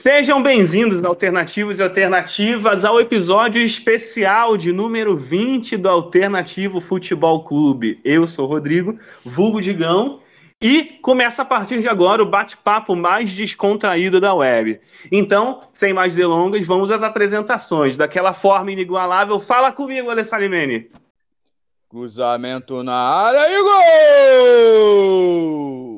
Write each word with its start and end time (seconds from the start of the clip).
Sejam 0.00 0.42
bem-vindos, 0.42 1.04
alternativos 1.04 1.78
e 1.78 1.82
alternativas, 1.82 2.86
ao 2.86 2.98
episódio 2.98 3.60
especial 3.60 4.56
de 4.56 4.72
número 4.72 5.14
20 5.14 5.76
do 5.76 5.90
Alternativo 5.90 6.80
Futebol 6.80 7.44
Clube. 7.44 8.00
Eu 8.02 8.26
sou 8.26 8.46
Rodrigo, 8.46 8.98
vulgo 9.22 9.60
Digão, 9.60 10.22
e 10.58 10.84
começa 11.02 11.42
a 11.42 11.44
partir 11.44 11.82
de 11.82 11.88
agora 11.88 12.22
o 12.22 12.30
bate-papo 12.30 12.96
mais 12.96 13.30
descontraído 13.34 14.18
da 14.18 14.32
web. 14.32 14.80
Então, 15.12 15.64
sem 15.70 15.92
mais 15.92 16.14
delongas, 16.14 16.66
vamos 16.66 16.90
às 16.90 17.02
apresentações. 17.02 17.98
Daquela 17.98 18.32
forma 18.32 18.72
inigualável, 18.72 19.38
fala 19.38 19.70
comigo, 19.70 20.08
Alessalimene. 20.08 20.90
Cruzamento 21.90 22.82
na 22.82 22.94
área 22.94 23.46
e 23.50 23.62
gol! 25.74 25.89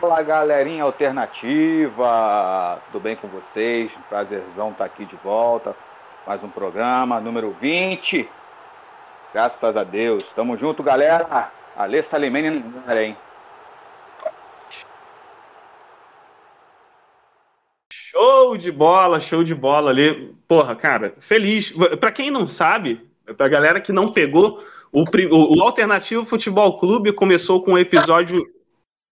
Fala 0.00 0.22
galerinha 0.22 0.84
alternativa, 0.84 2.80
tudo 2.86 3.02
bem 3.02 3.16
com 3.16 3.26
vocês? 3.26 3.90
Prazerzão 4.08 4.70
estar 4.70 4.78
tá 4.78 4.84
aqui 4.84 5.04
de 5.04 5.16
volta. 5.16 5.74
Mais 6.24 6.40
um 6.44 6.48
programa, 6.48 7.18
número 7.18 7.50
20. 7.60 8.28
Graças 9.34 9.76
a 9.76 9.82
Deus. 9.82 10.22
Tamo 10.36 10.56
junto, 10.56 10.84
galera. 10.84 11.50
Alê 11.76 12.00
Salimene 12.04 12.64
hein? 12.88 13.16
Show 17.92 18.56
de 18.56 18.70
bola, 18.70 19.18
show 19.18 19.42
de 19.42 19.54
bola 19.54 19.90
ali. 19.90 20.32
Porra, 20.46 20.76
cara, 20.76 21.12
feliz. 21.18 21.74
Para 21.98 22.12
quem 22.12 22.30
não 22.30 22.46
sabe, 22.46 23.04
pra 23.36 23.48
galera 23.48 23.80
que 23.80 23.90
não 23.90 24.12
pegou, 24.12 24.62
o, 24.92 25.02
o, 25.02 25.58
o 25.58 25.62
Alternativo 25.64 26.24
Futebol 26.24 26.78
Clube 26.78 27.12
começou 27.12 27.60
com 27.60 27.72
um 27.72 27.78
episódio 27.78 28.40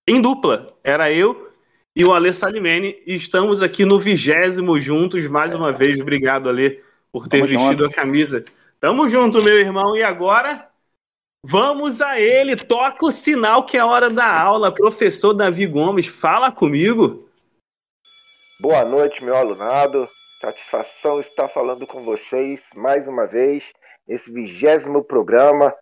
em 0.07 0.21
dupla. 0.21 0.75
Era 0.85 1.11
eu 1.13 1.51
e 1.95 2.05
o 2.05 2.13
Alê 2.13 2.33
Salimene. 2.33 3.03
E 3.07 3.17
estamos 3.17 3.63
aqui 3.63 3.85
no 3.85 3.99
vigésimo 3.99 4.79
juntos, 4.81 5.27
mais 5.27 5.55
uma 5.55 5.73
vez. 5.73 6.01
Obrigado, 6.01 6.49
Alê, 6.49 6.81
por 7.11 7.27
ter 7.27 7.39
Tamo 7.39 7.49
vestido 7.49 7.85
junto. 7.85 7.93
a 7.93 7.95
camisa. 7.95 8.45
Tamo 8.79 9.09
junto, 9.09 9.43
meu 9.43 9.59
irmão. 9.59 9.97
E 9.97 10.03
agora, 10.03 10.69
vamos 11.43 12.01
a 12.01 12.21
ele. 12.21 12.55
Toca 12.55 13.07
o 13.07 13.13
sinal 13.13 13.65
que 13.65 13.77
é 13.77 13.85
hora 13.85 14.11
da 14.11 14.41
aula. 14.41 14.73
Professor 14.73 15.33
Davi 15.33 15.67
Gomes, 15.67 16.07
fala 16.07 16.53
comigo. 16.53 17.29
Boa 18.61 18.85
noite, 18.85 19.25
meu 19.25 19.37
alunado. 19.37 20.07
Satisfação 20.41 21.19
estar 21.19 21.49
falando 21.49 21.87
com 21.87 22.05
vocês 22.05 22.69
mais 22.75 23.09
uma 23.09 23.27
vez 23.27 23.65
nesse 24.07 24.31
vigésimo 24.31 25.03
programa. 25.03 25.75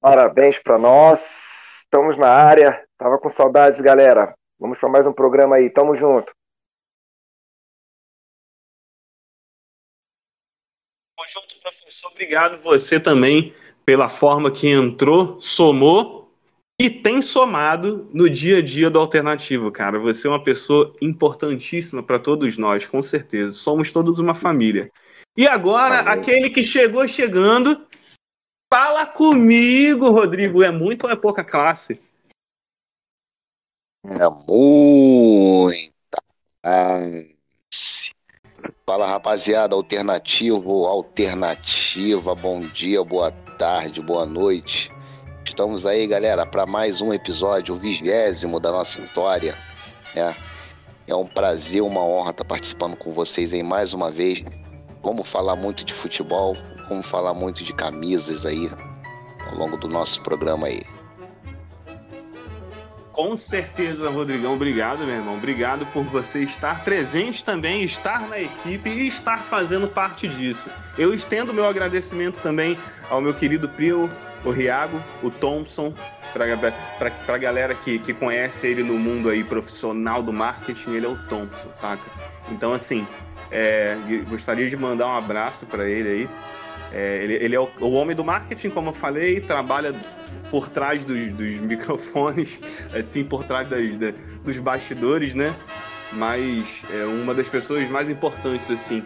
Parabéns 0.00 0.58
para 0.58 0.78
nós. 0.78 1.61
Estamos 1.94 2.16
na 2.16 2.28
área. 2.28 2.82
Tava 2.96 3.18
com 3.18 3.28
saudades, 3.28 3.78
galera. 3.78 4.34
Vamos 4.58 4.78
para 4.78 4.88
mais 4.88 5.06
um 5.06 5.12
programa 5.12 5.56
aí. 5.56 5.68
Tamo 5.68 5.94
junto. 5.94 6.32
Tamo 11.14 11.28
junto, 11.28 11.60
professor. 11.60 12.10
Obrigado 12.12 12.56
você 12.62 12.98
também 12.98 13.54
pela 13.84 14.08
forma 14.08 14.50
que 14.50 14.68
entrou, 14.68 15.38
somou 15.38 16.32
e 16.80 16.88
tem 16.88 17.20
somado 17.20 18.08
no 18.14 18.30
dia 18.30 18.60
a 18.60 18.62
dia 18.62 18.88
do 18.88 18.98
alternativo, 18.98 19.70
cara. 19.70 19.98
Você 19.98 20.26
é 20.26 20.30
uma 20.30 20.42
pessoa 20.42 20.96
importantíssima 21.02 22.02
para 22.02 22.18
todos 22.18 22.56
nós, 22.56 22.86
com 22.86 23.02
certeza. 23.02 23.52
Somos 23.52 23.92
todos 23.92 24.18
uma 24.18 24.34
família. 24.34 24.90
E 25.36 25.46
agora, 25.46 25.98
Amém. 25.98 26.14
aquele 26.14 26.48
que 26.48 26.62
chegou 26.62 27.06
chegando, 27.06 27.86
fala 28.72 29.04
comigo, 29.04 30.08
Rodrigo. 30.08 30.62
É 30.62 30.70
muito 30.70 31.04
ou 31.04 31.10
é 31.10 31.16
pouca 31.16 31.44
classe? 31.44 32.00
É 34.02 34.26
muita. 34.48 35.92
Fala 38.86 39.06
rapaziada, 39.06 39.74
alternativo, 39.74 40.86
alternativa, 40.86 42.34
bom 42.34 42.60
dia, 42.60 43.04
boa 43.04 43.30
tarde, 43.58 44.00
boa 44.00 44.24
noite. 44.24 44.90
Estamos 45.44 45.84
aí, 45.84 46.06
galera, 46.06 46.46
para 46.46 46.64
mais 46.64 47.02
um 47.02 47.12
episódio, 47.12 47.74
o 47.74 47.78
vigésimo 47.78 48.58
da 48.58 48.72
nossa 48.72 49.02
história. 49.02 49.54
Né? 50.14 50.34
É 51.06 51.14
um 51.14 51.26
prazer, 51.26 51.82
uma 51.82 52.02
honra 52.02 52.30
estar 52.30 52.44
participando 52.46 52.96
com 52.96 53.12
vocês 53.12 53.52
aí 53.52 53.62
mais 53.62 53.92
uma 53.92 54.10
vez. 54.10 54.42
Vamos 55.02 55.28
falar 55.28 55.56
muito 55.56 55.84
de 55.84 55.92
futebol, 55.92 56.56
vamos 56.88 57.06
falar 57.06 57.34
muito 57.34 57.64
de 57.64 57.72
camisas 57.72 58.44
aí 58.46 58.70
ao 59.46 59.56
longo 59.56 59.76
do 59.76 59.88
nosso 59.88 60.22
programa 60.22 60.66
aí. 60.66 60.82
Com 63.12 63.36
certeza, 63.36 64.08
Rodrigão. 64.08 64.54
Obrigado, 64.54 65.00
meu 65.00 65.14
irmão. 65.14 65.34
Obrigado 65.36 65.84
por 65.86 66.02
você 66.04 66.40
estar 66.40 66.82
presente 66.82 67.44
também, 67.44 67.84
estar 67.84 68.26
na 68.26 68.40
equipe 68.40 68.88
e 68.88 69.06
estar 69.06 69.38
fazendo 69.38 69.86
parte 69.86 70.26
disso. 70.26 70.70
Eu 70.96 71.12
estendo 71.12 71.52
meu 71.52 71.66
agradecimento 71.66 72.40
também 72.40 72.78
ao 73.10 73.20
meu 73.20 73.34
querido 73.34 73.68
Prio, 73.68 74.10
o 74.44 74.50
Riago, 74.50 75.02
o 75.22 75.30
Thompson, 75.30 75.94
para 76.32 77.34
a 77.34 77.38
galera 77.38 77.74
que, 77.74 77.98
que 77.98 78.14
conhece 78.14 78.66
ele 78.66 78.82
no 78.82 78.98
mundo 78.98 79.28
aí 79.28 79.44
profissional 79.44 80.22
do 80.22 80.32
marketing, 80.32 80.92
ele 80.92 81.06
é 81.06 81.08
o 81.10 81.16
Thompson, 81.28 81.68
saca? 81.74 82.10
Então, 82.50 82.72
assim, 82.72 83.06
é, 83.50 83.98
gostaria 84.28 84.68
de 84.68 84.76
mandar 84.76 85.08
um 85.08 85.16
abraço 85.16 85.66
para 85.66 85.88
ele 85.88 86.08
aí. 86.08 86.30
É, 86.92 87.24
ele, 87.24 87.34
ele, 87.34 87.56
é 87.56 87.60
o, 87.60 87.68
o 87.80 87.92
homem 87.92 88.14
do 88.14 88.22
marketing, 88.24 88.70
como 88.70 88.90
eu 88.90 88.92
falei, 88.92 89.40
trabalha 89.40 89.94
por 90.50 90.68
trás 90.68 91.04
dos, 91.04 91.32
dos 91.32 91.60
microfones, 91.60 92.86
assim, 92.94 93.24
por 93.24 93.44
trás 93.44 93.68
das, 93.68 93.96
da, 93.96 94.12
dos 94.44 94.58
bastidores, 94.58 95.34
né? 95.34 95.54
Mas 96.12 96.84
é 96.92 97.04
uma 97.06 97.34
das 97.34 97.48
pessoas 97.48 97.88
mais 97.88 98.10
importantes, 98.10 98.70
assim. 98.70 99.02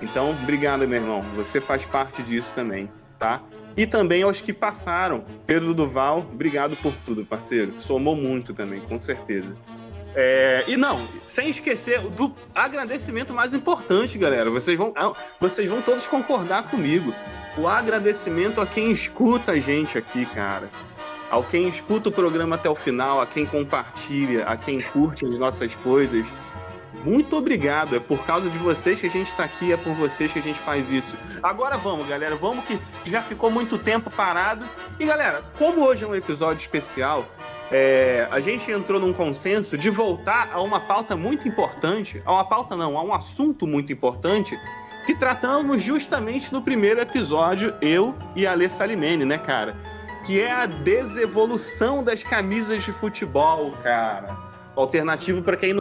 Então, 0.00 0.30
obrigado, 0.30 0.86
meu 0.86 1.00
irmão. 1.00 1.22
Você 1.34 1.60
faz 1.60 1.84
parte 1.84 2.22
disso 2.22 2.54
também, 2.54 2.88
tá? 3.18 3.42
E 3.76 3.86
também 3.86 4.22
aos 4.22 4.40
que 4.40 4.52
passaram. 4.52 5.24
Pedro 5.46 5.74
Duval, 5.74 6.26
obrigado 6.32 6.76
por 6.76 6.92
tudo, 7.04 7.24
parceiro. 7.24 7.74
Somou 7.78 8.14
muito 8.14 8.54
também, 8.54 8.80
com 8.80 8.98
certeza. 8.98 9.56
É, 10.14 10.64
e 10.66 10.76
não, 10.76 11.06
sem 11.26 11.50
esquecer 11.50 12.00
do 12.10 12.34
agradecimento 12.54 13.34
mais 13.34 13.54
importante, 13.54 14.18
galera. 14.18 14.50
Vocês 14.50 14.76
vão, 14.76 14.92
ah, 14.96 15.12
vocês 15.38 15.68
vão 15.68 15.82
todos 15.82 16.06
concordar 16.06 16.64
comigo 16.64 17.14
o 17.56 17.66
agradecimento 17.66 18.60
a 18.60 18.66
quem 18.66 18.90
escuta 18.90 19.52
a 19.52 19.56
gente 19.56 19.98
aqui, 19.98 20.24
cara. 20.26 20.70
Ao 21.30 21.44
quem 21.44 21.68
escuta 21.68 22.08
o 22.08 22.12
programa 22.12 22.56
até 22.56 22.70
o 22.70 22.74
final, 22.74 23.20
a 23.20 23.26
quem 23.26 23.44
compartilha, 23.44 24.44
a 24.44 24.56
quem 24.56 24.80
curte 24.80 25.26
as 25.26 25.38
nossas 25.38 25.76
coisas. 25.76 26.32
Muito 27.04 27.36
obrigado. 27.36 27.94
É 27.94 28.00
por 28.00 28.24
causa 28.24 28.48
de 28.48 28.56
vocês 28.58 29.00
que 29.00 29.06
a 29.06 29.10
gente 29.10 29.28
está 29.28 29.44
aqui, 29.44 29.72
é 29.72 29.76
por 29.76 29.92
vocês 29.94 30.32
que 30.32 30.38
a 30.38 30.42
gente 30.42 30.58
faz 30.58 30.90
isso. 30.90 31.18
Agora 31.42 31.76
vamos, 31.76 32.08
galera. 32.08 32.34
Vamos 32.34 32.64
que 32.64 32.80
já 33.04 33.20
ficou 33.20 33.50
muito 33.50 33.76
tempo 33.76 34.10
parado. 34.10 34.68
E 34.98 35.04
galera, 35.04 35.44
como 35.58 35.82
hoje 35.84 36.04
é 36.04 36.08
um 36.08 36.14
episódio 36.14 36.62
especial, 36.62 37.26
é, 37.70 38.26
a 38.30 38.40
gente 38.40 38.70
entrou 38.70 38.98
num 39.00 39.12
consenso 39.12 39.76
de 39.76 39.90
voltar 39.90 40.50
a 40.52 40.60
uma 40.60 40.80
pauta 40.80 41.16
muito 41.16 41.46
importante, 41.46 42.22
a 42.24 42.32
uma 42.32 42.44
pauta 42.44 42.76
não, 42.76 42.96
a 42.96 43.02
um 43.02 43.12
assunto 43.12 43.66
muito 43.66 43.92
importante, 43.92 44.58
que 45.04 45.14
tratamos 45.14 45.82
justamente 45.82 46.52
no 46.52 46.62
primeiro 46.62 47.00
episódio, 47.00 47.74
eu 47.80 48.14
e 48.34 48.46
a 48.46 48.52
Alê 48.52 48.68
Salimene, 48.68 49.24
né, 49.24 49.38
cara? 49.38 49.76
Que 50.24 50.40
é 50.40 50.50
a 50.50 50.66
desevolução 50.66 52.02
das 52.02 52.22
camisas 52.22 52.84
de 52.84 52.92
futebol, 52.92 53.72
cara. 53.82 54.36
Alternativo, 54.76 55.42
para 55.42 55.56
quem 55.56 55.76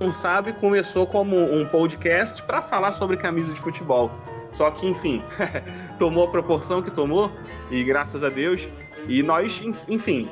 não 0.00 0.12
sabe, 0.12 0.52
começou 0.54 1.06
como 1.06 1.36
um 1.36 1.66
podcast 1.66 2.42
para 2.42 2.62
falar 2.62 2.92
sobre 2.92 3.16
camisas 3.16 3.54
de 3.54 3.60
futebol. 3.60 4.10
Só 4.52 4.70
que, 4.70 4.86
enfim, 4.86 5.22
tomou 5.98 6.24
a 6.24 6.30
proporção 6.30 6.82
que 6.82 6.90
tomou, 6.90 7.32
e 7.70 7.82
graças 7.84 8.22
a 8.22 8.28
Deus. 8.28 8.68
E 9.08 9.22
nós, 9.22 9.62
enfim, 9.88 10.30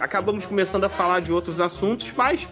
acabamos 0.00 0.46
começando 0.46 0.84
a 0.84 0.88
falar 0.88 1.20
de 1.20 1.32
outros 1.32 1.60
assuntos, 1.60 2.12
mas 2.16 2.48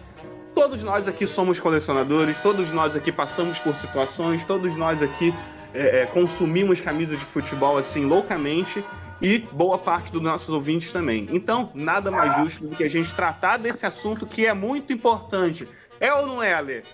Todos 0.55 0.81
nós 0.81 1.05
aqui 1.05 1.27
somos 1.27 1.59
colecionadores, 1.59 2.39
todos 2.39 2.71
nós 2.71 2.95
aqui 2.95 3.11
passamos 3.11 3.59
por 3.59 3.75
situações, 3.75 4.45
todos 4.45 4.77
nós 4.77 5.03
aqui 5.03 5.33
é, 5.73 6.03
é, 6.03 6.05
consumimos 6.05 6.79
camisa 6.79 7.17
de 7.17 7.25
futebol 7.25 7.77
assim 7.77 8.05
loucamente 8.05 8.81
e 9.21 9.39
boa 9.39 9.77
parte 9.77 10.13
dos 10.13 10.21
nossos 10.21 10.47
ouvintes 10.47 10.93
também. 10.93 11.27
Então, 11.29 11.69
nada 11.75 12.09
mais 12.09 12.37
justo 12.37 12.69
do 12.69 12.75
que 12.75 12.85
a 12.85 12.89
gente 12.89 13.13
tratar 13.13 13.57
desse 13.57 13.85
assunto 13.85 14.25
que 14.25 14.45
é 14.45 14.53
muito 14.53 14.93
importante. 14.93 15.67
É 15.99 16.13
ou 16.13 16.25
não 16.25 16.41
é, 16.41 16.53
Ale? 16.53 16.85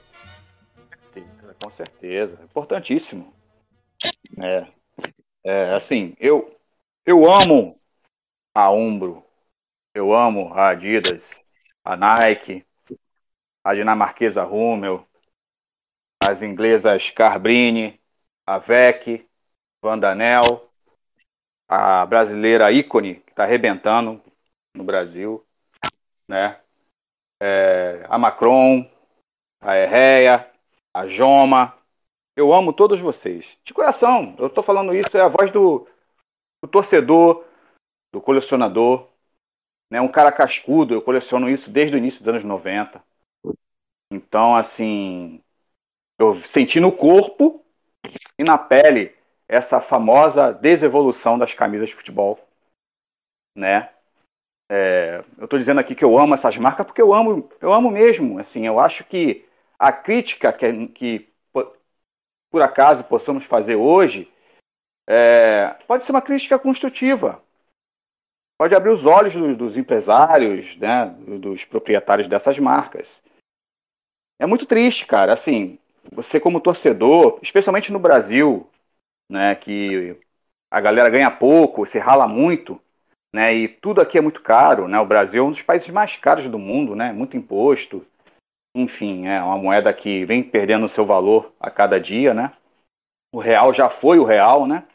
Com 1.64 1.70
certeza, 1.70 2.40
importantíssimo. 2.44 3.32
É. 4.44 4.66
É, 5.44 5.74
assim, 5.76 6.16
eu, 6.20 6.58
eu 7.06 7.32
amo 7.32 7.80
a 8.56 8.72
Umbro, 8.72 9.24
eu 9.94 10.14
amo 10.14 10.54
a 10.54 10.70
Adidas, 10.70 11.44
a 11.84 11.96
Nike, 11.96 12.66
a 13.64 13.76
dinamarquesa 13.76 14.46
Hummel, 14.46 15.06
as 16.22 16.42
inglesas 16.42 17.10
Carbrini, 17.10 18.00
a 18.46 18.58
VEC, 18.58 19.28
Vandanel, 19.84 20.70
a 21.68 22.06
brasileira 22.06 22.72
Icone, 22.72 23.16
que 23.16 23.32
está 23.32 23.44
arrebentando 23.44 24.22
no 24.76 24.84
Brasil, 24.84 25.46
né? 26.28 26.62
É, 27.42 28.06
a 28.08 28.18
Macron, 28.18 28.90
a 29.60 29.76
Herreia, 29.78 30.52
a 30.94 31.08
Joma. 31.08 31.78
Eu 32.36 32.54
amo 32.54 32.72
todos 32.72 33.00
vocês. 33.00 33.58
De 33.64 33.74
coração, 33.74 34.36
eu 34.38 34.48
estou 34.48 34.64
falando 34.64 34.94
isso, 34.96 35.18
é 35.18 35.22
a 35.22 35.28
voz 35.28 35.52
do, 35.52 35.88
do 36.62 36.70
torcedor, 36.70 37.46
do 38.14 38.22
colecionador. 38.22 39.11
Né? 39.92 40.00
Um 40.00 40.08
cara 40.08 40.32
cascudo, 40.32 40.94
eu 40.94 41.02
coleciono 41.02 41.50
isso 41.50 41.70
desde 41.70 41.96
o 41.96 41.98
início 41.98 42.22
dos 42.22 42.30
anos 42.30 42.44
90. 42.46 43.04
Então, 44.10 44.56
assim, 44.56 45.44
eu 46.18 46.36
senti 46.36 46.80
no 46.80 46.94
corpo 46.94 47.64
e 48.40 48.44
na 48.44 48.58
pele 48.58 49.14
essa 49.48 49.82
famosa 49.82 50.54
desevolução 50.54 51.38
das 51.38 51.54
camisas 51.54 51.90
de 51.90 51.96
futebol, 51.96 52.40
né? 53.54 53.90
É, 54.70 55.26
eu 55.38 55.44
estou 55.44 55.60
dizendo 55.60 55.82
aqui 55.82 55.94
que 55.94 56.06
eu 56.06 56.18
amo 56.18 56.34
essas 56.34 56.56
marcas 56.56 56.86
porque 56.86 57.02
eu 57.02 57.14
amo, 57.14 57.50
eu 57.60 57.74
amo 57.74 57.92
mesmo. 57.92 58.40
Assim, 58.40 58.66
eu 58.66 58.80
acho 58.80 59.04
que 59.04 59.46
a 59.78 59.92
crítica 59.92 60.54
que, 60.54 60.88
que 60.88 61.30
por 62.50 62.62
acaso 62.62 63.04
possamos 63.04 63.44
fazer 63.44 63.76
hoje 63.76 64.32
é, 65.10 65.76
pode 65.86 66.06
ser 66.06 66.14
uma 66.14 66.22
crítica 66.22 66.58
construtiva. 66.58 67.44
Pode 68.62 68.76
abrir 68.76 68.92
os 68.92 69.08
olhos 69.08 69.34
do, 69.34 69.56
dos 69.56 69.76
empresários, 69.76 70.78
né, 70.78 71.08
dos 71.40 71.66
proprietários 71.66 72.28
dessas 72.28 72.60
marcas. 72.60 73.20
É 74.40 74.46
muito 74.46 74.68
triste, 74.68 75.04
cara. 75.04 75.34
Assim, 75.34 75.80
você 76.12 76.40
como 76.40 76.62
torcedor, 76.62 77.40
especialmente 77.42 77.92
no 77.92 77.98
Brasil, 77.98 78.70
né, 79.28 79.56
que 79.56 80.16
a 80.70 80.80
galera 80.80 81.10
ganha 81.10 81.32
pouco, 81.32 81.88
se 81.88 81.98
rala 81.98 82.28
muito, 82.28 82.80
né? 83.34 83.52
E 83.52 83.68
tudo 83.68 84.00
aqui 84.00 84.20
é 84.20 84.22
muito 84.22 84.44
caro, 84.44 84.88
né? 84.88 85.00
O 85.00 85.08
Brasil 85.08 85.44
é 85.44 85.48
um 85.48 85.50
dos 85.50 85.64
países 85.64 85.90
mais 85.90 86.16
caros 86.18 86.48
do 86.48 86.60
mundo, 86.60 86.96
né? 86.96 87.12
Muito 87.12 87.36
imposto. 87.36 88.06
Enfim, 88.76 89.26
é 89.26 89.42
uma 89.42 89.58
moeda 89.58 89.92
que 89.92 90.24
vem 90.24 90.44
perdendo 90.44 90.88
seu 90.88 91.04
valor 91.04 91.52
a 91.60 91.72
cada 91.72 92.00
dia, 92.00 92.32
né? 92.32 92.54
O 93.34 93.40
real 93.40 93.74
já 93.74 93.90
foi 93.90 94.20
o 94.20 94.24
real, 94.24 94.68
né? 94.68 94.86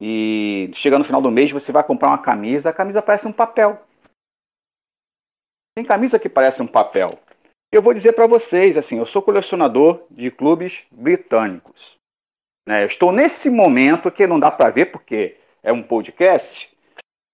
E 0.00 0.70
chega 0.72 0.98
no 0.98 1.04
final 1.04 1.20
do 1.20 1.30
mês, 1.30 1.50
você 1.50 1.70
vai 1.70 1.84
comprar 1.84 2.08
uma 2.08 2.22
camisa, 2.22 2.70
a 2.70 2.72
camisa 2.72 3.02
parece 3.02 3.26
um 3.26 3.32
papel. 3.32 3.84
Tem 5.74 5.84
camisa 5.84 6.18
que 6.18 6.28
parece 6.28 6.62
um 6.62 6.66
papel. 6.66 7.18
Eu 7.70 7.82
vou 7.82 7.94
dizer 7.94 8.14
para 8.14 8.26
vocês, 8.26 8.76
assim, 8.76 8.98
eu 8.98 9.06
sou 9.06 9.22
colecionador 9.22 10.04
de 10.10 10.30
clubes 10.30 10.84
britânicos. 10.90 11.96
Né? 12.66 12.82
Eu 12.82 12.86
estou 12.86 13.12
nesse 13.12 13.50
momento 13.50 14.10
que 14.10 14.26
não 14.26 14.40
dá 14.40 14.50
para 14.50 14.70
ver 14.70 14.86
porque 14.86 15.38
é 15.62 15.70
um 15.70 15.82
podcast, 15.82 16.74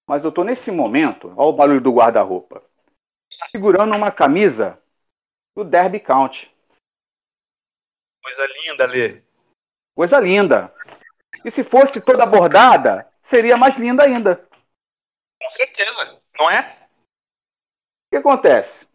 mas 0.08 0.24
eu 0.24 0.30
estou 0.30 0.44
nesse 0.44 0.70
momento, 0.70 1.28
olha 1.36 1.48
o 1.48 1.52
barulho 1.52 1.80
do 1.80 1.92
guarda-roupa, 1.92 2.62
segurando 3.50 3.94
uma 3.94 4.10
camisa 4.10 4.80
do 5.56 5.64
Derby 5.64 6.00
County. 6.00 6.50
Coisa 8.22 8.46
linda, 8.46 8.86
Lê. 8.86 9.22
Coisa 9.94 10.20
linda. 10.20 10.74
E 11.44 11.50
se 11.50 11.62
fosse 11.62 12.04
toda 12.04 12.26
bordada, 12.26 13.10
seria 13.22 13.56
mais 13.56 13.76
linda 13.76 14.04
ainda. 14.04 14.36
Com 15.42 15.50
certeza, 15.50 16.20
não 16.38 16.50
é? 16.50 16.88
O 18.06 18.10
que 18.10 18.16
acontece? 18.16 18.86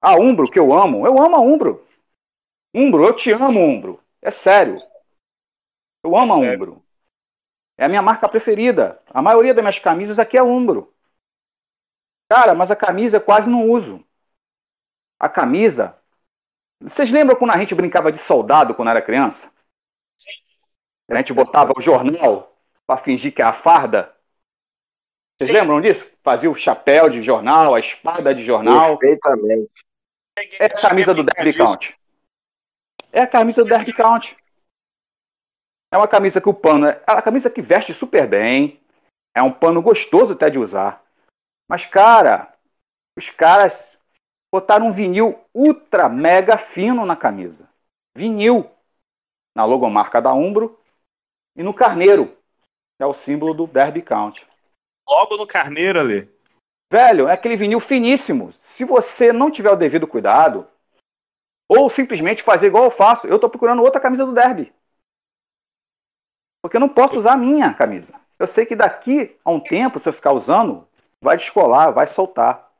A 0.00 0.16
Umbro, 0.16 0.46
que 0.46 0.58
eu 0.58 0.72
amo, 0.72 1.06
eu 1.06 1.18
amo 1.22 1.36
a 1.36 1.40
Umbro. 1.40 1.86
Umbro, 2.74 3.04
eu 3.06 3.14
te 3.14 3.30
amo, 3.32 3.60
Umbro. 3.60 4.02
É 4.20 4.30
sério. 4.30 4.74
Eu 6.04 6.16
amo 6.16 6.42
é 6.42 6.50
a 6.50 6.54
Umbro. 6.54 6.84
É 7.78 7.84
a 7.84 7.88
minha 7.88 8.02
marca 8.02 8.28
preferida. 8.28 9.02
A 9.08 9.22
maioria 9.22 9.54
das 9.54 9.62
minhas 9.62 9.78
camisas 9.78 10.18
aqui 10.18 10.36
é 10.36 10.42
Umbro. 10.42 10.92
Cara, 12.28 12.54
mas 12.54 12.70
a 12.70 12.76
camisa 12.76 13.18
eu 13.18 13.20
quase 13.20 13.48
não 13.48 13.70
uso. 13.70 14.04
A 15.18 15.28
camisa. 15.28 15.96
Vocês 16.80 17.10
lembram 17.10 17.36
quando 17.36 17.54
a 17.54 17.58
gente 17.58 17.74
brincava 17.74 18.10
de 18.10 18.18
soldado 18.18 18.74
quando 18.74 18.90
era 18.90 19.00
criança? 19.00 19.53
Sim. 21.10 21.14
A 21.14 21.18
gente 21.18 21.32
botava 21.32 21.72
o 21.76 21.80
jornal 21.80 22.54
para 22.86 23.02
fingir 23.02 23.34
que 23.34 23.42
é 23.42 23.44
a 23.44 23.52
farda. 23.52 24.14
Vocês 25.38 25.50
Sim. 25.50 25.60
lembram 25.60 25.80
disso? 25.80 26.10
Fazia 26.22 26.50
o 26.50 26.56
chapéu 26.56 27.10
de 27.10 27.22
jornal, 27.22 27.74
a 27.74 27.80
espada 27.80 28.34
de 28.34 28.42
jornal. 28.42 28.98
Perfeitamente. 28.98 29.70
É 30.60 30.66
a 30.66 30.70
camisa 30.70 31.14
do 31.14 31.24
Derby 31.24 31.56
Count. 31.56 31.98
É 33.12 33.20
a 33.20 33.26
camisa 33.26 33.62
do 33.62 33.68
Derby 33.68 33.92
Count. 33.92 34.36
É 35.92 35.96
uma 35.96 36.08
camisa 36.08 36.40
que 36.40 36.48
o 36.48 36.54
pano 36.54 36.86
é, 36.86 37.02
é 37.06 37.12
uma 37.12 37.22
camisa 37.22 37.50
que 37.50 37.62
veste 37.62 37.94
super 37.94 38.26
bem. 38.26 38.80
É 39.34 39.42
um 39.42 39.52
pano 39.52 39.82
gostoso 39.82 40.32
até 40.32 40.50
de 40.50 40.58
usar. 40.58 41.04
Mas, 41.68 41.86
cara, 41.86 42.52
os 43.16 43.30
caras 43.30 43.98
botaram 44.52 44.86
um 44.86 44.92
vinil 44.92 45.40
ultra 45.52 46.08
mega 46.08 46.56
fino 46.56 47.04
na 47.04 47.16
camisa. 47.16 47.68
Vinil. 48.16 48.70
Na 49.56 49.64
logomarca 49.64 50.20
da 50.20 50.32
Umbro 50.32 50.78
e 51.56 51.62
no 51.62 51.74
carneiro, 51.74 52.26
que 52.26 53.02
é 53.02 53.06
o 53.06 53.14
símbolo 53.14 53.54
do 53.54 53.66
Derby 53.66 54.02
County. 54.02 54.46
Logo 55.08 55.36
no 55.36 55.46
carneiro 55.46 56.00
ali. 56.00 56.28
Velho, 56.92 57.28
é 57.28 57.32
aquele 57.32 57.56
vinil 57.56 57.80
finíssimo. 57.80 58.54
Se 58.60 58.84
você 58.84 59.32
não 59.32 59.50
tiver 59.50 59.70
o 59.70 59.76
devido 59.76 60.06
cuidado, 60.06 60.66
ou 61.68 61.88
simplesmente 61.90 62.42
fazer 62.42 62.68
igual 62.68 62.84
eu 62.84 62.90
faço, 62.90 63.26
eu 63.26 63.36
estou 63.36 63.50
procurando 63.50 63.82
outra 63.82 64.00
camisa 64.00 64.24
do 64.24 64.32
Derby. 64.32 64.72
Porque 66.62 66.76
eu 66.76 66.80
não 66.80 66.88
posso 66.88 67.18
usar 67.18 67.32
a 67.32 67.36
minha 67.36 67.72
camisa. 67.74 68.14
Eu 68.38 68.46
sei 68.46 68.64
que 68.64 68.74
daqui 68.74 69.36
a 69.44 69.50
um 69.50 69.60
tempo, 69.60 69.98
se 69.98 70.08
eu 70.08 70.12
ficar 70.12 70.32
usando, 70.32 70.86
vai 71.22 71.36
descolar, 71.36 71.92
vai 71.92 72.06
soltar. 72.06 72.70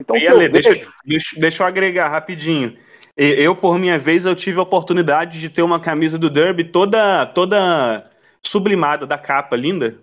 Então, 0.00 0.16
e, 0.16 0.28
Ale, 0.28 0.48
deixa, 0.48 0.72
deixa, 1.04 1.40
deixa 1.40 1.62
eu 1.62 1.66
agregar 1.66 2.08
rapidinho. 2.08 2.76
Eu, 3.16 3.56
por 3.56 3.78
minha 3.78 3.98
vez, 3.98 4.26
eu 4.26 4.34
tive 4.34 4.58
a 4.58 4.62
oportunidade 4.62 5.40
de 5.40 5.48
ter 5.48 5.62
uma 5.62 5.80
camisa 5.80 6.18
do 6.18 6.28
Derby 6.28 6.64
toda, 6.64 7.24
toda 7.26 8.04
sublimada 8.44 9.06
da 9.06 9.16
capa, 9.16 9.56
linda. 9.56 9.98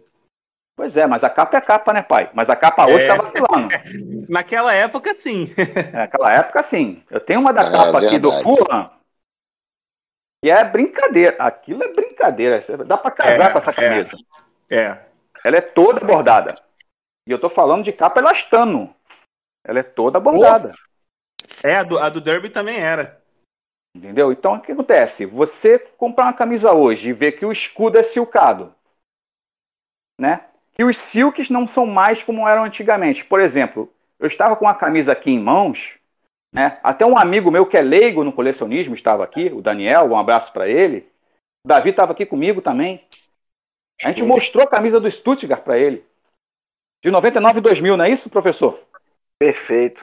Pois 0.75 0.97
é, 0.97 1.05
mas 1.05 1.23
a 1.23 1.29
capa 1.29 1.57
é 1.57 1.59
a 1.59 1.61
capa, 1.61 1.93
né, 1.93 2.01
pai? 2.01 2.31
Mas 2.33 2.49
a 2.49 2.55
capa 2.55 2.87
hoje 2.87 3.05
é... 3.05 3.07
tá 3.07 3.15
vacilando. 3.15 3.67
Naquela 4.27 4.73
época, 4.73 5.13
sim. 5.13 5.53
Naquela 5.93 6.33
época, 6.33 6.63
sim. 6.63 7.03
Eu 7.11 7.19
tenho 7.19 7.39
uma 7.39 7.53
da 7.53 7.65
é, 7.65 7.71
capa 7.71 7.99
aqui 7.99 8.17
do 8.17 8.31
Fulham, 8.41 8.89
e 10.43 10.51
é 10.51 10.61
brincadeira. 10.61 11.37
Aquilo 11.39 11.83
é 11.83 11.93
brincadeira. 11.93 12.61
Dá 12.85 12.97
para 12.97 13.11
casar 13.11 13.49
é, 13.49 13.53
com 13.53 13.57
essa 13.59 13.71
é. 13.71 13.73
camisa. 13.73 14.17
É, 14.69 14.77
é. 14.77 15.05
Ela 15.45 15.57
é 15.57 15.61
toda 15.61 16.05
bordada. 16.05 16.53
E 17.25 17.31
eu 17.31 17.39
tô 17.39 17.49
falando 17.49 17.85
de 17.85 17.93
capa 17.93 18.19
elastano. 18.19 18.93
Ela 19.65 19.79
é 19.79 19.83
toda 19.83 20.19
bordada. 20.19 20.73
É, 21.63 21.75
a 21.75 21.83
do, 21.83 21.97
a 21.99 22.09
do 22.09 22.21
Derby 22.21 22.49
também 22.49 22.79
era. 22.79 23.21
Entendeu? 23.95 24.31
Então 24.31 24.55
o 24.55 24.61
que 24.61 24.71
acontece? 24.71 25.25
Você 25.25 25.77
comprar 25.77 26.25
uma 26.25 26.33
camisa 26.33 26.73
hoje 26.73 27.09
e 27.09 27.13
ver 27.13 27.33
que 27.33 27.45
o 27.45 27.51
escudo 27.51 27.97
é 27.97 28.03
silcado, 28.03 28.73
né? 30.19 30.45
Que 30.71 30.83
os 30.83 30.97
silks 30.97 31.49
não 31.49 31.67
são 31.67 31.85
mais 31.85 32.23
como 32.23 32.47
eram 32.47 32.63
antigamente. 32.63 33.23
Por 33.23 33.39
exemplo, 33.39 33.93
eu 34.19 34.25
estava 34.25 34.55
com 34.55 34.67
a 34.67 34.73
camisa 34.73 35.11
aqui 35.11 35.29
em 35.29 35.39
mãos 35.39 35.99
né? 36.53 36.79
Até 36.83 37.03
um 37.03 37.17
amigo 37.17 37.49
meu 37.49 37.65
que 37.65 37.75
é 37.75 37.81
leigo 37.81 38.23
no 38.23 38.31
colecionismo 38.31 38.93
estava 38.93 39.23
aqui, 39.23 39.47
o 39.47 39.59
Daniel, 39.59 40.05
um 40.05 40.17
abraço 40.17 40.53
para 40.53 40.69
ele. 40.69 41.09
O 41.65 41.67
Davi 41.67 41.89
estava 41.89 42.11
aqui 42.11 42.27
comigo 42.27 42.61
também. 42.61 43.03
A 44.05 44.09
gente 44.09 44.21
mostrou 44.21 44.63
a 44.63 44.69
camisa 44.69 44.99
do 44.99 45.09
Stuttgart 45.09 45.63
para 45.63 45.79
ele. 45.79 46.05
De 47.03 47.09
99 47.09 47.57
e 47.57 47.61
2000, 47.61 47.97
não 47.97 48.05
é 48.05 48.11
isso, 48.11 48.29
professor? 48.29 48.79
Perfeito. 49.39 50.01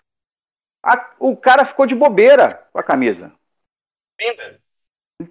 A, 0.83 1.15
o 1.19 1.37
cara 1.37 1.65
ficou 1.65 1.87
de 1.87 1.95
bobeira 1.95 2.67
com 2.73 2.79
a 2.79 2.83
camisa. 2.83 3.33
Ainda? 4.21 4.61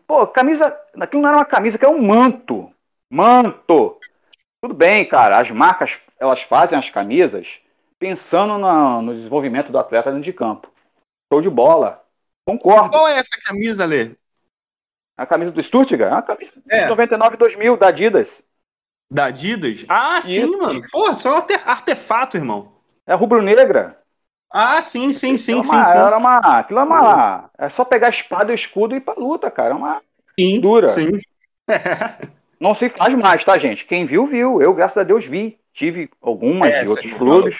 Pô, 0.05 0.27
camisa. 0.27 0.77
Aquilo 0.99 1.21
não 1.21 1.29
era 1.29 1.37
uma 1.37 1.45
camisa, 1.45 1.77
que 1.77 1.85
é 1.85 1.89
um 1.89 2.01
manto. 2.01 2.73
Manto. 3.09 3.99
Tudo 4.61 4.73
bem, 4.73 5.07
cara. 5.07 5.39
As 5.39 5.49
marcas 5.49 5.99
elas 6.19 6.41
fazem 6.41 6.77
as 6.77 6.89
camisas 6.89 7.59
pensando 7.97 8.57
na, 8.57 9.01
no 9.01 9.15
desenvolvimento 9.15 9.71
do 9.71 9.79
atleta 9.79 10.11
dentro 10.11 10.23
de 10.23 10.33
campo. 10.33 10.71
Show 11.31 11.41
de 11.41 11.49
bola. 11.49 12.03
Concordo. 12.47 12.91
Qual 12.91 13.07
é 13.07 13.17
essa 13.17 13.37
camisa, 13.43 13.85
Lê? 13.85 14.15
A 15.17 15.25
camisa 15.25 15.51
do 15.51 15.61
Stuttgart? 15.61 16.13
A 16.13 16.21
camisa 16.21 16.51
é. 16.69 16.87
99 16.87 17.37
2000 17.37 17.77
da 17.77 17.87
Adidas. 17.87 18.43
Da 19.11 19.25
Adidas? 19.25 19.85
Ah, 19.87 20.21
sim, 20.21 20.45
Isso. 20.45 20.57
mano. 20.57 20.81
Pô, 20.91 21.13
só 21.13 21.39
um 21.39 21.43
artefato, 21.65 22.37
irmão. 22.37 22.71
É 23.05 23.13
rubro-negra. 23.13 23.98
Ah, 24.51 24.81
sim, 24.81 25.13
sim, 25.13 25.37
sim, 25.37 25.59
é 25.59 25.63
sim, 25.63 25.85
sim. 25.85 25.97
Era 25.97 26.17
uma, 26.17 26.37
aquilo 26.37 26.79
é 26.79 26.83
uma. 26.83 27.49
É 27.57 27.69
só 27.69 27.85
pegar 27.85 28.07
a 28.07 28.09
espada 28.09 28.51
e 28.51 28.53
o 28.53 28.55
escudo 28.55 28.93
e 28.93 28.97
ir 28.97 29.01
pra 29.01 29.13
luta, 29.13 29.51
cara. 29.51 29.73
É 29.73 29.77
uma 29.77 30.01
sim, 30.39 30.59
dura. 30.59 30.89
Sim. 30.89 31.09
não 32.59 32.73
se 32.73 32.89
faz 32.89 33.13
mais, 33.15 33.43
tá, 33.43 33.57
gente? 33.57 33.85
Quem 33.85 34.05
viu, 34.05 34.25
viu. 34.25 34.61
Eu, 34.61 34.73
graças 34.73 34.97
a 34.97 35.03
Deus, 35.03 35.25
vi. 35.25 35.57
Tive 35.73 36.09
algumas 36.21 36.69
É, 36.69 36.83
de 36.83 36.89
outros 36.89 37.13
clubes. 37.13 37.57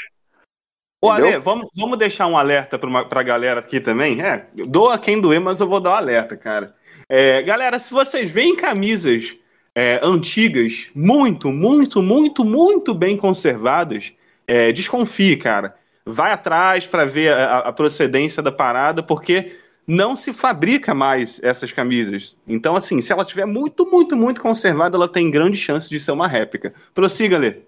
Ô, 1.01 1.13
Entendeu? 1.13 1.33
Ale, 1.33 1.39
vamos, 1.39 1.69
vamos 1.77 1.97
deixar 1.97 2.27
um 2.27 2.37
alerta 2.37 2.77
pra, 2.77 2.89
uma, 2.89 3.07
pra 3.07 3.23
galera 3.23 3.61
aqui 3.61 3.79
também? 3.79 4.21
É, 4.21 4.47
doa 4.53 4.97
quem 4.99 5.21
doer, 5.21 5.39
mas 5.39 5.61
eu 5.61 5.67
vou 5.69 5.79
dar 5.79 5.91
um 5.91 5.95
alerta, 5.95 6.35
cara. 6.35 6.75
É, 7.07 7.41
galera, 7.41 7.79
se 7.79 7.91
vocês 7.91 8.29
veem 8.29 8.55
camisas 8.57 9.37
é, 9.73 9.99
antigas, 10.03 10.89
muito, 10.93 11.49
muito, 11.49 12.01
muito, 12.01 12.43
muito 12.43 12.93
bem 12.93 13.15
conservadas, 13.15 14.11
é, 14.45 14.73
desconfie, 14.73 15.37
cara. 15.37 15.78
Vai 16.11 16.31
atrás 16.31 16.87
pra 16.87 17.05
ver 17.05 17.33
a, 17.33 17.59
a 17.59 17.73
procedência 17.73 18.41
da 18.41 18.51
parada, 18.51 19.01
porque 19.03 19.57
não 19.87 20.15
se 20.15 20.31
fabrica 20.33 20.93
mais 20.93 21.41
essas 21.41 21.73
camisas. 21.73 22.37
Então, 22.47 22.75
assim, 22.75 23.01
se 23.01 23.11
ela 23.11 23.25
tiver 23.25 23.45
muito, 23.45 23.89
muito, 23.89 24.15
muito 24.15 24.41
conservada, 24.41 24.95
ela 24.95 25.11
tem 25.11 25.31
grande 25.31 25.57
chance 25.57 25.89
de 25.89 25.99
ser 25.99 26.11
uma 26.11 26.27
réplica. 26.27 26.73
Prossiga, 26.93 27.37
Ale. 27.37 27.65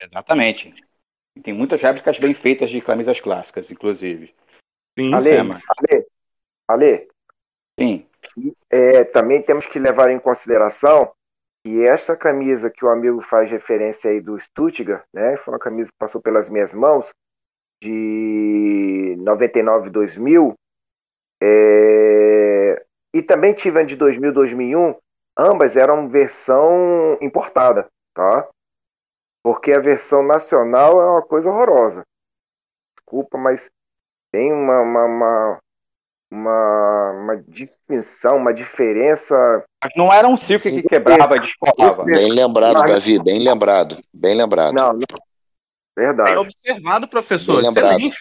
Exatamente. 0.00 0.74
E 1.36 1.40
Tem 1.40 1.54
muitas 1.54 1.80
réplicas 1.80 2.18
bem 2.18 2.34
feitas 2.34 2.70
de 2.70 2.80
camisas 2.80 3.18
clássicas, 3.20 3.70
inclusive. 3.70 4.34
Sim, 4.98 5.14
Ale, 5.14 5.22
sim. 5.22 5.28
Sema. 5.30 5.60
Ale, 5.78 6.06
Ale, 6.68 7.08
Sim. 7.78 8.06
é, 8.70 9.04
também 9.04 9.42
temos 9.42 9.66
que 9.66 9.78
levar 9.78 10.10
em 10.10 10.18
consideração 10.18 11.12
que 11.64 11.82
essa 11.82 12.16
camisa 12.16 12.70
que 12.70 12.84
o 12.84 12.90
amigo 12.90 13.20
faz 13.22 13.50
referência 13.50 14.10
aí 14.10 14.20
do 14.20 14.38
Stuttgart, 14.38 15.04
né? 15.12 15.36
Foi 15.38 15.54
uma 15.54 15.58
camisa 15.58 15.88
que 15.88 15.98
passou 15.98 16.20
pelas 16.20 16.48
minhas 16.48 16.74
mãos 16.74 17.08
de 17.82 19.16
99 19.18 19.90
2000 19.90 20.54
é, 21.42 22.84
e 23.12 23.22
também 23.22 23.52
tive 23.52 23.80
a 23.80 23.82
de 23.82 23.96
2000 23.96 24.32
2001 24.32 24.94
ambas 25.36 25.76
eram 25.76 26.08
versão 26.08 27.18
importada 27.20 27.86
tá 28.14 28.48
porque 29.42 29.72
a 29.72 29.80
versão 29.80 30.22
nacional 30.22 31.00
é 31.00 31.06
uma 31.06 31.22
coisa 31.22 31.50
horrorosa 31.50 32.02
desculpa 32.96 33.36
mas 33.36 33.70
tem 34.32 34.52
uma 34.52 34.80
uma, 34.80 35.04
uma, 35.04 35.58
uma, 36.30 37.10
uma 37.12 37.36
distinção 37.36 38.36
uma 38.36 38.54
diferença 38.54 39.64
Mas 39.82 39.92
não 39.96 40.12
era 40.12 40.26
um 40.26 40.36
ciclo 40.36 40.70
que 40.70 40.82
quebrava 40.82 41.36
e 41.36 41.40
descolava. 41.40 42.04
Bem 42.04 42.32
lembrado, 42.32 42.78
Mas- 42.78 42.90
Davi, 42.90 43.22
bem 43.22 43.38
lembrado. 43.38 43.98
Bem 44.12 44.34
lembrado. 44.34 44.72
não, 44.72 44.92
não. 44.94 45.33
Bem 45.96 46.06
verdade 46.06 46.36
observado, 46.36 47.08
professor. 47.08 47.60
Bem. 47.60 47.70
Excelente. 47.70 48.16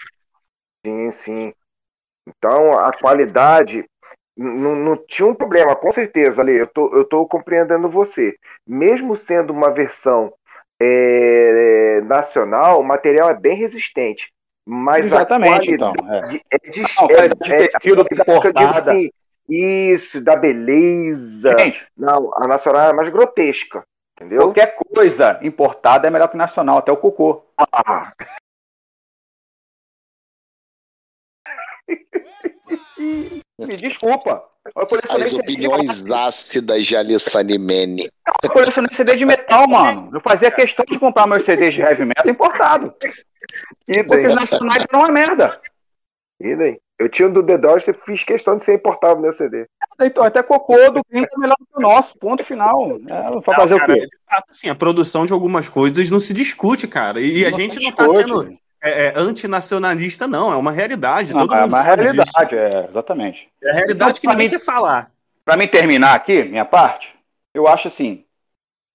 Sim, 0.85 1.11
sim. 1.23 1.53
Então, 2.27 2.77
a 2.77 2.91
qualidade 2.91 3.85
não, 4.35 4.75
não 4.75 4.97
tinha 4.97 5.27
um 5.27 5.35
problema, 5.35 5.75
com 5.75 5.91
certeza, 5.91 6.41
Ale. 6.41 6.59
Eu 6.59 6.67
tô, 6.67 6.95
eu 6.95 7.05
tô 7.05 7.25
compreendendo 7.27 7.89
você. 7.89 8.35
Mesmo 8.67 9.15
sendo 9.15 9.51
uma 9.51 9.71
versão 9.71 10.33
é, 10.79 12.01
nacional, 12.01 12.79
o 12.79 12.83
material 12.83 13.29
é 13.29 13.39
bem 13.39 13.55
resistente. 13.55 14.31
Mas 14.65 15.05
Exatamente, 15.05 15.71
a 15.71 15.73
então. 15.73 15.93
é. 16.09 16.21
é 16.51 16.71
de, 16.71 16.81
Não, 16.81 17.09
é- 17.09 17.63
é- 17.63 17.67
tecido 17.67 18.01
a 18.01 18.05
qualidade 18.05 18.41
que 18.41 18.47
eu 18.47 18.53
digo 18.53 18.69
importada. 18.69 18.91
assim, 18.91 19.09
isso, 19.49 20.21
da 20.21 20.35
beleza. 20.35 21.55
Gente, 21.59 21.85
Não, 21.97 22.31
a 22.37 22.47
nacional 22.47 22.89
é 22.89 22.93
mais 22.93 23.09
grotesca. 23.09 23.83
Entendeu? 24.15 24.41
qualquer 24.41 24.75
coisa 24.75 25.39
importada 25.41 26.07
é 26.07 26.11
melhor 26.11 26.27
que 26.29 26.37
nacional, 26.37 26.77
até 26.77 26.91
o 26.91 26.97
cocô. 26.97 27.45
Ah, 27.57 28.13
Me 33.59 33.75
desculpa. 33.77 34.43
Eu 34.75 34.87
colecionei 34.87 35.23
As 35.23 35.29
CD 35.29 35.43
de 35.43 35.67
opiniões 35.67 36.05
ácidas 36.11 36.85
de 36.85 36.95
Alessanimene. 36.95 38.09
Eu 38.41 38.49
colecionei 38.49 38.95
CD 38.95 39.15
de 39.15 39.25
metal, 39.25 39.67
mano. 39.67 40.09
Eu 40.13 40.21
fazia 40.21 40.49
questão 40.49 40.85
de 40.85 40.97
comprar 40.97 41.27
meus 41.27 41.43
CDs 41.43 41.73
de 41.73 41.81
heavy 41.81 42.05
metal 42.05 42.29
importado. 42.29 42.93
e 43.87 44.03
Porque 44.03 44.27
os 44.27 44.35
nacionais 44.35 44.85
eram 44.89 45.01
uma 45.01 45.11
merda. 45.11 45.59
E 46.39 46.55
daí? 46.55 46.79
Eu 46.97 47.09
tinha 47.09 47.27
um 47.27 47.33
do 47.33 47.45
The 47.45 47.57
Doors 47.57 47.87
e 47.87 47.93
fiz 47.93 48.23
questão 48.23 48.55
de 48.55 48.63
ser 48.63 48.75
importado 48.75 49.15
no 49.15 49.23
meu 49.23 49.33
CD. 49.33 49.65
Então, 50.01 50.23
até 50.23 50.41
cocô 50.43 50.75
do 50.91 51.01
gringo 51.09 51.27
é 51.31 51.37
melhor 51.37 51.55
do 51.59 51.65
que 51.65 51.77
o 51.77 51.81
nosso. 51.81 52.17
Ponto 52.17 52.43
final. 52.43 52.97
É, 53.07 53.31
vai 53.41 53.55
fazer 53.55 53.75
Não, 53.75 53.77
o 53.77 53.79
cara, 53.79 53.93
quê? 53.93 53.99
de 54.01 54.17
fato, 54.29 54.45
assim, 54.49 54.69
a 54.69 54.75
produção 54.75 55.25
de 55.25 55.33
algumas 55.33 55.69
coisas 55.69 56.09
não 56.09 56.19
se 56.19 56.33
discute, 56.33 56.87
cara. 56.87 57.19
E 57.21 57.45
a 57.45 57.51
Não 57.51 57.59
gente 57.59 57.79
não 57.79 57.91
tá 57.91 58.07
discute. 58.07 58.27
sendo 58.29 58.57
é, 58.83 59.05
é, 59.07 59.13
antinacionalista, 59.15 60.27
não. 60.27 60.51
É 60.51 60.55
uma 60.55 60.71
realidade. 60.71 61.33
Não, 61.33 61.41
Todo 61.41 61.55
é 61.55 61.65
uma 61.65 61.83
sabe 61.83 62.11
disso. 62.11 62.13
realidade, 62.13 62.55
é, 62.55 62.85
exatamente. 62.89 63.49
É 63.63 63.69
a 63.71 63.73
realidade 63.73 64.19
que 64.19 64.27
Então, 64.27 64.31
pra 64.31 64.33
ninguém 64.33 64.47
mim- 64.47 64.59
quer 64.59 64.65
falar. 64.65 65.11
Para 65.45 65.57
mim 65.57 65.67
terminar 65.67 66.15
aqui, 66.15 66.43
minha 66.43 66.65
parte, 66.65 67.13
eu 67.53 67.67
acho 67.67 67.87
assim, 67.89 68.23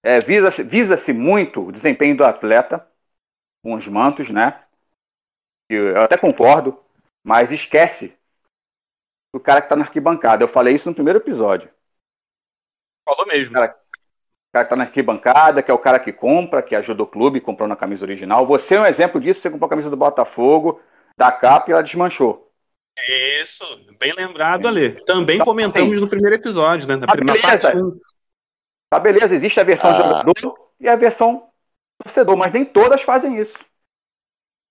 é, 0.02 0.18
visa-se 0.18 0.62
visa-se 0.62 1.12
muito 1.12 1.66
o 1.66 1.72
desempenho 1.72 2.16
do 2.16 2.24
atleta 2.24 2.86
com 3.62 3.74
os 3.74 3.86
mantos, 3.86 4.30
né? 4.30 4.54
Eu 5.68 6.00
até 6.00 6.16
concordo, 6.16 6.78
mas 7.22 7.50
esquece 7.52 8.14
do 9.32 9.40
cara 9.40 9.60
que 9.60 9.66
está 9.66 9.76
na 9.76 9.84
arquibancada. 9.84 10.42
Eu 10.44 10.48
falei 10.48 10.74
isso 10.74 10.88
no 10.88 10.94
primeiro 10.94 11.18
episódio. 11.18 11.70
Falou 13.06 13.26
mesmo. 13.26 13.52
Cara, 13.54 13.74
O 13.74 14.52
cara 14.52 14.64
que 14.64 14.70
tá 14.70 14.76
na 14.76 14.84
arquibancada, 14.84 15.62
que 15.62 15.70
é 15.70 15.74
o 15.74 15.78
cara 15.78 16.00
que 16.00 16.12
compra, 16.12 16.62
que 16.62 16.74
ajuda 16.74 17.02
o 17.02 17.06
clube, 17.06 17.40
comprou 17.40 17.68
na 17.68 17.76
camisa 17.76 18.04
original. 18.04 18.46
Você 18.46 18.76
é 18.76 18.80
um 18.80 18.86
exemplo 18.86 19.20
disso, 19.20 19.40
você 19.40 19.50
comprou 19.50 19.66
a 19.66 19.70
camisa 19.70 19.90
do 19.90 19.96
Botafogo, 19.96 20.80
da 21.16 21.30
capa 21.30 21.70
e 21.70 21.72
ela 21.72 21.82
desmanchou. 21.82 22.50
Isso, 23.42 23.64
bem 23.98 24.12
lembrado, 24.14 24.66
Ale. 24.66 24.92
Também 25.04 25.36
Então, 25.36 25.46
comentamos 25.46 25.92
assim, 25.92 26.00
no 26.00 26.08
primeiro 26.08 26.34
episódio, 26.34 26.88
né? 26.88 26.96
Na 26.96 27.06
ah, 27.06 27.12
primeira 27.12 27.40
beleza. 27.40 27.70
parte. 27.70 27.78
Tá, 28.90 28.98
beleza, 28.98 29.34
existe 29.34 29.60
a 29.60 29.64
versão 29.64 29.90
Ah. 29.90 29.94
jogador 29.94 30.70
e 30.80 30.88
a 30.88 30.96
versão 30.96 31.48
torcedor, 32.02 32.36
mas 32.36 32.52
nem 32.52 32.64
todas 32.64 33.02
fazem 33.02 33.38
isso. 33.38 33.56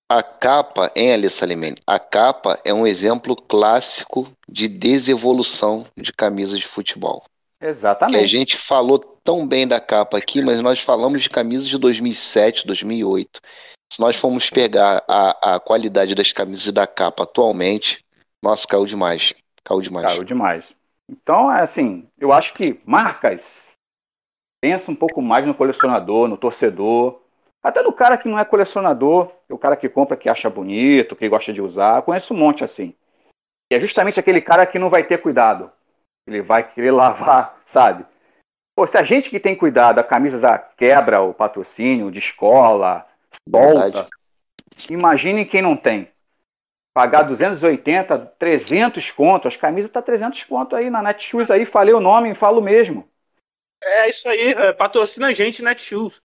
A 0.09 0.23
capa, 0.23 0.89
hein, 0.95 1.13
Alessanimene? 1.13 1.77
A 1.85 1.99
capa 1.99 2.57
é 2.63 2.73
um 2.73 2.87
exemplo 2.87 3.35
clássico 3.35 4.31
de 4.47 4.69
desevolução 4.69 5.85
de 5.97 6.13
camisas 6.13 6.59
de 6.59 6.67
futebol. 6.67 7.23
Que 7.59 7.65
a 7.65 7.69
Exatamente. 7.69 8.27
gente 8.27 8.57
falou 8.57 8.99
tão 8.99 9.45
bem 9.45 9.67
da 9.67 9.81
capa 9.81 10.17
aqui, 10.17 10.41
mas 10.41 10.61
nós 10.61 10.79
falamos 10.79 11.21
de 11.21 11.29
camisas 11.29 11.67
de 11.67 11.77
2007, 11.77 12.65
2008. 12.65 13.41
Se 13.91 13.99
nós 13.99 14.15
formos 14.15 14.49
pegar 14.49 15.03
a, 15.07 15.55
a 15.55 15.59
qualidade 15.59 16.15
das 16.15 16.31
camisas 16.31 16.71
da 16.71 16.87
capa 16.87 17.23
atualmente, 17.23 18.05
nossa, 18.41 18.65
caiu 18.65 18.85
demais. 18.85 19.33
Caiu 19.63 19.81
demais. 19.81 20.05
Caiu 20.05 20.23
demais. 20.23 20.73
Então, 21.09 21.51
é 21.51 21.61
assim, 21.61 22.07
eu 22.17 22.31
acho 22.31 22.53
que 22.53 22.79
marcas 22.85 23.71
pensa 24.61 24.89
um 24.89 24.95
pouco 24.95 25.21
mais 25.21 25.45
no 25.45 25.53
colecionador, 25.53 26.27
no 26.27 26.37
torcedor, 26.37 27.21
até 27.63 27.81
no 27.81 27.91
cara 27.91 28.17
que 28.17 28.29
não 28.29 28.39
é 28.39 28.45
colecionador, 28.45 29.31
o 29.49 29.57
cara 29.57 29.75
que 29.75 29.89
compra, 29.89 30.15
que 30.15 30.29
acha 30.29 30.49
bonito, 30.49 31.15
que 31.15 31.27
gosta 31.27 31.51
de 31.51 31.61
usar. 31.61 32.01
Conheço 32.01 32.33
um 32.33 32.37
monte 32.37 32.63
assim. 32.63 32.93
E 33.71 33.75
é 33.75 33.81
justamente 33.81 34.19
aquele 34.19 34.41
cara 34.41 34.65
que 34.65 34.79
não 34.79 34.89
vai 34.89 35.03
ter 35.03 35.21
cuidado. 35.21 35.71
Ele 36.27 36.41
vai 36.41 36.69
querer 36.71 36.91
lavar, 36.91 37.61
sabe? 37.65 38.05
Pô, 38.75 38.85
se 38.85 38.97
a 38.97 39.03
gente 39.03 39.29
que 39.29 39.39
tem 39.39 39.55
cuidado, 39.55 39.99
a 39.99 40.03
camisa 40.03 40.39
já 40.39 40.57
quebra 40.57 41.21
o 41.21 41.33
patrocínio 41.33 42.11
de 42.11 42.19
escola, 42.19 43.07
volta. 43.47 43.81
Verdade. 43.81 44.09
Imagine 44.89 45.45
quem 45.45 45.61
não 45.61 45.75
tem. 45.75 46.11
Pagar 46.93 47.23
280, 47.23 48.17
300 48.39 49.11
conto, 49.11 49.47
as 49.47 49.55
camisas 49.55 49.89
tá 49.89 50.01
300 50.01 50.43
conto 50.45 50.75
aí 50.75 50.89
na 50.89 51.01
Netshoes 51.01 51.51
aí, 51.51 51.65
falei 51.65 51.93
o 51.93 51.99
nome, 51.99 52.33
falo 52.35 52.61
mesmo. 52.61 53.07
É 53.83 54.09
isso 54.09 54.27
aí, 54.29 54.53
é, 54.53 54.73
patrocina 54.73 55.27
a 55.27 55.33
gente, 55.33 55.63
Netshoes. 55.63 56.21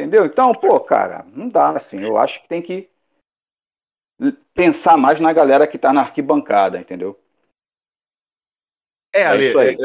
Entendeu? 0.00 0.24
Então, 0.24 0.52
pô, 0.52 0.80
cara, 0.80 1.26
não 1.34 1.48
dá 1.48 1.70
assim. 1.70 2.00
Eu 2.00 2.16
acho 2.16 2.42
que 2.42 2.48
tem 2.48 2.62
que 2.62 2.88
pensar 4.54 4.96
mais 4.96 5.20
na 5.20 5.32
galera 5.32 5.66
que 5.66 5.78
tá 5.78 5.92
na 5.92 6.00
arquibancada, 6.00 6.78
entendeu? 6.78 7.18
É, 9.14 9.20
É 9.20 9.26
Ale, 9.26 9.46
é, 9.46 9.76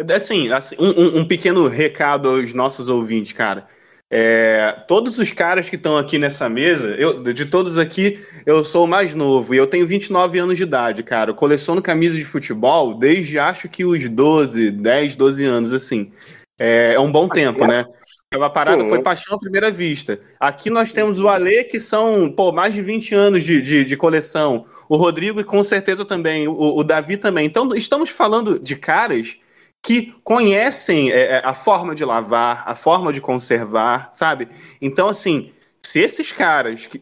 é, 0.00 0.14
assim, 0.14 0.50
assim, 0.50 0.76
um, 0.78 0.88
um- 0.88 1.18
um 1.20 1.28
pequeno 1.28 1.68
recado 1.68 2.28
aos 2.28 2.52
nossos 2.54 2.88
ouvintes, 2.88 3.32
cara. 3.32 3.66
É, 4.08 4.84
todos 4.86 5.18
os 5.18 5.32
caras 5.32 5.68
que 5.68 5.74
estão 5.74 5.98
aqui 5.98 6.16
nessa 6.16 6.48
mesa, 6.48 6.94
eu, 6.96 7.24
de 7.32 7.44
todos 7.46 7.76
aqui, 7.76 8.24
eu 8.46 8.64
sou 8.64 8.84
o 8.84 8.88
mais 8.88 9.14
novo 9.14 9.52
e 9.52 9.58
eu 9.58 9.66
tenho 9.66 9.84
29 9.84 10.38
anos 10.38 10.56
de 10.56 10.62
idade, 10.62 11.02
cara. 11.02 11.30
Eu 11.30 11.34
coleciono 11.34 11.82
camisas 11.82 12.16
de 12.16 12.24
futebol 12.24 12.94
desde 12.94 13.38
acho 13.38 13.68
que 13.68 13.84
os 13.84 14.08
12, 14.08 14.70
10, 14.70 15.16
12 15.16 15.44
anos, 15.44 15.72
assim. 15.72 16.12
É, 16.58 16.94
é 16.94 17.00
um 17.00 17.10
bom 17.10 17.28
tempo, 17.28 17.66
né? 17.66 17.84
A 18.44 18.50
parada 18.50 18.82
Sim. 18.82 18.88
foi 18.88 19.02
paixão 19.02 19.36
à 19.36 19.38
primeira 19.38 19.70
vista. 19.70 20.18
Aqui 20.38 20.70
nós 20.70 20.92
temos 20.92 21.18
o 21.18 21.28
Ale, 21.28 21.64
que 21.64 21.80
são 21.80 22.30
pô, 22.30 22.52
mais 22.52 22.74
de 22.74 22.82
20 22.82 23.14
anos 23.14 23.44
de, 23.44 23.60
de, 23.62 23.84
de 23.84 23.96
coleção. 23.96 24.64
O 24.88 24.96
Rodrigo, 24.96 25.40
e 25.40 25.44
com 25.44 25.62
certeza 25.62 26.04
também. 26.04 26.48
O, 26.48 26.76
o 26.76 26.84
Davi 26.84 27.16
também. 27.16 27.46
Então, 27.46 27.68
estamos 27.74 28.10
falando 28.10 28.58
de 28.58 28.76
caras 28.76 29.36
que 29.82 30.12
conhecem 30.24 31.12
é, 31.12 31.36
é, 31.36 31.42
a 31.44 31.54
forma 31.54 31.94
de 31.94 32.04
lavar, 32.04 32.64
a 32.66 32.74
forma 32.74 33.12
de 33.12 33.20
conservar, 33.20 34.10
sabe? 34.12 34.48
Então, 34.82 35.08
assim, 35.08 35.52
se 35.80 36.00
esses 36.00 36.32
caras 36.32 36.86
que 36.86 37.00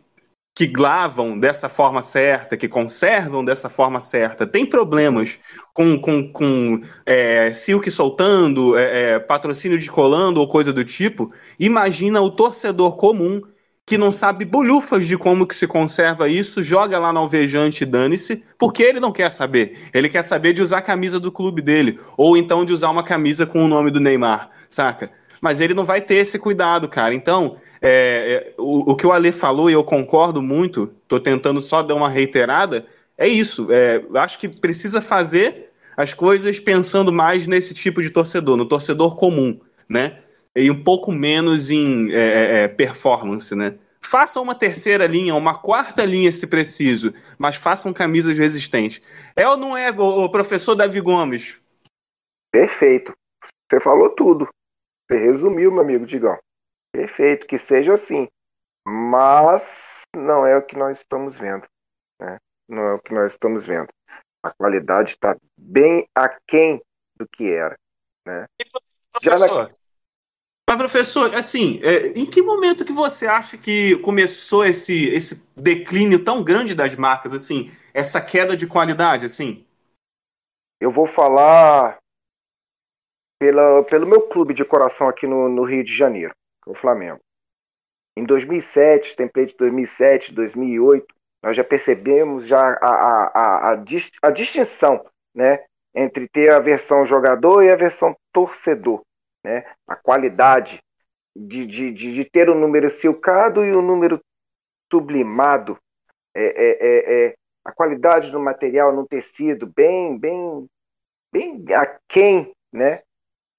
que 0.54 0.72
lavam 0.76 1.38
dessa 1.38 1.68
forma 1.68 2.00
certa, 2.00 2.56
que 2.56 2.68
conservam 2.68 3.44
dessa 3.44 3.68
forma 3.68 3.98
certa, 4.00 4.46
tem 4.46 4.64
problemas 4.64 5.38
com, 5.72 6.00
com, 6.00 6.30
com 6.30 6.80
é, 7.04 7.52
silk 7.52 7.90
soltando, 7.90 8.78
é, 8.78 9.14
é, 9.14 9.18
patrocínio 9.18 9.78
de 9.78 9.90
colando 9.90 10.40
ou 10.40 10.46
coisa 10.46 10.72
do 10.72 10.84
tipo, 10.84 11.28
imagina 11.58 12.20
o 12.20 12.30
torcedor 12.30 12.96
comum 12.96 13.42
que 13.86 13.98
não 13.98 14.10
sabe 14.10 14.44
bolhufas 14.44 15.06
de 15.06 15.18
como 15.18 15.46
que 15.46 15.54
se 15.54 15.66
conserva 15.66 16.28
isso, 16.28 16.62
joga 16.62 16.98
lá 16.98 17.12
no 17.12 17.18
alvejante 17.20 17.82
e 17.82 17.86
dane-se, 17.86 18.42
porque 18.58 18.82
ele 18.82 18.98
não 18.98 19.12
quer 19.12 19.30
saber. 19.30 19.76
Ele 19.92 20.08
quer 20.08 20.22
saber 20.22 20.54
de 20.54 20.62
usar 20.62 20.78
a 20.78 20.82
camisa 20.82 21.20
do 21.20 21.30
clube 21.30 21.60
dele, 21.60 21.98
ou 22.16 22.36
então 22.36 22.64
de 22.64 22.72
usar 22.72 22.90
uma 22.90 23.02
camisa 23.02 23.44
com 23.44 23.62
o 23.62 23.68
nome 23.68 23.90
do 23.90 24.00
Neymar, 24.00 24.48
saca? 24.70 25.10
Mas 25.38 25.60
ele 25.60 25.74
não 25.74 25.84
vai 25.84 26.00
ter 26.00 26.14
esse 26.14 26.38
cuidado, 26.38 26.88
cara. 26.88 27.14
Então, 27.14 27.56
é, 27.86 28.32
é, 28.32 28.54
o, 28.56 28.92
o, 28.92 28.96
que 28.96 29.06
o 29.06 29.12
Ale 29.12 29.30
falou, 29.30 29.68
e 29.68 29.74
eu 29.74 29.84
concordo 29.84 30.40
muito, 30.40 30.86
tô 31.06 31.20
tentando 31.20 31.60
só 31.60 31.82
dar 31.82 31.94
uma 31.94 32.08
reiterada, 32.08 32.82
é 33.18 33.28
isso. 33.28 33.68
É, 33.70 34.02
acho 34.18 34.38
que 34.38 34.48
precisa 34.48 35.02
fazer 35.02 35.70
as 35.94 36.14
coisas 36.14 36.58
pensando 36.58 37.12
mais 37.12 37.46
nesse 37.46 37.74
tipo 37.74 38.00
de 38.00 38.08
torcedor, 38.08 38.56
no 38.56 38.66
torcedor 38.66 39.16
comum, 39.16 39.60
né? 39.86 40.18
E 40.56 40.70
um 40.70 40.82
pouco 40.82 41.12
menos 41.12 41.68
em 41.68 42.10
é, 42.10 42.16
é, 42.16 42.62
é 42.62 42.68
performance, 42.68 43.54
né? 43.54 43.76
Façam 44.02 44.42
uma 44.42 44.54
terceira 44.54 45.06
linha, 45.06 45.34
uma 45.34 45.58
quarta 45.58 46.06
linha 46.06 46.32
se 46.32 46.46
preciso, 46.46 47.12
mas 47.38 47.56
façam 47.56 47.92
camisas 47.92 48.38
resistentes. 48.38 49.00
É 49.36 49.46
ou 49.46 49.58
não 49.58 49.76
é, 49.76 49.90
o 49.90 50.28
professor 50.30 50.74
Davi 50.74 51.00
Gomes? 51.00 51.60
Perfeito. 52.50 53.12
Você 53.70 53.80
falou 53.80 54.08
tudo. 54.10 54.48
Você 55.06 55.18
resumiu, 55.18 55.70
meu 55.70 55.82
amigo 55.82 56.06
Digão. 56.06 56.38
Perfeito, 56.94 57.48
que 57.48 57.58
seja 57.58 57.94
assim. 57.94 58.28
Mas 58.86 60.02
não 60.14 60.46
é 60.46 60.56
o 60.56 60.62
que 60.62 60.76
nós 60.76 60.96
estamos 60.96 61.36
vendo. 61.36 61.66
Né? 62.20 62.38
Não 62.68 62.82
é 62.84 62.94
o 62.94 63.00
que 63.00 63.12
nós 63.12 63.32
estamos 63.32 63.66
vendo. 63.66 63.88
A 64.40 64.52
qualidade 64.52 65.10
está 65.10 65.36
bem 65.58 66.06
aquém 66.14 66.80
do 67.16 67.26
que 67.26 67.50
era. 67.50 67.76
Né? 68.24 68.46
professor, 69.20 69.68
na... 69.68 69.74
Mas, 70.68 70.78
professor, 70.78 71.34
assim, 71.34 71.80
é, 71.82 72.10
em 72.16 72.24
que 72.24 72.40
momento 72.42 72.84
que 72.84 72.92
você 72.92 73.26
acha 73.26 73.58
que 73.58 73.98
começou 73.98 74.64
esse, 74.64 75.08
esse 75.08 75.48
declínio 75.56 76.22
tão 76.22 76.44
grande 76.44 76.76
das 76.76 76.94
marcas, 76.94 77.32
assim, 77.32 77.72
essa 77.92 78.20
queda 78.24 78.56
de 78.56 78.68
qualidade, 78.68 79.26
assim? 79.26 79.66
Eu 80.80 80.92
vou 80.92 81.08
falar 81.08 81.98
pela, 83.40 83.82
pelo 83.82 84.06
meu 84.06 84.28
clube 84.28 84.54
de 84.54 84.64
coração 84.64 85.08
aqui 85.08 85.26
no, 85.26 85.48
no 85.48 85.64
Rio 85.64 85.82
de 85.82 85.92
Janeiro 85.92 86.32
o 86.66 86.74
Flamengo. 86.74 87.20
Em 88.16 88.24
2007, 88.24 89.16
template 89.16 89.52
de 89.52 89.58
2007, 89.58 90.32
2008, 90.32 91.06
nós 91.42 91.56
já 91.56 91.64
percebemos 91.64 92.46
já 92.46 92.60
a, 92.60 92.88
a, 92.88 93.72
a, 93.72 93.84
a, 94.22 94.30
distinção 94.30 95.04
né, 95.34 95.64
entre 95.94 96.28
ter 96.28 96.50
a 96.50 96.58
versão 96.58 97.04
jogador 97.04 97.62
e 97.62 97.70
a 97.70 97.76
versão 97.76 98.16
torcedor. 98.32 99.02
Né? 99.44 99.64
A 99.88 99.96
qualidade 99.96 100.80
de, 101.36 101.66
de, 101.66 101.92
de, 101.92 102.14
de 102.14 102.24
ter 102.24 102.48
o 102.48 102.54
número 102.54 102.90
silcado 102.90 103.64
e 103.64 103.72
o 103.72 103.82
número 103.82 104.20
sublimado. 104.90 105.76
É, 106.34 106.44
é, 106.44 106.78
é, 106.80 107.26
é, 107.26 107.34
a 107.64 107.72
qualidade 107.72 108.30
do 108.30 108.40
material 108.40 108.92
no 108.92 109.06
tecido 109.06 109.66
bem, 109.66 110.18
bem, 110.18 110.66
bem 111.32 111.64
aquém 111.74 112.52
né, 112.72 113.02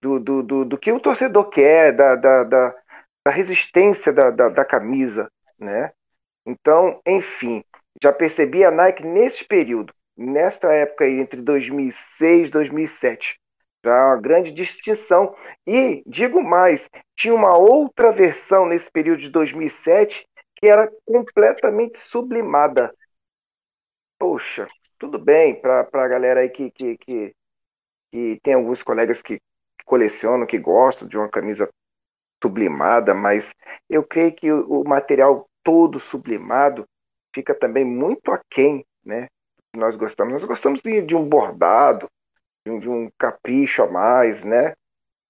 do, 0.02 0.20
do, 0.20 0.44
do, 0.44 0.66
do 0.66 0.78
que 0.78 0.92
o 0.92 1.00
torcedor 1.00 1.50
quer, 1.50 1.94
da, 1.94 2.16
da, 2.16 2.44
da 2.44 2.76
da 3.26 3.32
resistência 3.32 4.14
da, 4.14 4.30
da, 4.30 4.50
da 4.50 4.64
camisa, 4.64 5.30
né? 5.58 5.92
Então, 6.46 7.02
enfim, 7.08 7.64
já 8.02 8.14
percebi 8.14 8.64
a 8.64 8.70
Nike 8.70 9.04
nesse 9.04 9.44
período, 9.44 9.92
nesta 10.16 10.72
época 10.72 11.06
aí, 11.06 11.20
entre 11.20 11.42
2006 11.42 12.50
e 12.50 12.52
2007. 12.52 13.40
Já 13.84 14.08
uma 14.08 14.22
grande 14.22 14.52
distinção. 14.52 15.36
E, 15.66 16.04
digo 16.06 16.42
mais, 16.44 16.90
tinha 17.16 17.34
uma 17.34 17.58
outra 17.58 18.12
versão 18.12 18.68
nesse 18.68 18.92
período 18.92 19.20
de 19.22 19.30
2007 19.30 20.28
que 20.56 20.68
era 20.68 20.92
completamente 21.06 21.98
sublimada. 21.98 22.94
Poxa, 24.18 24.68
tudo 24.98 25.20
bem 25.20 25.60
para 25.60 25.88
a 25.92 26.08
galera 26.08 26.42
aí 26.42 26.50
que, 26.50 26.72
que, 26.72 26.98
que, 26.98 27.36
que 28.12 28.40
tem 28.42 28.54
alguns 28.54 28.82
colegas 28.82 29.22
que 29.22 29.40
colecionam, 29.86 30.46
que 30.48 30.58
gostam 30.58 31.08
de 31.08 31.18
uma 31.18 31.30
camisa 31.30 31.70
sublimada, 32.46 33.14
mas 33.16 33.54
eu 33.90 34.04
creio 34.04 34.32
que 34.32 34.52
o, 34.52 34.84
material 34.84 35.48
todo 35.64 36.00
sublimado 36.00 36.86
fica 37.34 37.56
também 37.56 37.84
muito 37.84 38.32
aquém, 38.32 38.86
né? 39.04 39.28
Nós 39.76 39.96
gostamos, 39.96 40.34
nós 40.34 40.44
gostamos 40.44 40.80
de, 40.80 41.02
de 41.02 41.16
um 41.16 41.28
bordado, 41.28 42.08
de 42.66 42.72
um, 42.72 42.80
de 42.80 42.88
um, 42.88 43.10
capricho 43.18 43.84
a 43.84 43.88
mais, 43.88 44.44
né? 44.44 44.74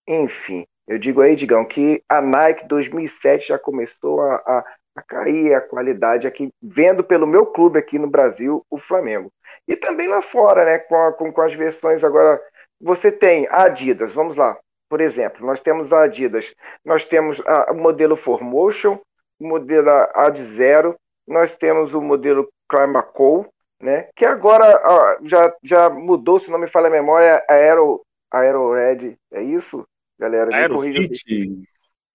Enfim, 0.06 0.66
eu 0.88 1.00
digo 1.00 1.22
aí, 1.22 1.34
Digão, 1.34 1.66
que 1.66 2.04
a 2.08 2.22
Nike 2.22 2.68
2007 2.68 3.48
já 3.48 3.58
começou 3.58 4.22
a, 4.22 4.36
a, 4.36 4.66
a 4.98 5.02
cair 5.02 5.56
a 5.56 5.62
qualidade 5.62 6.28
aqui, 6.28 6.50
vendo 6.62 7.04
pelo 7.04 7.26
meu 7.26 7.46
clube 7.46 7.80
aqui 7.80 7.98
no 7.98 8.08
Brasil, 8.08 8.64
o 8.70 8.78
Flamengo. 8.78 9.32
E 9.68 9.76
também 9.76 10.08
lá 10.08 10.22
fora, 10.22 10.66
né? 10.66 10.80
Com, 10.80 10.96
a, 10.96 11.14
com, 11.14 11.32
com 11.32 11.42
as 11.42 11.54
versões 11.56 12.04
agora. 12.04 12.42
Você 12.80 13.10
tem 13.10 13.48
a 13.48 13.64
Adidas, 13.64 14.14
vamos 14.14 14.36
lá. 14.36 14.60
Por 14.90 15.02
exemplo, 15.02 15.46
nós 15.46 15.60
temos 15.60 15.92
a 15.92 16.04
Adidas, 16.04 16.54
nós 16.84 17.04
temos 17.04 17.42
a, 17.46 17.72
o 17.72 17.76
modelo 17.76 18.16
Formotion, 18.16 19.00
o 19.40 19.48
modelo 19.48 19.90
Ad 20.14 20.42
Zero, 20.42 20.96
nós 21.28 21.58
temos 21.58 21.94
o 21.94 22.02
modelo 22.02 22.48
Climacool, 22.70 23.48
né? 23.82 24.10
Que 24.16 24.26
agora 24.26 24.82
ó, 24.84 25.18
já, 25.24 25.54
já 25.64 25.90
mudou, 25.90 26.40
se 26.40 26.52
não 26.52 26.60
me 26.60 26.68
falha 26.68 26.88
a 26.88 26.92
memória, 26.92 27.44
a 27.48 27.54
Aero, 27.54 28.06
Aero 28.32 28.74
Red, 28.74 29.18
é 29.32 29.42
isso, 29.42 29.88
galera? 30.20 30.56
Aerofit. 30.56 31.68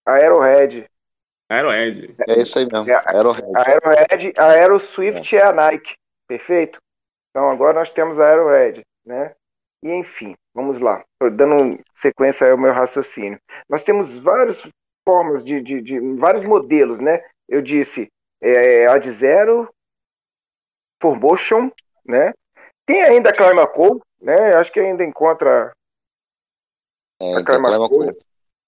Aerohead. 0.06 0.88
Aerohead. 1.48 2.14
É 2.28 2.40
isso 2.40 2.58
aí 2.58 2.66
mesmo. 2.70 2.88
É, 2.88 3.02
Aerohead. 3.06 3.48
A 3.54 3.68
Aerohead, 3.68 4.32
a 4.36 4.44
Aero 4.50 4.80
Swift 4.80 5.36
é. 5.36 5.40
é 5.40 5.42
a 5.42 5.52
Nike, 5.52 5.96
perfeito? 6.26 6.80
Então 7.30 7.50
agora 7.50 7.78
nós 7.78 7.90
temos 7.90 8.18
a 8.18 8.28
Aerohead, 8.28 8.84
né? 9.04 9.34
E 9.82 9.92
enfim, 9.92 10.36
vamos 10.54 10.80
lá, 10.80 11.04
dando 11.32 11.78
sequência 11.94 12.50
ao 12.50 12.58
meu 12.58 12.72
raciocínio. 12.72 13.40
Nós 13.68 13.82
temos 13.82 14.18
várias 14.18 14.62
formas 15.06 15.44
de, 15.44 15.60
de, 15.60 15.80
de 15.80 16.00
vários 16.16 16.46
modelos, 16.46 17.00
né? 17.00 17.22
Eu 17.48 17.62
disse 17.62 18.10
é, 18.40 18.86
a 18.86 18.98
de 18.98 19.10
zero, 19.10 19.68
Formotion, 21.00 21.70
né? 22.04 22.32
Tem 22.86 23.02
ainda 23.02 23.30
a 23.30 23.32
Climacool, 23.32 24.02
né? 24.20 24.54
Acho 24.54 24.72
que 24.72 24.80
ainda 24.80 25.04
encontra 25.04 25.72
é, 27.20 27.36
a 27.36 27.44
Climacool. 27.44 28.16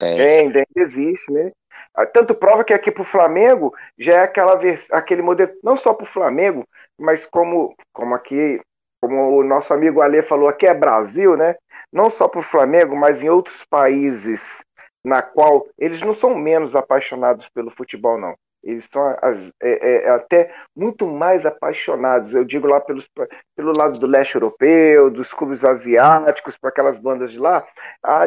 É, 0.00 0.40
ainda 0.40 0.64
existe, 0.76 1.30
né? 1.30 1.52
Ah, 1.94 2.06
tanto 2.06 2.34
prova 2.34 2.64
que 2.64 2.72
aqui 2.72 2.90
para 2.90 3.02
o 3.02 3.06
Flamengo 3.06 3.74
já 3.98 4.14
é 4.14 4.22
aquela 4.24 4.58
aquele 4.90 5.22
modelo, 5.22 5.52
não 5.62 5.76
só 5.76 5.92
para 5.94 6.04
o 6.04 6.08
Flamengo, 6.08 6.66
mas 6.98 7.26
como, 7.26 7.74
como 7.92 8.14
aqui 8.14 8.60
como 9.02 9.36
o 9.36 9.42
nosso 9.42 9.74
amigo 9.74 10.00
Ale 10.00 10.22
falou, 10.22 10.48
aqui 10.48 10.64
é 10.64 10.72
Brasil, 10.72 11.36
né? 11.36 11.56
Não 11.92 12.08
só 12.08 12.28
para 12.28 12.38
o 12.38 12.44
Flamengo, 12.44 12.94
mas 12.94 13.20
em 13.20 13.28
outros 13.28 13.64
países 13.64 14.64
na 15.04 15.20
qual 15.20 15.66
eles 15.76 16.00
não 16.00 16.14
são 16.14 16.36
menos 16.36 16.76
apaixonados 16.76 17.48
pelo 17.48 17.72
futebol, 17.72 18.16
não. 18.16 18.36
Eles 18.62 18.88
são 18.92 19.10
é, 19.10 19.18
é, 19.60 20.04
é 20.04 20.10
até 20.10 20.54
muito 20.76 21.04
mais 21.04 21.44
apaixonados. 21.44 22.32
Eu 22.32 22.44
digo 22.44 22.68
lá 22.68 22.80
pelos, 22.80 23.08
pelo 23.56 23.76
lado 23.76 23.98
do 23.98 24.06
leste 24.06 24.36
europeu, 24.36 25.10
dos 25.10 25.34
clubes 25.34 25.64
asiáticos, 25.64 26.56
para 26.56 26.70
aquelas 26.70 26.96
bandas 26.96 27.32
de 27.32 27.40
lá. 27.40 27.66
A 28.00 28.22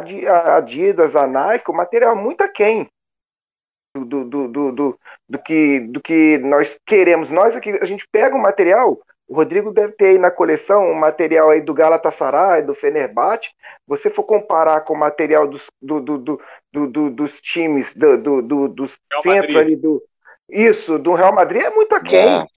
Adidas, 0.58 1.16
a 1.16 1.26
Nike, 1.26 1.72
o 1.72 1.74
material 1.74 2.18
é 2.18 2.22
muito 2.22 2.42
aquém 2.42 2.90
do, 3.96 4.26
do, 4.26 4.48
do, 4.50 4.72
do, 4.74 5.00
do, 5.30 5.40
que, 5.40 5.80
do 5.80 6.02
que 6.02 6.38
nós 6.40 6.78
queremos. 6.86 7.30
Nós 7.30 7.56
aqui, 7.56 7.72
a 7.82 7.86
gente 7.86 8.06
pega 8.12 8.36
o 8.36 8.42
material, 8.42 9.00
o 9.28 9.36
Rodrigo 9.36 9.72
deve 9.72 9.94
ter 9.94 10.06
aí 10.06 10.18
na 10.20 10.30
coleção 10.30 10.92
um 10.92 10.94
material 10.94 11.50
aí 11.50 11.60
do 11.60 11.74
Galatasaray, 11.74 12.62
do 12.62 12.76
Fenerbahçe. 12.76 13.50
Você 13.88 14.10
for 14.10 14.24
comparar 14.24 14.82
com 14.82 14.94
o 14.94 14.98
material 14.98 15.48
dos, 15.48 15.66
do, 15.82 16.00
do, 16.00 16.18
do, 16.18 16.40
do 16.72 17.10
dos 17.10 17.42
times, 17.42 17.94
do, 17.96 18.42
do, 18.42 18.68
dos 18.70 19.00
centros 19.24 19.56
ali 19.56 19.76
do. 19.76 20.04
Isso, 20.48 21.00
do 21.00 21.14
Real 21.14 21.34
Madrid 21.34 21.64
é 21.64 21.72
muito 21.72 21.96
aquém. 21.96 22.42
É. 22.42 22.48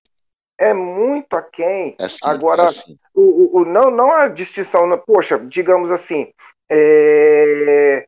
É 0.60 0.74
muito 0.74 1.34
aquém. 1.34 1.94
É 1.98 2.04
assim, 2.04 2.18
Agora, 2.24 2.62
é 2.62 2.66
assim. 2.66 2.98
o, 3.14 3.60
o, 3.60 3.64
não, 3.64 3.90
não 3.90 4.12
a 4.12 4.26
distinção, 4.28 4.86
poxa, 5.06 5.38
digamos 5.38 5.90
assim, 5.90 6.32
é... 6.68 8.04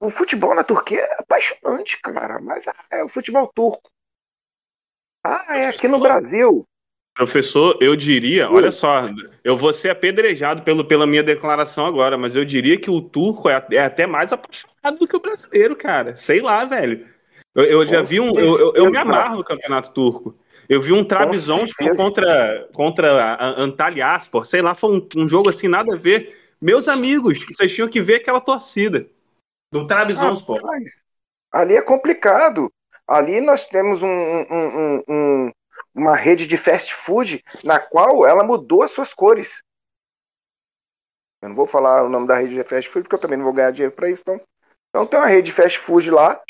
o 0.00 0.10
futebol 0.10 0.54
na 0.54 0.64
Turquia 0.64 1.02
é 1.02 1.20
apaixonante, 1.20 2.00
cara, 2.00 2.40
mas 2.40 2.64
é 2.90 3.04
o 3.04 3.08
futebol 3.08 3.46
turco. 3.54 3.90
Ah, 5.22 5.58
é 5.58 5.66
aqui 5.66 5.86
no 5.86 6.00
Brasil. 6.00 6.66
Professor, 7.16 7.78
eu 7.80 7.96
diria, 7.96 8.50
olha 8.50 8.70
só, 8.70 9.08
eu 9.42 9.56
vou 9.56 9.72
ser 9.72 9.88
apedrejado 9.88 10.60
pelo, 10.60 10.84
pela 10.84 11.06
minha 11.06 11.22
declaração 11.22 11.86
agora, 11.86 12.18
mas 12.18 12.36
eu 12.36 12.44
diria 12.44 12.78
que 12.78 12.90
o 12.90 13.00
turco 13.00 13.48
é, 13.48 13.66
é 13.72 13.78
até 13.78 14.06
mais 14.06 14.34
apaixonado 14.34 14.98
do 14.98 15.08
que 15.08 15.16
o 15.16 15.20
brasileiro, 15.20 15.74
cara. 15.74 16.14
Sei 16.14 16.42
lá, 16.42 16.66
velho. 16.66 17.06
Eu, 17.54 17.64
eu 17.64 17.86
já 17.86 18.02
vi 18.02 18.20
um. 18.20 18.38
Eu, 18.38 18.58
eu, 18.58 18.72
eu, 18.74 18.90
me 18.90 18.98
amarro 18.98 19.38
no 19.38 19.44
campeonato 19.44 19.92
turco. 19.92 20.36
Eu 20.68 20.82
vi 20.82 20.92
um 20.92 21.02
Trabzonspor 21.02 21.96
contra, 21.96 22.68
contra 22.74 23.38
Antalyaspor, 23.56 24.44
sei 24.44 24.60
lá, 24.60 24.74
foi 24.74 24.98
um, 24.98 25.08
um, 25.16 25.26
jogo 25.26 25.48
assim, 25.48 25.68
nada 25.68 25.94
a 25.94 25.98
ver. 25.98 26.36
Meus 26.60 26.86
amigos, 26.86 27.42
vocês 27.48 27.74
tinham 27.74 27.88
que 27.88 28.02
ver 28.02 28.16
aquela 28.16 28.42
torcida 28.42 29.08
do 29.72 29.86
Trabzonspor. 29.86 30.60
Ah, 31.50 31.60
ali 31.60 31.76
é 31.76 31.80
complicado. 31.80 32.70
Ali 33.08 33.40
nós 33.40 33.64
temos 33.66 34.02
um, 34.02 34.06
um, 34.06 35.02
um, 35.08 35.52
uma 35.96 36.14
rede 36.14 36.46
de 36.46 36.58
fast 36.58 36.94
food 36.94 37.42
na 37.64 37.80
qual 37.80 38.26
ela 38.26 38.44
mudou 38.44 38.82
as 38.82 38.90
suas 38.90 39.14
cores. 39.14 39.62
Eu 41.40 41.48
não 41.48 41.56
vou 41.56 41.66
falar 41.66 42.04
o 42.04 42.08
nome 42.08 42.26
da 42.26 42.36
rede 42.36 42.54
de 42.54 42.62
fast 42.64 42.90
food 42.90 43.04
porque 43.04 43.14
eu 43.14 43.20
também 43.20 43.38
não 43.38 43.44
vou 43.44 43.54
ganhar 43.54 43.70
dinheiro 43.70 43.94
para 43.94 44.10
isso. 44.10 44.20
Então, 44.22 44.40
então 44.90 45.06
tem 45.06 45.18
uma 45.18 45.26
rede 45.26 45.46
de 45.46 45.52
fast 45.52 45.78
food 45.78 46.10
lá, 46.10 46.40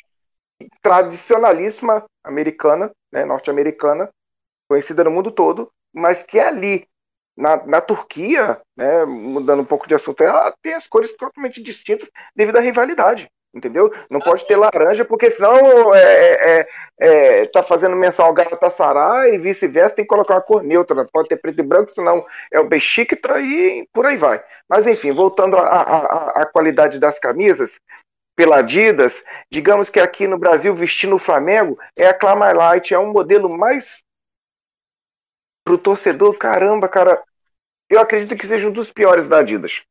tradicionalíssima, 0.83 2.05
americana, 2.25 2.91
né, 3.13 3.25
norte-americana, 3.25 4.11
conhecida 4.69 5.05
no 5.05 5.13
mundo 5.13 5.31
todo, 5.31 5.71
mas 5.95 6.25
que 6.25 6.41
é 6.41 6.49
ali, 6.49 6.89
na, 7.37 7.65
na 7.67 7.81
Turquia, 7.81 8.61
né, 8.77 9.05
mudando 9.05 9.61
um 9.61 9.67
pouco 9.67 9.87
de 9.87 9.95
assunto, 9.95 10.25
ela 10.25 10.53
tem 10.61 10.75
as 10.75 10.89
cores 10.89 11.17
totalmente 11.17 11.63
distintas 11.63 12.11
devido 12.35 12.57
à 12.57 12.61
rivalidade 12.61 13.31
entendeu? 13.57 13.92
Não 14.11 14.21
pode 14.21 14.47
ter 14.47 14.57
laranja, 14.57 15.05
porque 15.05 15.31
senão 15.31 15.95
é, 15.95 16.03
é, 16.03 16.69
é, 17.01 17.40
é 17.40 17.45
tá 17.47 17.62
fazendo 17.62 17.97
menção 17.97 18.27
ao 18.27 18.35
Galatasaray 18.35 19.35
e 19.35 19.38
vice-versa, 19.38 19.97
tem 19.97 20.05
que 20.05 20.09
colocar 20.09 20.35
uma 20.35 20.42
cor 20.42 20.62
neutra, 20.62 21.07
pode 21.12 21.29
ter 21.29 21.37
preto 21.37 21.61
e 21.61 21.62
branco, 21.62 21.90
senão 21.90 22.25
é 22.53 22.61
o 22.61 22.69
Besiktas 22.69 23.42
e 23.42 23.88
por 23.92 24.07
aí 24.07 24.16
vai. 24.16 24.42
Mas 24.69 24.87
enfim, 24.87 25.12
voltando 25.12 25.57
à 25.57 26.47
qualidade 26.53 26.99
das 26.99 27.19
camisas, 27.19 27.81
pela 28.37 28.59
Adidas, 28.59 29.25
digamos 29.51 29.88
que 29.88 29.99
aqui 29.99 30.27
no 30.27 30.38
Brasil, 30.38 30.75
vestindo 30.75 31.16
o 31.16 31.19
Flamengo, 31.19 31.79
é 31.97 32.07
a 32.07 32.14
Clamar 32.14 32.55
Light, 32.55 32.92
é 32.92 32.99
um 32.99 33.11
modelo 33.11 33.57
mais 33.57 34.05
pro 35.64 35.79
torcedor, 35.79 36.37
caramba, 36.37 36.87
cara, 36.87 37.21
eu 37.90 37.99
acredito 37.99 38.38
que 38.38 38.47
seja 38.47 38.69
um 38.69 38.73
dos 38.73 38.92
piores 38.92 39.27
da 39.27 39.38
Adidas 39.38 39.85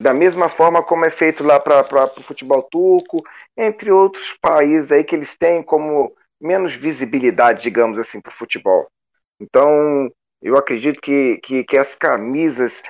da 0.00 0.12
mesma 0.12 0.48
forma 0.48 0.82
como 0.82 1.04
é 1.04 1.10
feito 1.10 1.44
lá 1.44 1.58
para 1.60 2.04
o 2.04 2.22
futebol 2.22 2.62
turco, 2.62 3.22
entre 3.56 3.90
outros 3.90 4.32
países 4.32 4.92
aí 4.92 5.04
que 5.04 5.14
eles 5.14 5.36
têm 5.36 5.62
como 5.62 6.14
menos 6.40 6.74
visibilidade, 6.74 7.62
digamos 7.62 7.98
assim, 7.98 8.20
para 8.20 8.30
o 8.30 8.34
futebol. 8.34 8.88
Então, 9.40 10.10
eu 10.42 10.56
acredito 10.56 11.00
que, 11.00 11.38
que, 11.38 11.64
que, 11.64 11.76
as 11.76 11.94
camisas, 11.94 12.82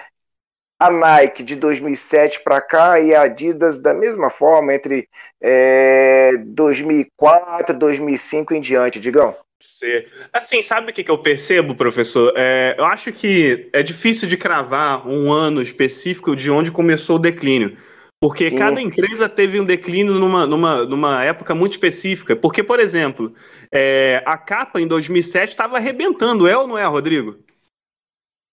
a 0.78 0.90
Nike 0.90 1.42
de 1.42 1.56
2007 1.56 2.42
para 2.42 2.60
cá 2.60 3.00
e 3.00 3.14
a 3.14 3.22
Adidas 3.22 3.80
da 3.80 3.94
mesma 3.94 4.30
forma, 4.30 4.74
entre 4.74 5.08
é, 5.40 6.36
2004, 6.38 7.78
2005 7.78 8.54
em 8.54 8.60
diante, 8.60 8.98
digam 9.00 9.36
ser. 9.68 10.08
Assim, 10.32 10.62
sabe 10.62 10.90
o 10.90 10.94
que, 10.94 11.04
que 11.04 11.10
eu 11.10 11.18
percebo, 11.18 11.74
professor? 11.74 12.32
É, 12.36 12.74
eu 12.78 12.84
acho 12.84 13.12
que 13.12 13.68
é 13.72 13.82
difícil 13.82 14.28
de 14.28 14.36
cravar 14.36 15.08
um 15.08 15.32
ano 15.32 15.62
específico 15.62 16.36
de 16.36 16.50
onde 16.50 16.70
começou 16.70 17.16
o 17.16 17.20
declínio. 17.20 17.76
Porque 18.20 18.48
Sim. 18.48 18.56
cada 18.56 18.80
empresa 18.80 19.28
teve 19.28 19.60
um 19.60 19.64
declínio 19.64 20.14
numa, 20.14 20.46
numa, 20.46 20.84
numa 20.84 21.24
época 21.24 21.54
muito 21.54 21.72
específica. 21.72 22.34
Porque, 22.34 22.62
por 22.62 22.80
exemplo, 22.80 23.34
é, 23.70 24.22
a 24.24 24.38
capa 24.38 24.80
em 24.80 24.86
2007 24.86 25.50
estava 25.50 25.76
arrebentando, 25.76 26.48
é 26.48 26.56
ou 26.56 26.66
não 26.66 26.78
é, 26.78 26.84
Rodrigo? 26.86 27.38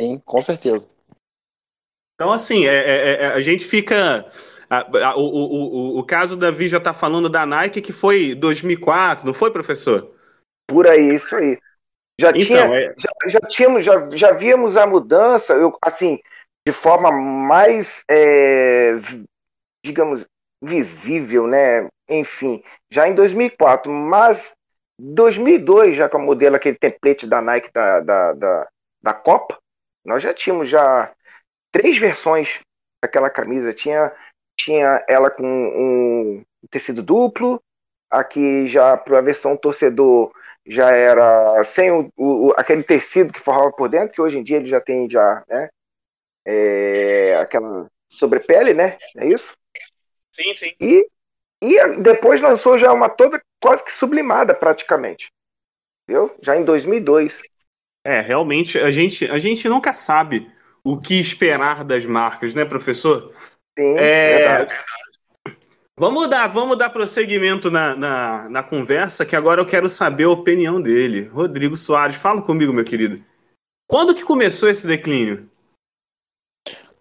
Sim, 0.02 0.20
com 0.26 0.44
certeza. 0.44 0.86
Então, 2.16 2.32
assim, 2.32 2.66
é, 2.66 2.76
é, 2.76 3.24
é 3.24 3.28
a 3.28 3.40
gente 3.40 3.66
fica. 3.66 4.26
A, 4.70 4.80
a, 4.80 5.16
o, 5.16 5.22
o, 5.22 5.96
o, 5.96 6.00
o 6.00 6.04
caso 6.04 6.36
da 6.36 6.52
Vi 6.52 6.68
já 6.68 6.78
está 6.78 6.94
falando 6.94 7.30
da 7.30 7.46
Nike, 7.46 7.82
que 7.82 7.92
foi 7.92 8.36
2004, 8.36 9.26
não 9.26 9.34
foi, 9.34 9.52
professor? 9.52 10.14
Por 10.72 10.88
aí, 10.88 11.16
isso 11.16 11.36
aí. 11.36 11.60
Já, 12.20 12.30
então, 12.30 12.42
tinha, 12.42 12.60
é... 12.60 12.94
já, 12.98 13.10
já, 13.28 13.40
tínhamos, 13.42 13.84
já, 13.84 14.10
já 14.12 14.32
víamos 14.32 14.78
a 14.78 14.86
mudança, 14.88 15.54
eu, 15.54 15.76
assim, 15.82 16.20
de 16.66 16.72
forma 16.72 17.12
mais, 17.12 18.04
é, 18.10 18.94
digamos, 19.84 20.26
visível, 20.64 21.48
né? 21.48 21.88
Enfim, 22.08 22.64
já 22.92 23.08
em 23.08 23.16
2004, 23.16 23.92
mas 23.92 24.54
2002, 25.00 25.96
já 25.96 26.08
com 26.08 26.20
o 26.20 26.22
modelo, 26.22 26.56
aquele 26.56 26.78
template 26.78 27.26
da 27.26 27.42
Nike 27.42 27.72
da, 27.74 28.00
da, 28.00 28.34
da, 28.34 28.68
da 29.02 29.14
Copa, 29.14 29.58
nós 30.06 30.22
já 30.22 30.34
tínhamos 30.34 30.70
já 30.70 31.12
três 31.72 31.98
versões 31.98 32.60
daquela 33.04 33.30
camisa. 33.30 33.74
Tinha, 33.74 34.12
tinha 34.60 35.04
ela 35.08 35.32
com 35.32 35.44
um 35.44 36.44
tecido 36.70 37.02
duplo, 37.02 37.62
aqui 38.12 38.68
já 38.68 38.98
para 38.98 39.20
a 39.20 39.22
versão 39.22 39.56
torcedor 39.56 40.32
já 40.66 40.92
era 40.92 41.64
sem 41.64 41.92
o, 41.92 42.12
o, 42.18 42.54
aquele 42.58 42.84
tecido 42.84 43.34
que 43.34 43.40
forrava 43.40 43.72
por 43.72 43.90
dentro, 43.90 44.14
que 44.14 44.22
hoje 44.22 44.38
em 44.38 44.44
dia 44.44 44.58
ele 44.58 44.68
já 44.68 44.80
tem 44.80 45.10
já, 45.10 45.44
né? 45.48 45.70
É, 46.46 47.38
aquela 47.38 47.88
sobrepele, 48.10 48.74
né? 48.74 48.98
É 49.18 49.28
isso? 49.28 49.54
Sim, 50.32 50.54
sim. 50.54 50.74
E, 50.80 51.08
e 51.62 51.98
depois 51.98 52.42
lançou 52.42 52.78
já 52.78 52.92
uma 52.92 53.10
toda 53.10 53.42
quase 53.62 53.84
que 53.84 53.92
sublimada 53.92 54.54
praticamente. 54.54 55.32
Entendeu? 56.04 56.36
Já 56.42 56.56
em 56.56 56.64
2002. 56.64 57.40
É, 58.04 58.20
realmente 58.22 58.78
a 58.80 58.92
gente 58.92 59.26
a 59.26 59.38
gente 59.38 59.70
nunca 59.70 59.94
sabe 59.94 60.52
o 60.84 61.00
que 61.00 61.20
esperar 61.20 61.84
das 61.84 62.06
marcas, 62.06 62.54
né, 62.54 62.66
professor? 62.66 63.32
Sim, 63.78 63.98
é, 63.98 64.38
verdade. 64.38 64.76
Vamos 66.02 66.28
dar, 66.28 66.48
vamos 66.48 66.80
dar 66.80 66.90
prosseguimento 66.90 67.70
na, 67.70 67.96
na, 67.96 68.50
na, 68.50 68.64
conversa, 68.64 69.24
que 69.24 69.36
agora 69.36 69.62
eu 69.62 69.68
quero 69.68 69.88
saber 69.88 70.24
a 70.24 70.32
opinião 70.32 70.82
dele. 70.82 71.28
Rodrigo 71.28 71.76
Soares, 71.76 72.16
fala 72.16 72.42
comigo, 72.42 72.74
meu 72.74 72.84
querido. 72.84 73.24
Quando 73.88 74.16
que 74.16 74.24
começou 74.24 74.68
esse 74.68 74.88
declínio? 74.88 75.48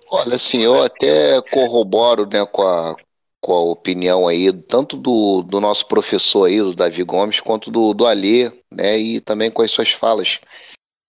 Olha, 0.06 0.34
assim, 0.34 0.58
eu 0.58 0.82
até 0.82 1.40
corroboro 1.50 2.26
né, 2.26 2.44
com, 2.44 2.60
a, 2.60 2.94
com 3.40 3.54
a 3.54 3.60
opinião 3.62 4.28
aí, 4.28 4.52
tanto 4.52 4.98
do, 4.98 5.40
do 5.44 5.62
nosso 5.62 5.88
professor 5.88 6.44
aí, 6.44 6.58
do 6.58 6.74
Davi 6.74 7.02
Gomes, 7.02 7.40
quanto 7.40 7.70
do, 7.70 7.94
do 7.94 8.06
Alê, 8.06 8.52
né, 8.70 8.98
e 8.98 9.18
também 9.18 9.50
com 9.50 9.62
as 9.62 9.70
suas 9.70 9.92
falas. 9.92 10.40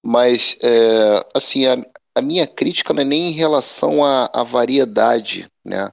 Mas, 0.02 0.56
é, 0.64 1.26
assim, 1.36 1.66
a, 1.66 1.76
a 2.16 2.22
minha 2.22 2.48
crítica 2.48 2.94
não 2.94 3.02
é 3.02 3.06
nem 3.06 3.32
em 3.32 3.34
relação 3.34 4.02
à, 4.02 4.30
à 4.34 4.44
variedade, 4.44 5.52
né, 5.66 5.92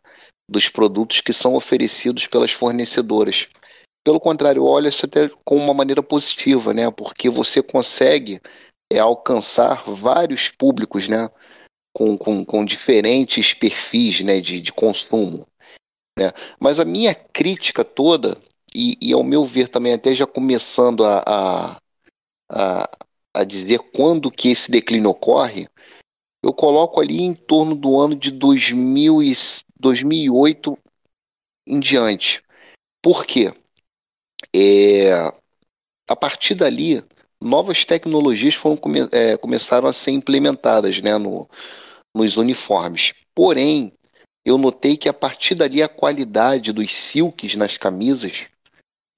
dos 0.49 0.69
produtos 0.69 1.21
que 1.21 1.33
são 1.33 1.55
oferecidos 1.55 2.27
pelas 2.27 2.53
fornecedoras. 2.53 3.47
Pelo 4.05 4.19
contrário, 4.19 4.65
olha 4.65 4.89
isso 4.89 5.05
até 5.05 5.29
com 5.45 5.57
uma 5.57 5.75
maneira 5.75 6.03
positiva, 6.03 6.73
né? 6.73 6.91
Porque 6.91 7.29
você 7.29 7.63
consegue 7.63 8.41
é, 8.91 8.99
alcançar 8.99 9.85
vários 9.85 10.49
públicos, 10.49 11.09
né? 11.09 11.29
Com, 11.95 12.17
com, 12.17 12.45
com 12.45 12.65
diferentes 12.65 13.53
perfis 13.53 14.21
né? 14.21 14.41
de, 14.41 14.61
de 14.61 14.73
consumo. 14.73 15.47
Né? 16.19 16.33
Mas 16.59 16.79
a 16.79 16.85
minha 16.85 17.15
crítica 17.15 17.85
toda, 17.85 18.41
e, 18.75 18.97
e 19.01 19.13
ao 19.13 19.25
meu 19.25 19.45
ver 19.45 19.69
também 19.69 19.93
até 19.93 20.15
já 20.15 20.27
começando 20.27 21.05
a, 21.05 21.23
a, 21.27 21.79
a, 22.51 22.91
a 23.35 23.45
dizer 23.45 23.79
quando 23.93 24.31
que 24.31 24.49
esse 24.49 24.71
declínio 24.71 25.11
ocorre, 25.11 25.69
eu 26.43 26.53
coloco 26.53 27.01
ali 27.01 27.21
em 27.21 27.35
torno 27.35 27.75
do 27.75 27.99
ano 28.01 28.15
de 28.15 28.31
2000 28.31 29.23
e 29.23 29.33
2008 29.79 30.79
em 31.67 31.81
diante. 31.81 32.43
Por 33.03 33.25
quê? 33.25 33.53
É, 34.55 35.13
a 36.09 36.17
partir 36.17 36.55
dali, 36.55 37.05
novas 37.41 37.85
tecnologias 37.85 38.55
foram, 38.55 38.77
come, 38.77 39.01
é, 39.13 39.37
começaram 39.37 39.89
a 39.89 39.93
ser 39.93 40.13
implementadas 40.13 41.01
né, 41.01 41.17
no, 41.19 41.49
nos 42.15 42.37
uniformes. 42.37 43.13
Porém, 43.35 43.93
eu 44.45 44.57
notei 44.57 44.97
que 44.97 45.09
a 45.09 45.13
partir 45.13 45.55
dali 45.55 45.83
a 45.83 45.89
qualidade 45.89 46.73
dos 46.73 46.93
silks 46.93 47.55
nas 47.55 47.77
camisas 47.77 48.47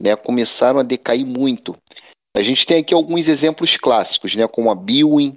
né, 0.01 0.16
começaram 0.16 0.81
a 0.81 0.85
decair 0.85 1.25
muito. 1.25 1.77
A 2.37 2.42
gente 2.42 2.66
tem 2.66 2.79
aqui 2.79 2.94
alguns 2.94 3.29
exemplos 3.29 3.77
clássicos, 3.77 4.35
né, 4.35 4.46
como 4.46 4.70
a 4.70 4.75
Biwin, 4.75 5.37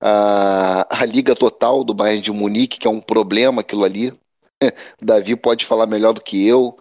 a, 0.00 1.02
a 1.02 1.04
Liga 1.04 1.34
Total 1.34 1.82
do 1.82 1.94
Bayern 1.94 2.22
de 2.22 2.30
Munique, 2.30 2.78
que 2.78 2.86
é 2.86 2.90
um 2.90 3.00
problema 3.00 3.60
aquilo 3.60 3.84
ali, 3.84 4.12
Davi 5.00 5.36
pode 5.36 5.64
falar 5.64 5.86
melhor 5.86 6.12
do 6.12 6.20
que 6.20 6.46
eu. 6.46 6.78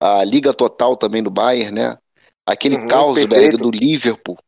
A 0.00 0.24
Liga 0.24 0.54
Total 0.54 0.96
também 0.96 1.22
do 1.22 1.30
Bayern, 1.30 1.72
né? 1.72 1.98
Aquele 2.46 2.76
uhum, 2.76 2.86
Carlsberg 2.86 3.56
do 3.56 3.70
Liverpool. 3.70 4.38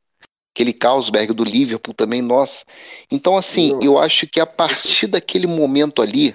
Aquele 0.55 0.73
Carlsberg 0.73 1.33
do 1.33 1.45
Liverpool 1.45 1.95
também, 1.95 2.23
nossa. 2.23 2.65
Então, 3.11 3.37
assim, 3.37 3.79
eu 3.83 3.99
acho 3.99 4.27
que 4.27 4.41
a 4.41 4.47
partir 4.47 5.07
daquele 5.07 5.47
momento 5.47 6.03
ali, 6.03 6.35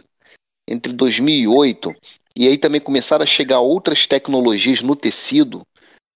entre 0.68 0.94
2008, 0.94 1.90
e 2.36 2.48
aí 2.48 2.58
também 2.58 2.80
começaram 2.80 3.24
a 3.24 3.28
chegar 3.28 3.60
outras 3.60 4.06
tecnologias 4.06 4.82
no 4.82 4.96
tecido, 4.96 5.64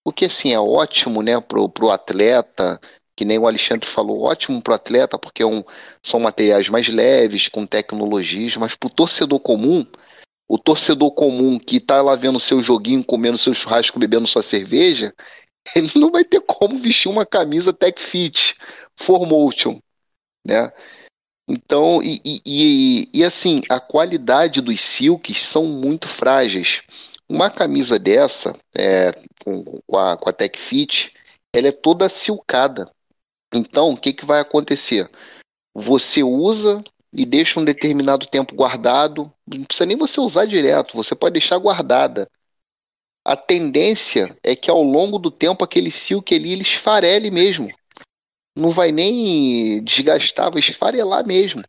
o 0.05 0.13
que, 0.13 0.25
assim, 0.25 0.53
é 0.53 0.59
ótimo, 0.59 1.21
né, 1.21 1.39
pro, 1.39 1.67
pro 1.67 1.89
atleta, 1.89 2.79
que 3.15 3.25
nem 3.25 3.37
o 3.37 3.47
Alexandre 3.47 3.87
falou, 3.87 4.23
ótimo 4.23 4.61
para 4.61 4.71
o 4.71 4.75
atleta, 4.75 5.17
porque 5.19 5.43
é 5.43 5.45
um, 5.45 5.63
são 6.01 6.19
materiais 6.19 6.69
mais 6.69 6.87
leves, 6.87 7.49
com 7.49 7.65
tecnologias, 7.65 8.55
mas 8.55 8.75
para 8.75 8.87
o 8.87 8.89
torcedor 8.89 9.39
comum, 9.39 9.85
o 10.49 10.57
torcedor 10.57 11.11
comum 11.11 11.59
que 11.59 11.77
está 11.77 12.01
lá 12.01 12.15
vendo 12.15 12.39
seu 12.39 12.61
joguinho, 12.63 13.05
comendo 13.05 13.37
seu 13.37 13.53
churrasco, 13.53 13.99
bebendo 13.99 14.25
sua 14.25 14.41
cerveja, 14.41 15.13
ele 15.75 15.91
não 15.95 16.09
vai 16.09 16.25
ter 16.25 16.41
como 16.41 16.79
vestir 16.79 17.07
uma 17.07 17.25
camisa 17.25 17.71
Tech 17.71 18.01
Fit, 18.01 18.57
For 18.97 19.27
Motion, 19.27 19.79
né? 20.43 20.73
Então, 21.47 22.01
e, 22.03 22.21
e, 22.45 23.09
e, 23.11 23.23
assim, 23.23 23.61
a 23.69 23.79
qualidade 23.79 24.61
dos 24.61 24.81
silks 24.81 25.41
são 25.41 25.65
muito 25.65 26.07
frágeis. 26.07 26.81
Uma 27.27 27.49
camisa 27.49 27.97
dessa, 27.97 28.55
é, 28.75 29.11
com, 29.43 29.63
com, 29.63 29.97
a, 29.97 30.15
com 30.15 30.29
a 30.29 30.33
Tech 30.33 30.59
Fit, 30.59 31.11
ela 31.53 31.67
é 31.67 31.71
toda 31.71 32.09
silcada. 32.09 32.91
Então, 33.53 33.91
o 33.91 33.97
que, 33.97 34.13
que 34.13 34.25
vai 34.25 34.39
acontecer? 34.39 35.09
Você 35.73 36.21
usa 36.21 36.83
e 37.11 37.25
deixa 37.25 37.59
um 37.59 37.65
determinado 37.65 38.27
tempo 38.27 38.55
guardado, 38.55 39.31
não 39.47 39.63
precisa 39.63 39.85
nem 39.85 39.97
você 39.97 40.19
usar 40.19 40.45
direto, 40.45 40.95
você 40.95 41.15
pode 41.15 41.33
deixar 41.33 41.57
guardada. 41.57 42.29
A 43.25 43.35
tendência 43.35 44.35
é 44.43 44.55
que 44.55 44.69
ao 44.69 44.81
longo 44.81 45.19
do 45.19 45.29
tempo 45.29 45.63
aquele 45.63 45.91
silk 45.91 46.33
ali 46.33 46.51
ele 46.51 46.61
esfarele 46.61 47.29
mesmo. 47.29 47.67
Não 48.55 48.71
vai 48.71 48.91
nem 48.91 49.83
desgastar, 49.83 50.51
vai 50.51 50.59
esfarelar 50.59 51.25
mesmo. 51.25 51.61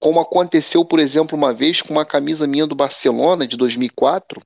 Como 0.00 0.20
aconteceu, 0.20 0.84
por 0.84 0.98
exemplo, 0.98 1.36
uma 1.36 1.54
vez 1.54 1.80
com 1.80 1.92
uma 1.92 2.04
camisa 2.04 2.46
minha 2.46 2.66
do 2.66 2.74
Barcelona 2.74 3.46
de 3.46 3.56
2004, 3.56 4.42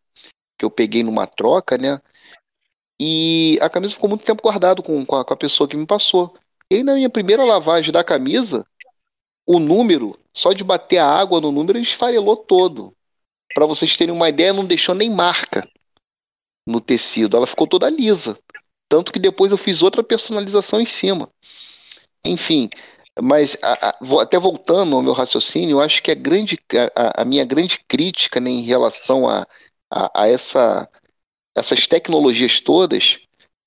que 0.59 0.64
eu 0.64 0.70
peguei 0.70 1.02
numa 1.02 1.26
troca, 1.26 1.79
né? 1.79 2.00
E 3.00 3.59
a 3.61 3.68
camisa 3.68 3.94
ficou 3.94 4.09
muito 4.09 4.24
tempo 4.24 4.42
guardada 4.42 4.83
com, 4.83 5.05
com, 5.05 5.16
a, 5.16 5.37
pessoa 5.37 5.68
que 5.68 5.76
me 5.76 5.87
passou. 5.87 6.35
E 6.70 6.76
aí, 6.76 6.83
na 6.83 6.94
minha 6.94 7.11
primeira 7.11 7.44
lavagem 7.44 7.92
da 7.92 8.02
camisa, 8.02 8.66
o 9.46 9.59
número, 9.61 10.18
só 10.35 10.52
de 10.52 10.64
bater 10.64 10.98
a 10.98 11.06
água 11.06 11.40
no 11.40 11.52
número, 11.52 11.78
ele 11.78 11.87
esfarelou 11.87 12.37
todo. 12.37 12.94
Para 13.54 13.66
vocês 13.66 13.96
terem 13.96 14.14
uma 14.14 14.28
ideia, 14.28 14.52
não 14.52 14.64
deixou 14.66 14.94
nem 14.94 15.09
marca 15.09 15.64
no 16.66 16.80
tecido. 16.80 17.37
Ela 17.37 17.46
ficou 17.46 17.68
toda 17.68 17.88
lisa. 17.88 18.38
Tanto 18.88 19.12
que 19.12 19.18
depois 19.18 19.52
eu 19.52 19.59
fiz 19.59 19.82
outra 19.82 20.02
personalização 20.02 20.80
em 20.80 20.87
cima. 20.87 21.30
Enfim, 22.24 22.68
mas 23.20 23.56
a, 23.62 23.90
a, 23.90 24.22
até 24.22 24.38
voltando 24.38 24.96
ao 24.96 25.02
meu 25.02 25.12
raciocínio, 25.12 25.76
eu 25.76 25.80
acho 25.80 26.02
que 26.02 26.11
a, 26.11 26.14
grande, 26.14 26.59
a, 26.94 27.22
a 27.22 27.24
minha 27.24 27.44
grande 27.44 27.78
crítica 27.88 28.40
né, 28.40 28.50
em 28.50 28.62
relação 28.62 29.28
a, 29.28 29.46
a, 29.90 30.26
essa, 30.28 30.88
essas 31.54 31.87
tecnologias 31.87 32.61
todas 32.61 33.18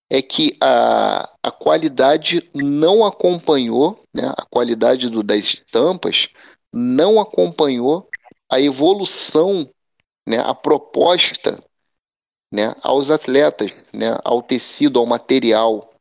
é 0.09 0.21
que 0.21 0.57
a, 0.59 1.29
a 1.43 1.51
qualidade 1.51 2.49
não 2.53 3.05
acompanhou, 3.05 4.03
né, 4.13 4.33
a 4.35 4.45
qualidade 4.45 5.09
do, 5.09 5.21
das 5.21 5.45
estampas 5.45 6.29
não 6.73 7.19
acompanhou 7.19 8.09
a 8.49 8.59
evolução, 8.59 9.69
né, 10.27 10.39
a 10.39 10.53
proposta 10.53 11.63
né, 12.51 12.75
aos 12.81 13.11
atletas, 13.11 13.71
né, 13.93 14.17
ao 14.23 14.41
tecido, 14.41 14.99
ao 14.99 15.05
material. 15.05 15.93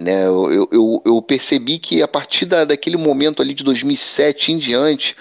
Né, 0.00 0.26
eu, 0.26 0.68
eu, 0.70 1.02
eu 1.04 1.22
percebi 1.22 1.78
que 1.78 2.02
a 2.02 2.08
partir 2.08 2.46
da, 2.46 2.64
daquele 2.64 2.96
momento 2.96 3.42
ali 3.42 3.54
de 3.54 3.64
2007 3.64 4.52
em 4.52 4.58
diante, 4.58 5.16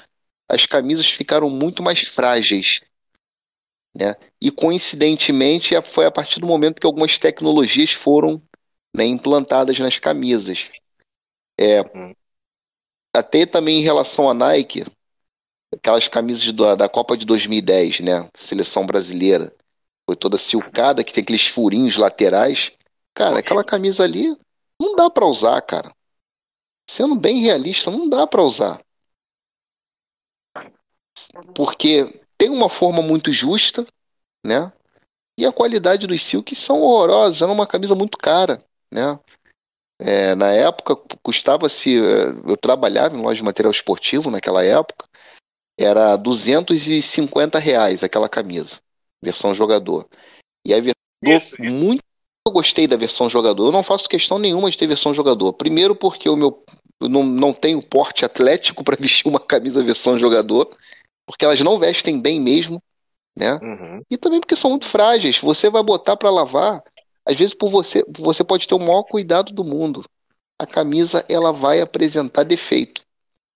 as 0.50 0.66
camisas 0.66 1.08
ficaram 1.08 1.50
muito 1.50 1.82
mais 1.82 2.02
frágeis. 2.02 2.82
Né? 3.96 4.16
E 4.42 4.52
coincidentemente 4.52 5.74
foi 5.84 6.06
a 6.06 6.12
partir 6.12 6.42
do 6.42 6.48
momento 6.48 6.82
que 6.82 6.86
algumas 6.86 7.18
tecnologias 7.18 7.94
foram 7.94 8.42
né, 8.94 9.06
implantadas 9.06 9.80
nas 9.80 9.98
camisas. 9.98 10.70
É, 11.58 11.82
hum. 11.82 12.14
até 13.16 13.46
também 13.46 13.80
em 13.80 13.84
relação 13.84 14.30
à 14.30 14.34
Nike, 14.34 14.86
aquelas 15.74 16.10
camisas 16.10 16.52
do, 16.52 16.76
da 16.76 16.90
Copa 16.90 17.16
de 17.16 17.26
2010, 17.26 18.02
né? 18.02 18.30
Seleção 18.38 18.86
brasileira. 18.86 19.56
Foi 20.06 20.16
toda 20.16 20.38
silcada, 20.38 21.04
que 21.04 21.14
tem 21.14 21.24
aqueles 21.24 21.48
furinhos 21.48 21.96
laterais. 21.96 22.72
Cara, 23.14 23.40
aquela 23.40 23.64
camisa 23.64 24.04
ali 24.04 24.38
não 24.80 24.96
dá 24.96 25.10
para 25.10 25.26
usar, 25.26 25.62
cara. 25.62 25.96
Sendo 26.88 27.16
bem 27.16 27.42
realista, 27.42 27.90
não 27.90 28.08
dá 28.08 28.28
para 28.28 28.44
usar. 28.44 28.84
Porque 31.56 32.25
tem 32.38 32.50
uma 32.50 32.70
forma 32.70 33.02
muito 33.02 33.32
justa, 33.32 33.86
né? 34.46 34.72
E 35.38 35.46
a 35.46 35.52
qualidade 35.52 36.08
dos 36.08 36.22
silks 36.24 36.58
são 36.58 36.82
horrorosas. 36.82 37.42
Era 37.42 37.52
uma 37.52 37.68
camisa 37.68 37.94
muito 37.96 38.18
cara, 38.18 38.64
né? 38.92 39.20
É, 40.00 40.36
na 40.36 40.52
época 40.52 40.96
custava-se. 41.22 41.98
É, 41.98 42.28
eu 42.50 42.58
trabalhava 42.58 43.16
em 43.16 43.22
loja 43.22 43.38
de 43.38 43.44
material 43.44 43.72
esportivo 43.72 44.30
naquela 44.30 44.64
época. 44.64 45.08
Era 45.78 46.16
250 46.16 47.60
reais 47.60 48.04
aquela 48.04 48.30
camisa, 48.30 48.80
versão 49.22 49.54
jogador. 49.54 50.08
E 50.66 50.74
a 50.74 50.80
versão 50.80 50.96
isso, 51.24 51.62
isso. 51.62 51.76
muito 51.76 52.02
eu 52.48 52.54
gostei 52.54 52.88
da 52.88 52.96
versão 52.96 53.30
jogador. 53.30 53.68
Eu 53.68 53.72
não 53.72 53.84
faço 53.84 54.08
questão 54.08 54.38
nenhuma 54.38 54.70
de 54.70 54.78
ter 54.78 54.88
versão 54.88 55.14
jogador. 55.14 55.52
Primeiro 55.54 55.96
porque 55.96 56.30
o 56.30 56.36
meu 56.36 56.64
eu 57.02 57.10
não, 57.10 57.24
não 57.24 57.54
tenho 57.54 57.82
porte 57.82 58.24
atlético 58.24 58.84
para 58.84 58.96
vestir 59.00 59.28
uma 59.28 59.40
camisa 59.40 59.84
versão 59.84 60.18
jogador 60.18 60.70
porque 61.26 61.44
elas 61.44 61.60
não 61.62 61.80
vestem 61.80 62.22
bem 62.22 62.40
mesmo, 62.40 62.82
né? 63.36 63.60
Uhum. 63.62 64.02
E 64.10 64.18
também 64.18 64.40
porque 64.40 64.56
são 64.56 64.70
muito 64.72 64.86
frágeis. 64.86 65.40
Você 65.40 65.70
vai 65.70 65.84
botar 65.84 66.16
para 66.16 66.30
lavar, 66.30 66.84
às 67.26 67.38
vezes 67.38 67.54
por 67.54 67.70
você, 67.70 68.06
você 68.18 68.44
pode 68.44 68.68
ter 68.68 68.76
o 68.76 68.80
maior 68.80 69.04
cuidado 69.04 69.52
do 69.52 69.64
mundo. 69.64 70.06
A 70.58 70.66
camisa 70.66 71.26
ela 71.28 71.52
vai 71.52 71.82
apresentar 71.82 72.44
defeito. 72.44 73.04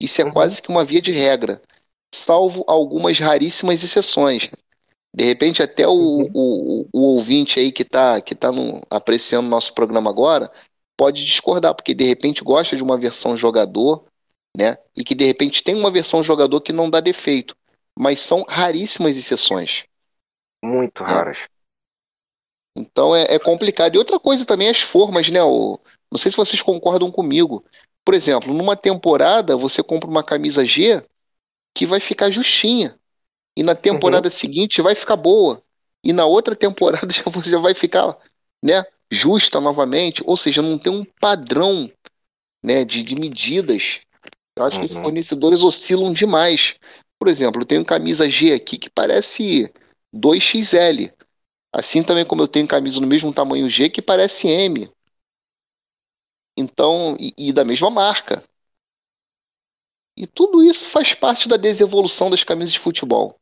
Isso 0.01 0.21
é 0.21 0.25
uhum. 0.25 0.31
quase 0.31 0.61
que 0.61 0.69
uma 0.69 0.83
via 0.83 1.01
de 1.01 1.11
regra, 1.11 1.61
salvo 2.13 2.63
algumas 2.67 3.19
raríssimas 3.19 3.83
exceções. 3.83 4.51
De 5.13 5.23
repente, 5.23 5.63
até 5.63 5.87
o, 5.87 5.93
uhum. 5.93 6.29
o, 6.33 6.85
o, 6.93 7.01
ouvinte 7.15 7.59
aí 7.59 7.71
que 7.71 7.83
está 7.83 8.21
que 8.21 8.35
tá 8.35 8.51
no, 8.51 8.81
apreciando 8.89 9.47
o 9.47 9.49
nosso 9.49 9.73
programa 9.73 10.09
agora 10.09 10.51
pode 10.95 11.23
discordar, 11.23 11.73
porque 11.73 11.93
de 11.93 12.03
repente 12.03 12.43
gosta 12.43 12.75
de 12.75 12.83
uma 12.83 12.97
versão 12.97 13.35
jogador, 13.37 14.05
né? 14.55 14.77
E 14.95 15.03
que 15.03 15.15
de 15.15 15.25
repente 15.25 15.63
tem 15.63 15.75
uma 15.75 15.89
versão 15.89 16.21
jogador 16.21 16.59
que 16.61 16.73
não 16.73 16.89
dá 16.89 16.99
defeito 16.99 17.55
mas 17.99 18.21
são 18.21 18.45
raríssimas 18.47 19.17
exceções. 19.17 19.83
Muito 20.63 21.03
raras. 21.03 21.49
Então 22.73 23.13
é, 23.13 23.23
é, 23.23 23.37
complicado. 23.37 23.95
E 23.95 23.97
outra 23.97 24.17
coisa 24.17 24.45
também, 24.45 24.69
as 24.69 24.79
formas, 24.79 25.27
né? 25.27 25.43
O, 25.43 25.77
não 26.09 26.17
sei 26.17 26.31
se 26.31 26.37
vocês 26.37 26.61
concordam 26.61 27.11
comigo. 27.11 27.65
Por 28.05 28.13
exemplo, 28.13 28.53
numa 28.53 28.77
temporada 28.77 29.57
você 29.57 29.83
compra 29.83 30.09
uma 30.09 30.23
camisa 30.23 30.65
G 30.65 31.03
que 31.75 31.85
vai 31.85 31.99
ficar 31.99 32.31
justinha. 32.31 32.97
E 33.53 33.63
na 33.63 33.75
temporada 33.75 34.29
uhum. 34.29 34.33
seguinte 34.33 34.81
vai 34.81 34.95
ficar 34.95 35.17
boa. 35.17 35.61
E 36.01 36.13
na 36.13 36.25
outra 36.25 36.55
temporada 36.57 37.11
já, 37.11 37.23
já 37.43 37.59
vai 37.59 37.73
ficar 37.73 38.17
né, 38.63 38.81
justa 39.11 39.59
novamente. 39.59 40.23
Ou 40.25 40.37
seja, 40.37 40.61
não 40.61 40.77
tem 40.77 40.93
um 40.93 41.03
padrão 41.19 41.91
né, 42.63 42.85
de, 42.85 43.01
de 43.01 43.15
medidas. 43.15 43.99
Eu 44.55 44.63
acho 44.63 44.79
uhum. 44.79 44.87
que 44.87 44.93
os 44.93 45.01
fornecedores 45.01 45.61
oscilam 45.63 46.13
demais. 46.13 46.75
Por 47.19 47.27
exemplo, 47.27 47.61
eu 47.61 47.65
tenho 47.65 47.83
camisa 47.83 48.29
G 48.29 48.53
aqui 48.53 48.77
que 48.77 48.89
parece 48.89 49.71
2XL. 50.15 51.13
Assim 51.71 52.01
também 52.01 52.25
como 52.25 52.41
eu 52.41 52.47
tenho 52.47 52.67
camisa 52.67 52.99
no 53.01 53.05
mesmo 53.05 53.33
tamanho 53.33 53.69
G 53.69 53.89
que 53.89 54.01
parece 54.01 54.47
M. 54.47 54.89
Então, 56.57 57.17
e, 57.19 57.33
e 57.37 57.53
da 57.53 57.65
mesma 57.65 57.89
marca. 57.89 58.41
E 60.17 60.25
tudo 60.25 60.63
isso 60.63 60.89
faz 60.89 61.13
parte 61.13 61.47
da 61.47 61.57
desevolução 61.57 62.29
das 62.29 62.43
camisas 62.43 62.73
de 62.73 62.79
futebol. 62.79 63.39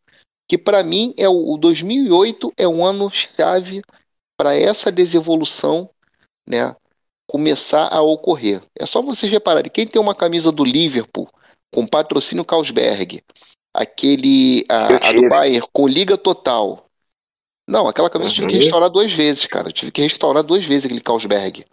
Que 0.47 0.57
para 0.57 0.83
mim 0.83 1.13
é 1.17 1.29
o, 1.29 1.53
o 1.53 1.57
2008 1.57 2.53
é 2.57 2.67
um 2.67 2.83
ano 2.83 3.09
chave 3.11 3.81
para 4.35 4.55
essa 4.55 4.91
desevolução, 4.91 5.89
né, 6.47 6.75
começar 7.27 7.87
a 7.91 8.01
ocorrer. 8.01 8.61
É 8.75 8.85
só 8.85 9.01
vocês 9.01 9.31
repararem, 9.31 9.71
quem 9.71 9.87
tem 9.87 10.01
uma 10.01 10.15
camisa 10.15 10.51
do 10.51 10.63
Liverpool 10.63 11.27
com 11.73 11.87
patrocínio 11.87 12.45
Carlsberg 12.45 13.23
aquele 13.77 14.65
a, 14.67 15.09
a 15.09 15.13
do 15.13 15.29
Bayern 15.29 15.67
com 15.71 15.87
liga 15.87 16.17
total. 16.17 16.89
Não, 17.67 17.87
aquela 17.87 18.09
camisa 18.09 18.31
uhum. 18.31 18.35
eu 18.35 18.35
tive 18.35 18.47
que 18.47 18.55
uhum. 18.55 18.63
restaurar 18.63 18.89
duas 18.89 19.13
vezes, 19.13 19.45
cara. 19.45 19.67
Eu 19.67 19.73
tive 19.73 19.91
que 19.91 20.01
restaurar 20.01 20.43
duas 20.43 20.65
vezes 20.65 20.85
aquele 20.85 21.01
Carlsberg. 21.01 21.65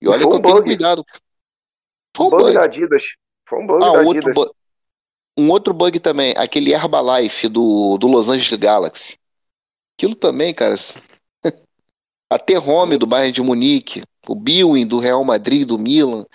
E 0.00 0.08
olha 0.08 0.18
Foi 0.18 0.26
que 0.26 0.32
um 0.32 0.36
eu 0.36 0.40
bug. 0.40 0.54
tenho 0.54 0.64
cuidado. 0.64 1.04
Foi 2.16 2.26
um 2.26 2.30
bug, 2.30 2.42
bug 2.44 2.54
da 2.54 2.64
Adidas. 2.64 3.02
Foi 3.46 3.62
um 3.62 3.66
bug 3.66 3.84
ah, 3.84 3.92
da 3.92 4.00
Adidas. 4.00 4.36
Outro 4.36 4.54
um 5.38 5.50
outro 5.50 5.72
bug 5.72 5.98
também, 6.00 6.34
aquele 6.36 6.72
Herbalife 6.72 7.48
do, 7.48 7.96
do 7.98 8.06
Los 8.06 8.28
Angeles 8.28 8.58
Galaxy. 8.58 9.18
Aquilo 9.96 10.14
também, 10.14 10.52
cara. 10.52 10.74
a 12.30 12.38
Terrome 12.38 12.98
do 12.98 13.06
Bayern 13.06 13.32
de 13.32 13.42
Munique, 13.42 14.02
o 14.28 14.34
Billing 14.34 14.86
do 14.86 14.98
Real 14.98 15.24
Madrid, 15.24 15.66
do 15.66 15.78
Milan. 15.78 16.26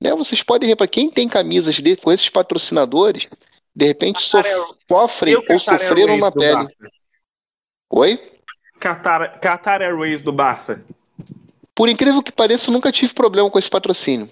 Né, 0.00 0.14
vocês 0.14 0.42
podem 0.42 0.68
reparar, 0.68 0.88
quem 0.88 1.10
tem 1.10 1.28
camisas 1.28 1.76
de, 1.76 1.96
com 1.96 2.12
esses 2.12 2.28
patrocinadores, 2.28 3.28
de 3.74 3.86
repente 3.86 4.20
sofrem 4.20 4.54
ou 5.34 5.60
sofreram 5.60 6.16
na 6.18 6.30
pele. 6.30 6.54
Barça. 6.54 6.76
Oi? 7.90 8.20
Qatar, 8.80 9.40
Qatar 9.40 9.82
Airways 9.82 10.22
do 10.22 10.32
Barça. 10.32 10.84
Por 11.74 11.88
incrível 11.88 12.22
que 12.22 12.30
pareça, 12.30 12.70
nunca 12.70 12.92
tive 12.92 13.12
problema 13.12 13.50
com 13.50 13.58
esse 13.58 13.70
patrocínio. 13.70 14.30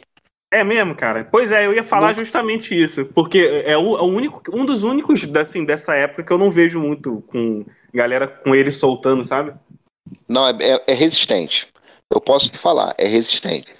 É 0.52 0.62
mesmo, 0.62 0.94
cara? 0.94 1.24
Pois 1.24 1.50
é, 1.50 1.66
eu 1.66 1.72
ia 1.72 1.82
falar 1.82 2.12
justamente 2.12 2.78
isso, 2.78 3.06
porque 3.06 3.62
é 3.64 3.76
o, 3.76 3.96
é 3.96 4.02
o, 4.02 4.06
único, 4.06 4.42
um 4.54 4.66
dos 4.66 4.82
únicos 4.82 5.24
assim, 5.34 5.64
dessa 5.64 5.94
época 5.94 6.22
que 6.22 6.30
eu 6.30 6.36
não 6.36 6.50
vejo 6.50 6.78
muito 6.78 7.22
com 7.26 7.64
galera 7.92 8.28
com 8.28 8.54
ele 8.54 8.70
soltando, 8.70 9.24
sabe? 9.24 9.54
Não, 10.28 10.46
é, 10.46 10.56
é, 10.60 10.84
é 10.88 10.92
resistente. 10.92 11.68
eu 12.12 12.20
posso 12.20 12.50
te 12.50 12.58
falar, 12.58 12.94
é 12.98 13.06
resistente. 13.06 13.74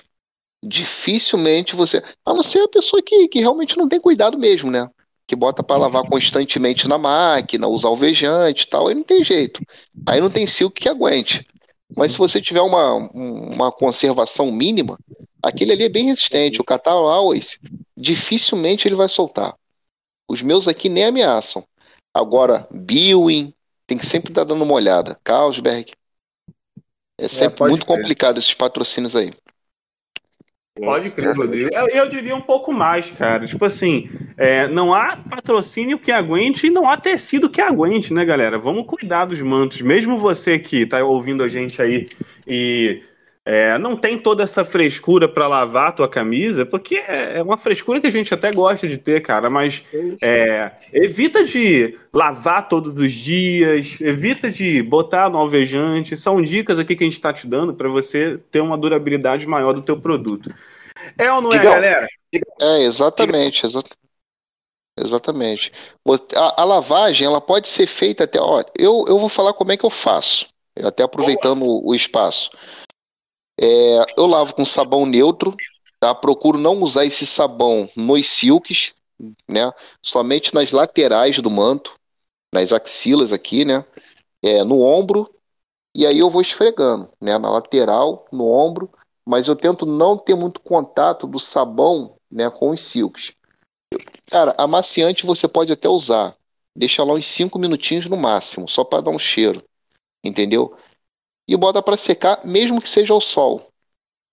Dificilmente 0.65 1.77
você. 1.77 2.03
A 2.25 2.33
não 2.33 2.43
ser 2.43 2.61
a 2.61 2.69
pessoa 2.69 3.03
que, 3.03 3.29
que 3.29 3.41
realmente 3.41 3.77
não 3.77 3.89
tem 3.89 4.01
cuidado 4.01 4.39
mesmo, 4.39 4.71
né? 4.71 4.89
Que 5.27 5.37
bota 5.37 5.63
para 5.63 5.79
lavar 5.79 6.03
constantemente 6.03 6.89
na 6.89 6.99
máquina, 6.99 7.69
usar 7.69 7.89
alvejante 7.89 8.65
e 8.65 8.69
tal, 8.69 8.89
aí 8.89 8.95
não 8.95 9.05
tem 9.05 9.25
jeito. 9.25 9.63
Aí 10.07 10.21
não 10.21 10.31
tem 10.31 10.47
silk 10.47 10.81
que 10.81 10.89
aguente. 10.89 11.47
Mas 11.97 12.13
se 12.13 12.19
você 12.19 12.41
tiver 12.41 12.61
uma, 12.61 12.95
uma 12.95 13.71
conservação 13.71 14.51
mínima, 14.51 14.99
aquele 15.43 15.73
ali 15.73 15.85
é 15.85 15.89
bem 15.89 16.07
resistente. 16.07 16.61
O 16.61 16.65
Catar 16.65 16.93
Always, 16.93 17.59
dificilmente 17.97 18.89
ele 18.89 18.95
vai 18.95 19.09
soltar. 19.09 19.55
Os 20.29 20.43
meus 20.43 20.67
aqui 20.67 20.89
nem 20.89 21.05
ameaçam. 21.05 21.65
Agora, 22.15 22.67
Biwin, 22.71 23.53
tem 23.87 23.99
que 23.99 24.07
sempre 24.07 24.31
estar 24.31 24.45
dando 24.45 24.63
uma 24.63 24.75
olhada. 24.75 25.19
Carlsberg. 25.23 25.93
É 27.19 27.29
sempre 27.29 27.65
é, 27.65 27.69
muito 27.69 27.87
complicado 27.87 28.39
esses 28.39 28.55
patrocínios 28.55 29.15
aí. 29.15 29.33
Pode 30.75 31.11
crer, 31.11 31.37
Rodrigo. 31.37 31.69
Eu, 31.73 31.87
eu, 31.89 32.09
diria 32.09 32.35
um 32.35 32.41
pouco 32.41 32.73
mais, 32.73 33.11
cara. 33.11 33.47
Tipo 33.47 33.67
assim, 33.67 34.09
é, 34.39 34.67
não 34.69 34.95
há 34.95 35.17
patrocínio 35.17 35.99
que 35.99 36.11
aguente 36.11 36.67
e 36.67 36.71
não 36.71 36.89
há 36.89 36.97
tecido 36.97 37.51
que 37.51 37.61
aguente, 37.61 38.15
né, 38.15 38.25
galera? 38.25 38.59
Vamos 38.59 38.87
cuidar 38.87 39.27
dos 39.27 39.41
mantos. 39.43 39.83
Mesmo 39.83 40.19
você 40.19 40.59
que 40.59 40.87
tá 40.87 41.05
ouvindo 41.05 41.45
a 41.45 41.49
gente 41.49 41.83
aí 41.83 42.07
e 42.47 43.03
é, 43.45 43.77
não 43.77 43.97
tem 43.97 44.19
toda 44.19 44.45
essa 44.45 44.65
frescura 44.65 45.29
para 45.29 45.49
lavar 45.49 45.89
a 45.89 45.93
tua 45.93 46.09
camisa, 46.09 46.65
porque 46.65 46.97
é, 46.97 47.39
é 47.39 47.43
uma 47.43 47.57
frescura 47.57 48.01
que 48.01 48.07
a 48.07 48.13
gente 48.13 48.33
até 48.33 48.53
gosta 48.53 48.87
de 48.87 48.97
ter, 48.97 49.21
cara, 49.21 49.51
mas 49.51 49.83
é, 50.23 50.71
evita 50.93 51.45
de 51.45 51.99
lavar 52.13 52.69
todos 52.69 52.97
os 52.97 53.13
dias, 53.13 54.01
evita 54.01 54.49
de 54.49 54.81
botar 54.83 55.29
no 55.29 55.39
alvejante. 55.39 56.17
São 56.17 56.41
dicas 56.41 56.79
aqui 56.79 56.95
que 56.95 57.03
a 57.03 57.07
gente 57.07 57.15
está 57.15 57.33
te 57.33 57.49
dando 57.49 57.75
para 57.75 57.89
você 57.89 58.39
ter 58.51 58.61
uma 58.61 58.79
durabilidade 58.79 59.47
maior 59.47 59.73
do 59.73 59.83
teu 59.83 60.01
produto. 60.01 60.53
É 61.19 61.33
ou 61.33 61.43
não 61.43 61.53
é, 61.53 61.59
galera? 61.59 62.07
É, 62.61 62.83
exatamente, 62.83 63.67
exatamente. 63.67 64.03
Exatamente. 64.97 65.73
A, 66.37 66.63
a, 66.63 66.65
lavagem, 66.65 67.27
ela 67.27 67.41
pode 67.41 67.67
ser 67.67 67.87
feita 67.87 68.25
até. 68.25 68.39
Ó, 68.39 68.63
eu, 68.77 69.07
eu 69.09 69.19
vou 69.19 69.29
falar 69.29 69.55
como 69.55 69.73
é 69.73 69.77
que 69.77 69.87
eu 69.87 69.91
faço, 69.91 70.47
até 70.79 71.03
aproveitando 71.03 71.63
o, 71.63 71.91
o 71.91 71.95
espaço. 71.95 72.51
É, 73.59 74.05
eu 74.17 74.27
lavo 74.27 74.55
com 74.55 74.65
sabão 74.65 75.07
neutro, 75.07 75.55
tá? 76.01 76.15
Procuro 76.15 76.59
não 76.59 76.81
usar 76.81 77.05
esse 77.05 77.27
sabão 77.27 77.89
nos 77.97 78.27
silks, 78.29 78.95
né? 79.49 79.73
Somente 80.03 80.55
nas 80.55 80.73
laterais 80.73 81.39
do 81.41 81.51
manto, 81.51 81.95
nas 82.53 82.73
axilas 82.73 83.33
aqui, 83.33 83.65
né? 83.65 83.85
É, 84.43 84.65
no 84.65 84.81
ombro, 84.81 85.33
e 85.95 86.07
aí 86.07 86.19
eu 86.19 86.31
vou 86.31 86.43
esfregando, 86.43 87.11
né? 87.21 87.39
Na 87.39 87.51
lateral, 87.51 88.27
no 88.33 88.51
ombro, 88.51 88.91
mas 89.27 89.49
eu 89.49 89.57
tento 89.57 89.87
não 89.87 90.17
ter 90.17 90.35
muito 90.35 90.61
contato 90.61 91.27
do 91.27 91.39
sabão, 91.39 92.17
né? 92.31 92.51
Com 92.51 92.71
os 92.71 92.83
silks. 92.83 93.35
Cara, 94.27 94.55
amaciante 94.59 95.27
você 95.27 95.47
pode 95.47 95.73
até 95.73 95.89
usar. 95.89 96.37
Deixa 96.75 97.05
lá 97.05 97.13
uns 97.15 97.27
5 97.27 97.59
minutinhos 97.59 98.07
no 98.07 98.17
máximo, 98.17 98.69
só 98.69 98.83
para 98.83 99.03
dar 99.03 99.11
um 99.11 99.19
cheiro. 99.19 99.63
Entendeu? 100.25 100.77
E 101.47 101.57
bota 101.57 101.83
para 101.83 101.97
secar, 101.97 102.45
mesmo 102.45 102.81
que 102.81 102.89
seja 102.89 103.13
ao 103.13 103.21
sol. 103.21 103.73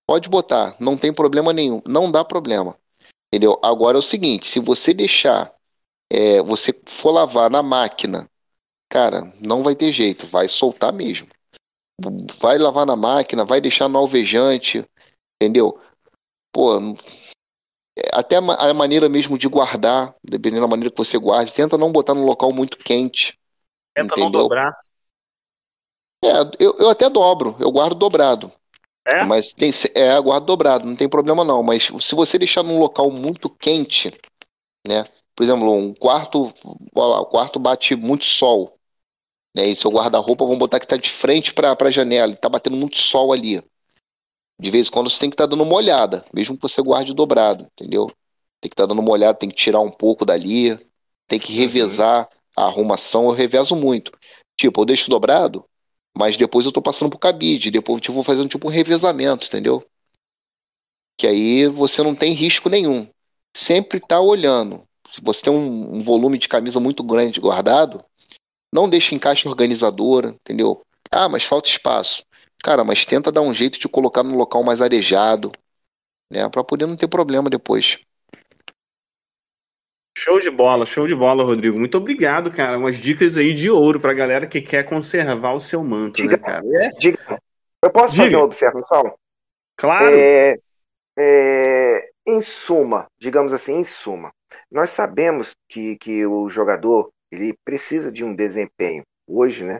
Pode 0.08 0.30
botar, 0.30 0.76
não 0.80 0.98
tem 0.98 1.14
problema 1.14 1.54
nenhum, 1.54 1.82
não 1.86 2.12
dá 2.12 2.24
problema. 2.26 2.78
Entendeu? 3.28 3.60
Agora 3.64 3.98
é 3.98 4.00
o 4.00 4.04
seguinte, 4.04 4.48
se 4.48 4.60
você 4.60 4.94
deixar, 4.94 5.54
é, 6.12 6.42
você 6.42 6.74
for 6.88 7.12
lavar 7.12 7.50
na 7.50 7.62
máquina, 7.62 8.28
cara, 8.90 9.32
não 9.40 9.62
vai 9.62 9.76
ter 9.76 9.92
jeito, 9.92 10.26
vai 10.26 10.48
soltar 10.48 10.92
mesmo. 10.92 11.28
Vai 12.40 12.58
lavar 12.58 12.86
na 12.86 12.96
máquina, 12.96 13.46
vai 13.46 13.62
deixar 13.62 13.88
no 13.88 14.00
alvejante, 14.00 14.84
entendeu? 15.36 15.80
Pô, 16.52 16.80
até 18.14 18.38
a 18.38 18.74
maneira 18.74 19.08
mesmo 19.10 19.38
de 19.38 19.48
guardar, 19.48 20.16
dependendo 20.24 20.62
da 20.62 20.68
maneira 20.68 20.90
que 20.90 20.98
você 20.98 21.18
guarde, 21.18 21.54
tenta 21.54 21.78
não 21.78 21.92
botar 21.92 22.14
num 22.14 22.26
local 22.26 22.52
muito 22.52 22.78
quente. 22.78 23.38
Tenta 23.94 24.16
entendeu? 24.16 24.24
não 24.24 24.32
dobrar. 24.32 24.72
É, 26.24 26.42
eu, 26.60 26.74
eu 26.80 26.90
até 26.90 27.10
dobro, 27.10 27.56
eu 27.60 27.72
guardo 27.72 27.96
dobrado. 27.96 28.52
É? 29.08 29.24
Mas 29.24 29.52
tem, 29.52 29.72
é, 29.96 30.20
guardo 30.20 30.46
dobrado, 30.46 30.86
não 30.86 30.96
tem 30.96 31.10
problema 31.10 31.44
não. 31.44 31.64
Mas 31.64 31.90
se 32.02 32.16
você 32.16 32.38
deixar 32.38 32.64
num 32.64 32.80
local 32.80 33.10
muito 33.10 33.50
quente, 33.50 34.14
né? 34.88 35.06
Por 35.36 35.44
exemplo, 35.44 35.74
um 35.74 35.94
quarto, 35.94 36.54
lá, 36.94 37.22
o 37.22 37.26
quarto 37.26 37.60
bate 37.60 37.96
muito 37.96 38.26
sol. 38.26 38.76
Né, 39.56 39.68
e 39.68 39.76
seu 39.76 39.90
guarda-roupa, 39.90 40.44
vamos 40.44 40.60
botar 40.60 40.80
que 40.80 40.86
está 40.86 40.96
de 40.96 41.10
frente 41.10 41.54
para 41.54 41.76
a 41.80 41.90
janela, 41.90 42.34
está 42.34 42.48
batendo 42.48 42.78
muito 42.78 42.98
sol 42.98 43.34
ali. 43.34 43.64
De 44.60 44.70
vez 44.70 44.88
em 44.88 44.92
quando 44.92 45.10
você 45.10 45.20
tem 45.20 45.30
que 45.30 45.34
estar 45.34 45.46
tá 45.46 45.52
dando 45.52 45.64
uma 45.64 45.76
olhada, 45.76 46.24
mesmo 46.34 46.56
que 46.56 46.62
você 46.62 46.82
guarde 46.82 47.14
dobrado, 47.14 47.68
entendeu? 47.74 48.08
Tem 48.62 48.70
que 48.70 48.74
estar 48.74 48.84
tá 48.84 48.88
dando 48.88 49.00
uma 49.00 49.12
olhada, 49.12 49.38
tem 49.38 49.50
que 49.50 49.56
tirar 49.56 49.80
um 49.80 49.90
pouco 49.90 50.26
dali, 50.26 50.78
tem 51.28 51.40
que 51.40 51.54
revezar 51.54 52.28
uhum. 52.30 52.64
a 52.64 52.68
arrumação, 52.68 53.26
eu 53.26 53.32
revezo 53.32 53.76
muito. 53.76 54.12
Tipo, 54.60 54.82
eu 54.82 54.86
deixo 54.86 55.10
dobrado, 55.10 55.66
mas 56.18 56.38
depois 56.38 56.66
eu 56.66 56.72
tô 56.72 56.82
passando 56.82 57.10
pro 57.10 57.20
cabide, 57.20 57.72
depois 57.72 58.02
eu 58.06 58.14
vou 58.14 58.24
fazendo 58.24 58.50
tipo 58.50 58.68
um 58.68 58.72
revezamento, 58.72 59.48
entendeu? 59.48 59.86
Que 61.18 61.28
aí 61.28 61.68
você 61.68 62.02
não 62.02 62.16
tem 62.16 62.34
risco 62.34 62.70
nenhum. 62.70 63.08
Sempre 63.56 64.00
tá 64.00 64.20
olhando. 64.20 64.84
Se 65.12 65.22
você 65.22 65.44
tem 65.44 65.54
um, 65.54 65.98
um 65.98 66.02
volume 66.02 66.38
de 66.38 66.48
camisa 66.48 66.80
muito 66.80 67.04
grande 67.04 67.40
guardado, 67.40 68.04
não 68.72 68.90
deixe 68.90 69.16
em 69.16 69.20
caixa 69.20 69.50
organizadora, 69.50 70.30
entendeu? 70.30 70.82
Ah, 71.12 71.28
mas 71.28 71.44
falta 71.44 71.70
espaço. 71.70 72.24
Cara, 72.64 72.84
mas 72.84 73.06
tenta 73.06 73.32
dar 73.32 73.42
um 73.42 73.54
jeito 73.54 73.80
de 73.80 73.88
colocar 73.88 74.24
num 74.24 74.36
local 74.36 74.64
mais 74.64 74.82
arejado, 74.82 75.52
né? 76.32 76.48
Pra 76.50 76.64
poder 76.64 76.86
não 76.86 76.96
ter 76.96 77.08
problema 77.08 77.50
depois. 77.50 78.00
Show 80.18 80.40
de 80.40 80.50
bola, 80.50 80.86
show 80.86 81.08
de 81.08 81.16
bola, 81.16 81.44
Rodrigo. 81.44 81.80
Muito 81.80 81.98
obrigado, 81.98 82.52
cara. 82.52 82.78
Umas 82.78 82.98
dicas 82.98 83.38
aí 83.38 83.54
de 83.54 83.70
ouro 83.70 84.00
pra 84.00 84.14
galera 84.14 84.48
que 84.48 84.62
quer 84.62 84.84
conservar 84.84 85.54
o 85.54 85.62
seu 85.62 85.84
manto, 85.84 86.22
diga, 86.22 86.38
né, 86.38 86.44
cara? 86.44 86.64
É. 86.84 86.90
Diga. 87.00 87.42
Eu 87.82 87.90
posso 87.90 88.14
diga. 88.14 88.26
fazer 88.26 88.36
uma 88.36 88.46
observação? 88.46 89.16
Claro. 89.78 90.14
É, 90.14 90.58
é, 91.18 92.10
em 92.26 92.42
suma, 92.42 93.08
digamos 93.18 93.54
assim, 93.54 93.76
em 93.76 93.86
suma, 93.86 94.32
nós 94.70 94.90
sabemos 94.90 95.56
que, 95.70 95.96
que 95.98 96.26
o 96.26 96.50
jogador 96.50 97.10
ele 97.32 97.56
precisa 97.64 98.12
de 98.12 98.24
um 98.24 98.36
desempenho 98.36 99.04
hoje, 99.28 99.64
né? 99.64 99.80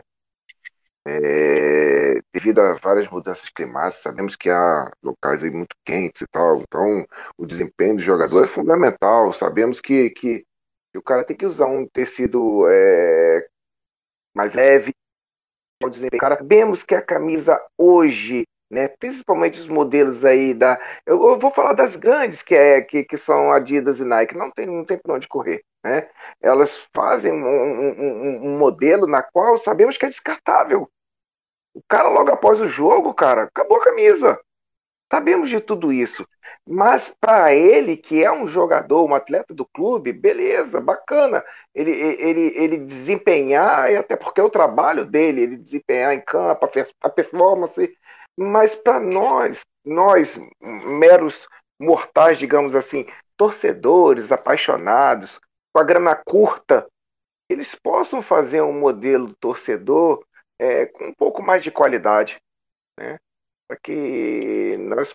É, 1.12 2.20
devido 2.32 2.60
a 2.60 2.74
várias 2.74 3.08
mudanças 3.08 3.48
climáticas, 3.48 4.02
sabemos 4.02 4.36
que 4.36 4.48
há 4.48 4.92
locais 5.02 5.42
aí 5.42 5.50
muito 5.50 5.74
quentes 5.84 6.22
e 6.22 6.26
tal, 6.28 6.60
então 6.60 7.04
o 7.36 7.44
desempenho 7.44 7.96
do 7.96 8.02
jogador 8.02 8.44
é 8.44 8.46
fundamental. 8.46 9.32
Sabemos 9.32 9.80
que, 9.80 10.10
que, 10.10 10.46
que 10.92 10.98
o 10.98 11.02
cara 11.02 11.24
tem 11.24 11.36
que 11.36 11.44
usar 11.44 11.66
um 11.66 11.84
tecido 11.88 12.64
é, 12.68 13.44
mais 14.32 14.54
leve. 14.54 14.94
Sabemos 16.38 16.84
que 16.84 16.94
a 16.94 17.02
camisa 17.02 17.60
hoje, 17.76 18.44
né, 18.70 18.86
principalmente 18.86 19.58
os 19.58 19.66
modelos 19.66 20.24
aí 20.24 20.54
da. 20.54 20.78
Eu, 21.04 21.20
eu 21.30 21.38
vou 21.40 21.50
falar 21.50 21.72
das 21.72 21.96
grandes 21.96 22.40
que, 22.40 22.54
é, 22.54 22.82
que, 22.82 23.02
que 23.02 23.16
são 23.16 23.50
Adidas 23.50 23.98
e 23.98 24.04
Nike, 24.04 24.36
não 24.36 24.50
tem, 24.52 24.66
não 24.66 24.84
tem 24.84 24.96
para 24.96 25.14
onde 25.14 25.26
correr. 25.26 25.64
Né? 25.82 26.08
Elas 26.40 26.88
fazem 26.94 27.32
um, 27.32 27.46
um, 27.46 28.52
um 28.52 28.58
modelo 28.58 29.08
na 29.08 29.22
qual 29.22 29.58
sabemos 29.58 29.96
que 29.96 30.06
é 30.06 30.10
descartável. 30.10 30.88
O 31.74 31.82
cara, 31.88 32.08
logo 32.08 32.30
após 32.30 32.60
o 32.60 32.68
jogo, 32.68 33.14
cara, 33.14 33.44
acabou 33.44 33.78
a 33.78 33.84
camisa. 33.84 34.38
Sabemos 35.12 35.50
de 35.50 35.60
tudo 35.60 35.92
isso. 35.92 36.26
Mas 36.64 37.14
para 37.20 37.52
ele, 37.52 37.96
que 37.96 38.22
é 38.22 38.30
um 38.30 38.46
jogador, 38.46 39.04
um 39.04 39.14
atleta 39.14 39.52
do 39.52 39.66
clube, 39.66 40.12
beleza, 40.12 40.80
bacana. 40.80 41.44
Ele, 41.74 41.90
ele, 41.90 42.52
ele 42.56 42.78
desempenhar, 42.78 43.90
e 43.90 43.96
até 43.96 44.14
porque 44.14 44.40
é 44.40 44.44
o 44.44 44.50
trabalho 44.50 45.04
dele, 45.04 45.42
ele 45.42 45.56
desempenhar 45.56 46.14
em 46.14 46.20
campo, 46.20 46.68
a 47.02 47.08
performance. 47.08 47.92
Mas 48.36 48.74
para 48.74 49.00
nós, 49.00 49.62
nós, 49.84 50.40
meros 50.60 51.48
mortais, 51.78 52.38
digamos 52.38 52.76
assim, 52.76 53.06
torcedores, 53.36 54.30
apaixonados, 54.30 55.40
com 55.72 55.80
a 55.80 55.84
grana 55.84 56.14
curta, 56.14 56.86
eles 57.48 57.74
possam 57.74 58.22
fazer 58.22 58.62
um 58.62 58.78
modelo 58.78 59.34
torcedor 59.40 60.24
é, 60.60 60.84
com 60.84 61.06
um 61.06 61.14
pouco 61.14 61.42
mais 61.42 61.62
de 61.64 61.70
qualidade, 61.70 62.38
né? 62.98 63.18
para 63.66 63.78
que 63.78 64.76
nós 64.78 65.14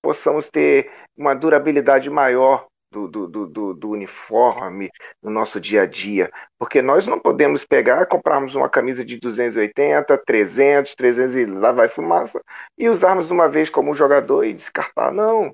possamos 0.00 0.50
ter 0.50 0.90
uma 1.16 1.34
durabilidade 1.34 2.08
maior 2.08 2.68
do, 2.92 3.08
do, 3.08 3.46
do, 3.48 3.74
do, 3.74 3.90
uniforme 3.90 4.88
no 5.20 5.30
nosso 5.30 5.60
dia 5.60 5.82
a 5.82 5.86
dia, 5.86 6.30
porque 6.56 6.80
nós 6.80 7.08
não 7.08 7.18
podemos 7.18 7.64
pegar, 7.64 8.06
comprarmos 8.06 8.54
uma 8.54 8.68
camisa 8.68 9.04
de 9.04 9.18
280, 9.18 10.16
300, 10.18 10.94
300 10.94 11.36
e 11.36 11.44
lá 11.44 11.72
vai 11.72 11.88
fumaça, 11.88 12.40
e 12.78 12.88
usarmos 12.88 13.32
uma 13.32 13.48
vez 13.48 13.68
como 13.68 13.94
jogador 13.94 14.44
e 14.44 14.52
descartar. 14.52 15.10
Não. 15.10 15.52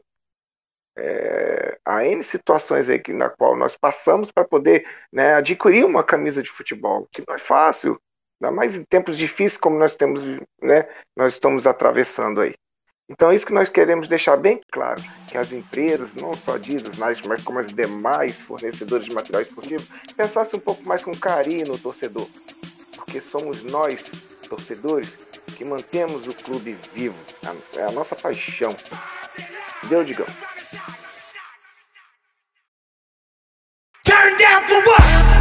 É, 0.99 1.78
há 1.82 2.05
N 2.05 2.22
situações 2.22 2.91
aí 2.91 2.99
que, 2.99 3.12
na 3.12 3.30
qual 3.30 3.57
nós 3.57 3.74
passamos 3.74 4.30
para 4.30 4.45
poder 4.45 4.86
né, 5.11 5.34
adquirir 5.34 5.86
uma 5.86 6.05
camisa 6.05 6.43
de 6.43 6.51
futebol, 6.51 7.09
que 7.11 7.24
não 7.26 7.34
é 7.34 7.38
fácil. 7.38 7.99
Ainda 8.41 8.55
mais 8.55 8.76
em 8.76 8.84
tempos 8.84 9.18
difíceis 9.18 9.59
como 9.59 9.78
nós 9.78 9.97
temos, 9.97 10.22
né? 10.62 10.88
Nós 11.16 11.34
estamos 11.34 11.66
atravessando 11.66 12.41
aí. 12.41 12.55
Então 13.11 13.30
é 13.30 13.34
isso 13.34 13.45
que 13.45 13.53
nós 13.53 13.68
queremos 13.68 14.07
deixar 14.07 14.36
bem 14.36 14.61
claro, 14.70 15.03
que 15.26 15.36
as 15.36 15.53
empresas, 15.53 16.14
não 16.14 16.32
só 16.32 16.55
Adidas, 16.55 16.97
mas 16.97 17.20
como 17.43 17.59
as 17.59 17.66
demais 17.72 18.41
fornecedores 18.41 19.07
de 19.07 19.14
material 19.14 19.43
esportivo, 19.43 19.84
pensassem 20.16 20.61
um 20.61 20.62
pouco 20.62 20.86
mais 20.86 21.03
com 21.03 21.11
carinho 21.12 21.66
no 21.66 21.76
torcedor, 21.76 22.28
porque 22.95 23.20
somos 23.20 23.64
nós, 23.64 24.09
torcedores, 24.49 25.18
que 25.57 25.64
mantemos 25.64 26.28
o 26.28 26.34
clube 26.34 26.78
vivo, 26.95 27.18
é 27.76 27.82
a 27.82 27.91
nossa 27.91 28.14
paixão. 28.14 28.74
Deu, 29.88 30.05
Digão. 30.05 30.26
Turn 34.05 34.36
down 34.38 34.62
for 34.68 34.86
what? 34.86 35.39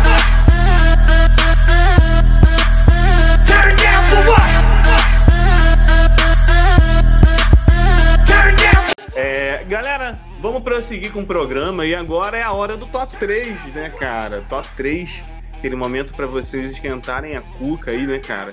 Vamos 10.40 10.64
prosseguir 10.64 11.12
com 11.12 11.22
o 11.22 11.28
programa 11.28 11.86
e 11.86 11.94
agora 11.94 12.38
é 12.38 12.42
a 12.42 12.52
hora 12.52 12.78
do 12.78 12.86
top 12.88 13.16
3, 13.18 13.66
né, 13.74 13.90
cara? 13.90 14.42
Top 14.50 14.68
3, 14.76 15.24
aquele 15.58 15.76
momento 15.76 16.14
para 16.16 16.26
vocês 16.26 16.72
esquentarem 16.72 17.36
a 17.36 17.42
cuca 17.42 17.92
aí, 17.92 18.08
né, 18.08 18.20
cara? 18.20 18.52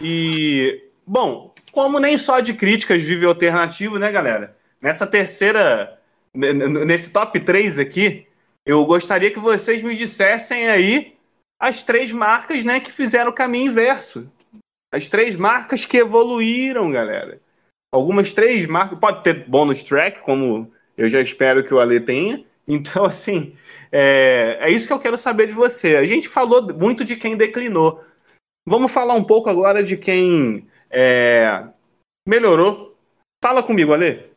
E, 0.00 0.90
bom, 1.06 1.54
como 1.70 2.00
nem 2.00 2.16
só 2.16 2.40
de 2.40 2.54
críticas 2.54 3.02
vive 3.02 3.26
alternativo, 3.26 3.98
né, 3.98 4.10
galera? 4.10 4.56
Nessa 4.80 5.06
terceira, 5.06 5.98
nesse 6.34 7.10
top 7.10 7.38
3 7.40 7.78
aqui, 7.78 8.26
eu 8.64 8.84
gostaria 8.86 9.30
que 9.30 9.38
vocês 9.38 9.82
me 9.82 9.94
dissessem 9.94 10.68
aí 10.68 11.14
as 11.60 11.82
três 11.82 12.12
marcas, 12.12 12.64
né, 12.64 12.80
que 12.80 12.90
fizeram 12.90 13.30
o 13.30 13.34
caminho 13.34 13.70
inverso. 13.70 14.30
As 14.92 15.08
três 15.08 15.36
marcas 15.36 15.84
que 15.84 15.98
evoluíram, 15.98 16.90
galera 16.90 17.40
algumas 17.92 18.32
três 18.32 18.66
marcas. 18.66 18.98
Pode 18.98 19.22
ter 19.22 19.48
bônus 19.48 19.82
track, 19.82 20.22
como 20.22 20.70
eu 20.98 21.08
já 21.08 21.20
espero 21.20 21.64
que 21.64 21.72
o 21.72 21.78
Ale 21.78 22.00
tenha. 22.00 22.44
Então, 22.66 23.04
assim, 23.06 23.56
é, 23.92 24.58
é 24.60 24.70
isso 24.70 24.86
que 24.88 24.92
eu 24.92 24.98
quero 24.98 25.16
saber 25.16 25.46
de 25.46 25.52
você. 25.52 25.96
A 25.96 26.04
gente 26.04 26.28
falou 26.28 26.74
muito 26.74 27.04
de 27.04 27.16
quem 27.16 27.36
declinou. 27.36 28.04
Vamos 28.66 28.92
falar 28.92 29.14
um 29.14 29.24
pouco 29.24 29.48
agora 29.48 29.82
de 29.82 29.96
quem 29.96 30.68
é, 30.90 31.66
melhorou. 32.28 32.98
Fala 33.42 33.62
comigo, 33.62 33.94
Ale. 33.94 34.28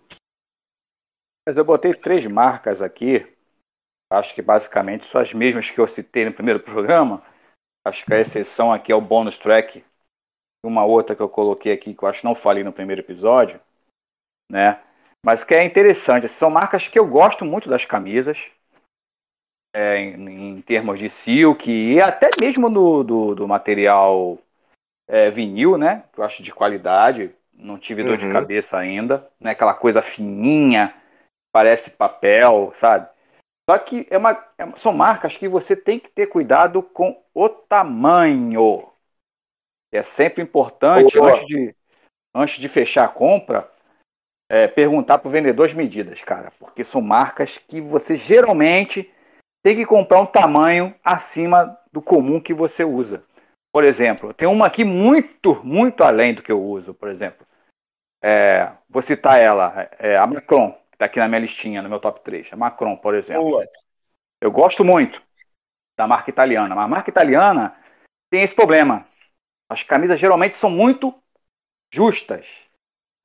Mas 1.46 1.58
eu 1.58 1.66
botei 1.66 1.92
três 1.94 2.26
marcas 2.28 2.82
aqui. 2.82 3.28
Acho 4.14 4.36
que 4.36 4.42
basicamente 4.42 5.08
são 5.08 5.20
as 5.20 5.34
mesmas 5.34 5.72
que 5.72 5.80
eu 5.80 5.88
citei 5.88 6.24
no 6.24 6.34
primeiro 6.34 6.60
programa. 6.60 7.24
Acho 7.86 8.06
que 8.06 8.14
a 8.14 8.22
exceção 8.22 8.72
aqui 8.72 8.92
é 8.92 8.96
o 8.96 9.02
bônus 9.02 9.40
track, 9.40 9.84
uma 10.64 10.86
outra 10.86 11.16
que 11.16 11.22
eu 11.22 11.30
coloquei 11.30 11.74
aqui 11.74 11.96
que 11.96 12.04
eu 12.04 12.08
acho 12.08 12.20
que 12.20 12.26
não 12.26 12.36
falei 12.36 12.64
no 12.64 12.72
primeiro 12.72 13.02
episódio, 13.02 13.60
né? 14.50 14.84
Mas 15.26 15.44
que 15.44 15.54
é 15.54 15.64
interessante. 15.64 16.28
São 16.28 16.50
marcas 16.50 16.88
que 16.88 16.98
eu 16.98 17.08
gosto 17.08 17.46
muito 17.46 17.70
das 17.70 17.86
camisas, 17.86 18.50
é, 19.74 19.98
em, 19.98 20.58
em, 20.58 20.62
termos 20.62 21.00
de 21.00 21.10
silk 21.10 21.72
e 21.72 22.02
até 22.02 22.30
mesmo 22.40 22.70
no, 22.70 23.04
do, 23.04 23.36
do 23.36 23.48
material 23.48 24.38
é, 25.08 25.32
vinil, 25.32 25.78
né? 25.78 26.04
Que 26.12 26.20
eu 26.20 26.24
acho 26.24 26.44
de 26.44 26.54
qualidade. 26.54 27.34
Não 27.54 27.78
tive 27.78 28.04
dor 28.04 28.14
uhum. 28.14 28.18
de 28.18 28.32
cabeça 28.32 28.78
ainda, 28.78 29.30
né? 29.40 29.52
Aquela 29.52 29.74
coisa 29.74 30.02
fininha, 30.02 30.94
parece 31.54 31.90
papel, 31.92 32.74
sabe? 32.76 33.08
Só 33.70 33.78
que 33.78 34.06
é 34.10 34.18
uma, 34.18 34.32
é, 34.58 34.70
são 34.78 34.92
marcas 34.92 35.38
que 35.38 35.48
você 35.48 35.76
tem 35.76 36.00
que 36.00 36.10
ter 36.10 36.28
cuidado 36.28 36.82
com 36.82 37.22
o 37.34 37.48
tamanho. 37.48 38.90
É 39.94 40.04
sempre 40.04 40.42
importante, 40.42 41.18
antes 41.20 41.48
de, 41.48 41.76
antes 42.34 42.60
de 42.60 42.68
fechar 42.68 43.06
a 43.06 43.10
compra, 43.10 43.71
é, 44.52 44.68
perguntar 44.68 45.18
para 45.18 45.30
o 45.30 45.32
vendedor 45.32 45.66
as 45.66 45.74
medidas, 45.74 46.22
cara, 46.22 46.52
porque 46.60 46.84
são 46.84 47.00
marcas 47.00 47.58
que 47.58 47.80
você 47.80 48.18
geralmente 48.18 49.10
tem 49.64 49.78
que 49.78 49.86
comprar 49.86 50.20
um 50.20 50.26
tamanho 50.26 50.94
acima 51.02 51.80
do 51.90 52.02
comum 52.02 52.42
que 52.42 52.54
você 52.54 52.84
usa. 52.84 53.24
Por 53.72 53.86
exemplo, 53.86 54.34
tem 54.34 54.50
uma 54.50 54.68
aqui 54.68 54.84
muito, 54.84 55.64
muito 55.64 56.04
além 56.04 56.34
do 56.34 56.44
que 56.44 56.52
eu 56.52 56.62
uso, 56.62 56.94
por 56.94 57.08
exemplo. 57.08 57.48
É, 58.22 58.70
vou 58.90 59.02
citar 59.02 59.40
ela, 59.40 59.90
é 59.98 60.18
a 60.18 60.28
Macron, 60.28 60.74
que 60.74 60.96
está 60.96 61.06
aqui 61.06 61.20
na 61.20 61.30
minha 61.30 61.40
listinha, 61.40 61.82
no 61.82 61.88
meu 61.88 62.02
top 62.02 62.20
3. 62.20 62.52
A 62.52 62.58
Macron, 62.58 62.98
por 62.98 63.16
exemplo. 63.16 63.42
Boa. 63.42 63.64
Eu 64.42 64.52
gosto 64.52 64.84
muito 64.84 65.24
da 65.98 66.06
marca 66.06 66.30
italiana, 66.30 66.76
mas 66.76 66.84
a 66.84 66.90
marca 66.90 67.10
italiana 67.10 67.74
tem 68.30 68.44
esse 68.44 68.54
problema. 68.54 69.08
As 69.70 69.82
camisas 69.82 70.20
geralmente 70.20 70.58
são 70.58 70.70
muito 70.70 71.16
justas, 71.94 72.46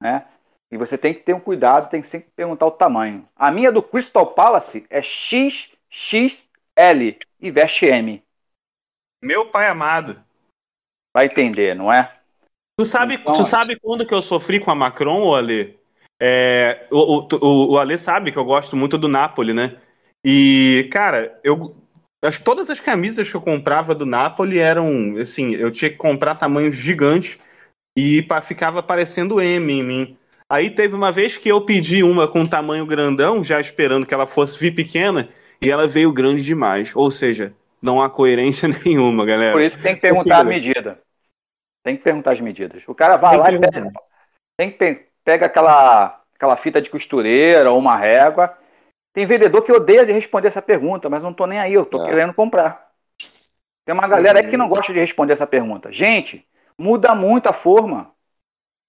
né? 0.00 0.24
E 0.70 0.76
você 0.76 0.98
tem 0.98 1.14
que 1.14 1.20
ter 1.20 1.34
um 1.34 1.40
cuidado, 1.40 1.90
tem 1.90 2.02
que 2.02 2.08
sempre 2.08 2.30
perguntar 2.34 2.66
o 2.66 2.72
tamanho. 2.72 3.28
A 3.36 3.50
minha 3.50 3.70
do 3.70 3.82
Crystal 3.82 4.26
Palace 4.26 4.86
é 4.90 5.00
XXL 5.00 5.68
e 7.40 7.50
veste 7.50 7.86
M. 7.86 8.22
Meu 9.22 9.50
pai 9.50 9.68
amado. 9.68 10.22
Vai 11.14 11.26
entender, 11.26 11.74
não 11.74 11.92
é? 11.92 12.12
Tu 12.78 12.84
sabe, 12.84 13.14
então, 13.14 13.32
tu 13.32 13.42
sabe 13.42 13.78
quando 13.80 14.06
que 14.06 14.12
eu 14.12 14.20
sofri 14.20 14.60
com 14.60 14.70
a 14.70 14.74
Macron, 14.74 15.22
ô 15.22 15.34
Ale? 15.34 15.78
É, 16.20 16.86
o, 16.90 17.22
o, 17.22 17.72
o 17.72 17.78
Ale 17.78 17.96
sabe 17.96 18.32
que 18.32 18.38
eu 18.38 18.44
gosto 18.44 18.76
muito 18.76 18.98
do 18.98 19.08
Napoli, 19.08 19.54
né? 19.54 19.80
E, 20.24 20.88
cara, 20.92 21.38
eu 21.42 21.74
que 22.30 22.42
todas 22.42 22.70
as 22.70 22.80
camisas 22.80 23.30
que 23.30 23.36
eu 23.36 23.40
comprava 23.40 23.94
do 23.94 24.04
Napoli 24.04 24.58
eram, 24.58 25.16
assim, 25.18 25.54
eu 25.54 25.70
tinha 25.70 25.90
que 25.90 25.96
comprar 25.96 26.34
tamanhos 26.34 26.74
gigantes 26.74 27.38
e 27.96 28.26
ficava 28.42 28.82
parecendo 28.82 29.40
M 29.40 29.72
em 29.72 29.82
mim. 29.82 30.18
Aí 30.49 30.70
teve 30.70 30.94
uma 30.94 31.11
vez 31.11 31.36
que 31.36 31.49
eu 31.49 31.64
pedi 31.64 32.03
uma 32.03 32.28
com 32.28 32.47
tamanho 32.47 32.86
grandão, 32.86 33.42
já 33.42 33.61
esperando 33.61 34.07
que 34.07 34.14
ela 34.14 34.26
fosse 34.26 34.59
vir 34.59 34.74
pequena, 34.74 35.28
e 35.61 35.70
ela 35.70 35.88
veio 35.88 36.12
grande 36.12 36.42
demais. 36.44 36.94
Ou 36.94 37.11
seja, 37.11 37.55
não 37.82 38.01
há 38.01 38.09
coerência 38.09 38.68
nenhuma, 38.84 39.24
galera. 39.24 39.53
Por 39.53 39.62
isso 39.62 39.82
tem 39.82 39.94
que 39.94 40.03
perguntar 40.03 40.38
a 40.38 40.44
medida. 40.44 41.01
Tem 41.84 41.97
que 41.97 42.03
perguntar 42.03 42.32
as 42.32 42.40
medidas. 42.40 42.82
O 42.86 42.94
cara 42.94 43.16
vai 43.16 43.30
tem 43.30 43.40
lá 43.40 43.53
e 43.53 43.61
pega, 43.61 43.92
tem 44.57 44.70
que 44.70 45.07
pega 45.24 45.47
aquela, 45.47 46.20
aquela 46.34 46.57
fita 46.57 46.80
de 46.80 46.90
costureira 46.90 47.70
ou 47.70 47.78
uma 47.78 47.97
régua 47.97 48.57
tem 49.16 49.24
vendedor 49.24 49.62
que 49.62 49.72
odeia 49.72 50.05
de 50.05 50.12
responder 50.12 50.49
essa 50.49 50.61
pergunta, 50.61 51.09
mas 51.09 51.22
não 51.22 51.32
tô 51.32 51.47
nem 51.47 51.59
aí, 51.59 51.72
eu 51.72 51.86
tô 51.86 52.05
é. 52.05 52.11
querendo 52.11 52.34
comprar. 52.34 52.90
Tem 53.82 53.94
uma 53.94 54.07
galera 54.07 54.40
aí 54.40 54.51
que 54.51 54.59
não 54.59 54.68
gosta 54.68 54.92
de 54.92 55.01
responder 55.01 55.32
essa 55.32 55.47
pergunta. 55.47 55.90
Gente, 55.90 56.47
muda 56.78 57.14
muito 57.14 57.47
a 57.47 57.53
forma, 57.55 58.11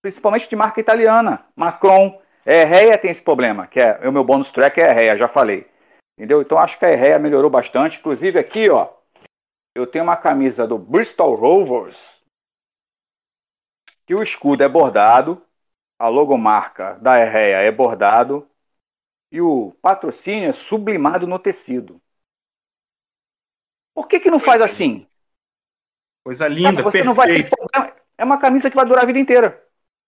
principalmente 0.08 0.47
de 0.47 0.55
marca 0.55 0.80
italiana. 0.80 1.45
Macron, 1.53 2.22
Herreia 2.45 2.97
tem 2.97 3.12
esse 3.12 3.22
problema, 3.22 3.68
que 3.68 3.78
é 3.78 4.08
o 4.08 4.12
meu 4.12 4.24
bônus 4.24 4.49
track 4.51 4.80
é 4.80 4.89
Herreia, 4.89 5.18
já 5.18 5.28
falei. 5.28 5.70
Entendeu? 6.18 6.41
Então 6.41 6.58
acho 6.58 6.80
que 6.80 6.86
a 6.86 6.91
Herreia 6.91 7.20
melhorou 7.20 7.49
bastante. 7.49 7.99
Inclusive 7.99 8.39
aqui, 8.39 8.70
ó, 8.70 8.89
eu 9.76 9.86
tenho 9.86 10.05
uma 10.05 10.16
camisa 10.16 10.66
do 10.66 10.78
Bristol 10.78 11.36
Rovers, 11.36 11.97
que 14.05 14.16
o 14.16 14.24
escudo 14.24 14.64
é 14.64 14.70
bordado, 14.70 15.45
a 15.99 16.08
logomarca 16.08 16.93
da 17.01 17.20
Herreia 17.20 17.58
é 17.58 17.72
bordado, 17.72 18.49
e 19.30 19.41
o 19.41 19.76
patrocínio 19.82 20.49
é 20.49 20.53
sublimado 20.53 21.28
no 21.28 21.38
tecido. 21.38 22.01
Por 23.93 24.08
que, 24.08 24.22
que 24.22 24.32
não 24.32 24.39
faz 24.39 24.62
assim? 24.62 25.05
Coisa 26.24 26.47
linda, 26.47 26.78
Cara, 26.78 26.91
perfeito. 26.91 27.51
Vai... 27.76 27.93
É 28.18 28.24
uma 28.24 28.39
camisa 28.39 28.70
que 28.70 28.76
vai 28.76 28.86
durar 28.86 29.03
a 29.03 29.08
vida 29.08 29.20
inteira. 29.20 29.66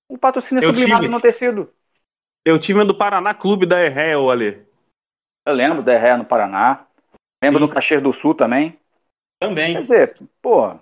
O 0.09 0.17
patrocínio 0.17 0.61
é 0.61 0.65
eu 0.65 0.73
sublimado 0.73 1.01
tive... 1.03 1.13
no 1.13 1.21
tecido. 1.21 1.73
Eu 2.43 2.59
tive 2.59 2.83
do 2.83 2.97
Paraná 2.97 3.33
Clube 3.33 3.67
da 3.67 3.83
Erré, 3.85 4.17
ô 4.17 4.31
Ale. 4.31 4.67
Eu 5.45 5.53
lembro 5.53 5.83
da 5.83 5.93
Erré 5.93 6.17
no 6.17 6.25
Paraná. 6.25 6.85
Lembro 7.43 7.59
Sim. 7.61 7.67
no 7.67 7.73
Caxias 7.73 8.01
do 8.01 8.11
Sul 8.11 8.33
também. 8.33 8.77
Também. 9.39 9.73
Quer 9.73 9.81
dizer, 9.81 10.17
pô. 10.41 10.77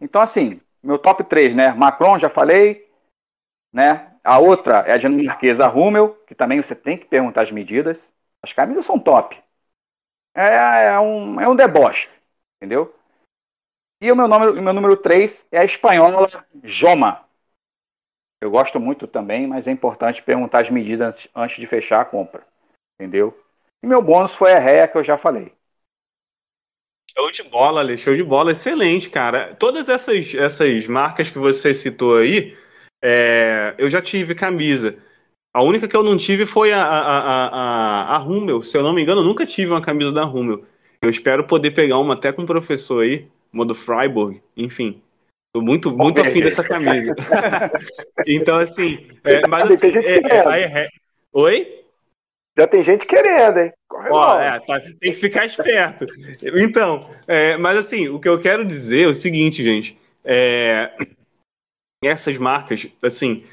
Então, 0.00 0.20
assim, 0.20 0.58
meu 0.82 0.98
top 0.98 1.22
3, 1.24 1.54
né? 1.54 1.72
Macron, 1.72 2.18
já 2.18 2.28
falei. 2.28 2.90
Né? 3.72 4.12
A 4.24 4.38
outra 4.38 4.80
é 4.80 4.92
a 4.92 4.98
dinamarquesa 4.98 5.66
Rummel, 5.66 6.14
que 6.26 6.34
também 6.34 6.60
você 6.62 6.74
tem 6.74 6.98
que 6.98 7.06
perguntar 7.06 7.42
as 7.42 7.50
medidas. 7.50 8.10
As 8.42 8.52
camisas 8.52 8.84
são 8.84 8.98
top. 8.98 9.40
É, 10.34 10.86
é 10.86 11.00
um, 11.00 11.40
é 11.40 11.48
um 11.48 11.54
deboche, 11.54 12.08
entendeu? 12.56 12.94
E 14.00 14.10
o 14.10 14.16
meu, 14.16 14.26
nome, 14.26 14.46
o 14.46 14.62
meu 14.62 14.72
número 14.72 14.96
3 14.96 15.46
é 15.52 15.58
a 15.58 15.64
espanhola 15.64 16.26
Joma. 16.64 17.24
Eu 18.42 18.50
gosto 18.50 18.80
muito 18.80 19.06
também, 19.06 19.46
mas 19.46 19.68
é 19.68 19.70
importante 19.70 20.20
perguntar 20.20 20.62
as 20.62 20.68
medidas 20.68 21.28
antes 21.32 21.60
de 21.60 21.66
fechar 21.68 22.00
a 22.00 22.04
compra. 22.04 22.44
Entendeu? 22.98 23.40
E 23.80 23.86
meu 23.86 24.02
bônus 24.02 24.34
foi 24.34 24.52
a 24.52 24.58
réia 24.58 24.88
que 24.88 24.98
eu 24.98 25.04
já 25.04 25.16
falei. 25.16 25.52
Show 27.16 27.30
de 27.30 27.44
bola, 27.44 27.80
Ale, 27.80 27.96
show 27.96 28.12
de 28.12 28.24
bola. 28.24 28.50
Excelente, 28.50 29.08
cara. 29.08 29.54
Todas 29.54 29.88
essas, 29.88 30.34
essas 30.34 30.88
marcas 30.88 31.30
que 31.30 31.38
você 31.38 31.72
citou 31.72 32.16
aí, 32.16 32.56
é, 33.00 33.76
eu 33.78 33.88
já 33.88 34.02
tive 34.02 34.34
camisa. 34.34 34.98
A 35.54 35.62
única 35.62 35.86
que 35.86 35.96
eu 35.96 36.02
não 36.02 36.16
tive 36.16 36.44
foi 36.44 36.72
a, 36.72 36.82
a, 36.82 37.46
a, 37.46 38.16
a, 38.16 38.18
Rummel. 38.18 38.64
Se 38.64 38.76
eu 38.76 38.82
não 38.82 38.92
me 38.92 39.02
engano, 39.02 39.20
eu 39.20 39.24
nunca 39.24 39.46
tive 39.46 39.70
uma 39.70 39.80
camisa 39.80 40.10
da 40.10 40.24
Rummel. 40.24 40.64
Eu 41.00 41.10
espero 41.10 41.46
poder 41.46 41.70
pegar 41.70 42.00
uma 42.00 42.14
até 42.14 42.32
com 42.32 42.42
o 42.42 42.46
professor 42.46 43.04
aí, 43.04 43.28
uma 43.52 43.64
do 43.64 43.74
Freiburg, 43.74 44.42
enfim. 44.56 45.00
Tô 45.54 45.60
muito, 45.60 45.94
muito 45.94 46.20
afim 46.20 46.40
dessa 46.40 46.64
camisa. 46.64 47.14
então, 48.26 48.58
assim, 48.58 49.06
é, 49.22 49.46
mas 49.46 49.70
assim, 49.70 49.92
é, 49.98 50.84
é, 50.84 50.88
Oi? 51.32 51.84
Já 52.56 52.66
tem 52.66 52.82
gente 52.82 53.06
querendo, 53.06 53.58
hein? 53.58 53.72
Ó, 54.10 54.38
é, 54.40 54.58
tá, 54.60 54.80
tem 54.80 55.12
que 55.12 55.14
ficar 55.14 55.44
esperto. 55.44 56.06
Então, 56.56 57.08
é, 57.26 57.56
mas 57.56 57.76
assim, 57.76 58.08
o 58.08 58.18
que 58.18 58.28
eu 58.28 58.40
quero 58.40 58.64
dizer 58.64 59.04
é 59.04 59.08
o 59.08 59.14
seguinte, 59.14 59.62
gente. 59.62 59.98
É, 60.24 60.90
essas 62.02 62.36
marcas, 62.38 62.86
assim, 63.02 63.44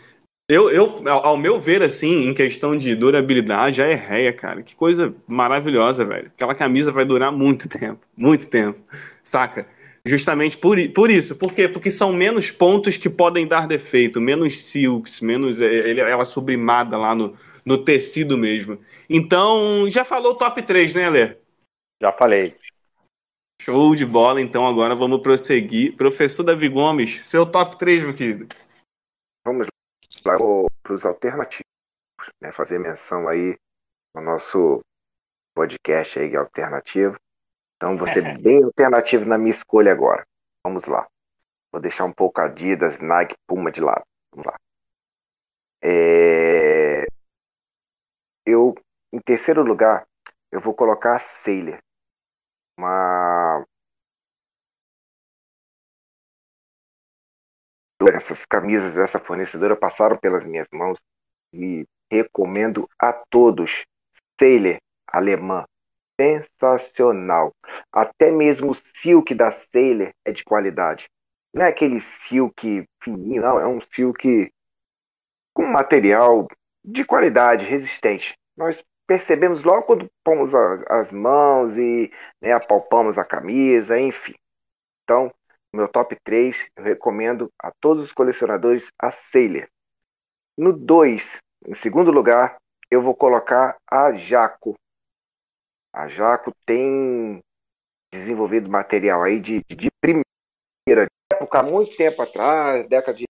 eu, 0.50 0.70
eu, 0.72 1.08
ao 1.08 1.38
meu 1.38 1.60
ver, 1.60 1.84
assim, 1.84 2.28
em 2.28 2.34
questão 2.34 2.78
de 2.78 2.96
durabilidade, 2.96 3.82
a 3.82 3.90
Erreia, 3.90 4.34
cara, 4.34 4.64
que 4.64 4.76
coisa 4.76 5.14
maravilhosa, 5.28 6.04
velho. 6.04 6.32
Aquela 6.36 6.56
camisa 6.56 6.92
vai 6.92 7.06
durar 7.06 7.32
muito 7.32 7.70
tempo, 7.70 8.06
muito 8.18 8.50
tempo, 8.50 8.80
saca? 9.22 9.68
Justamente 10.06 10.58
por, 10.58 10.78
por 10.94 11.10
isso. 11.10 11.36
Por 11.36 11.54
quê? 11.54 11.68
Porque 11.68 11.92
são 11.92 12.14
menos 12.14 12.52
pontos 12.52 12.98
que 12.98 13.10
podem 13.10 13.48
dar 13.48 13.68
defeito, 13.68 14.22
menos 14.22 14.58
silks, 14.58 15.22
menos 15.22 15.62
é, 15.62 15.92
ela 15.92 16.26
sublimada 16.26 16.98
lá 16.98 17.14
no, 17.14 17.38
no 17.66 17.84
tecido 17.84 18.38
mesmo. 18.38 18.80
Então, 19.10 19.90
já 19.90 20.06
falou 20.06 20.32
o 20.32 20.38
top 20.38 20.62
3, 20.62 20.94
né, 20.96 21.10
Lê? 21.10 21.38
Já 22.02 22.12
falei. 22.12 22.54
Show 23.62 23.94
de 23.96 24.06
bola, 24.06 24.42
então 24.42 24.66
agora 24.66 24.96
vamos 24.96 25.22
prosseguir. 25.22 25.96
Professor 25.96 26.44
Davi 26.44 26.70
Gomes, 26.70 27.26
seu 27.26 27.46
top 27.46 27.78
3, 27.78 28.04
meu 28.04 28.16
querido. 28.16 28.48
Vamos 29.46 29.68
lá 30.26 30.38
para 30.82 30.94
os 30.94 31.06
alternativos, 31.06 31.66
né? 32.42 32.52
fazer 32.52 32.80
menção 32.80 33.28
aí 33.28 33.58
ao 34.16 34.24
nosso 34.24 34.80
podcast 35.54 36.20
aí 36.20 36.36
alternativo. 36.36 37.18
Então 37.80 37.96
você 37.96 38.20
é 38.20 38.38
bem 38.38 38.62
alternativo 38.62 39.24
na 39.24 39.38
minha 39.38 39.52
escolha 39.52 39.94
agora. 39.94 40.28
Vamos 40.62 40.84
lá. 40.84 41.08
Vou 41.72 41.82
deixar 41.82 42.04
um 42.04 42.12
pouco 42.12 42.42
Adidas, 42.42 43.00
Nike, 43.00 43.38
Puma 43.48 43.72
de 43.72 43.80
lado. 43.80 44.04
Vamos 44.32 44.46
lá. 44.46 44.60
É... 45.82 47.06
Eu, 48.46 48.76
em 49.14 49.20
terceiro 49.22 49.64
lugar, 49.64 50.06
eu 50.52 50.60
vou 50.60 50.74
colocar 50.74 51.16
a 51.16 51.20
Sailor. 51.20 51.80
Uma 52.78 53.66
essas 58.14 58.46
camisas 58.46 58.96
dessa 58.96 59.20
fornecedora 59.20 59.76
passaram 59.76 60.18
pelas 60.18 60.46
minhas 60.46 60.68
mãos 60.74 61.00
e 61.54 61.88
recomendo 62.12 62.90
a 63.00 63.14
todos. 63.14 63.86
Sailor 64.38 64.80
alemã, 65.08 65.66
sensacional. 66.20 67.54
Até 67.92 68.30
mesmo 68.30 68.72
o 68.72 68.76
silk 68.76 69.34
da 69.34 69.52
Sailor 69.52 70.12
é 70.26 70.32
de 70.34 70.44
qualidade. 70.44 71.10
Não 71.54 71.64
é 71.64 71.70
aquele 71.70 72.02
silk 72.02 72.86
fininho, 73.02 73.42
não, 73.42 73.60
é 73.60 73.66
um 73.66 73.80
silk 73.80 74.52
com 75.54 75.66
material 75.66 76.48
de 76.84 77.06
qualidade, 77.06 77.66
resistente. 77.66 78.38
Nós 78.56 78.84
percebemos 79.08 79.64
logo 79.64 79.84
quando 79.84 80.12
pomos 80.24 80.54
as, 80.54 81.12
mãos 81.12 81.76
e 81.78 82.12
né, 82.42 82.52
apalpamos 82.52 83.18
a 83.18 83.24
camisa, 83.24 84.00
enfim. 84.00 84.36
Então, 85.04 85.34
meu 85.74 85.88
top 85.88 86.16
3, 86.24 86.70
eu 86.76 86.84
recomendo 86.84 87.52
a 87.58 87.72
todos 87.80 88.04
os 88.04 88.12
colecionadores 88.12 88.92
a 89.00 89.10
Sailor. 89.10 89.68
No 90.58 90.74
2, 90.74 91.38
em 91.68 91.74
segundo 91.74 92.12
lugar, 92.12 92.58
eu 92.92 93.02
vou 93.02 93.16
colocar 93.16 93.78
a 93.90 94.12
Jaco. 94.14 94.76
A 95.94 96.08
Jaco 96.08 96.52
tem 96.66 97.42
desenvolvido 98.12 98.70
material 98.70 99.24
aí 99.24 99.40
de, 99.40 99.64
de 99.68 99.90
primeira 100.02 101.08
época, 101.34 101.64
muito 101.64 101.96
tempo 101.96 102.22
atrás, 102.22 102.88
década 102.88 103.18
de, 103.18 103.26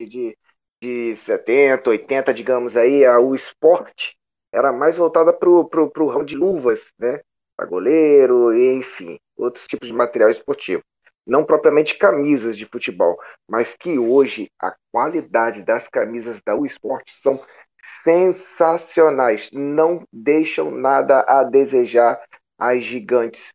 de, 0.00 0.36
de 0.82 1.16
70, 1.16 1.90
80, 1.90 2.34
digamos 2.34 2.76
aí, 2.76 3.04
a, 3.04 3.18
o 3.20 3.34
esporte 3.34 4.16
era 4.52 4.72
mais 4.72 4.96
voltada 4.96 5.32
para 5.32 5.48
o 5.48 6.08
ramo 6.08 6.24
de 6.24 6.36
luvas, 6.36 6.92
né? 6.98 7.20
Para 7.56 7.66
goleiro, 7.66 8.54
enfim, 8.54 9.18
outros 9.36 9.66
tipos 9.66 9.88
de 9.88 9.94
material 9.94 10.30
esportivo. 10.30 10.82
Não 11.26 11.44
propriamente 11.44 11.96
camisas 11.96 12.56
de 12.56 12.66
futebol, 12.66 13.16
mas 13.48 13.76
que 13.76 13.98
hoje 13.98 14.50
a 14.60 14.74
qualidade 14.90 15.62
das 15.62 15.88
camisas 15.88 16.42
da 16.44 16.54
U 16.56 16.66
Sport 16.66 17.08
são 17.10 17.40
sensacionais. 17.82 19.50
Não 19.52 20.06
deixam 20.12 20.70
nada 20.70 21.20
a 21.20 21.42
desejar 21.42 22.22
as 22.58 22.84
gigantes 22.84 23.50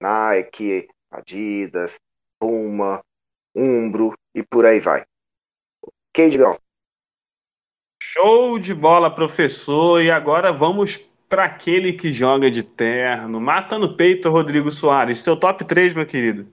Nike, 0.00 0.88
Adidas, 1.10 1.98
Puma, 2.38 3.02
Umbro 3.54 4.14
e 4.34 4.42
por 4.42 4.66
aí 4.66 4.80
vai. 4.80 5.04
Ok, 6.10 6.30
Digão? 6.30 6.58
Show 8.02 8.58
de 8.58 8.74
bola, 8.74 9.12
professor. 9.12 10.02
E 10.02 10.10
agora 10.10 10.52
vamos 10.52 10.98
para 11.28 11.44
aquele 11.44 11.92
que 11.92 12.12
joga 12.12 12.50
de 12.50 12.62
terno. 12.62 13.40
Mata 13.40 13.78
no 13.78 13.96
peito, 13.96 14.30
Rodrigo 14.30 14.70
Soares. 14.70 15.18
Seu 15.20 15.38
top 15.38 15.64
3, 15.64 15.94
meu 15.94 16.06
querido. 16.06 16.52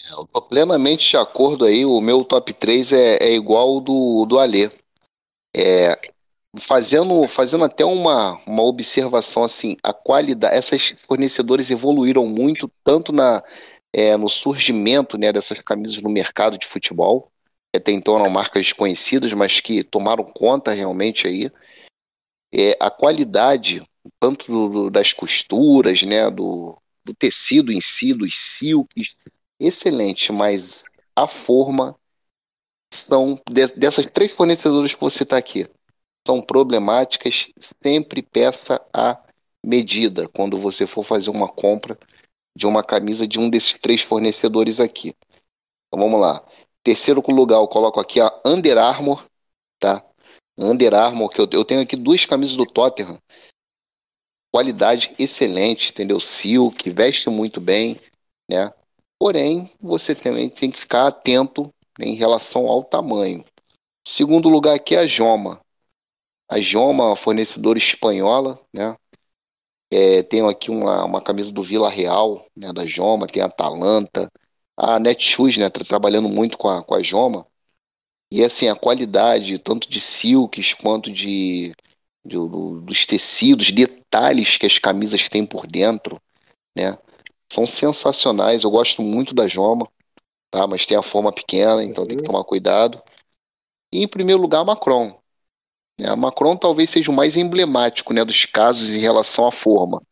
É, 0.00 0.12
eu 0.12 0.26
tô 0.26 0.42
plenamente 0.42 1.08
de 1.08 1.16
acordo 1.16 1.64
aí. 1.64 1.84
O 1.84 2.00
meu 2.00 2.24
top 2.24 2.52
3 2.52 2.92
é, 2.92 3.16
é 3.22 3.32
igual 3.32 3.80
do, 3.80 4.26
do 4.26 4.38
Alê. 4.38 4.70
É, 5.56 5.96
fazendo, 6.58 7.26
fazendo 7.26 7.64
até 7.64 7.84
uma, 7.84 8.40
uma 8.46 8.62
observação 8.62 9.44
assim, 9.44 9.76
a 9.82 9.92
qualidade, 9.92 10.56
essas 10.56 10.94
fornecedores 11.06 11.70
evoluíram 11.70 12.26
muito, 12.26 12.70
tanto 12.82 13.12
na, 13.12 13.42
é, 13.92 14.16
no 14.16 14.28
surgimento 14.28 15.16
né, 15.18 15.32
dessas 15.32 15.60
camisas 15.60 16.00
no 16.02 16.10
mercado 16.10 16.58
de 16.58 16.66
futebol, 16.66 17.30
até 17.74 17.92
então 17.92 18.18
eram 18.18 18.30
marcas 18.30 18.62
desconhecidas, 18.62 19.32
mas 19.32 19.60
que 19.60 19.82
tomaram 19.82 20.24
conta 20.24 20.72
realmente 20.72 21.26
aí. 21.26 21.50
É, 22.52 22.76
a 22.78 22.88
qualidade, 22.88 23.82
tanto 24.20 24.46
do, 24.46 24.68
do, 24.68 24.90
das 24.90 25.12
costuras, 25.12 26.02
né, 26.02 26.30
do, 26.30 26.80
do 27.04 27.12
tecido 27.14 27.72
em 27.72 27.80
si, 27.80 28.14
dos 28.14 28.36
silks, 28.36 29.16
excelente, 29.58 30.32
mas 30.32 30.84
a 31.16 31.26
forma 31.26 31.96
são 32.94 33.40
de, 33.50 33.66
dessas 33.68 34.06
três 34.06 34.32
fornecedoras 34.32 34.94
que 34.94 35.00
você 35.00 35.22
está 35.22 35.36
aqui 35.36 35.68
são 36.26 36.40
problemáticas. 36.40 37.48
Sempre 37.82 38.22
peça 38.22 38.80
a 38.92 39.22
medida 39.64 40.28
quando 40.28 40.58
você 40.58 40.86
for 40.86 41.04
fazer 41.04 41.30
uma 41.30 41.48
compra 41.48 41.98
de 42.56 42.66
uma 42.66 42.82
camisa 42.82 43.26
de 43.26 43.38
um 43.38 43.50
desses 43.50 43.78
três 43.78 44.02
fornecedores 44.02 44.80
aqui. 44.80 45.14
Então 45.86 46.02
vamos 46.02 46.20
lá. 46.20 46.44
Terceiro 46.82 47.22
lugar, 47.28 47.56
eu 47.56 47.68
coloco 47.68 47.98
aqui 47.98 48.20
a 48.20 48.32
Under 48.44 48.78
Armour, 48.78 49.26
tá? 49.78 50.04
Under 50.56 50.94
Armour, 50.94 51.30
que 51.30 51.40
eu, 51.40 51.48
eu 51.52 51.64
tenho 51.64 51.80
aqui 51.80 51.96
duas 51.96 52.24
camisas 52.24 52.56
do 52.56 52.66
Tottenham. 52.66 53.18
Qualidade 54.52 55.14
excelente, 55.18 55.90
entendeu? 55.90 56.20
Silk, 56.20 56.88
veste 56.90 57.28
muito 57.28 57.60
bem, 57.60 57.98
né? 58.48 58.72
Porém, 59.18 59.70
você 59.80 60.14
também 60.14 60.48
tem 60.48 60.70
que 60.70 60.78
ficar 60.78 61.08
atento 61.08 61.74
em 62.00 62.14
relação 62.14 62.66
ao 62.66 62.84
tamanho. 62.84 63.44
Segundo 64.06 64.48
lugar 64.48 64.74
aqui 64.74 64.94
é 64.94 65.00
a 65.00 65.06
Joma. 65.06 65.60
A 66.48 66.60
Joma, 66.60 67.16
fornecedora 67.16 67.78
espanhola, 67.78 68.60
né? 68.72 68.96
É, 69.90 70.22
tenho 70.22 70.48
aqui 70.48 70.70
uma, 70.70 71.04
uma 71.04 71.22
camisa 71.22 71.52
do 71.52 71.62
Vila 71.62 71.88
Real, 71.88 72.44
né, 72.56 72.72
da 72.72 72.84
Joma, 72.84 73.28
tem 73.28 73.42
a 73.42 73.46
Atalanta, 73.46 74.28
a 74.76 74.98
Netshoes, 74.98 75.56
né, 75.56 75.70
tá 75.70 75.84
trabalhando 75.84 76.28
muito 76.28 76.58
com 76.58 76.68
a, 76.68 76.82
com 76.82 76.94
a 76.94 77.02
Joma. 77.02 77.46
E 78.30 78.42
assim, 78.42 78.68
a 78.68 78.74
qualidade, 78.74 79.58
tanto 79.58 79.88
de 79.88 80.00
silks 80.00 80.74
quanto 80.74 81.12
de, 81.12 81.72
de 82.24 82.36
do, 82.36 82.80
dos 82.80 83.06
tecidos, 83.06 83.70
detalhes 83.70 84.56
que 84.56 84.66
as 84.66 84.78
camisas 84.78 85.28
têm 85.28 85.46
por 85.46 85.66
dentro, 85.66 86.20
né? 86.76 86.98
São 87.52 87.66
sensacionais. 87.66 88.64
Eu 88.64 88.70
gosto 88.70 89.02
muito 89.02 89.34
da 89.34 89.46
Joma, 89.46 89.86
tá? 90.58 90.66
Mas 90.66 90.86
tem 90.86 90.96
a 90.96 91.02
forma 91.02 91.32
pequena, 91.32 91.82
então 91.82 92.02
uhum. 92.02 92.08
tem 92.08 92.16
que 92.16 92.22
uhum. 92.22 92.32
tomar 92.32 92.44
cuidado. 92.44 93.02
E 93.92 94.02
em 94.02 94.08
primeiro 94.08 94.40
lugar, 94.40 94.60
a 94.60 94.64
Macron. 94.64 95.18
Né? 95.98 96.08
A 96.08 96.16
Macron 96.16 96.56
talvez 96.56 96.90
seja 96.90 97.10
o 97.10 97.14
mais 97.14 97.36
emblemático 97.36 98.12
né, 98.12 98.24
dos 98.24 98.44
casos 98.44 98.92
em 98.92 98.98
relação 98.98 99.46
à 99.46 99.52
forma 99.52 100.02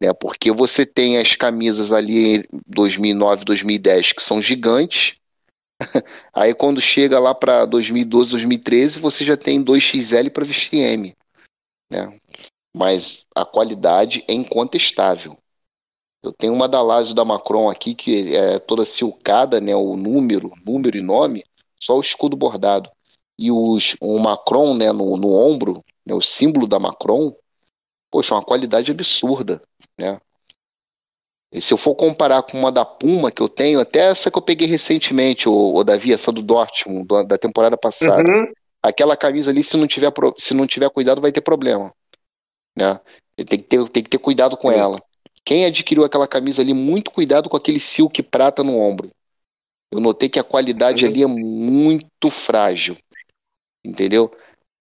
né? 0.00 0.12
Porque 0.14 0.50
você 0.50 0.86
tem 0.86 1.18
as 1.18 1.36
camisas 1.36 1.92
ali 1.92 2.48
2009, 2.66 3.44
2010 3.44 4.12
que 4.12 4.22
são 4.22 4.40
gigantes. 4.40 5.16
Aí 6.32 6.54
quando 6.54 6.80
chega 6.80 7.18
lá 7.18 7.34
para 7.34 7.66
2012, 7.66 8.30
2013, 8.30 8.98
você 8.98 9.24
já 9.24 9.36
tem 9.36 9.62
2XL 9.62 10.30
para 10.30 10.44
vestir 10.44 10.78
M, 10.78 11.14
né? 11.90 12.18
Mas 12.74 13.24
a 13.34 13.44
qualidade 13.44 14.24
é 14.28 14.32
incontestável. 14.32 15.36
Eu 16.22 16.32
tenho 16.32 16.52
uma 16.52 16.68
da 16.68 16.82
Lazio 16.82 17.14
da 17.14 17.24
Macron 17.24 17.70
aqui 17.70 17.94
que 17.94 18.34
é 18.34 18.58
toda 18.58 18.84
silcada, 18.84 19.60
né? 19.60 19.74
O 19.74 19.96
número, 19.96 20.52
número 20.64 20.96
e 20.96 21.00
nome, 21.00 21.44
só 21.78 21.96
o 21.96 22.00
escudo 22.00 22.36
bordado. 22.36 22.90
E 23.38 23.50
os, 23.50 23.96
o 24.00 24.18
Macron, 24.18 24.74
né? 24.74 24.92
No, 24.92 25.16
no 25.16 25.32
ombro, 25.32 25.82
né, 26.04 26.14
o 26.14 26.20
símbolo 26.20 26.66
da 26.66 26.78
Macron, 26.78 27.34
poxa, 28.10 28.34
uma 28.34 28.44
qualidade 28.44 28.90
absurda, 28.90 29.62
né? 29.98 30.20
E 31.52 31.60
se 31.60 31.74
eu 31.74 31.78
for 31.78 31.94
comparar 31.96 32.42
com 32.42 32.56
uma 32.56 32.70
da 32.70 32.84
Puma 32.84 33.30
que 33.30 33.42
eu 33.42 33.48
tenho, 33.48 33.80
até 33.80 34.10
essa 34.10 34.30
que 34.30 34.38
eu 34.38 34.42
peguei 34.42 34.68
recentemente, 34.68 35.48
o, 35.48 35.74
o 35.74 35.82
Davi, 35.82 36.12
essa 36.12 36.30
do 36.30 36.42
Dortmund, 36.42 37.06
do, 37.06 37.24
da 37.24 37.36
temporada 37.36 37.76
passada. 37.76 38.30
Uhum. 38.30 38.52
Aquela 38.82 39.16
camisa 39.16 39.50
ali, 39.50 39.64
se 39.64 39.76
não, 39.76 39.86
tiver, 39.86 40.12
se 40.38 40.54
não 40.54 40.66
tiver 40.66 40.88
cuidado, 40.90 41.20
vai 41.20 41.32
ter 41.32 41.40
problema. 41.40 41.92
Né? 42.76 43.00
Tem 43.36 43.58
que 43.58 43.58
ter, 43.58 43.88
tem 43.88 44.02
que 44.02 44.10
ter 44.10 44.18
cuidado 44.18 44.56
com 44.56 44.70
ela. 44.70 45.02
Quem 45.44 45.64
adquiriu 45.64 46.04
aquela 46.04 46.28
camisa 46.28 46.62
ali, 46.62 46.74
muito 46.74 47.10
cuidado 47.10 47.48
com 47.48 47.56
aquele 47.56 47.80
silk 47.80 48.22
prata 48.22 48.62
no 48.62 48.78
ombro. 48.78 49.10
Eu 49.90 50.00
notei 50.00 50.28
que 50.28 50.38
a 50.38 50.44
qualidade 50.44 51.04
ali 51.04 51.22
é 51.22 51.26
muito 51.26 52.30
frágil. 52.30 52.96
Entendeu? 53.84 54.30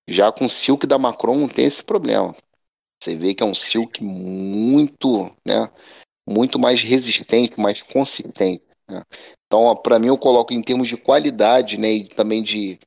Já 0.07 0.31
com 0.31 0.45
o 0.45 0.49
silk 0.49 0.85
da 0.85 0.97
Macron 0.97 1.37
não 1.37 1.47
tem 1.47 1.65
esse 1.65 1.83
problema. 1.83 2.35
Você 3.01 3.15
vê 3.15 3.33
que 3.33 3.41
é 3.41 3.45
um 3.45 3.55
silk 3.55 4.03
muito, 4.03 5.31
né, 5.45 5.69
muito 6.27 6.59
mais 6.59 6.81
resistente, 6.81 7.59
mais 7.59 7.81
consistente. 7.81 8.63
Né? 8.87 9.03
Então, 9.45 9.75
para 9.77 9.97
mim, 9.97 10.07
eu 10.07 10.17
coloco 10.17 10.53
em 10.53 10.61
termos 10.61 10.87
de 10.87 10.97
qualidade, 10.97 11.77
né, 11.77 11.91
e 11.93 12.07
também 12.09 12.43
de, 12.43 12.77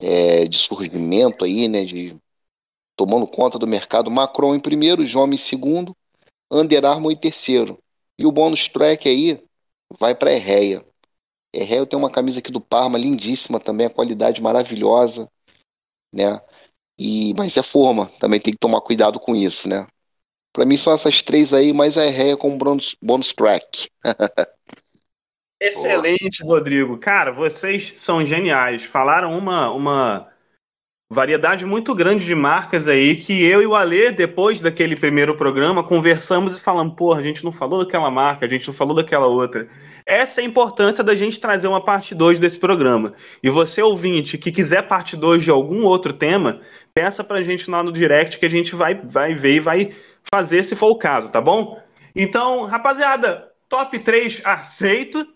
é, 0.00 0.46
de 0.46 0.56
surgimento 0.56 1.44
aí, 1.44 1.68
né, 1.68 1.84
de 1.84 2.16
tomando 2.96 3.26
conta 3.26 3.58
do 3.58 3.66
mercado, 3.66 4.10
Macron 4.10 4.54
em 4.54 4.60
primeiro, 4.60 5.06
Jome 5.06 5.34
em 5.34 5.38
segundo, 5.38 5.94
Under 6.50 6.84
Armour 6.84 7.12
em 7.12 7.16
terceiro. 7.16 7.78
E 8.18 8.26
o 8.26 8.32
bônus 8.32 8.68
track 8.68 9.08
aí 9.08 9.42
vai 9.98 10.14
para 10.14 10.32
Erreia. 10.32 10.84
Erreia 11.52 11.86
tem 11.86 11.98
uma 11.98 12.10
camisa 12.10 12.40
aqui 12.40 12.52
do 12.52 12.60
Parma, 12.60 12.98
lindíssima 12.98 13.58
também, 13.58 13.86
a 13.86 13.90
qualidade 13.90 14.42
maravilhosa, 14.42 15.30
né? 16.12 16.40
E, 16.98 17.32
mas 17.34 17.56
é 17.56 17.62
forma, 17.62 18.10
também 18.18 18.40
tem 18.40 18.52
que 18.52 18.58
tomar 18.58 18.80
cuidado 18.80 19.20
com 19.20 19.34
isso, 19.34 19.68
né? 19.68 19.86
Para 20.52 20.66
mim 20.66 20.76
são 20.76 20.92
essas 20.92 21.22
três 21.22 21.52
aí, 21.52 21.72
mas 21.72 21.96
a 21.96 22.04
Erreia 22.04 22.36
com 22.36 22.56
bônus, 22.58 22.96
bônus 23.00 23.32
track. 23.32 23.88
Excelente, 25.60 26.42
Rodrigo. 26.44 26.98
Cara, 26.98 27.32
vocês 27.32 27.94
são 27.96 28.24
geniais. 28.24 28.84
Falaram 28.84 29.36
uma, 29.36 29.70
uma 29.70 30.32
variedade 31.10 31.64
muito 31.64 31.94
grande 31.94 32.26
de 32.26 32.34
marcas 32.34 32.86
aí 32.86 33.16
que 33.16 33.42
eu 33.42 33.62
e 33.62 33.66
o 33.66 33.74
Alê, 33.74 34.12
depois 34.12 34.60
daquele 34.60 34.94
primeiro 34.94 35.34
programa, 35.34 35.82
conversamos 35.82 36.58
e 36.58 36.60
falamos, 36.60 36.94
porra, 36.94 37.20
a 37.20 37.22
gente 37.22 37.42
não 37.42 37.50
falou 37.50 37.82
daquela 37.82 38.10
marca, 38.10 38.44
a 38.44 38.48
gente 38.48 38.66
não 38.66 38.74
falou 38.74 38.94
daquela 38.94 39.26
outra. 39.26 39.66
Essa 40.04 40.42
é 40.42 40.44
a 40.44 40.46
importância 40.46 41.02
da 41.02 41.14
gente 41.14 41.40
trazer 41.40 41.66
uma 41.66 41.82
parte 41.82 42.14
2 42.14 42.38
desse 42.38 42.58
programa. 42.58 43.14
E 43.42 43.48
você, 43.48 43.80
ouvinte, 43.80 44.36
que 44.36 44.52
quiser 44.52 44.82
parte 44.82 45.16
2 45.16 45.44
de 45.44 45.50
algum 45.50 45.84
outro 45.84 46.12
tema, 46.12 46.60
peça 46.92 47.24
pra 47.24 47.42
gente 47.42 47.70
lá 47.70 47.82
no 47.82 47.90
direct 47.90 48.38
que 48.38 48.46
a 48.46 48.50
gente 48.50 48.74
vai, 48.74 48.94
vai 48.94 49.34
ver 49.34 49.54
e 49.54 49.60
vai 49.60 49.92
fazer 50.30 50.62
se 50.62 50.76
for 50.76 50.90
o 50.90 50.98
caso, 50.98 51.30
tá 51.30 51.40
bom? 51.40 51.80
Então, 52.14 52.64
rapaziada, 52.64 53.50
top 53.66 53.98
3 53.98 54.42
aceito 54.44 55.26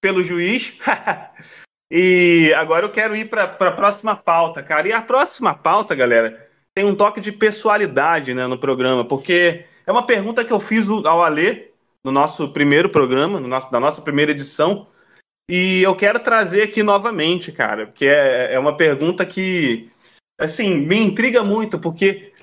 pelo 0.00 0.24
juiz. 0.24 0.78
E 1.90 2.52
agora 2.54 2.84
eu 2.84 2.90
quero 2.90 3.16
ir 3.16 3.30
para 3.30 3.44
a 3.44 3.72
próxima 3.72 4.14
pauta, 4.14 4.62
cara. 4.62 4.86
E 4.88 4.92
a 4.92 5.00
próxima 5.00 5.54
pauta, 5.54 5.94
galera, 5.94 6.48
tem 6.74 6.84
um 6.84 6.94
toque 6.94 7.20
de 7.20 7.32
pessoalidade 7.32 8.34
né, 8.34 8.46
no 8.46 8.58
programa, 8.58 9.04
porque 9.04 9.64
é 9.86 9.90
uma 9.90 10.04
pergunta 10.04 10.44
que 10.44 10.52
eu 10.52 10.60
fiz 10.60 10.88
ao 10.90 11.22
Alê 11.22 11.68
no 12.04 12.12
nosso 12.12 12.52
primeiro 12.52 12.90
programa, 12.90 13.40
no 13.40 13.48
nosso, 13.48 13.70
da 13.70 13.80
nossa 13.80 14.02
primeira 14.02 14.32
edição. 14.32 14.86
E 15.50 15.82
eu 15.82 15.96
quero 15.96 16.20
trazer 16.20 16.62
aqui 16.62 16.82
novamente, 16.82 17.50
cara, 17.50 17.86
porque 17.86 18.06
é, 18.06 18.54
é 18.54 18.58
uma 18.58 18.76
pergunta 18.76 19.24
que, 19.24 19.90
assim, 20.38 20.76
me 20.86 20.98
intriga 20.98 21.42
muito, 21.42 21.80
porque 21.80 22.34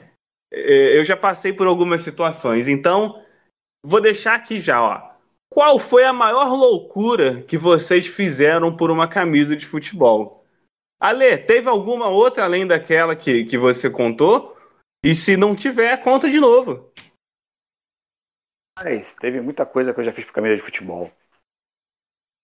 é, 0.52 0.98
eu 0.98 1.06
já 1.06 1.16
passei 1.16 1.54
por 1.54 1.68
algumas 1.68 2.02
situações. 2.02 2.68
Então, 2.68 3.24
vou 3.86 4.02
deixar 4.02 4.34
aqui 4.34 4.60
já, 4.60 4.82
ó. 4.82 5.15
Qual 5.50 5.80
foi 5.80 6.04
a 6.04 6.14
maior 6.14 6.50
loucura 6.50 7.42
que 7.44 7.58
vocês 7.58 8.08
fizeram 8.08 8.76
por 8.76 8.92
uma 8.92 9.08
camisa 9.08 9.56
de 9.56 9.66
futebol? 9.66 10.44
Ale, 11.00 11.38
teve 11.38 11.70
alguma 11.70 12.08
outra 12.08 12.46
além 12.46 12.66
daquela 12.66 13.16
que, 13.16 13.46
que 13.46 13.58
você 13.58 13.90
contou? 13.90 14.56
E 15.04 15.14
se 15.14 15.38
não 15.38 15.56
tiver, 15.56 15.96
conta 16.02 16.30
de 16.30 16.40
novo. 16.40 16.92
Mas 18.78 19.14
teve 19.16 19.40
muita 19.40 19.66
coisa 19.66 19.94
que 19.94 20.00
eu 20.00 20.04
já 20.04 20.12
fiz 20.12 20.26
por 20.26 20.34
camisa 20.34 20.56
de 20.56 20.62
futebol. 20.62 21.12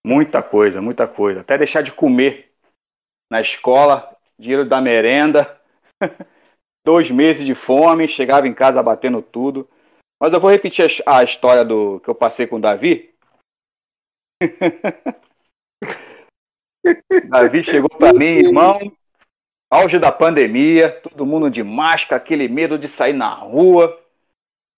Muita 0.06 0.42
coisa, 0.42 0.82
muita 0.82 1.08
coisa. 1.08 1.42
Até 1.42 1.58
deixar 1.58 1.82
de 1.82 1.92
comer 1.92 2.52
na 3.32 3.42
escola, 3.42 4.16
dinheiro 4.38 4.68
da 4.68 4.82
merenda, 4.82 5.60
dois 6.86 7.12
meses 7.12 7.46
de 7.46 7.54
fome, 7.54 8.08
chegava 8.08 8.48
em 8.48 8.54
casa 8.54 8.82
batendo 8.82 9.22
tudo. 9.22 9.70
Mas 10.22 10.32
eu 10.34 10.40
vou 10.40 10.52
repetir 10.52 10.86
a, 11.04 11.24
história 11.24 11.66
do 11.66 12.00
que 12.00 12.08
eu 12.08 12.14
passei 12.14 12.46
com 12.46 12.58
o 12.58 12.62
Davi. 12.62 13.12
Davi 17.28 17.64
chegou 17.64 17.90
para 17.90 18.14
mim, 18.14 18.46
irmão, 18.46 18.78
auge 19.68 19.98
da 19.98 20.12
pandemia, 20.12 20.92
todo 21.02 21.26
mundo 21.26 21.50
de 21.50 21.64
máscara, 21.64 22.22
aquele 22.22 22.48
medo 22.48 22.78
de 22.78 22.88
sair 22.88 23.14
na 23.14 23.34
rua, 23.34 24.00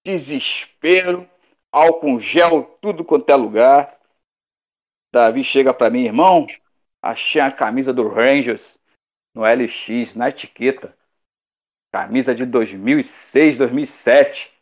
desespero, 0.05 1.29
álcool 1.73 2.21
gel, 2.21 2.63
tudo 2.81 3.03
quanto 3.03 3.29
é 3.29 3.35
lugar. 3.35 3.99
Davi 5.11 5.43
chega 5.43 5.73
para 5.73 5.89
mim, 5.89 6.05
irmão, 6.05 6.45
achei 7.01 7.41
a 7.41 7.51
camisa 7.51 7.91
do 7.91 8.07
Rangers 8.07 8.79
no 9.35 9.43
LX, 9.43 10.15
na 10.15 10.29
etiqueta. 10.29 10.97
Camisa 11.91 12.33
de 12.33 12.45
2006, 12.45 13.57
2007. 13.57 14.52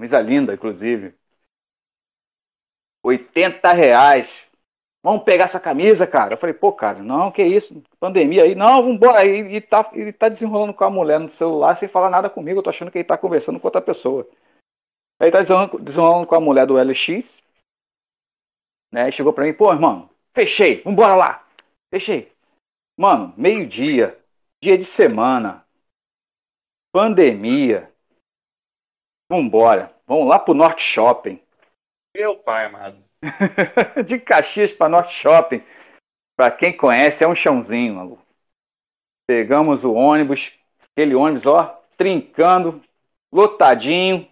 Camisa 0.00 0.18
linda, 0.18 0.54
inclusive. 0.54 1.14
80 3.04 3.70
reais. 3.74 4.48
Vamos 5.02 5.24
pegar 5.24 5.44
essa 5.44 5.60
camisa, 5.60 6.06
cara. 6.06 6.32
Eu 6.32 6.38
falei, 6.38 6.54
pô, 6.54 6.72
cara, 6.72 7.02
não, 7.02 7.30
que 7.30 7.42
isso? 7.42 7.82
Pandemia 7.98 8.44
aí. 8.44 8.54
Não, 8.54 8.82
vambora. 8.82 9.26
E, 9.26 9.56
e, 9.56 9.60
tá, 9.60 9.90
ele 9.92 10.10
tá 10.10 10.30
desenrolando 10.30 10.72
com 10.72 10.84
a 10.84 10.90
mulher 10.90 11.20
no 11.20 11.30
celular 11.30 11.76
sem 11.76 11.86
falar 11.86 12.08
nada 12.08 12.30
comigo. 12.30 12.60
Eu 12.60 12.62
tô 12.62 12.70
achando 12.70 12.90
que 12.90 12.96
ele 12.96 13.04
tá 13.04 13.18
conversando 13.18 13.60
com 13.60 13.66
outra 13.66 13.82
pessoa. 13.82 14.26
Aí 15.20 15.28
ele 15.28 15.32
tá 15.32 15.40
desenrolando, 15.78 16.26
com 16.26 16.34
a 16.34 16.40
mulher 16.40 16.66
do 16.66 16.78
LX. 16.78 17.42
Né? 18.90 19.10
E 19.10 19.12
chegou 19.12 19.34
pra 19.34 19.44
mim, 19.44 19.52
pô, 19.52 19.70
irmão, 19.70 20.08
fechei, 20.32 20.82
vambora 20.82 21.14
lá. 21.14 21.46
Fechei. 21.90 22.32
Mano, 22.96 23.34
meio-dia, 23.36 24.18
dia 24.62 24.78
de 24.78 24.84
semana, 24.86 25.66
pandemia, 26.90 27.89
Vambora. 29.30 29.94
Vamos 30.08 30.26
lá 30.26 30.40
pro 30.40 30.52
Norte 30.52 30.82
Shopping. 30.82 31.40
Meu 32.16 32.36
pai 32.36 32.66
amado. 32.66 32.98
de 34.04 34.18
Caxias 34.18 34.72
para 34.72 34.88
Norte 34.88 35.14
Shopping. 35.14 35.62
Para 36.36 36.50
quem 36.50 36.76
conhece, 36.76 37.22
é 37.22 37.28
um 37.28 37.34
chãozinho, 37.34 37.94
maluco. 37.94 38.26
Pegamos 39.28 39.84
o 39.84 39.92
ônibus, 39.92 40.52
aquele 40.80 41.14
ônibus, 41.14 41.46
ó, 41.46 41.80
trincando, 41.96 42.82
lotadinho, 43.32 44.28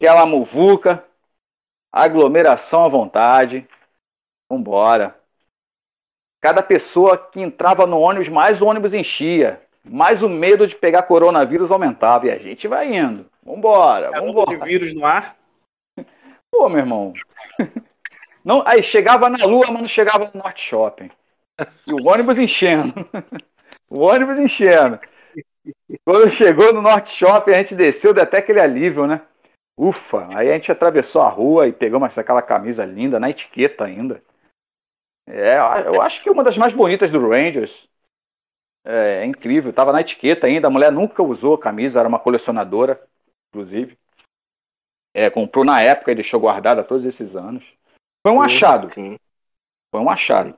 aquela 0.00 0.24
muvuca, 0.24 1.04
aglomeração 1.92 2.86
à 2.86 2.88
vontade. 2.88 3.68
Vambora. 4.50 5.20
Cada 6.40 6.62
pessoa 6.62 7.18
que 7.18 7.38
entrava 7.38 7.84
no 7.84 8.00
ônibus, 8.00 8.30
mais 8.30 8.62
o 8.62 8.66
ônibus 8.66 8.94
enchia. 8.94 9.62
Mais 9.84 10.22
o 10.22 10.28
medo 10.28 10.66
de 10.66 10.74
pegar 10.74 11.02
coronavírus 11.02 11.70
aumentava. 11.70 12.28
E 12.28 12.30
a 12.30 12.38
gente 12.38 12.66
vai 12.66 12.94
indo. 12.94 13.28
Vambora, 13.48 14.10
é 14.12 14.20
vambora. 14.20 14.58
de 14.58 14.64
vírus 14.64 14.92
no 14.92 15.06
ar? 15.06 15.34
Pô, 16.50 16.68
meu 16.68 16.80
irmão. 16.80 17.14
Não, 18.44 18.62
aí 18.66 18.82
chegava 18.82 19.30
na 19.30 19.44
Lua, 19.44 19.66
mas 19.68 19.80
não 19.80 19.88
chegava 19.88 20.30
no 20.32 20.40
Norte 20.40 20.62
Shopping. 20.62 21.10
E 21.86 21.92
o 21.92 22.08
ônibus 22.08 22.38
enchendo. 22.38 22.94
O 23.90 24.00
ônibus 24.00 24.38
enchendo. 24.38 25.00
Quando 26.04 26.30
chegou 26.30 26.74
no 26.74 26.82
Norte 26.82 27.10
Shopping, 27.10 27.52
a 27.52 27.54
gente 27.54 27.74
desceu, 27.74 28.12
deu 28.12 28.22
até 28.22 28.36
aquele 28.36 28.60
alívio, 28.60 29.06
né? 29.06 29.22
Ufa! 29.78 30.28
Aí 30.36 30.50
a 30.50 30.52
gente 30.52 30.70
atravessou 30.70 31.22
a 31.22 31.28
rua 31.30 31.66
e 31.66 31.72
pegou 31.72 31.98
aquela 32.04 32.42
camisa 32.42 32.84
linda, 32.84 33.18
na 33.18 33.30
etiqueta 33.30 33.86
ainda. 33.86 34.22
É, 35.26 35.56
eu 35.86 36.02
acho 36.02 36.22
que 36.22 36.28
uma 36.28 36.44
das 36.44 36.58
mais 36.58 36.74
bonitas 36.74 37.10
do 37.10 37.30
Rangers. 37.30 37.88
É, 38.84 39.22
é 39.22 39.24
incrível, 39.24 39.72
tava 39.72 39.90
na 39.90 40.02
etiqueta 40.02 40.46
ainda. 40.46 40.68
A 40.68 40.70
mulher 40.70 40.92
nunca 40.92 41.22
usou 41.22 41.54
a 41.54 41.58
camisa, 41.58 42.00
era 42.00 42.08
uma 42.08 42.18
colecionadora 42.18 43.07
inclusive. 43.48 43.98
É, 45.14 45.30
comprou 45.30 45.64
na 45.64 45.80
época 45.80 46.12
e 46.12 46.14
deixou 46.14 46.40
guardada 46.40 46.84
todos 46.84 47.04
esses 47.04 47.34
anos. 47.34 47.64
Foi 48.24 48.32
um 48.32 48.42
achado. 48.42 48.90
Sim. 48.90 49.18
Foi 49.90 50.00
um 50.00 50.10
achado. 50.10 50.56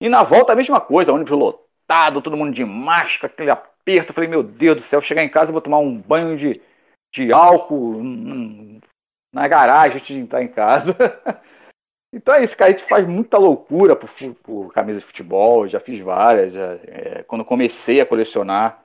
E 0.00 0.08
na 0.08 0.22
volta 0.22 0.52
a 0.52 0.56
mesma 0.56 0.80
coisa, 0.80 1.12
ônibus 1.12 1.36
lotado, 1.36 2.22
todo 2.22 2.36
mundo 2.36 2.54
de 2.54 2.64
máscara, 2.64 3.32
aquele 3.32 3.50
aperto. 3.50 4.10
Eu 4.10 4.14
falei, 4.14 4.30
meu 4.30 4.42
Deus 4.42 4.76
do 4.76 4.82
céu, 4.82 5.00
chegar 5.00 5.22
em 5.22 5.28
casa 5.28 5.52
vou 5.52 5.60
tomar 5.60 5.78
um 5.78 6.00
banho 6.00 6.36
de, 6.36 6.52
de 7.12 7.32
álcool 7.32 8.00
na 9.32 9.46
garagem 9.46 9.98
antes 9.98 10.08
de 10.08 10.20
entrar 10.20 10.42
em 10.42 10.48
casa. 10.48 10.96
então 12.14 12.34
é 12.34 12.44
isso, 12.44 12.56
cara. 12.56 12.70
A 12.70 12.76
gente 12.76 12.88
faz 12.88 13.06
muita 13.06 13.36
loucura 13.36 13.94
por, 13.94 14.08
por 14.42 14.72
camisa 14.72 15.00
de 15.00 15.06
futebol, 15.06 15.68
já 15.68 15.80
fiz 15.80 16.00
várias. 16.00 16.52
Já, 16.52 16.74
é, 16.84 17.22
quando 17.24 17.44
comecei 17.44 18.00
a 18.00 18.06
colecionar, 18.06 18.82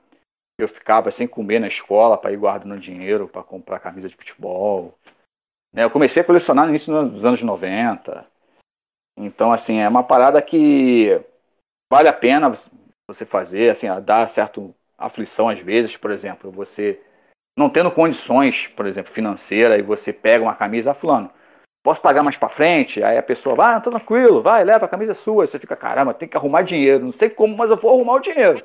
eu 0.58 0.68
ficava 0.68 1.10
sem 1.10 1.26
comer 1.26 1.58
na 1.58 1.66
escola 1.66 2.16
para 2.16 2.32
ir 2.32 2.36
guardando 2.36 2.80
dinheiro 2.80 3.28
para 3.28 3.42
comprar 3.42 3.78
camisa 3.78 4.08
de 4.08 4.16
futebol. 4.16 4.98
Né? 5.72 5.84
Eu 5.84 5.90
comecei 5.90 6.22
a 6.22 6.24
colecionar 6.24 6.64
no 6.64 6.70
início 6.70 6.92
dos 7.08 7.24
anos 7.24 7.42
90. 7.42 8.26
Então, 9.18 9.52
assim, 9.52 9.78
é 9.78 9.88
uma 9.88 10.02
parada 10.02 10.40
que 10.40 11.20
vale 11.90 12.08
a 12.08 12.12
pena 12.12 12.52
você 13.08 13.24
fazer, 13.24 13.70
assim, 13.70 13.86
dá 14.02 14.26
certo 14.28 14.74
aflição 14.98 15.48
às 15.48 15.58
vezes, 15.58 15.96
por 15.96 16.10
exemplo, 16.10 16.50
você 16.50 17.00
não 17.56 17.70
tendo 17.70 17.90
condições, 17.90 18.66
por 18.68 18.86
exemplo, 18.86 19.12
financeira, 19.12 19.78
e 19.78 19.82
você 19.82 20.12
pega 20.12 20.44
uma 20.44 20.54
camisa, 20.54 20.90
ah, 20.90 20.94
fulano, 20.94 21.30
posso 21.82 22.02
pagar 22.02 22.22
mais 22.22 22.36
para 22.36 22.48
frente? 22.48 23.02
Aí 23.02 23.16
a 23.16 23.22
pessoa, 23.22 23.54
vai, 23.54 23.74
ah, 23.74 23.80
tá 23.80 23.90
tranquilo, 23.90 24.42
vai, 24.42 24.64
leva, 24.64 24.86
a 24.86 24.88
camisa 24.88 25.12
é 25.12 25.14
sua. 25.14 25.44
Aí 25.44 25.48
você 25.48 25.58
fica, 25.58 25.76
caramba, 25.76 26.12
tem 26.12 26.28
que 26.28 26.36
arrumar 26.36 26.62
dinheiro, 26.62 27.04
não 27.04 27.12
sei 27.12 27.30
como, 27.30 27.56
mas 27.56 27.70
eu 27.70 27.76
vou 27.76 27.92
arrumar 27.92 28.14
o 28.14 28.20
dinheiro. 28.20 28.62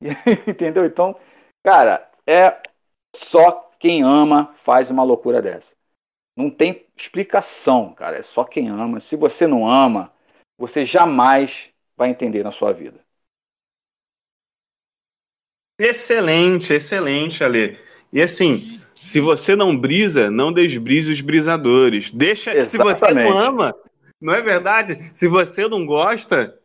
Entendeu? 0.46 0.84
Então, 0.84 1.18
cara, 1.64 2.10
é 2.26 2.60
só 3.14 3.70
quem 3.78 4.02
ama 4.02 4.54
faz 4.64 4.90
uma 4.90 5.02
loucura 5.02 5.40
dessa. 5.40 5.74
Não 6.36 6.50
tem 6.50 6.86
explicação, 6.96 7.94
cara, 7.94 8.18
é 8.18 8.22
só 8.22 8.44
quem 8.44 8.68
ama. 8.68 9.00
Se 9.00 9.16
você 9.16 9.46
não 9.46 9.68
ama, 9.68 10.12
você 10.58 10.84
jamais 10.84 11.70
vai 11.96 12.10
entender 12.10 12.44
na 12.44 12.52
sua 12.52 12.72
vida. 12.72 13.00
Excelente, 15.78 16.72
excelente, 16.72 17.42
Ale. 17.42 17.78
E 18.12 18.20
assim, 18.20 18.58
se 18.94 19.20
você 19.20 19.54
não 19.54 19.78
brisa, 19.78 20.30
não 20.30 20.52
desbrise 20.52 21.12
os 21.12 21.20
brisadores. 21.20 22.10
Deixa. 22.10 22.56
Exatamente. 22.56 22.98
Se 22.98 23.06
você 23.06 23.14
não 23.14 23.38
ama, 23.38 23.74
não 24.20 24.34
é 24.34 24.42
verdade? 24.42 24.98
Se 25.14 25.28
você 25.28 25.68
não 25.68 25.84
gosta, 25.84 26.58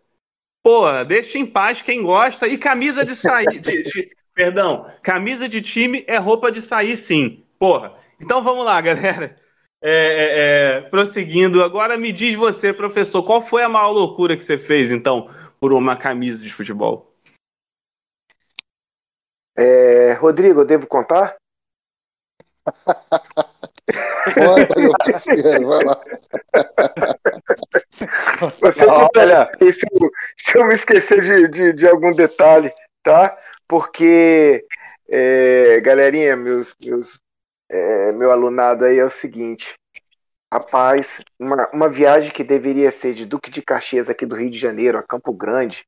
pô, 0.64 0.86
deixa 1.06 1.38
em 1.38 1.46
paz 1.46 1.82
quem 1.82 2.04
gosta. 2.04 2.48
E 2.48 2.58
camisa 2.58 3.04
de 3.06 3.16
sair. 3.16 3.46
de, 3.60 3.84
de, 3.84 4.10
perdão, 4.34 4.86
camisa 5.02 5.48
de 5.48 5.62
time 5.62 6.04
é 6.08 6.18
roupa 6.18 6.52
de 6.52 6.62
sair, 6.62 6.98
sim. 6.98 7.44
Porra. 7.60 7.94
Então 8.20 8.44
vamos 8.44 8.66
lá, 8.66 8.80
galera. 8.82 9.36
É, 9.84 9.90
é, 9.90 10.78
é, 10.78 10.82
prosseguindo, 10.82 11.64
agora 11.64 11.98
me 11.98 12.12
diz 12.12 12.36
você, 12.36 12.72
professor, 12.72 13.24
qual 13.24 13.42
foi 13.42 13.64
a 13.64 13.70
maior 13.70 13.90
loucura 13.90 14.38
que 14.38 14.44
você 14.44 14.56
fez, 14.56 14.92
então, 14.92 15.26
por 15.60 15.74
uma 15.74 15.98
camisa 15.98 16.44
de 16.44 16.54
futebol? 16.54 17.12
É, 19.58 20.14
Rodrigo, 20.14 20.62
eu 20.62 20.66
devo 20.66 20.86
contar? 20.86 21.36
Conta, 24.36 24.80
meu 24.80 24.92
parceiro, 24.92 25.68
vai 25.68 25.84
lá. 25.84 26.00
Você 28.60 28.86
Olha. 28.86 29.50
Se, 29.60 29.86
eu, 29.92 30.10
se 30.38 30.58
eu 30.58 30.66
me 30.66 30.74
esquecer 30.74 31.22
de, 31.22 31.48
de, 31.48 31.74
de 31.74 31.88
algum 31.88 32.12
detalhe, 32.12 32.72
tá? 33.04 33.38
Porque, 33.68 34.66
é, 35.10 35.80
galerinha, 35.82 36.36
meus, 36.36 36.76
meus, 36.82 37.20
é, 37.70 38.12
meu 38.12 38.32
alunado 38.32 38.86
aí 38.86 39.00
é 39.00 39.06
o 39.06 39.10
seguinte. 39.10 39.76
Rapaz, 40.54 41.22
uma, 41.40 41.70
uma 41.72 41.88
viagem 41.88 42.32
que 42.32 42.44
deveria 42.44 42.92
ser 42.92 43.14
de 43.14 43.26
Duque 43.26 43.50
de 43.50 43.62
Caxias 43.62 44.10
aqui 44.10 44.26
do 44.26 44.36
Rio 44.36 44.50
de 44.50 44.58
Janeiro 44.58 44.98
a 44.98 45.04
Campo 45.04 45.34
Grande, 45.34 45.86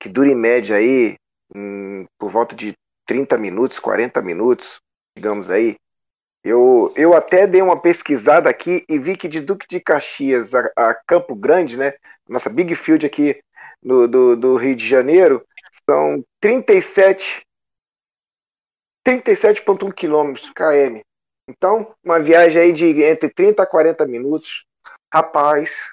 que 0.00 0.08
dura 0.08 0.30
em 0.30 0.34
média 0.34 0.76
aí 0.76 1.16
hum, 1.54 2.06
por 2.18 2.30
volta 2.30 2.56
de 2.56 2.72
30 3.06 3.36
minutos, 3.36 3.78
40 3.78 4.22
minutos, 4.22 4.80
digamos 5.14 5.50
aí, 5.50 5.76
eu, 6.42 6.92
eu 6.96 7.14
até 7.14 7.46
dei 7.46 7.60
uma 7.60 7.78
pesquisada 7.80 8.48
aqui 8.48 8.84
e 8.88 8.98
vi 8.98 9.16
que 9.16 9.28
de 9.28 9.40
Duque 9.40 9.66
de 9.68 9.78
Caxias 9.78 10.54
a, 10.54 10.70
a 10.74 10.94
Campo 10.94 11.34
Grande, 11.34 11.76
né? 11.76 11.94
Nossa 12.28 12.48
Big 12.48 12.74
Field 12.74 13.04
aqui 13.04 13.42
no, 13.82 14.08
do, 14.08 14.36
do 14.36 14.56
Rio 14.56 14.74
de 14.74 14.86
Janeiro, 14.86 15.44
são 15.88 16.24
37 16.40 17.46
37,1 19.06 19.92
quilômetros 19.94 20.50
km. 20.50 21.00
Então, 21.48 21.94
uma 22.04 22.20
viagem 22.20 22.62
aí 22.62 22.72
de 22.72 23.02
entre 23.02 23.28
30 23.30 23.62
a 23.62 23.66
40 23.66 24.06
minutos. 24.06 24.64
Rapaz, 25.12 25.90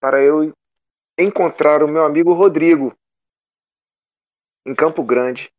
para 0.00 0.20
eu 0.20 0.52
encontrar 1.18 1.82
o 1.82 1.88
meu 1.88 2.04
amigo 2.04 2.32
Rodrigo 2.34 2.94
em 4.66 4.74
Campo 4.74 5.02
Grande, 5.02 5.50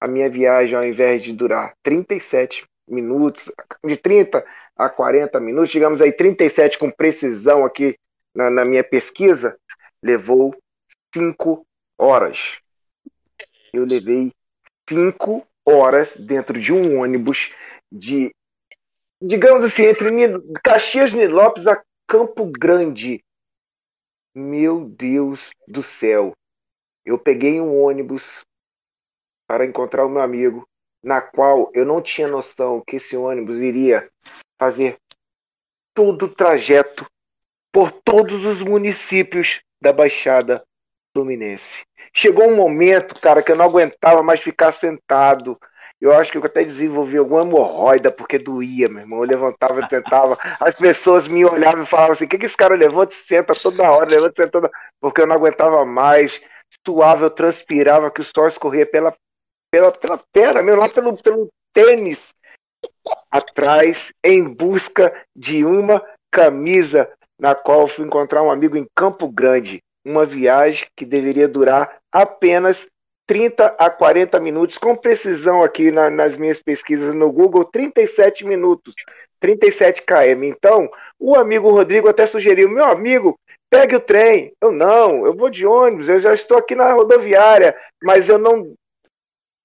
a 0.00 0.08
minha 0.08 0.30
viagem, 0.30 0.76
ao 0.76 0.84
invés 0.84 1.22
de 1.22 1.32
durar 1.32 1.74
37 1.82 2.64
minutos, 2.88 3.50
de 3.84 3.96
30 3.96 4.44
a 4.76 4.88
40 4.88 5.40
minutos, 5.40 5.70
digamos 5.70 6.00
aí 6.00 6.12
37 6.12 6.78
com 6.78 6.90
precisão 6.90 7.64
aqui 7.64 7.98
na, 8.34 8.50
na 8.50 8.64
minha 8.64 8.84
pesquisa, 8.84 9.58
levou 10.02 10.54
5 11.14 11.66
horas. 11.98 12.58
Eu 13.72 13.84
levei 13.84 14.32
5 14.88 15.46
horas 15.64 16.16
dentro 16.16 16.60
de 16.60 16.72
um 16.72 17.00
ônibus 17.00 17.52
de, 17.90 18.32
digamos 19.20 19.64
assim, 19.64 19.84
entre 19.84 20.10
Caxias 20.62 21.12
Nilópolis 21.12 21.66
a 21.66 21.82
Campo 22.06 22.50
Grande. 22.58 23.24
Meu 24.34 24.84
Deus 24.84 25.48
do 25.66 25.82
céu. 25.82 26.32
Eu 27.04 27.18
peguei 27.18 27.60
um 27.60 27.80
ônibus 27.82 28.22
para 29.46 29.64
encontrar 29.64 30.04
o 30.04 30.10
meu 30.10 30.20
amigo 30.20 30.68
na 31.06 31.20
qual 31.20 31.70
eu 31.72 31.86
não 31.86 32.02
tinha 32.02 32.26
noção 32.26 32.82
que 32.84 32.96
esse 32.96 33.16
ônibus 33.16 33.58
iria 33.58 34.10
fazer 34.58 34.98
todo 35.94 36.24
o 36.24 36.28
trajeto 36.28 37.06
por 37.72 37.92
todos 37.92 38.44
os 38.44 38.60
municípios 38.60 39.60
da 39.80 39.92
Baixada 39.92 40.64
Fluminense. 41.14 41.84
Chegou 42.12 42.48
um 42.48 42.56
momento, 42.56 43.20
cara, 43.20 43.40
que 43.40 43.52
eu 43.52 43.56
não 43.56 43.66
aguentava 43.66 44.20
mais 44.20 44.40
ficar 44.40 44.72
sentado. 44.72 45.56
Eu 46.00 46.12
acho 46.12 46.32
que 46.32 46.38
eu 46.38 46.44
até 46.44 46.64
desenvolvi 46.64 47.16
alguma 47.16 47.42
hemorroida 47.42 48.10
porque 48.10 48.36
doía, 48.36 48.88
meu 48.88 49.02
irmão. 49.02 49.20
Eu 49.20 49.28
levantava 49.28 49.78
e 49.78 49.88
sentava. 49.88 50.36
As 50.58 50.74
pessoas 50.74 51.28
me 51.28 51.44
olhavam 51.44 51.84
e 51.84 51.86
falavam 51.86 52.14
assim: 52.14 52.24
o 52.24 52.28
que, 52.28 52.36
que 52.36 52.46
esse 52.46 52.56
cara 52.56 52.74
levanta 52.74 53.14
e 53.14 53.18
senta 53.18 53.54
toda 53.54 53.88
hora? 53.88 54.10
Levanta 54.10 54.32
e 54.32 54.44
senta 54.44 54.50
toda 54.50 54.70
Porque 55.00 55.20
eu 55.20 55.26
não 55.26 55.36
aguentava 55.36 55.84
mais. 55.84 56.42
Suava, 56.84 57.26
eu 57.26 57.30
transpirava, 57.30 58.10
que 58.10 58.20
o 58.20 58.24
suor 58.24 58.48
escorria 58.48 58.84
pela 58.84 59.14
pela, 59.76 59.92
pela 59.92 60.20
perna, 60.32 60.62
mesmo 60.62 60.80
lá 60.80 60.88
pelo, 60.88 61.16
pelo 61.22 61.48
tênis, 61.72 62.34
atrás, 63.30 64.10
em 64.24 64.42
busca 64.42 65.12
de 65.34 65.64
uma 65.64 66.02
camisa 66.30 67.10
na 67.38 67.54
qual 67.54 67.86
fui 67.86 68.06
encontrar 68.06 68.42
um 68.42 68.50
amigo 68.50 68.76
em 68.76 68.86
Campo 68.94 69.28
Grande. 69.28 69.82
Uma 70.04 70.24
viagem 70.24 70.86
que 70.96 71.04
deveria 71.04 71.48
durar 71.48 71.98
apenas 72.10 72.86
30 73.26 73.74
a 73.78 73.90
40 73.90 74.38
minutos, 74.40 74.78
com 74.78 74.96
precisão 74.96 75.62
aqui 75.62 75.90
na, 75.90 76.08
nas 76.08 76.36
minhas 76.36 76.62
pesquisas 76.62 77.12
no 77.12 77.30
Google, 77.30 77.64
37 77.64 78.46
minutos, 78.46 78.94
37 79.40 80.02
km. 80.02 80.44
Então, 80.44 80.88
o 81.18 81.34
amigo 81.34 81.70
Rodrigo 81.70 82.08
até 82.08 82.26
sugeriu, 82.26 82.70
meu 82.70 82.84
amigo, 82.84 83.38
pegue 83.68 83.96
o 83.96 84.00
trem. 84.00 84.52
Eu 84.62 84.70
não, 84.70 85.26
eu 85.26 85.34
vou 85.34 85.50
de 85.50 85.66
ônibus, 85.66 86.08
eu 86.08 86.20
já 86.20 86.32
estou 86.32 86.56
aqui 86.56 86.74
na 86.74 86.92
rodoviária, 86.92 87.76
mas 88.02 88.28
eu 88.28 88.38
não 88.38 88.72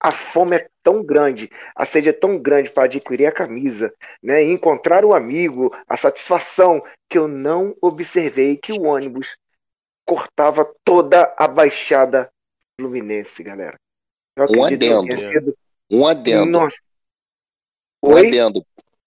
a 0.01 0.11
fome 0.11 0.55
é 0.55 0.67
tão 0.81 1.03
grande, 1.03 1.49
a 1.75 1.85
sede 1.85 2.09
é 2.09 2.13
tão 2.13 2.39
grande 2.39 2.71
para 2.71 2.85
adquirir 2.85 3.27
a 3.27 3.31
camisa, 3.31 3.93
né, 4.21 4.43
e 4.43 4.51
encontrar 4.51 5.05
o 5.05 5.13
amigo, 5.13 5.71
a 5.87 5.95
satisfação, 5.95 6.83
que 7.07 7.17
eu 7.17 7.27
não 7.27 7.75
observei 7.79 8.57
que 8.57 8.71
o 8.71 8.83
ônibus 8.83 9.37
cortava 10.03 10.69
toda 10.83 11.31
a 11.37 11.47
baixada 11.47 12.31
fluminense, 12.79 13.43
galera. 13.43 13.77
um 14.49 14.63
adendo. 14.63 15.17
Sido... 15.17 15.57
Um 15.89 16.07
adendo. 16.07 16.51
Nossa. 16.51 16.81
Um 18.03 18.13
Oi? 18.13 18.27
adendo. 18.27 18.65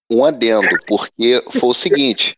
Um 0.09 0.23
adendo, 0.23 0.77
porque 0.87 1.43
foi 1.59 1.69
o 1.69 1.73
seguinte. 1.73 2.37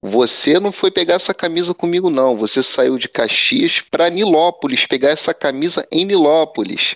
Você 0.00 0.60
não 0.60 0.70
foi 0.70 0.92
pegar 0.92 1.14
essa 1.14 1.34
camisa 1.34 1.74
comigo, 1.74 2.08
não. 2.08 2.36
Você 2.36 2.62
saiu 2.62 2.96
de 2.96 3.08
Caxias 3.08 3.80
para 3.80 4.08
Nilópolis 4.08 4.86
pegar 4.86 5.08
essa 5.08 5.34
camisa 5.34 5.84
em 5.90 6.04
Nilópolis. 6.04 6.94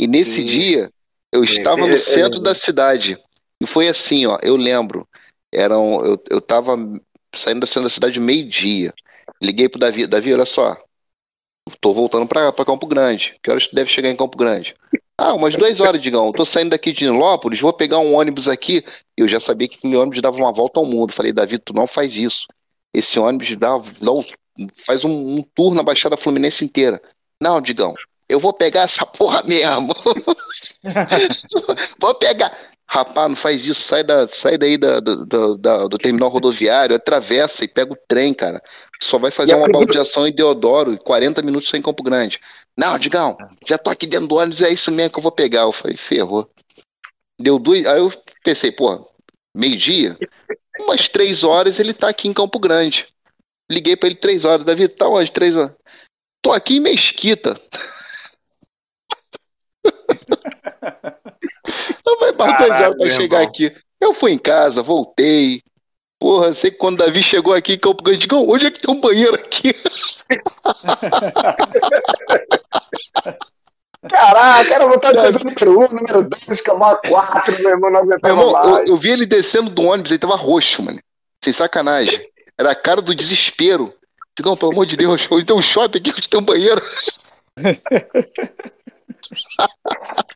E 0.00 0.06
nesse 0.06 0.42
dia, 0.42 0.90
eu 1.30 1.44
estava 1.44 1.86
no 1.86 1.94
centro 1.98 2.40
da 2.40 2.54
cidade. 2.54 3.18
E 3.60 3.66
foi 3.66 3.86
assim, 3.86 4.24
ó, 4.24 4.38
eu 4.42 4.56
lembro. 4.56 5.06
Eram, 5.52 6.02
eu, 6.02 6.22
eu 6.30 6.40
tava 6.40 6.74
saindo 7.34 7.60
da 7.60 7.66
centro 7.66 7.82
da 7.82 7.90
cidade 7.90 8.18
meio-dia. 8.18 8.94
Liguei 9.42 9.68
pro 9.68 9.78
Davi, 9.78 10.06
Davi, 10.06 10.32
olha 10.32 10.46
só. 10.46 10.74
Tô 11.82 11.92
voltando 11.92 12.26
para 12.26 12.50
Campo 12.64 12.86
Grande. 12.86 13.38
Que 13.42 13.50
horas 13.50 13.68
tu 13.68 13.74
deve 13.74 13.90
chegar 13.90 14.08
em 14.08 14.16
Campo 14.16 14.38
Grande? 14.38 14.74
Ah, 15.18 15.34
umas 15.34 15.54
duas 15.54 15.80
horas, 15.80 16.00
Digão. 16.00 16.32
Tô 16.32 16.46
saindo 16.46 16.70
daqui 16.70 16.94
de 16.94 17.04
Nilópolis, 17.04 17.60
vou 17.60 17.74
pegar 17.74 17.98
um 17.98 18.14
ônibus 18.14 18.48
aqui. 18.48 18.82
Eu 19.14 19.28
já 19.28 19.38
sabia 19.38 19.68
que 19.68 19.76
aquele 19.76 19.96
ônibus 19.96 20.22
dava 20.22 20.38
uma 20.38 20.50
volta 20.50 20.80
ao 20.80 20.86
mundo. 20.86 21.12
Falei, 21.12 21.30
Davi, 21.30 21.58
tu 21.58 21.74
não 21.74 21.86
faz 21.86 22.16
isso. 22.16 22.46
Esse 22.94 23.18
ônibus 23.18 23.54
dá, 23.54 23.76
dá 23.76 24.66
faz 24.86 25.04
um, 25.04 25.10
um 25.10 25.42
tour 25.54 25.74
na 25.74 25.82
Baixada 25.82 26.16
Fluminense 26.16 26.64
inteira. 26.64 27.02
Não, 27.38 27.60
Digão, 27.60 27.94
eu 28.30 28.40
vou 28.40 28.52
pegar 28.52 28.82
essa 28.82 29.04
porra 29.06 29.42
mesmo. 29.44 29.94
vou 31.98 32.14
pegar. 32.14 32.56
Rapaz, 32.86 33.28
não 33.28 33.36
faz 33.36 33.66
isso, 33.66 33.82
sai, 33.82 34.02
da, 34.02 34.26
sai 34.26 34.58
daí 34.58 34.76
da, 34.76 34.98
do, 34.98 35.56
da, 35.56 35.86
do 35.86 35.96
terminal 35.96 36.28
rodoviário, 36.28 36.96
atravessa 36.96 37.64
e 37.64 37.68
pega 37.68 37.92
o 37.92 37.98
trem, 38.08 38.34
cara. 38.34 38.60
Só 39.00 39.16
vai 39.16 39.30
fazer 39.30 39.54
uma 39.54 39.68
baldeação 39.68 40.26
em 40.26 40.32
Deodoro, 40.32 40.98
40 40.98 41.40
minutos 41.42 41.68
sem 41.68 41.80
Campo 41.80 42.02
Grande. 42.02 42.40
Não, 42.76 42.98
Digão, 42.98 43.36
já 43.64 43.78
tô 43.78 43.90
aqui 43.90 44.08
dentro 44.08 44.26
do 44.26 44.34
ônibus, 44.34 44.60
é 44.60 44.70
isso 44.70 44.90
mesmo 44.90 45.12
que 45.12 45.18
eu 45.20 45.22
vou 45.22 45.30
pegar. 45.30 45.62
Eu 45.62 45.72
falei, 45.72 45.96
ferrou. 45.96 46.50
Deu 47.40 47.60
duas. 47.60 47.86
Aí 47.86 48.00
eu 48.00 48.12
pensei, 48.42 48.72
pô, 48.72 49.08
meio-dia, 49.54 50.18
Umas 50.80 51.08
três 51.08 51.44
horas 51.44 51.78
ele 51.78 51.92
tá 51.92 52.08
aqui 52.08 52.28
em 52.28 52.32
Campo 52.32 52.58
Grande. 52.58 53.06
Liguei 53.70 53.96
pra 53.96 54.08
ele 54.08 54.16
três 54.16 54.44
horas. 54.44 54.64
Davi, 54.64 54.88
tá 54.88 55.08
onde? 55.08 55.30
Três 55.30 55.54
horas. 55.56 55.72
Tô 56.42 56.52
aqui 56.52 56.76
em 56.76 56.80
Mesquita. 56.80 57.60
Eu 62.10 62.18
vai 62.18 62.32
horas 62.82 62.96
pra 62.96 63.06
meu 63.06 63.16
chegar 63.16 63.38
irmão. 63.38 63.48
aqui. 63.48 63.72
Eu 64.00 64.14
fui 64.14 64.32
em 64.32 64.38
casa, 64.38 64.82
voltei. 64.82 65.62
Porra, 66.18 66.52
sei 66.52 66.70
que 66.70 66.76
quando 66.76 66.96
o 66.96 66.98
Davi 66.98 67.22
chegou 67.22 67.54
aqui 67.54 67.72
em 67.74 67.78
Campo 67.78 68.02
Grande, 68.02 68.20
digo, 68.20 68.36
onde 68.36 68.66
é 68.66 68.70
que 68.70 68.80
tem 68.80 68.94
um 68.94 69.00
banheiro 69.00 69.34
aqui? 69.34 69.74
Caraca, 74.08 74.74
era 74.74 74.86
vontade 74.86 75.18
de 75.18 75.24
fazer 75.24 75.44
número 75.44 75.78
1, 75.78 75.84
um, 75.84 75.88
número 75.88 76.30
2, 76.46 76.60
camar 76.62 76.98
4, 77.06 77.62
meu 77.62 77.70
irmão, 77.70 77.90
não 77.90 78.04
Meu 78.04 78.12
aguentava 78.12 78.32
irmão, 78.32 78.78
eu, 78.78 78.84
eu 78.86 78.96
vi 78.96 79.10
ele 79.10 79.26
descendo 79.26 79.68
do 79.70 79.82
ônibus, 79.82 80.10
ele 80.10 80.18
tava 80.18 80.36
roxo, 80.36 80.82
mano. 80.82 80.98
Sem 81.42 81.52
sacanagem. 81.52 82.20
Era 82.58 82.72
a 82.72 82.74
cara 82.74 83.02
do 83.02 83.14
desespero. 83.14 83.94
Digão, 84.36 84.56
pelo 84.56 84.72
amor 84.72 84.86
de 84.86 84.96
Deus, 84.96 85.28
onde 85.30 85.44
tem 85.44 85.56
um 85.56 85.62
shopping 85.62 85.98
aqui, 85.98 86.10
onde 86.10 86.28
tem 86.28 86.40
um 86.40 86.44
banheiro. 86.44 86.82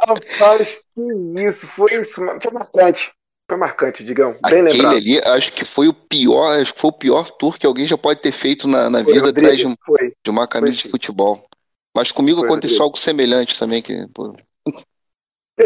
Rapaz, 0.00 0.68
que 0.94 1.40
isso, 1.42 1.66
foi 1.68 1.92
isso, 1.94 2.20
mano. 2.22 2.40
Foi 2.42 2.52
marcante. 2.52 3.12
Foi 3.48 3.56
marcante, 3.56 4.02
Digão. 4.04 4.32
Bem 4.32 4.40
Aquele 4.42 4.62
lembrado. 4.62 4.96
ali, 4.96 5.20
acho 5.24 5.52
que 5.52 5.64
foi 5.64 5.86
o 5.88 5.94
pior, 5.94 6.58
acho 6.60 6.74
que 6.74 6.80
foi 6.80 6.90
o 6.90 6.98
pior 6.98 7.30
tour 7.30 7.56
que 7.58 7.66
alguém 7.66 7.86
já 7.86 7.96
pode 7.96 8.20
ter 8.20 8.32
feito 8.32 8.66
na, 8.66 8.90
na 8.90 9.04
Foi, 9.04 9.12
vida 9.14 9.30
atrás 9.30 9.56
de, 9.56 9.64
Rodrigo, 9.64 9.70
um- 9.70 9.76
foi. 9.98 10.12
de 10.24 10.30
uma 10.30 10.48
camisa 10.48 10.76
sim. 10.76 10.82
de 10.84 10.90
futebol. 10.90 11.46
Mas 11.94 12.10
comigo 12.12 12.40
Foi, 12.40 12.48
aconteceu 12.48 12.74
Rodrigo. 12.78 12.84
algo 12.84 12.98
semelhante 12.98 13.58
também. 13.58 13.80
Que, 13.80 14.06
pô, 14.12 14.34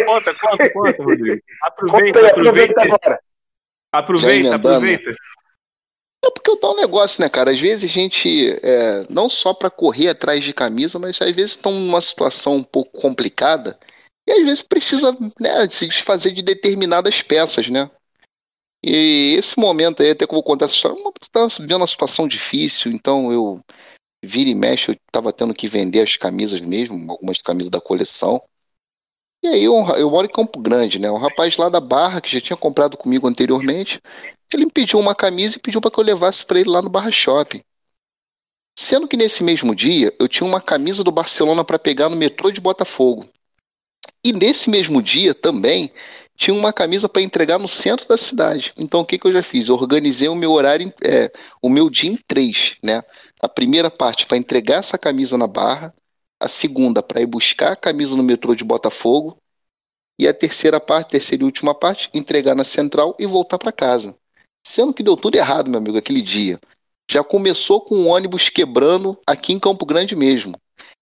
Conta, 0.07 0.35
conta, 0.35 0.72
conta, 0.72 1.03
Rodrigo. 1.03 1.41
Conta 1.81 1.97
aí, 1.99 2.11
Aproveita, 2.12 2.26
aproveita 2.28 2.81
aproveita. 2.81 2.83
agora. 2.83 3.20
Aproveita, 3.93 4.55
aproveita. 4.55 5.11
É 6.22 6.31
porque 6.31 6.57
tá 6.59 6.70
um 6.70 6.76
negócio, 6.76 7.20
né, 7.22 7.28
cara? 7.31 7.51
Às 7.51 7.59
vezes 7.59 7.91
a 7.91 7.93
gente, 7.93 8.51
é, 8.62 9.07
não 9.09 9.28
só 9.31 9.55
pra 9.55 9.70
correr 9.70 10.09
atrás 10.09 10.45
de 10.45 10.53
camisa, 10.53 10.99
mas 10.99 11.20
às 11.20 11.31
vezes 11.35 11.53
estão 11.53 11.72
numa 11.72 12.01
situação 12.01 12.57
um 12.57 12.62
pouco 12.62 13.01
complicada 13.01 13.78
e 14.31 14.41
às 14.41 14.45
vezes 14.45 14.62
precisa, 14.62 15.16
né, 15.41 15.68
se 15.68 15.89
desfazer 15.89 16.33
de 16.33 16.43
determinadas 16.43 17.20
peças, 17.20 17.68
né? 17.68 17.91
E 18.83 19.35
esse 19.37 19.59
momento 19.59 20.03
aí, 20.03 20.11
até 20.11 20.24
que 20.26 20.33
eu 20.33 20.37
vou 20.37 20.43
contar 20.43 20.66
essa 20.66 20.74
história, 20.74 20.97
eu 20.97 21.12
tava 21.33 21.49
vivendo 21.49 21.78
uma 21.78 21.87
situação 21.87 22.28
difícil, 22.28 22.93
então 22.93 23.33
eu 23.33 23.61
vira 24.24 24.49
e 24.49 24.55
mexe, 24.55 24.93
eu 24.93 24.97
tava 25.12 25.33
tendo 25.33 25.53
que 25.53 25.68
vender 25.68 26.01
as 26.01 26.16
camisas 26.16 26.61
mesmo, 26.61 27.11
algumas 27.11 27.43
camisas 27.43 27.70
da 27.70 27.81
coleção. 27.81 28.41
E 29.43 29.49
aí 29.49 29.64
eu, 29.64 29.74
eu 29.97 30.11
moro 30.11 30.26
em 30.26 30.31
Campo 30.31 30.61
Grande, 30.61 30.99
né? 30.99 31.11
Um 31.11 31.18
rapaz 31.18 31.57
lá 31.57 31.68
da 31.68 31.81
Barra, 31.81 32.20
que 32.20 32.31
já 32.31 32.41
tinha 32.41 32.57
comprado 32.57 32.97
comigo 32.97 33.26
anteriormente, 33.26 34.01
ele 34.53 34.66
me 34.66 34.72
pediu 34.72 34.99
uma 34.99 35.14
camisa 35.14 35.57
e 35.57 35.61
pediu 35.61 35.81
para 35.81 35.91
que 35.91 35.99
eu 35.99 36.05
levasse 36.05 36.45
para 36.45 36.61
ele 36.61 36.70
lá 36.70 36.81
no 36.81 36.91
Barra 36.91 37.11
Shopping. 37.11 37.62
Sendo 38.78 39.09
que 39.09 39.16
nesse 39.16 39.43
mesmo 39.43 39.74
dia 39.74 40.14
eu 40.18 40.28
tinha 40.28 40.47
uma 40.47 40.61
camisa 40.61 41.03
do 41.03 41.11
Barcelona 41.11 41.64
para 41.64 41.78
pegar 41.78 42.09
no 42.09 42.16
metrô 42.16 42.51
de 42.51 42.61
Botafogo. 42.61 43.28
E 44.25 44.33
nesse 44.33 44.68
mesmo 44.68 45.03
dia 45.03 45.35
também 45.35 45.91
tinha 46.37 46.55
uma 46.55 46.73
camisa 46.73 47.09
para 47.09 47.23
entregar 47.23 47.59
no 47.59 47.68
centro 47.68 48.09
da 48.09 48.16
cidade. 48.16 48.73
Então 48.77 49.01
o 49.01 49.05
que, 49.05 49.18
que 49.18 49.27
eu 49.27 49.33
já 49.33 49.43
fiz? 49.43 49.68
Eu 49.68 49.75
organizei 49.75 50.29
o 50.29 50.35
meu 50.35 50.53
horário, 50.53 50.93
é, 51.03 51.31
o 51.61 51.68
meu 51.68 51.91
dia 51.91 52.11
em 52.11 52.16
três, 52.16 52.77
né? 52.83 53.03
A 53.41 53.49
primeira 53.49 53.91
parte 53.91 54.27
para 54.27 54.39
entregar 54.39 54.79
essa 54.79 54.97
camisa 54.97 55.37
na 55.37 55.47
Barra, 55.47 55.95
a 56.41 56.49
segunda 56.49 57.03
para 57.03 57.21
ir 57.21 57.27
buscar 57.27 57.73
a 57.73 57.77
camisa 57.77 58.16
no 58.16 58.23
metrô 58.23 58.55
de 58.55 58.64
Botafogo 58.64 59.37
e 60.18 60.29
a 60.29 60.35
terceira 60.35 60.81
parte, 60.81 61.11
terceira 61.11 61.43
e 61.43 61.47
última 61.47 61.75
parte, 61.75 62.11
entregar 62.12 62.55
na 62.55 62.64
central 62.64 63.14
e 63.18 63.27
voltar 63.27 63.59
para 63.59 63.73
casa. 63.73 64.14
Sendo 64.66 64.93
que 64.93 65.03
deu 65.03 65.16
tudo 65.16 65.37
errado, 65.37 65.71
meu 65.71 65.79
amigo, 65.79 65.97
aquele 65.97 66.23
dia. 66.23 66.59
Já 67.11 67.25
começou 67.25 67.81
com 67.81 67.97
o 67.97 68.07
ônibus 68.07 68.49
quebrando 68.49 69.18
aqui 69.27 69.53
em 69.53 69.59
Campo 69.59 69.85
Grande 69.85 70.14
mesmo. 70.14 70.59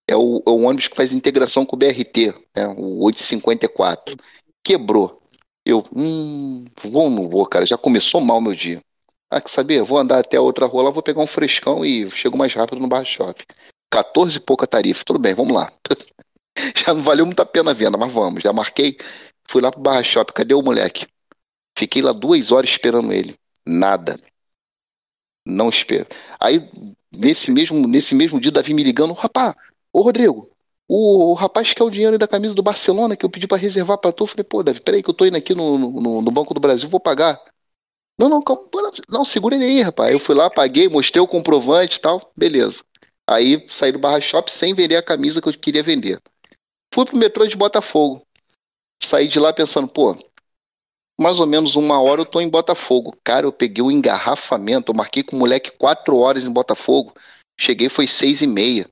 É 0.09 0.15
o, 0.15 0.41
é 0.43 0.49
o 0.49 0.63
ônibus 0.63 0.87
que 0.87 0.95
faz 0.95 1.13
integração 1.13 1.63
com 1.63 1.75
o 1.75 1.79
BRT, 1.79 2.33
né, 2.55 2.67
o 2.75 3.03
854. 3.03 4.17
Quebrou. 4.63 5.21
Eu, 5.63 5.83
hum, 5.95 6.65
vou 6.81 7.03
ou 7.03 7.09
não 7.11 7.29
vou, 7.29 7.45
cara? 7.45 7.63
Já 7.63 7.77
começou 7.77 8.19
mal 8.19 8.41
meu 8.41 8.55
dia. 8.55 8.81
Ah, 9.29 9.39
quer 9.39 9.49
saber? 9.51 9.83
Vou 9.83 9.99
andar 9.99 10.17
até 10.17 10.37
a 10.37 10.41
outra 10.41 10.65
rua 10.65 10.85
lá, 10.85 10.89
vou 10.89 11.03
pegar 11.03 11.21
um 11.21 11.27
frescão 11.27 11.85
e 11.85 12.09
chego 12.09 12.35
mais 12.35 12.51
rápido 12.55 12.79
no 12.79 12.87
Bar 12.87 13.05
Shopping. 13.05 13.45
14 13.91 14.37
e 14.37 14.39
pouca 14.39 14.65
tarifa. 14.65 15.03
Tudo 15.05 15.19
bem, 15.19 15.35
vamos 15.35 15.53
lá. 15.53 15.71
Já 16.75 16.91
não 16.91 17.03
valeu 17.03 17.27
muito 17.27 17.39
a 17.41 17.45
pena 17.45 17.69
a 17.69 17.73
venda, 17.75 17.95
mas 17.95 18.11
vamos. 18.11 18.41
Já 18.41 18.51
marquei. 18.51 18.97
Fui 19.47 19.61
lá 19.61 19.71
pro 19.71 19.79
Barra 19.79 20.03
Shopping. 20.03 20.33
Cadê 20.33 20.55
o 20.55 20.63
moleque? 20.63 21.05
Fiquei 21.77 22.01
lá 22.01 22.13
duas 22.13 22.51
horas 22.51 22.71
esperando 22.71 23.13
ele. 23.13 23.37
Nada. 23.63 24.19
Não 25.45 25.69
espero. 25.69 26.07
Aí, 26.39 26.67
nesse 27.15 27.51
mesmo, 27.51 27.87
nesse 27.87 28.15
mesmo 28.15 28.39
dia, 28.39 28.51
Davi 28.51 28.73
me 28.73 28.83
ligando. 28.83 29.13
Rapaz, 29.13 29.55
ô 29.93 30.01
Rodrigo, 30.01 30.49
o, 30.87 31.33
rapaz 31.33 31.71
quer 31.73 31.83
o 31.83 31.89
dinheiro 31.89 32.17
da 32.17 32.27
camisa 32.27 32.53
do 32.53 32.63
Barcelona 32.63 33.15
que 33.15 33.23
eu 33.23 33.29
pedi 33.29 33.47
pra 33.47 33.57
reservar 33.57 33.97
pra 33.97 34.11
tu. 34.11 34.23
Eu 34.23 34.27
falei, 34.27 34.43
pô, 34.43 34.63
Davi, 34.63 34.81
peraí 34.81 35.03
que 35.03 35.09
eu 35.09 35.13
tô 35.13 35.25
indo 35.25 35.37
aqui 35.37 35.53
no, 35.53 35.77
no, 35.77 36.21
no 36.21 36.31
Banco 36.31 36.53
do 36.53 36.59
Brasil, 36.59 36.89
vou 36.89 36.99
pagar. 36.99 37.39
Não, 38.17 38.27
não, 38.27 38.41
calma, 38.41 38.67
não, 39.07 39.23
segura 39.23 39.55
ele 39.55 39.65
aí, 39.65 39.81
rapaz. 39.81 40.11
Eu 40.11 40.19
fui 40.19 40.35
lá, 40.35 40.49
paguei, 40.49 40.89
mostrei 40.89 41.21
o 41.21 41.27
comprovante 41.27 41.97
e 41.97 42.01
tal, 42.01 42.31
beleza. 42.35 42.83
Aí 43.29 43.67
saí 43.69 43.91
do 43.91 43.99
Barra 43.99 44.19
Shop 44.19 44.51
sem 44.51 44.73
vender 44.73 44.95
a 44.95 45.03
camisa 45.03 45.41
que 45.41 45.47
eu 45.47 45.53
queria 45.53 45.83
vender. 45.83 46.19
Fui 46.93 47.05
pro 47.05 47.15
metrô 47.15 47.45
de 47.45 47.55
Botafogo. 47.55 48.25
Saí 49.01 49.27
de 49.27 49.39
lá 49.39 49.53
pensando, 49.53 49.87
pô, 49.87 50.17
mais 51.19 51.39
ou 51.39 51.45
menos 51.45 51.75
uma 51.75 52.01
hora 52.01 52.21
eu 52.21 52.25
tô 52.25 52.41
em 52.41 52.49
Botafogo. 52.49 53.15
Cara, 53.23 53.45
eu 53.45 53.53
peguei 53.53 53.83
o 53.83 53.91
engarrafamento, 53.91 54.91
eu 54.91 54.95
marquei 54.95 55.21
com 55.21 55.35
o 55.35 55.39
moleque 55.39 55.71
quatro 55.71 56.17
horas 56.17 56.43
em 56.43 56.51
Botafogo. 56.51 57.13
Cheguei 57.59 57.89
foi 57.89 58.07
seis 58.07 58.41
e 58.41 58.47
meia. 58.47 58.89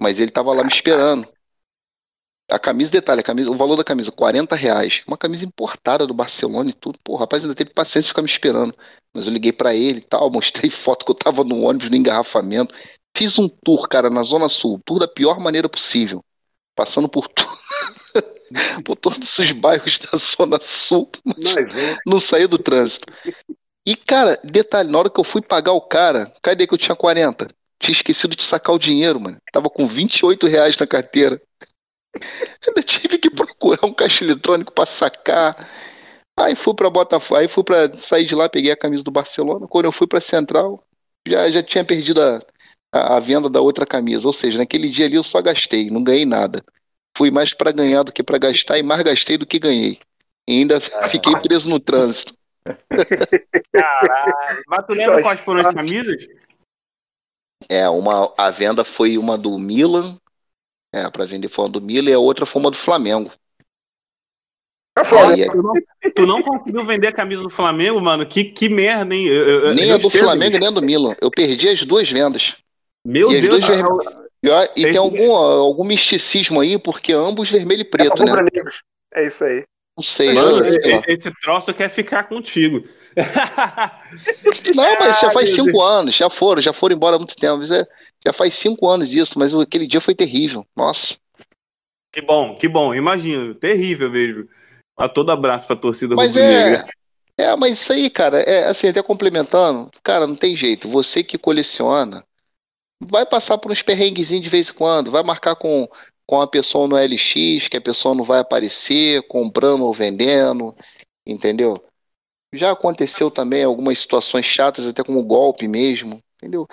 Mas 0.00 0.18
ele 0.18 0.30
tava 0.30 0.52
lá 0.52 0.64
me 0.64 0.70
esperando. 0.70 1.28
A 2.50 2.58
camisa, 2.58 2.90
detalhe, 2.90 3.20
a 3.20 3.22
camisa, 3.22 3.50
o 3.50 3.56
valor 3.56 3.76
da 3.76 3.84
camisa, 3.84 4.10
40 4.10 4.56
reais. 4.56 5.02
Uma 5.06 5.16
camisa 5.16 5.44
importada 5.44 6.04
do 6.06 6.14
Barcelona 6.14 6.70
e 6.70 6.72
tudo. 6.72 6.98
Pô, 7.04 7.12
o 7.12 7.16
rapaz 7.16 7.42
ainda 7.42 7.54
teve 7.54 7.70
paciência 7.70 8.02
de 8.02 8.08
ficar 8.08 8.22
me 8.22 8.28
esperando. 8.28 8.74
Mas 9.14 9.26
eu 9.26 9.32
liguei 9.32 9.52
pra 9.52 9.74
ele 9.74 9.98
e 9.98 10.02
tal, 10.02 10.30
mostrei 10.30 10.70
foto 10.70 11.04
que 11.04 11.10
eu 11.10 11.14
tava 11.14 11.44
no 11.44 11.62
ônibus, 11.62 11.90
no 11.90 11.96
engarrafamento. 11.96 12.74
Fiz 13.16 13.38
um 13.38 13.48
tour, 13.48 13.88
cara, 13.88 14.10
na 14.10 14.22
Zona 14.22 14.48
Sul. 14.48 14.80
Tour 14.84 14.98
da 14.98 15.06
pior 15.06 15.38
maneira 15.38 15.68
possível. 15.68 16.24
Passando 16.74 17.08
por, 17.08 17.28
tu... 17.28 17.46
por 18.84 18.96
todos 18.96 19.38
os 19.38 19.52
bairros 19.52 19.98
da 19.98 20.18
Zona 20.18 20.58
Sul. 20.60 21.08
Mais 21.24 21.74
um. 21.74 21.96
Não 22.06 22.18
saí 22.18 22.46
do 22.46 22.58
trânsito. 22.58 23.12
E, 23.86 23.94
cara, 23.94 24.40
detalhe, 24.42 24.90
na 24.90 24.98
hora 24.98 25.10
que 25.10 25.20
eu 25.20 25.24
fui 25.24 25.42
pagar 25.42 25.72
o 25.72 25.80
cara, 25.80 26.32
cadê 26.42 26.66
que 26.66 26.74
eu 26.74 26.78
tinha 26.78 26.96
40? 26.96 27.48
Tinha 27.80 27.92
esquecido 27.92 28.36
de 28.36 28.42
sacar 28.42 28.74
o 28.74 28.78
dinheiro, 28.78 29.18
mano. 29.18 29.38
Tava 29.50 29.70
com 29.70 29.88
28 29.88 30.46
reais 30.46 30.76
na 30.76 30.86
carteira. 30.86 31.40
Ainda 32.68 32.82
tive 32.82 33.18
que 33.18 33.30
procurar 33.30 33.86
um 33.86 33.94
caixa 33.94 34.22
eletrônico 34.22 34.72
pra 34.72 34.84
sacar. 34.84 35.68
Aí 36.38 36.54
fui 36.54 36.74
pra 36.74 36.90
Botafogo, 36.90 37.40
aí 37.40 37.48
fui 37.48 37.64
pra 37.64 37.96
sair 37.98 38.24
de 38.24 38.34
lá, 38.34 38.48
peguei 38.48 38.70
a 38.70 38.76
camisa 38.76 39.02
do 39.02 39.10
Barcelona. 39.10 39.66
Quando 39.66 39.86
eu 39.86 39.92
fui 39.92 40.06
pra 40.06 40.20
Central, 40.20 40.84
já, 41.26 41.50
já 41.50 41.62
tinha 41.62 41.84
perdido 41.84 42.20
a, 42.20 42.40
a, 42.92 43.16
a 43.16 43.20
venda 43.20 43.48
da 43.48 43.60
outra 43.60 43.86
camisa. 43.86 44.26
Ou 44.26 44.32
seja, 44.32 44.58
naquele 44.58 44.90
dia 44.90 45.06
ali 45.06 45.16
eu 45.16 45.24
só 45.24 45.40
gastei, 45.40 45.90
não 45.90 46.02
ganhei 46.02 46.26
nada. 46.26 46.62
Fui 47.16 47.30
mais 47.30 47.54
pra 47.54 47.72
ganhar 47.72 48.02
do 48.02 48.12
que 48.12 48.22
pra 48.22 48.38
gastar 48.38 48.78
e 48.78 48.82
mais 48.82 49.02
gastei 49.02 49.38
do 49.38 49.46
que 49.46 49.58
ganhei. 49.58 49.98
E 50.46 50.58
ainda 50.58 50.80
fiquei 50.80 51.34
preso 51.36 51.68
no 51.68 51.80
trânsito. 51.80 52.34
Caralho. 53.72 54.62
Mas 54.66 54.86
tu 54.86 54.94
lembra 54.94 55.22
quais 55.22 55.40
foram 55.40 55.66
as 55.66 55.74
camisas? 55.74 56.26
É, 57.70 57.88
uma, 57.88 58.32
a 58.36 58.50
venda 58.50 58.84
foi 58.84 59.16
uma 59.16 59.38
do 59.38 59.56
Milan, 59.56 60.18
é, 60.92 61.08
para 61.08 61.24
vender 61.24 61.48
foi 61.48 61.64
uma 61.66 61.70
do 61.70 61.80
Milan 61.80 62.10
e 62.10 62.12
a 62.12 62.18
outra 62.18 62.44
foi 62.44 62.60
uma 62.60 62.70
do 62.70 62.76
Flamengo. 62.76 63.30
É 64.98 65.04
Tu 65.04 65.62
não, 65.62 65.72
tu 66.14 66.26
não 66.26 66.42
conseguiu 66.42 66.84
vender 66.84 67.06
a 67.06 67.12
camisa 67.12 67.42
do 67.42 67.48
Flamengo, 67.48 68.00
mano? 68.00 68.26
Que, 68.26 68.44
que 68.44 68.68
merda, 68.68 69.14
hein? 69.14 69.26
Eu- 69.28 69.66
eu- 69.66 69.74
nem 69.74 69.88
eu 69.88 69.94
a 69.94 69.98
do. 69.98 70.10
Flamengo 70.10 70.58
nem 70.58 70.68
a 70.68 70.72
do 70.72 70.82
Milan. 70.82 71.14
Eu 71.20 71.30
perdi 71.30 71.68
as 71.68 71.84
duas 71.84 72.10
vendas. 72.10 72.56
Meu 73.06 73.30
E 73.32 73.40
Deus 73.40 73.60
do 73.60 73.66
céu. 73.66 73.98
E, 74.42 74.48
ó, 74.48 74.64
e 74.74 74.82
tem 74.82 74.96
algum, 74.96 75.32
algum 75.32 75.84
misticismo 75.84 76.60
aí, 76.60 76.78
porque 76.78 77.12
ambos 77.12 77.50
vermelho 77.50 77.82
e 77.82 77.84
É 77.84 77.88
preto, 77.88 78.24
pra 78.24 78.42
né? 78.42 78.48
É 79.14 79.26
isso 79.26 79.44
aí. 79.44 79.64
Não 79.96 80.02
sei, 80.04 80.32
Mano, 80.32 80.60
né? 80.60 80.68
esse, 80.68 81.02
esse 81.08 81.40
troço 81.40 81.74
quer 81.74 81.88
ficar 81.88 82.24
contigo. 82.24 82.84
Não, 84.74 84.98
mas 84.98 85.20
já 85.20 85.30
faz 85.32 85.50
cinco 85.50 85.82
anos, 85.82 86.14
já 86.14 86.30
foram, 86.30 86.62
já 86.62 86.72
foram 86.72 86.94
embora 86.96 87.16
há 87.16 87.18
muito 87.18 87.36
tempo. 87.36 87.64
Já, 87.64 87.86
já 88.24 88.32
faz 88.32 88.54
cinco 88.54 88.88
anos 88.88 89.12
isso, 89.12 89.38
mas 89.38 89.54
aquele 89.54 89.86
dia 89.86 90.00
foi 90.00 90.14
terrível. 90.14 90.66
Nossa. 90.76 91.16
que 92.12 92.22
bom, 92.22 92.56
que 92.56 92.68
bom. 92.68 92.94
Imagino. 92.94 93.54
Terrível 93.54 94.10
mesmo. 94.10 94.48
A 94.96 95.08
todo 95.08 95.30
abraço 95.30 95.66
pra 95.66 95.76
torcida 95.76 96.14
Mas 96.14 96.36
é. 96.36 96.84
É, 97.38 97.56
mas 97.56 97.80
isso 97.80 97.92
aí, 97.92 98.10
cara, 98.10 98.40
é 98.40 98.68
assim, 98.68 98.88
até 98.88 99.02
complementando, 99.02 99.90
cara, 100.02 100.26
não 100.26 100.36
tem 100.36 100.54
jeito. 100.54 100.90
Você 100.90 101.24
que 101.24 101.38
coleciona, 101.38 102.22
vai 103.00 103.24
passar 103.24 103.56
por 103.56 103.72
uns 103.72 103.80
perrenguezinhos 103.80 104.44
de 104.44 104.50
vez 104.50 104.68
em 104.68 104.74
quando, 104.74 105.10
vai 105.10 105.22
marcar 105.22 105.56
com, 105.56 105.88
com 106.26 106.40
a 106.42 106.46
pessoa 106.46 106.86
no 106.86 106.98
LX, 106.98 107.66
que 107.68 107.78
a 107.78 107.80
pessoa 107.80 108.14
não 108.14 108.24
vai 108.24 108.40
aparecer, 108.40 109.26
comprando 109.26 109.86
ou 109.86 109.94
vendendo, 109.94 110.76
entendeu? 111.26 111.82
Já 112.52 112.72
aconteceu 112.72 113.30
também 113.30 113.62
algumas 113.62 113.98
situações 113.98 114.46
chatas, 114.46 114.86
até 114.86 115.04
como 115.04 115.24
golpe 115.24 115.68
mesmo, 115.68 116.22
entendeu? 116.36 116.66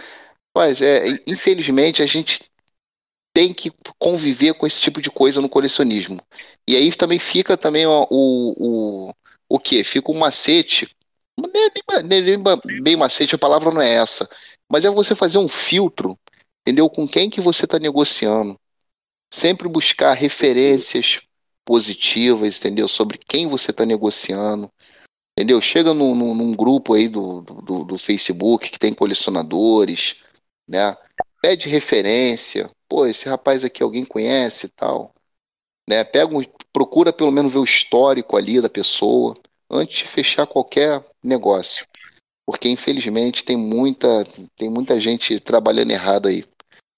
Mas, 0.56 0.82
é, 0.82 1.06
infelizmente, 1.28 2.02
a 2.02 2.06
gente 2.06 2.50
tem 3.38 3.54
que 3.54 3.72
conviver 4.00 4.56
com 4.56 4.66
esse 4.66 4.82
tipo 4.82 5.00
de 5.00 5.12
coisa 5.12 5.40
no 5.40 5.48
colecionismo. 5.48 6.20
E 6.68 6.76
aí 6.76 6.92
também 6.92 7.20
fica 7.20 7.56
também 7.56 7.86
o, 7.86 8.08
o, 8.10 9.14
o, 9.48 9.60
quê? 9.60 9.84
Fica 9.84 10.12
um 10.12 10.18
macete, 10.18 10.96
nem, 11.38 12.24
nem, 12.24 12.44
bem 12.82 12.96
macete, 12.96 13.36
a 13.36 13.38
palavra 13.38 13.72
não 13.72 13.80
é 13.80 13.94
essa, 13.94 14.28
mas 14.68 14.86
é 14.86 14.90
você 14.90 15.14
fazer 15.14 15.38
um 15.38 15.48
filtro, 15.48 16.18
entendeu? 16.62 16.90
Com 16.90 17.08
quem 17.08 17.30
que 17.30 17.40
você 17.40 17.66
está 17.66 17.78
negociando. 17.78 18.60
Sempre 19.32 19.68
buscar 19.68 20.14
referências 20.14 21.22
positivas, 21.64 22.58
entendeu? 22.58 22.88
Sobre 22.88 23.20
quem 23.20 23.48
você 23.48 23.70
está 23.70 23.86
negociando. 23.86 24.72
Entendeu? 25.38 25.62
Chega 25.62 25.94
num, 25.94 26.16
num, 26.16 26.52
grupo 26.56 26.96
aí 26.96 27.08
do, 27.08 27.42
do, 27.42 27.84
do, 27.84 27.98
Facebook 28.00 28.72
que 28.72 28.80
tem 28.80 28.92
colecionadores, 28.92 30.16
né? 30.68 30.98
Pede 31.40 31.70
referência. 31.70 32.72
Pô, 32.90 33.06
esse 33.06 33.30
rapaz 33.30 33.64
aqui 33.64 33.84
alguém 33.84 34.04
conhece 34.04 34.66
e 34.66 34.70
tal. 34.70 35.14
Né? 35.88 36.04
Pega 36.04 36.36
um, 36.36 36.44
procura 36.74 37.14
pelo 37.14 37.32
menos 37.32 37.54
ver 37.54 37.60
o 37.60 37.64
histórico 37.64 38.36
ali 38.36 38.60
da 38.60 38.68
pessoa 38.68 39.38
antes 39.70 40.00
de 40.00 40.08
fechar 40.08 40.48
qualquer 40.48 41.06
negócio. 41.24 41.86
Porque 42.44 42.68
infelizmente 42.68 43.46
tem 43.46 43.56
muita, 43.56 44.24
tem 44.56 44.72
muita 44.72 45.00
gente 45.00 45.40
trabalhando 45.40 45.92
errado 45.92 46.30
aí 46.30 46.46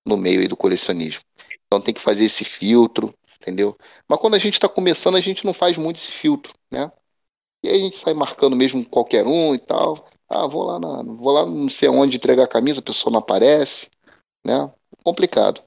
no 0.07 0.15
meio 0.15 0.39
aí 0.39 0.47
do 0.47 0.55
colecionismo. 0.55 1.21
Então 1.65 1.81
tem 1.81 1.93
que 1.93 1.99
fazer 1.99 2.23
esse 2.23 2.45
filtro, 2.45 3.13
entendeu? 3.35 3.77
Mas 4.07 4.17
quando 4.21 4.35
a 4.35 4.39
gente 4.39 4.53
está 4.53 4.69
começando, 4.69 5.17
a 5.17 5.21
gente 5.21 5.43
não 5.43 5.53
faz 5.53 5.77
muito 5.77 5.97
esse 5.97 6.13
filtro, 6.13 6.53
né? 6.71 6.89
E 7.63 7.69
aí 7.69 7.75
a 7.75 7.79
gente 7.79 7.99
sai 7.99 8.13
marcando 8.13 8.55
mesmo 8.55 8.85
qualquer 8.85 9.25
um 9.25 9.53
e 9.53 9.59
tal. 9.59 10.07
Ah, 10.29 10.47
vou 10.47 10.63
lá, 10.63 10.79
na, 10.79 11.03
vou 11.03 11.31
lá 11.31 11.45
não 11.45 11.69
sei 11.69 11.89
onde 11.89 12.17
entregar 12.17 12.43
a 12.43 12.47
camisa, 12.47 12.79
a 12.79 12.83
pessoa 12.83 13.11
não 13.11 13.19
aparece, 13.19 13.89
né? 14.45 14.71
Complicado. 15.03 15.61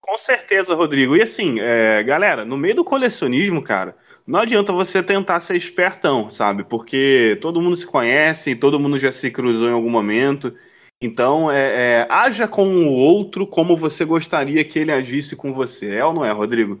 Com 0.00 0.16
certeza, 0.16 0.74
Rodrigo. 0.74 1.14
E 1.16 1.22
assim, 1.22 1.60
é, 1.60 2.02
galera, 2.02 2.44
no 2.44 2.56
meio 2.56 2.76
do 2.76 2.84
colecionismo, 2.84 3.62
cara, 3.62 3.94
não 4.26 4.40
adianta 4.40 4.72
você 4.72 5.02
tentar 5.02 5.38
ser 5.40 5.54
espertão, 5.56 6.30
sabe? 6.30 6.64
Porque 6.64 7.38
todo 7.42 7.60
mundo 7.60 7.76
se 7.76 7.86
conhece, 7.86 8.56
todo 8.56 8.80
mundo 8.80 8.98
já 8.98 9.12
se 9.12 9.30
cruzou 9.30 9.68
em 9.68 9.74
algum 9.74 9.90
momento. 9.90 10.54
Então, 11.00 11.50
é, 11.50 12.00
é, 12.00 12.08
haja 12.10 12.48
com 12.48 12.66
o 12.66 12.92
outro 12.94 13.46
como 13.46 13.76
você 13.76 14.04
gostaria 14.04 14.64
que 14.64 14.78
ele 14.78 14.90
agisse 14.90 15.36
com 15.36 15.52
você. 15.52 15.96
É 15.96 16.04
ou 16.04 16.14
não 16.14 16.24
é, 16.24 16.32
Rodrigo? 16.32 16.80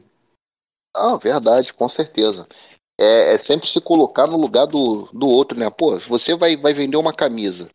Ah, 0.96 1.16
verdade, 1.16 1.74
com 1.74 1.88
certeza 1.88 2.48
é, 2.98 3.34
é, 3.34 3.38
sempre 3.38 3.68
se 3.68 3.80
colocar 3.80 4.26
no 4.26 4.36
lugar 4.36 4.66
do, 4.66 5.08
do 5.12 5.28
outro, 5.28 5.58
né? 5.58 5.70
Pô, 5.70 5.98
você 6.00 6.34
vai, 6.34 6.56
vai 6.56 6.74
vender 6.74 6.96
uma 6.96 7.12
camisa, 7.12 7.70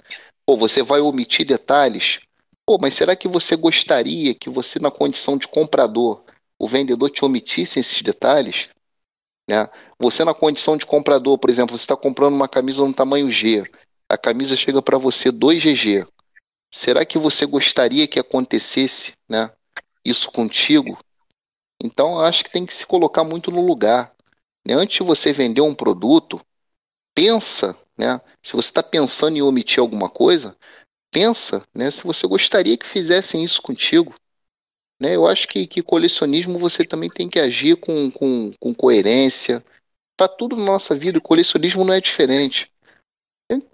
pô, 0.45 0.57
você 0.57 0.83
vai 0.83 0.99
omitir 0.99 1.45
detalhes, 1.45 2.19
pô, 2.65 2.77
mas 2.79 2.93
será 2.93 3.15
que 3.15 3.27
você 3.27 3.55
gostaria 3.55 4.35
que 4.35 4.49
você, 4.49 4.79
na 4.79 4.91
condição 4.91 5.37
de 5.37 5.47
comprador, 5.47 6.23
o 6.59 6.67
vendedor 6.67 7.09
te 7.09 7.23
omitisse 7.23 7.79
esses 7.79 8.01
detalhes? 8.01 8.69
Né? 9.49 9.69
Você, 9.99 10.23
na 10.23 10.33
condição 10.33 10.77
de 10.77 10.85
comprador, 10.85 11.37
por 11.37 11.49
exemplo, 11.49 11.77
você 11.77 11.83
está 11.83 11.95
comprando 11.95 12.33
uma 12.33 12.47
camisa 12.47 12.85
no 12.85 12.93
tamanho 12.93 13.31
G, 13.31 13.63
a 14.09 14.17
camisa 14.17 14.55
chega 14.55 14.81
para 14.81 14.97
você 14.97 15.31
2GG. 15.31 16.07
Será 16.71 17.05
que 17.05 17.17
você 17.17 17.45
gostaria 17.45 18.07
que 18.07 18.19
acontecesse 18.19 19.13
né, 19.29 19.51
isso 20.03 20.31
contigo? 20.31 20.97
Então, 21.83 22.19
acho 22.19 22.43
que 22.43 22.51
tem 22.51 22.65
que 22.65 22.73
se 22.73 22.85
colocar 22.85 23.23
muito 23.23 23.51
no 23.51 23.65
lugar. 23.65 24.13
Né? 24.65 24.73
Antes 24.73 24.97
de 24.97 25.03
você 25.03 25.33
vender 25.33 25.61
um 25.61 25.75
produto, 25.75 26.39
pensa, 27.13 27.77
né? 27.97 28.19
Se 28.41 28.53
você 28.53 28.69
está 28.69 28.81
pensando 28.81 29.37
em 29.37 29.41
omitir 29.41 29.79
alguma 29.79 30.09
coisa, 30.09 30.57
pensa, 31.11 31.65
né? 31.73 31.91
Se 31.91 32.03
você 32.03 32.27
gostaria 32.27 32.77
que 32.77 32.85
fizessem 32.85 33.43
isso 33.43 33.61
contigo. 33.61 34.15
Né? 34.99 35.15
Eu 35.15 35.27
acho 35.27 35.47
que, 35.47 35.67
que 35.67 35.83
colecionismo 35.83 36.57
você 36.57 36.85
também 36.85 37.09
tem 37.09 37.29
que 37.29 37.39
agir 37.39 37.77
com, 37.77 38.09
com, 38.09 38.51
com 38.59 38.73
coerência. 38.73 39.63
Para 40.15 40.27
tudo 40.27 40.55
na 40.55 40.63
nossa 40.63 40.95
vida, 40.95 41.19
colecionismo 41.19 41.83
não 41.83 41.93
é 41.93 41.99
diferente. 41.99 42.71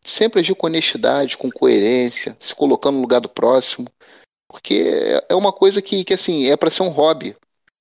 Sempre 0.03 0.39
agir 0.39 0.55
com 0.55 0.67
honestidade, 0.67 1.37
com 1.37 1.49
coerência, 1.49 2.35
se 2.39 2.55
colocando 2.55 2.95
no 2.95 3.01
lugar 3.01 3.21
do 3.21 3.29
próximo. 3.29 3.87
Porque 4.47 4.83
é 5.29 5.35
uma 5.35 5.53
coisa 5.53 5.81
que, 5.81 6.03
que 6.03 6.13
assim, 6.13 6.49
é 6.49 6.57
para 6.57 6.71
ser 6.71 6.83
um 6.83 6.89
hobby. 6.89 7.35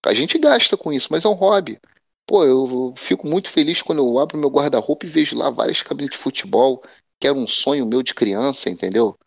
A 0.04 0.12
gente 0.12 0.38
gasta 0.38 0.76
com 0.76 0.92
isso, 0.92 1.08
mas 1.10 1.24
é 1.24 1.28
um 1.28 1.32
hobby. 1.32 1.80
Pô, 2.28 2.44
eu 2.44 2.94
fico 2.98 3.26
muito 3.26 3.50
feliz 3.50 3.80
quando 3.80 4.00
eu 4.00 4.18
abro 4.18 4.36
meu 4.36 4.50
guarda-roupa 4.50 5.06
e 5.06 5.08
vejo 5.08 5.34
lá 5.34 5.48
várias 5.48 5.80
camisas 5.80 6.10
de 6.10 6.18
futebol, 6.18 6.82
que 7.18 7.26
era 7.26 7.34
um 7.34 7.48
sonho 7.48 7.86
meu 7.86 8.02
de 8.02 8.12
criança, 8.12 8.68
entendeu? 8.68 9.18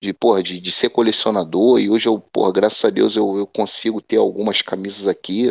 De, 0.00 0.12
porra, 0.12 0.40
de, 0.40 0.60
de 0.60 0.70
ser 0.70 0.88
colecionador, 0.90 1.80
e 1.80 1.90
hoje 1.90 2.08
eu, 2.08 2.20
porra, 2.20 2.52
graças 2.52 2.84
a 2.84 2.90
Deus 2.90 3.16
eu, 3.16 3.36
eu 3.36 3.44
consigo 3.44 4.00
ter 4.00 4.18
algumas 4.18 4.62
camisas 4.62 5.08
aqui. 5.08 5.48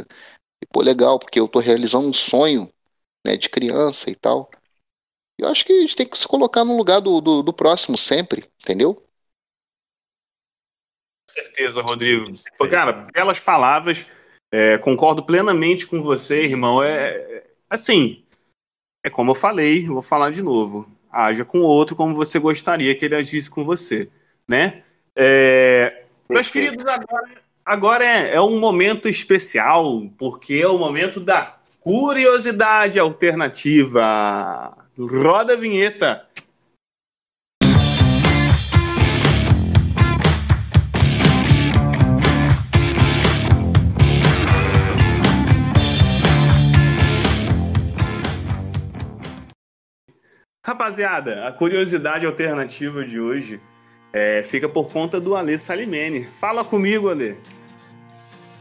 E, 0.61 0.65
pô, 0.71 0.79
legal, 0.81 1.19
porque 1.19 1.37
eu 1.37 1.45
tô 1.45 1.59
realizando 1.59 2.07
um 2.07 2.13
sonho, 2.13 2.71
né, 3.25 3.35
de 3.35 3.49
criança 3.49 4.09
e 4.09 4.15
tal. 4.15 4.49
Eu 5.37 5.49
acho 5.49 5.65
que 5.65 5.73
a 5.73 5.81
gente 5.81 5.97
tem 5.97 6.07
que 6.07 6.17
se 6.17 6.25
colocar 6.25 6.63
no 6.63 6.77
lugar 6.77 7.01
do, 7.01 7.19
do, 7.19 7.43
do 7.43 7.51
próximo 7.51 7.97
sempre, 7.97 8.49
entendeu? 8.61 8.95
Com 8.95 9.03
certeza, 11.27 11.81
Rodrigo. 11.81 12.39
Cara, 12.69 13.07
belas 13.13 13.41
palavras. 13.41 14.05
É, 14.55 14.77
concordo 14.77 15.23
plenamente 15.23 15.87
com 15.87 15.99
você, 16.03 16.43
irmão. 16.43 16.83
É, 16.83 17.43
assim, 17.67 18.23
é 19.03 19.09
como 19.09 19.31
eu 19.31 19.35
falei, 19.35 19.87
vou 19.87 19.99
falar 19.99 20.29
de 20.29 20.43
novo. 20.43 20.87
Haja 21.11 21.43
com 21.43 21.61
o 21.61 21.65
outro 21.65 21.95
como 21.95 22.13
você 22.13 22.37
gostaria 22.37 22.93
que 22.93 23.03
ele 23.03 23.15
agisse 23.15 23.49
com 23.49 23.65
você, 23.65 24.07
né? 24.47 24.83
É, 25.15 26.03
meus 26.29 26.51
queridos, 26.51 26.85
agora, 26.85 27.29
agora 27.65 28.05
é, 28.05 28.35
é 28.35 28.41
um 28.41 28.59
momento 28.59 29.09
especial, 29.09 30.03
porque 30.19 30.59
é 30.61 30.67
o 30.67 30.77
momento 30.77 31.19
da 31.19 31.57
curiosidade 31.79 32.99
alternativa. 32.99 34.77
Roda 34.99 35.53
a 35.53 35.57
vinheta. 35.57 36.27
Rapaziada, 50.65 51.45
a 51.45 51.51
curiosidade 51.51 52.25
alternativa 52.25 53.03
de 53.03 53.19
hoje 53.19 53.61
é, 54.13 54.41
fica 54.43 54.69
por 54.69 54.89
conta 54.89 55.19
do 55.19 55.35
Alê 55.35 55.57
Salimene. 55.57 56.25
Fala 56.39 56.63
comigo, 56.63 57.09
Alê. 57.09 57.37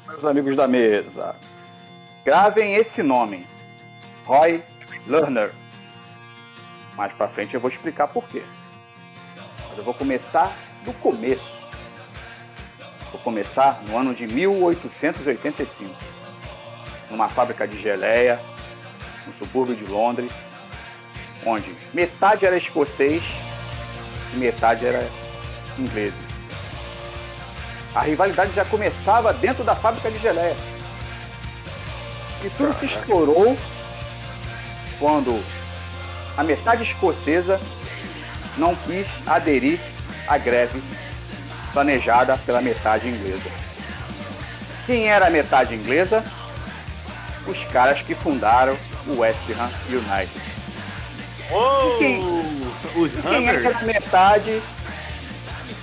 Meus 0.09 0.24
amigos 0.24 0.57
da 0.57 0.66
mesa, 0.66 1.36
gravem 2.24 2.74
esse 2.74 3.05
nome, 3.05 3.46
Roy 4.24 4.61
Lerner. 5.07 5.53
Mais 6.96 7.12
pra 7.12 7.28
frente 7.28 7.55
eu 7.55 7.61
vou 7.61 7.70
explicar 7.70 8.09
por 8.09 8.24
quê. 8.24 8.42
Mas 9.68 9.78
eu 9.78 9.84
vou 9.84 9.94
começar 9.94 10.53
do 10.84 10.92
começo. 10.94 11.57
Vou 13.12 13.20
começar 13.20 13.80
no 13.86 13.96
ano 13.96 14.12
de 14.12 14.26
1885, 14.26 15.94
numa 17.12 17.28
fábrica 17.28 17.64
de 17.64 17.80
geleia, 17.80 18.40
no 19.24 19.32
subúrbio 19.34 19.76
de 19.76 19.84
Londres, 19.84 20.32
onde 21.45 21.74
metade 21.93 22.47
era 22.47 22.57
escocês 22.57 23.22
e 24.32 24.36
metade 24.36 24.86
era 24.86 25.09
ingleses. 25.78 26.14
A 27.95 28.01
rivalidade 28.01 28.53
já 28.55 28.64
começava 28.64 29.32
dentro 29.34 29.62
da 29.64 29.74
fábrica 29.74 30.11
de 30.11 30.18
geleia. 30.18 30.57
E 32.45 32.51
tudo 32.51 32.78
se 32.78 32.86
explorou 32.86 33.57
quando 34.99 35.43
a 36.36 36.43
metade 36.43 36.82
escocesa 36.82 37.61
não 38.57 38.74
quis 38.74 39.07
aderir 39.26 39.78
à 40.26 40.38
greve 40.38 40.82
planejada 41.72 42.36
pela 42.38 42.61
metade 42.61 43.09
inglesa. 43.09 43.51
Quem 44.86 45.09
era 45.09 45.26
a 45.26 45.30
metade 45.30 45.74
inglesa? 45.74 46.24
Os 47.47 47.62
caras 47.64 48.01
que 48.03 48.14
fundaram 48.14 48.76
o 49.07 49.20
West 49.20 49.38
Ham 49.51 49.70
United. 49.88 50.51
Uou! 51.53 51.98
Quem, 51.98 52.20
os 52.96 53.14
quem 53.14 53.46
é 53.46 53.68
a 53.68 53.82
metade 53.82 54.62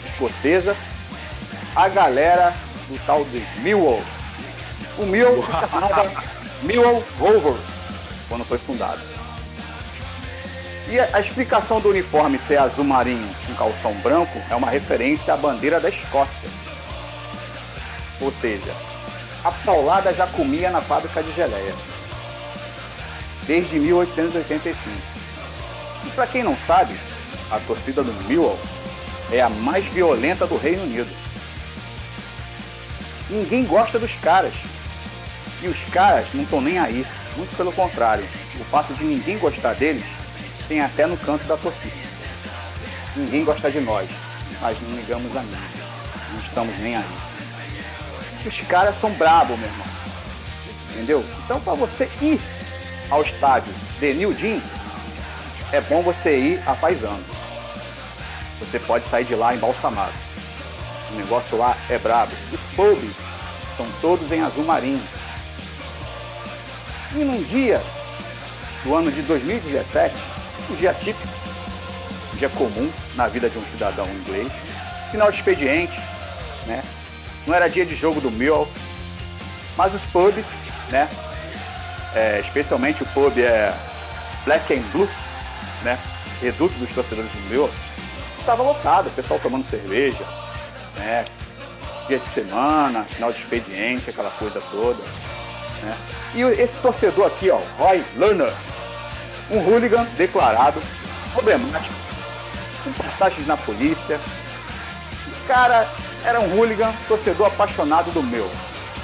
escocesa? 0.03 0.75
A 1.75 1.87
galera 1.87 2.55
do 2.87 2.97
tal 3.05 3.23
de 3.25 3.39
Millwall. 3.61 4.01
O 4.97 5.05
Millwall 5.05 5.45
se 5.45 5.69
chamava 5.69 6.11
Millwall 6.63 7.03
Rovers 7.19 7.61
quando 8.27 8.43
foi 8.45 8.57
fundado. 8.57 8.99
E 10.89 10.99
a, 10.99 11.07
a 11.13 11.19
explicação 11.19 11.79
do 11.79 11.89
uniforme 11.89 12.39
ser 12.39 12.57
azul 12.57 12.83
marinho 12.83 13.29
com 13.45 13.53
calção 13.53 13.93
branco 14.01 14.41
é 14.49 14.55
uma 14.55 14.71
referência 14.71 15.35
à 15.35 15.37
bandeira 15.37 15.79
da 15.79 15.89
Escócia. 15.89 16.49
Ou 18.19 18.33
seja, 18.41 18.73
a 19.43 19.51
paulada 19.51 20.11
já 20.15 20.25
comia 20.25 20.71
na 20.71 20.81
fábrica 20.81 21.21
de 21.21 21.31
geleia. 21.33 21.75
Desde 23.45 23.79
1885. 23.79 25.18
E 26.05 26.09
para 26.11 26.27
quem 26.27 26.43
não 26.43 26.57
sabe, 26.65 26.95
a 27.51 27.59
torcida 27.59 28.03
do 28.03 28.13
Millwall 28.25 28.59
é 29.31 29.41
a 29.41 29.49
mais 29.49 29.85
violenta 29.85 30.47
do 30.47 30.57
Reino 30.57 30.83
Unido. 30.83 31.09
Ninguém 33.29 33.65
gosta 33.65 33.99
dos 33.99 34.11
caras. 34.15 34.53
E 35.61 35.67
os 35.67 35.77
caras 35.91 36.27
não 36.33 36.43
estão 36.43 36.61
nem 36.61 36.79
aí. 36.79 37.05
Muito 37.35 37.55
pelo 37.55 37.71
contrário. 37.71 38.25
O 38.59 38.63
fato 38.65 38.93
de 38.93 39.03
ninguém 39.03 39.37
gostar 39.37 39.73
deles 39.75 40.03
tem 40.67 40.81
até 40.81 41.05
no 41.05 41.17
canto 41.17 41.45
da 41.45 41.57
torcida. 41.57 41.95
Ninguém 43.15 43.43
gosta 43.43 43.71
de 43.71 43.79
nós, 43.79 44.09
mas 44.61 44.77
não 44.81 44.95
ligamos 44.95 45.35
a 45.35 45.41
mim. 45.41 45.57
Não 46.33 46.41
estamos 46.41 46.77
nem 46.79 46.95
aí. 46.95 47.05
Os 48.45 48.59
caras 48.61 48.99
são 48.99 49.11
brabos, 49.11 49.57
meu 49.57 49.67
irmão. 49.67 49.87
Entendeu? 50.91 51.25
Então, 51.43 51.59
para 51.59 51.73
você 51.73 52.09
ir 52.21 52.39
ao 53.09 53.21
estádio 53.21 53.73
de 53.99 54.13
New 54.13 54.33
Jean, 54.33 54.61
é 55.71 55.81
bom 55.81 56.01
você 56.01 56.35
ir 56.35 56.63
a 56.65 56.73
paisano. 56.73 57.23
Você 58.59 58.79
pode 58.79 59.07
sair 59.09 59.25
de 59.25 59.35
lá 59.35 59.53
embalsamado. 59.53 60.13
O 61.11 61.15
negócio 61.15 61.57
lá 61.57 61.77
é 61.89 61.97
brabo. 61.97 62.31
Os 62.51 62.59
pubs 62.75 63.15
são 63.77 63.87
todos 64.01 64.31
em 64.31 64.41
azul 64.41 64.63
marinho. 64.63 65.03
E 67.15 67.19
num 67.19 67.41
dia 67.43 67.81
do 68.83 68.95
ano 68.95 69.11
de 69.11 69.21
2017, 69.21 70.15
um 70.69 70.75
dia 70.75 70.93
típico, 70.93 71.27
um 72.33 72.37
dia 72.37 72.49
comum 72.49 72.91
na 73.15 73.27
vida 73.27 73.49
de 73.49 73.57
um 73.57 73.65
cidadão 73.71 74.07
inglês, 74.07 74.51
final 75.11 75.31
de 75.31 75.37
expediente, 75.37 75.99
né? 76.67 76.83
Não 77.47 77.55
era 77.55 77.69
dia 77.69 77.85
de 77.85 77.95
jogo 77.95 78.21
do 78.21 78.29
Mill, 78.29 78.67
mas 79.75 79.93
os 79.95 80.01
pubs, 80.11 80.45
né? 80.89 81.09
É, 82.13 82.41
especialmente 82.43 83.01
o 83.01 83.05
pub 83.07 83.37
é 83.37 83.73
Black 84.45 84.73
and 84.73 84.83
Blue, 84.91 85.09
né? 85.83 85.99
Reduto 86.41 86.73
dos 86.75 86.89
torcedores 86.89 87.31
do 87.31 87.49
Mill, 87.49 87.69
estava 88.39 88.63
lotado, 88.63 89.07
o 89.07 89.11
pessoal 89.11 89.39
tomando 89.39 89.69
cerveja, 89.69 90.23
né? 90.95 91.25
Dia 92.07 92.19
de 92.19 92.27
semana, 92.29 93.03
final 93.03 93.31
de 93.31 93.39
expediente, 93.39 94.09
aquela 94.09 94.31
coisa 94.31 94.61
toda. 94.71 95.01
Né? 95.83 95.97
E 96.33 96.41
esse 96.41 96.77
torcedor 96.79 97.27
aqui, 97.27 97.49
ó, 97.49 97.59
Roy 97.77 98.03
Lerner, 98.15 98.53
um 99.51 99.59
hooligan 99.59 100.05
declarado, 100.17 100.81
problemático, 101.33 101.93
com 102.83 102.91
passagens 102.93 103.45
na 103.45 103.57
polícia. 103.57 104.19
O 105.27 105.47
cara 105.47 105.87
era 106.23 106.39
um 106.39 106.57
hooligan, 106.57 106.93
torcedor 107.07 107.47
apaixonado 107.47 108.11
do 108.11 108.23
meu. 108.23 108.49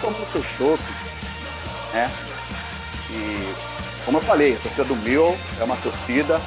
Tomou 0.02 0.28
seu 0.32 0.44
chope, 0.58 0.84
né? 1.94 2.12
E, 3.10 3.54
como 4.04 4.18
eu 4.18 4.22
falei, 4.22 4.56
a 4.56 4.60
torcida 4.60 4.84
do 4.84 4.96
meu 4.98 5.38
é 5.60 5.64
uma 5.64 5.78
torcida, 5.78 6.42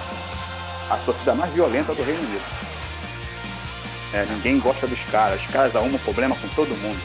a 0.91 0.97
torcida 0.99 1.35
mais 1.35 1.53
violenta 1.53 1.95
do 1.95 2.03
Reino 2.03 2.21
Unido. 2.21 2.45
É, 4.15 4.25
ninguém 4.27 4.59
gosta 4.59 4.87
dos 4.87 5.01
caras. 5.11 5.41
Os 5.41 5.47
caras 5.49 5.77
arrumam 5.77 5.99
problema 6.01 6.35
com 6.37 6.49
todo 6.49 6.77
mundo. 6.79 6.99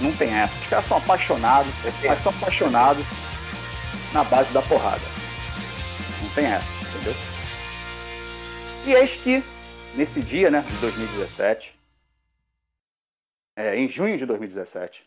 Não 0.00 0.12
tem 0.12 0.32
essa. 0.32 0.54
Os 0.54 0.66
caras 0.68 0.86
são 0.86 0.98
apaixonados, 0.98 1.72
mas 1.82 2.22
são 2.22 2.32
apaixonados 2.32 3.04
na 4.12 4.22
base 4.24 4.52
da 4.52 4.62
porrada. 4.62 5.02
Não 6.22 6.28
tem 6.30 6.46
essa, 6.46 6.66
entendeu? 6.90 7.14
E 8.86 8.92
eis 8.92 9.16
que, 9.16 9.42
nesse 9.94 10.20
dia, 10.20 10.50
né, 10.50 10.60
de 10.60 10.76
2017, 10.76 11.74
é, 13.56 13.76
em 13.76 13.88
junho 13.88 14.18
de 14.18 14.26
2017, 14.26 15.02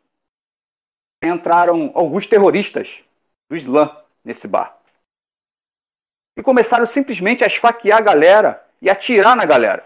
entraram 1.22 1.92
alguns 1.94 2.26
terroristas 2.26 3.00
do 3.48 3.56
Islã 3.56 3.96
nesse 4.24 4.48
bar. 4.48 4.79
E 6.38 6.44
começaram 6.44 6.86
simplesmente 6.86 7.44
a 7.44 7.48
esfaquear 7.48 8.00
a 8.00 8.04
galera 8.04 8.68
e 8.82 8.90
atirar 8.90 9.36
na 9.36 9.46
galera. 9.46 9.86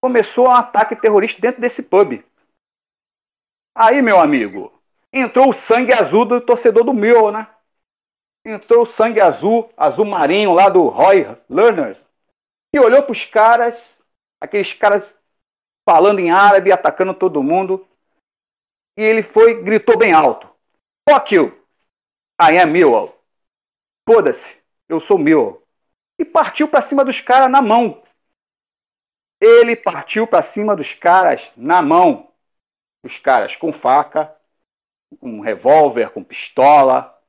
Começou 0.00 0.48
um 0.48 0.52
ataque 0.52 0.96
terrorista 0.96 1.40
dentro 1.40 1.60
desse 1.60 1.82
pub. 1.82 2.24
Aí, 3.74 4.02
meu 4.02 4.20
amigo, 4.20 4.72
entrou 5.12 5.50
o 5.50 5.54
sangue 5.54 5.92
azul 5.92 6.24
do 6.24 6.40
torcedor 6.40 6.84
do 6.84 6.92
meu, 6.92 7.30
né? 7.30 7.48
Entrou 8.44 8.82
o 8.82 8.86
sangue 8.86 9.20
azul, 9.20 9.72
azul 9.76 10.04
marinho 10.04 10.54
lá 10.54 10.68
do 10.68 10.88
Roy 10.88 11.26
Lerner, 11.48 12.00
e 12.72 12.78
olhou 12.78 13.02
para 13.02 13.12
os 13.12 13.24
caras, 13.24 14.00
aqueles 14.40 14.72
caras 14.72 15.16
falando 15.88 16.18
em 16.18 16.30
árabe, 16.30 16.72
atacando 16.72 17.14
todo 17.14 17.42
mundo, 17.42 17.86
e 18.96 19.02
ele 19.02 19.22
foi, 19.22 19.62
gritou 19.62 19.96
bem 19.96 20.12
alto: 20.12 20.48
Fuck 21.08 21.34
you! 21.34 21.56
I 22.40 22.58
am 22.58 22.72
Millwall. 22.72 23.17
Foda-se, 24.08 24.56
eu 24.88 25.00
sou 25.00 25.18
Millwall. 25.18 25.62
E 26.18 26.24
partiu 26.24 26.66
para 26.66 26.80
cima 26.80 27.04
dos 27.04 27.20
caras 27.20 27.50
na 27.50 27.60
mão. 27.60 28.02
Ele 29.38 29.76
partiu 29.76 30.26
para 30.26 30.40
cima 30.40 30.74
dos 30.74 30.94
caras 30.94 31.52
na 31.54 31.82
mão 31.82 32.32
os 33.04 33.18
caras 33.18 33.54
com 33.54 33.70
faca, 33.70 34.34
com 35.20 35.40
revólver, 35.40 36.08
com 36.08 36.24
pistola. 36.24 37.22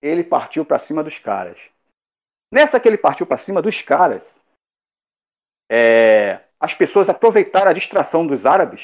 Ele 0.00 0.24
partiu 0.24 0.64
para 0.64 0.78
cima 0.78 1.04
dos 1.04 1.18
caras. 1.18 1.58
Nessa 2.50 2.80
que 2.80 2.88
ele 2.88 2.96
partiu 2.96 3.26
para 3.26 3.36
cima 3.36 3.60
dos 3.60 3.82
caras, 3.82 4.40
é, 5.70 6.40
as 6.58 6.72
pessoas 6.72 7.10
aproveitaram 7.10 7.70
a 7.70 7.74
distração 7.74 8.26
dos 8.26 8.46
árabes, 8.46 8.80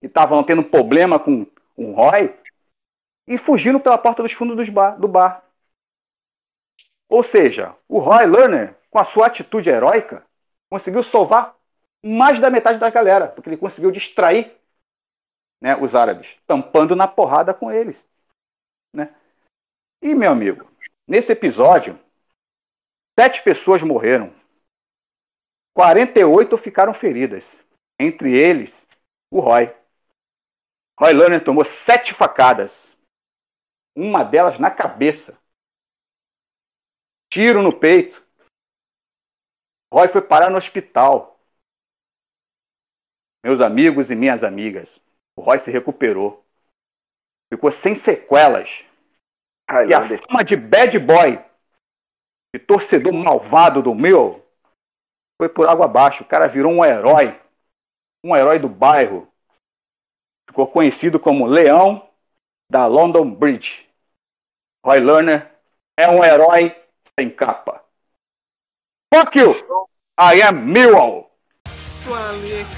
que 0.00 0.06
estavam 0.06 0.42
tendo 0.42 0.64
problema 0.64 1.18
com 1.18 1.46
um 1.76 1.92
Roy, 1.92 2.34
e 3.26 3.36
fugiram 3.36 3.78
pela 3.78 3.98
porta 3.98 4.22
dos 4.22 4.32
fundos 4.32 4.70
bar, 4.70 4.98
do 4.98 5.06
bar. 5.06 5.46
Ou 7.08 7.22
seja, 7.22 7.74
o 7.88 7.98
Roy 7.98 8.26
Lerner, 8.26 8.76
com 8.90 8.98
a 8.98 9.04
sua 9.04 9.26
atitude 9.26 9.70
heróica, 9.70 10.24
conseguiu 10.70 11.02
salvar 11.02 11.56
mais 12.04 12.38
da 12.38 12.50
metade 12.50 12.78
da 12.78 12.90
galera, 12.90 13.28
porque 13.28 13.48
ele 13.48 13.56
conseguiu 13.56 13.90
distrair 13.90 14.56
né, 15.60 15.76
os 15.76 15.94
árabes, 15.94 16.36
tampando 16.46 16.94
na 16.94 17.08
porrada 17.08 17.52
com 17.52 17.72
eles. 17.72 18.06
Né? 18.94 19.14
E, 20.02 20.14
meu 20.14 20.30
amigo, 20.30 20.70
nesse 21.06 21.32
episódio, 21.32 21.98
sete 23.18 23.42
pessoas 23.42 23.82
morreram, 23.82 24.32
48 25.74 26.56
ficaram 26.56 26.92
feridas, 26.92 27.44
entre 27.98 28.36
eles 28.36 28.86
o 29.30 29.40
Roy. 29.40 29.74
Roy 30.98 31.12
Lerner 31.12 31.44
tomou 31.44 31.64
sete 31.64 32.12
facadas, 32.12 32.72
uma 33.96 34.24
delas 34.24 34.58
na 34.58 34.70
cabeça, 34.70 35.38
tiro 37.30 37.62
no 37.62 37.76
peito. 37.76 38.22
Roy 39.92 40.08
foi 40.08 40.20
parar 40.20 40.50
no 40.50 40.58
hospital. 40.58 41.38
Meus 43.44 43.60
amigos 43.60 44.10
e 44.10 44.14
minhas 44.14 44.42
amigas, 44.42 44.88
o 45.36 45.42
Roy 45.42 45.58
se 45.58 45.70
recuperou. 45.70 46.44
Ficou 47.52 47.70
sem 47.70 47.94
sequelas. 47.94 48.84
E 49.86 49.94
a 49.94 50.02
fama 50.18 50.42
de 50.44 50.56
bad 50.56 50.98
boy, 50.98 51.38
de 52.54 52.60
torcedor 52.60 53.12
malvado 53.12 53.82
do 53.82 53.94
meu, 53.94 54.44
foi 55.40 55.48
por 55.48 55.68
água 55.68 55.84
abaixo. 55.86 56.24
O 56.24 56.26
cara 56.26 56.46
virou 56.46 56.72
um 56.72 56.84
herói. 56.84 57.40
Um 58.24 58.36
herói 58.36 58.58
do 58.58 58.68
bairro. 58.68 59.32
Ficou 60.48 60.66
conhecido 60.66 61.20
como 61.20 61.46
Leão 61.46 62.10
da 62.70 62.86
London 62.86 63.34
Bridge. 63.34 63.88
Roy 64.84 65.00
Lerner 65.00 65.54
é 65.98 66.08
um 66.08 66.24
herói 66.24 66.74
sem 67.18 67.30
capa. 67.30 67.80
Fuck 69.14 69.38
you! 69.38 69.54
I 70.18 70.42
am 70.42 70.72
Millwall! 70.72 71.28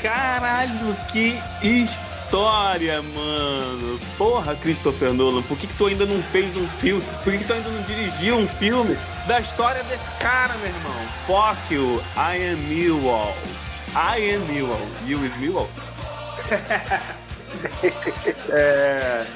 Caralho, 0.02 0.97
que 1.12 1.39
história, 1.62 3.01
mano. 3.02 4.01
Porra, 4.16 4.57
Christopher 4.57 5.12
Nolan, 5.12 5.43
por 5.43 5.57
que, 5.57 5.66
que 5.66 5.77
tu 5.77 5.86
ainda 5.86 6.07
não 6.07 6.23
fez 6.23 6.57
um 6.57 6.66
filme? 6.69 7.02
Por 7.23 7.32
que, 7.32 7.39
que 7.39 7.44
tu 7.44 7.52
ainda 7.52 7.69
não 7.69 7.82
dirigiu 7.82 8.36
um 8.36 8.48
filme 8.48 8.97
da 9.27 9.40
história 9.40 9.82
desse 9.85 10.11
cara, 10.19 10.55
meu 10.55 10.69
irmão? 10.69 10.94
Fuck 11.27 11.74
you, 11.74 12.01
I 12.16 12.52
am 12.52 12.57
Millwall. 12.69 13.35
I 13.94 14.35
am 14.35 14.40
Millwall. 14.47 14.81
You 15.07 15.24
is 15.24 15.36
Millwall? 15.39 15.69
é... 18.51 19.27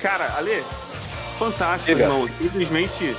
Cara, 0.00 0.32
Ale, 0.36 0.62
fantástico, 1.38 1.94
Diga. 1.94 2.04
irmão. 2.04 2.28
Simplesmente 2.38 3.16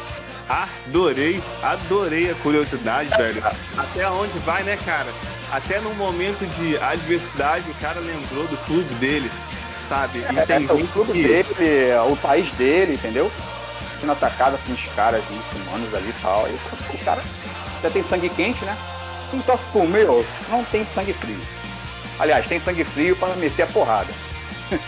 adorei, 0.49 1.41
adorei 1.61 2.31
a 2.31 2.35
curiosidade, 2.35 3.09
velho. 3.15 3.41
Até 3.77 4.09
onde 4.09 4.37
vai, 4.39 4.63
né, 4.63 4.77
cara? 4.85 5.13
até 5.51 5.79
no 5.79 5.93
momento 5.95 6.45
de 6.55 6.77
adversidade, 6.77 7.69
o 7.69 7.73
cara 7.75 7.99
lembrou 7.99 8.47
do 8.47 8.57
clube 8.65 8.93
dele, 8.95 9.31
sabe? 9.83 10.19
E 10.31 10.39
é, 10.39 10.45
tem 10.45 10.67
é, 10.67 10.73
o 10.73 10.87
clube 10.87 11.11
que... 11.11 11.23
dele, 11.23 11.47
o 12.09 12.15
país 12.17 12.53
dele, 12.53 12.93
entendeu? 12.93 13.31
Sendo 13.99 14.11
atacado 14.11 14.57
com 14.65 14.73
os 14.73 14.85
caras 14.95 15.23
muçulmanos 15.29 15.93
ali 15.93 16.09
e 16.09 16.21
tal. 16.21 16.45
Aí 16.45 16.57
o 16.93 16.97
cara 17.03 17.21
já 17.81 17.89
tem 17.89 18.03
sangue 18.03 18.29
quente, 18.29 18.63
né? 18.63 18.77
Quem 19.31 19.41
torce 19.41 19.63
pro 19.71 19.87
meu 19.87 20.25
não 20.49 20.63
tem 20.65 20.85
sangue 20.93 21.13
frio. 21.13 21.39
Aliás, 22.19 22.47
tem 22.47 22.59
sangue 22.61 22.83
frio 22.83 23.15
para 23.15 23.35
meter 23.35 23.63
a 23.63 23.67
porrada. 23.67 24.13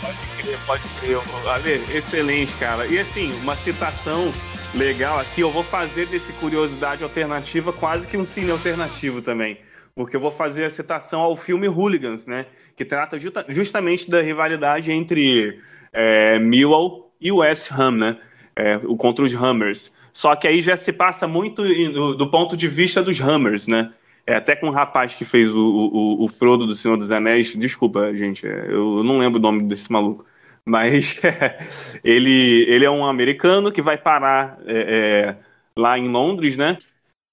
Pode 0.00 0.16
crer, 0.40 0.58
pode 0.66 0.82
crer. 1.00 1.18
Ale, 1.48 1.82
excelente, 1.94 2.54
cara. 2.56 2.86
E 2.86 2.98
assim, 2.98 3.32
uma 3.42 3.56
citação 3.56 4.32
legal 4.74 5.18
aqui, 5.18 5.40
eu 5.40 5.50
vou 5.50 5.62
fazer 5.62 6.06
desse 6.06 6.32
curiosidade 6.34 7.02
alternativa 7.02 7.72
quase 7.72 8.06
que 8.06 8.16
um 8.16 8.26
cine 8.26 8.50
alternativo 8.50 9.20
também. 9.20 9.58
Porque 9.94 10.16
eu 10.16 10.20
vou 10.20 10.30
fazer 10.30 10.64
a 10.64 10.70
citação 10.70 11.20
ao 11.20 11.36
filme 11.36 11.68
Hooligans, 11.68 12.26
né? 12.26 12.46
Que 12.76 12.84
trata 12.84 13.18
justa, 13.18 13.44
justamente 13.48 14.10
da 14.10 14.20
rivalidade 14.22 14.92
entre 14.92 15.60
é, 15.92 16.38
Millwall 16.38 17.12
e 17.20 17.30
West 17.30 17.70
Ham, 17.72 17.92
né? 17.92 18.16
É, 18.56 18.76
o 18.76 18.96
contra 18.96 19.24
os 19.24 19.34
Hammers. 19.34 19.92
Só 20.12 20.34
que 20.34 20.46
aí 20.46 20.60
já 20.60 20.76
se 20.76 20.92
passa 20.92 21.26
muito 21.26 21.62
do, 21.62 22.14
do 22.16 22.30
ponto 22.30 22.56
de 22.56 22.68
vista 22.68 23.02
dos 23.02 23.20
Hammers, 23.20 23.66
né? 23.66 23.92
É, 24.26 24.34
até 24.36 24.54
com 24.54 24.66
o 24.66 24.68
um 24.68 24.72
rapaz 24.72 25.14
que 25.14 25.24
fez 25.24 25.48
o, 25.50 25.58
o, 25.58 26.24
o, 26.24 26.28
Frodo 26.28 26.66
do 26.66 26.74
Senhor 26.74 26.96
dos 26.96 27.10
Anéis. 27.10 27.54
Desculpa, 27.56 28.14
gente, 28.14 28.46
é, 28.46 28.66
eu 28.68 29.02
não 29.02 29.18
lembro 29.18 29.38
o 29.38 29.42
nome 29.42 29.62
desse 29.64 29.90
maluco. 29.90 30.24
Mas 30.64 31.20
ele, 32.04 32.64
ele 32.68 32.84
é 32.84 32.90
um 32.90 33.04
americano 33.04 33.72
que 33.72 33.82
vai 33.82 33.96
parar 33.96 34.58
é, 34.66 35.36
é 35.36 35.36
lá 35.76 35.98
em 35.98 36.08
Londres, 36.08 36.56
né? 36.56 36.78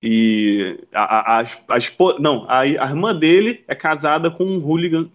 E 0.01 0.79
a, 0.93 1.39
a, 1.39 1.41
a, 1.41 2.19
não, 2.19 2.45
a, 2.47 2.61
a 2.61 2.65
irmã 2.65 3.15
dele 3.15 3.63
é 3.67 3.75
casada 3.75 4.29
com 4.29 4.43
um 4.43 4.63
hooligan, 4.63 5.09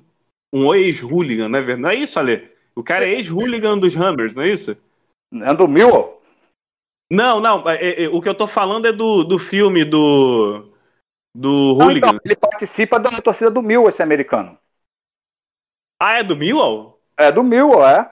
um 0.53 0.75
ex-hooligan, 0.75 1.49
não 1.49 1.59
é 1.59 1.63
verdade? 1.63 1.83
Não 1.83 1.91
é 1.91 1.95
isso, 1.95 2.19
Ale? 2.19 2.51
O 2.75 2.83
cara 2.83 3.07
é 3.07 3.15
ex-hooligan 3.15 3.79
dos 3.79 3.97
Hammers, 3.97 4.35
não 4.35 4.43
é 4.43 4.51
isso? 4.51 4.77
É 5.33 5.55
do 5.55 5.69
Millwall? 5.69 6.21
Não, 7.11 7.41
não, 7.41 7.69
é, 7.69 8.05
é, 8.05 8.09
o 8.09 8.21
que 8.21 8.29
eu 8.29 8.35
tô 8.35 8.47
falando 8.47 8.87
é 8.87 8.93
do, 8.93 9.23
do 9.23 9.39
filme 9.39 9.85
do 9.85 10.67
do 11.35 11.75
não, 11.77 11.87
Hooligan. 11.87 12.09
Então, 12.09 12.21
ele 12.25 12.37
participa 12.37 12.99
da 12.99 13.11
torcida 13.21 13.51
do 13.51 13.63
Millwall, 13.63 13.89
esse 13.89 14.03
americano. 14.03 14.59
Ah, 16.01 16.19
é 16.19 16.25
do 16.25 16.37
Millwall? 16.37 16.92
É 17.17 17.31
do 17.31 17.43
Millwall, 17.43 17.87
é. 17.87 18.11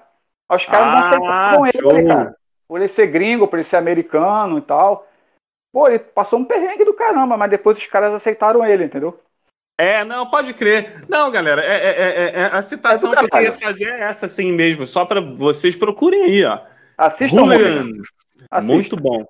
Os 0.50 0.64
caras 0.66 0.88
ah, 0.88 0.90
não 0.90 1.64
aceitaram 1.64 1.66
ele, 1.66 2.08
cara. 2.08 2.36
Por 2.66 2.80
ele 2.80 2.88
ser 2.88 3.06
gringo, 3.06 3.48
por 3.48 3.58
ele 3.58 3.68
ser 3.68 3.76
americano 3.76 4.58
e 4.58 4.62
tal. 4.62 5.06
Pô, 5.72 5.88
ele 5.88 6.00
passou 6.00 6.38
um 6.38 6.44
perrengue 6.44 6.84
do 6.84 6.94
caramba, 6.94 7.36
mas 7.36 7.50
depois 7.50 7.76
os 7.76 7.86
caras 7.86 8.12
aceitaram 8.12 8.64
ele, 8.64 8.84
entendeu? 8.84 9.18
É, 9.78 10.04
não, 10.04 10.28
pode 10.28 10.52
crer. 10.52 11.04
Não, 11.08 11.30
galera, 11.30 11.64
é, 11.64 11.76
é, 11.76 11.90
é, 11.90 12.40
é 12.40 12.44
a 12.44 12.62
citação 12.62 13.12
é 13.12 13.16
que 13.16 13.24
eu 13.24 13.30
queria 13.30 13.52
fazer 13.52 13.86
é 13.86 14.02
essa 14.02 14.26
assim 14.26 14.52
mesmo, 14.52 14.86
só 14.86 15.06
para 15.06 15.20
vocês 15.20 15.74
procurem 15.76 16.22
aí, 16.22 16.44
ó. 16.44 16.60
Assistam. 16.98 17.42
Hooligans. 17.42 18.08
Muito 18.62 18.96
bom. 18.96 19.24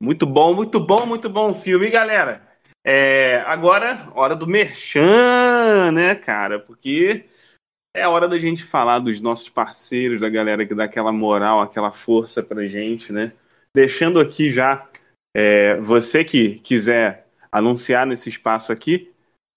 Muito 0.00 0.24
bom, 0.24 0.54
muito 0.54 0.80
bom, 0.80 1.04
muito 1.04 1.28
bom 1.28 1.50
o 1.50 1.54
filme. 1.54 1.88
E, 1.88 1.90
galera, 1.90 2.40
é, 2.82 3.42
agora, 3.44 4.06
hora 4.14 4.34
do 4.34 4.46
merchan, 4.46 5.92
né, 5.92 6.14
cara? 6.14 6.58
Porque 6.58 7.26
é 7.94 8.06
hora 8.06 8.28
da 8.28 8.38
gente 8.38 8.62
falar 8.62 9.00
dos 9.00 9.20
nossos 9.20 9.48
parceiros, 9.48 10.20
da 10.20 10.28
galera 10.28 10.66
que 10.66 10.74
dá 10.74 10.84
aquela 10.84 11.12
moral, 11.12 11.60
aquela 11.60 11.90
força 11.90 12.42
pra 12.42 12.66
gente, 12.66 13.12
né? 13.12 13.32
Deixando 13.74 14.20
aqui 14.20 14.52
já, 14.52 14.88
é, 15.34 15.76
você 15.76 16.24
que 16.24 16.58
quiser 16.60 17.26
anunciar 17.50 18.06
nesse 18.06 18.28
espaço 18.28 18.72
aqui, 18.72 19.12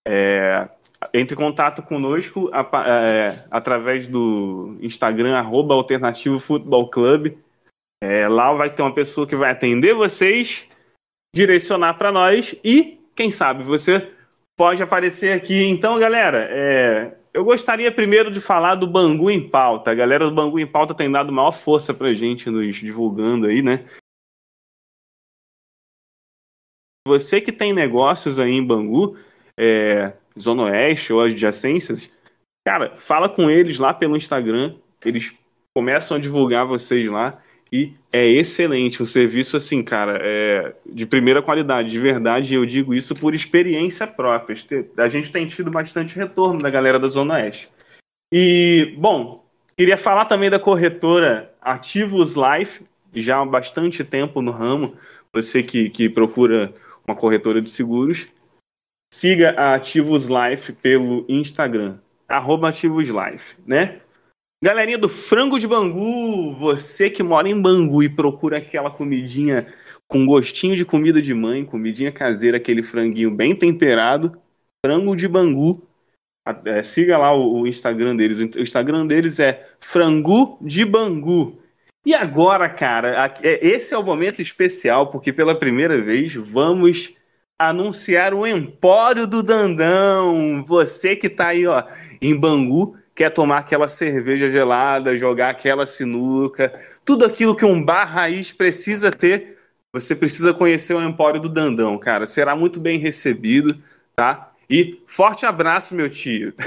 é, 0.07 0.69
entre 1.14 1.35
em 1.35 1.38
contato 1.38 1.81
conosco 1.84 2.49
a, 2.51 2.61
é, 2.88 3.45
através 3.51 4.07
do 4.07 4.77
Instagram, 4.81 5.35
arroba 5.35 5.73
Alternativo 5.73 6.39
Futebol 6.39 6.89
Clube. 6.89 7.38
É, 8.03 8.27
lá 8.27 8.53
vai 8.53 8.69
ter 8.69 8.81
uma 8.81 8.93
pessoa 8.93 9.27
que 9.27 9.35
vai 9.35 9.51
atender 9.51 9.93
vocês, 9.93 10.68
direcionar 11.34 11.93
para 11.95 12.11
nós 12.11 12.55
e 12.64 12.99
quem 13.15 13.31
sabe 13.31 13.64
você 13.64 14.11
pode 14.57 14.84
aparecer 14.84 15.34
aqui. 15.34 15.64
Então, 15.65 15.97
galera, 15.99 16.47
é, 16.49 17.18
eu 17.34 17.43
gostaria 17.43 17.91
primeiro 17.91 18.30
de 18.30 18.39
falar 18.39 18.76
do 18.76 18.85
Bangu 18.85 19.31
em 19.31 19.49
Pauta. 19.49 19.91
A 19.91 19.95
galera 19.95 20.26
do 20.26 20.35
Bangu 20.35 20.60
em 20.60 20.68
Pauta 20.68 20.93
tem 20.93 21.11
dado 21.11 21.34
maior 21.34 21.51
força 21.51 21.93
pra 21.93 22.14
gente 22.14 22.49
nos 22.49 22.76
divulgando 22.76 23.47
aí, 23.47 23.61
né? 23.61 23.85
Você 27.07 27.41
que 27.41 27.51
tem 27.51 27.73
negócios 27.73 28.39
aí 28.39 28.51
em 28.51 28.65
Bangu, 28.65 29.18
é, 29.60 30.14
Zona 30.39 30.64
Oeste 30.64 31.11
ou 31.11 31.22
adjacências, 31.22 32.14
cara, 32.65 32.95
fala 32.95 33.27
com 33.27 33.49
eles 33.49 33.80
lá 33.80 33.93
pelo 33.93 34.15
Instagram. 34.15 34.77
Eles 35.03 35.35
começam 35.76 36.15
a 36.15 36.19
divulgar 36.19 36.65
vocês 36.65 37.10
lá 37.10 37.43
e 37.73 37.91
é 38.11 38.23
excelente. 38.23 39.01
Um 39.01 39.05
serviço, 39.05 39.57
assim, 39.57 39.81
cara, 39.81 40.19
é 40.21 40.75
de 40.85 41.07
primeira 41.07 41.41
qualidade, 41.41 41.89
de 41.89 41.97
verdade. 41.97 42.53
Eu 42.53 42.67
digo 42.67 42.93
isso 42.93 43.15
por 43.15 43.33
experiência 43.33 44.05
própria. 44.05 44.55
A 44.95 45.09
gente 45.09 45.31
tem 45.31 45.47
tido 45.47 45.71
bastante 45.71 46.15
retorno 46.15 46.61
da 46.61 46.69
galera 46.69 46.99
da 46.99 47.07
Zona 47.07 47.33
Oeste. 47.33 47.67
E, 48.31 48.93
bom, 48.99 49.43
queria 49.75 49.97
falar 49.97 50.25
também 50.25 50.51
da 50.51 50.59
corretora 50.59 51.51
Ativos 51.59 52.35
Life, 52.35 52.83
já 53.11 53.41
há 53.41 53.45
bastante 53.45 54.03
tempo 54.03 54.39
no 54.39 54.51
ramo. 54.51 54.95
Você 55.33 55.63
que, 55.63 55.89
que 55.89 56.07
procura 56.07 56.71
uma 57.07 57.15
corretora 57.15 57.59
de 57.59 57.71
seguros, 57.71 58.27
siga 59.11 59.49
a 59.57 59.73
Ativos 59.73 60.27
Life 60.27 60.73
pelo 60.73 61.25
Instagram, 61.27 61.97
arroba 62.29 62.69
Ativos 62.69 63.07
Life, 63.07 63.55
né? 63.65 63.99
Galerinha 64.64 64.98
do 64.98 65.10
Frango 65.10 65.60
de 65.60 65.68
Bangu, 65.68 66.53
você 66.53 67.10
que 67.10 67.22
mora 67.22 67.49
em 67.49 67.61
Bangu 67.61 68.02
e 68.02 68.07
procura 68.07 68.60
aquela 68.60 68.90
comidinha 68.90 69.68
com 70.07 70.26
gostinho 70.26 70.77
de 70.77 70.85
comida 70.85 71.22
de 71.22 71.34
mãe, 71.34 71.65
comidinha 71.65 72.14
caseira, 72.14 72.56
aquele 72.56 72.81
franguinho 72.81 73.30
bem 73.30 73.53
temperado, 73.53 74.40
Frango 74.81 75.18
de 75.18 75.27
Bangu. 75.27 75.85
É, 76.64 76.81
siga 76.81 77.18
lá 77.18 77.35
o, 77.35 77.68
Instagram 77.68 78.15
deles. 78.15 78.56
O 78.56 78.61
Instagram 78.61 79.06
deles 79.06 79.38
é 79.38 79.69
Frango 79.81 80.57
de 80.61 80.85
Bangu. 80.85 81.61
E 82.06 82.14
agora, 82.14 82.69
cara, 82.69 83.34
é, 83.44 83.68
esse 83.68 83.94
é 83.94 83.98
o 83.98 84.03
momento 84.03 84.41
especial, 84.41 85.10
porque 85.10 85.34
pela 85.34 85.60
primeira 85.60 86.02
vez 86.02 86.35
vamos 86.35 87.14
anunciar 87.60 88.34
o 88.34 88.48
Empório 88.48 89.27
do 89.27 89.44
Dandão. 89.44 90.64
Você 90.64 91.18
que 91.18 91.27
tá 91.27 91.48
aí, 91.48 91.68
ó, 91.68 91.84
em 92.22 92.34
Bangu, 92.34 92.95
quer 93.15 93.30
tomar 93.30 93.60
aquela 93.60 93.88
cerveja 93.88 94.49
gelada, 94.49 95.15
jogar 95.15 95.49
aquela 95.49 95.85
sinuca, 95.85 96.73
tudo 97.06 97.26
aquilo 97.26 97.56
que 97.56 97.65
um 97.65 97.84
bar 97.84 98.06
raiz 98.06 98.52
precisa 98.52 99.11
ter, 99.11 99.57
você 99.91 100.15
precisa 100.15 100.53
conhecer 100.53 100.95
o 100.95 101.03
Empório 101.03 101.40
do 101.40 101.49
Dandão, 101.49 101.98
cara. 101.98 102.26
Será 102.26 102.56
muito 102.56 102.80
bem 102.80 102.98
recebido, 102.98 103.77
tá? 104.15 104.52
E 104.69 104.99
forte 105.06 105.45
abraço, 105.45 105.94
meu 105.94 106.10
tio. 106.10 106.53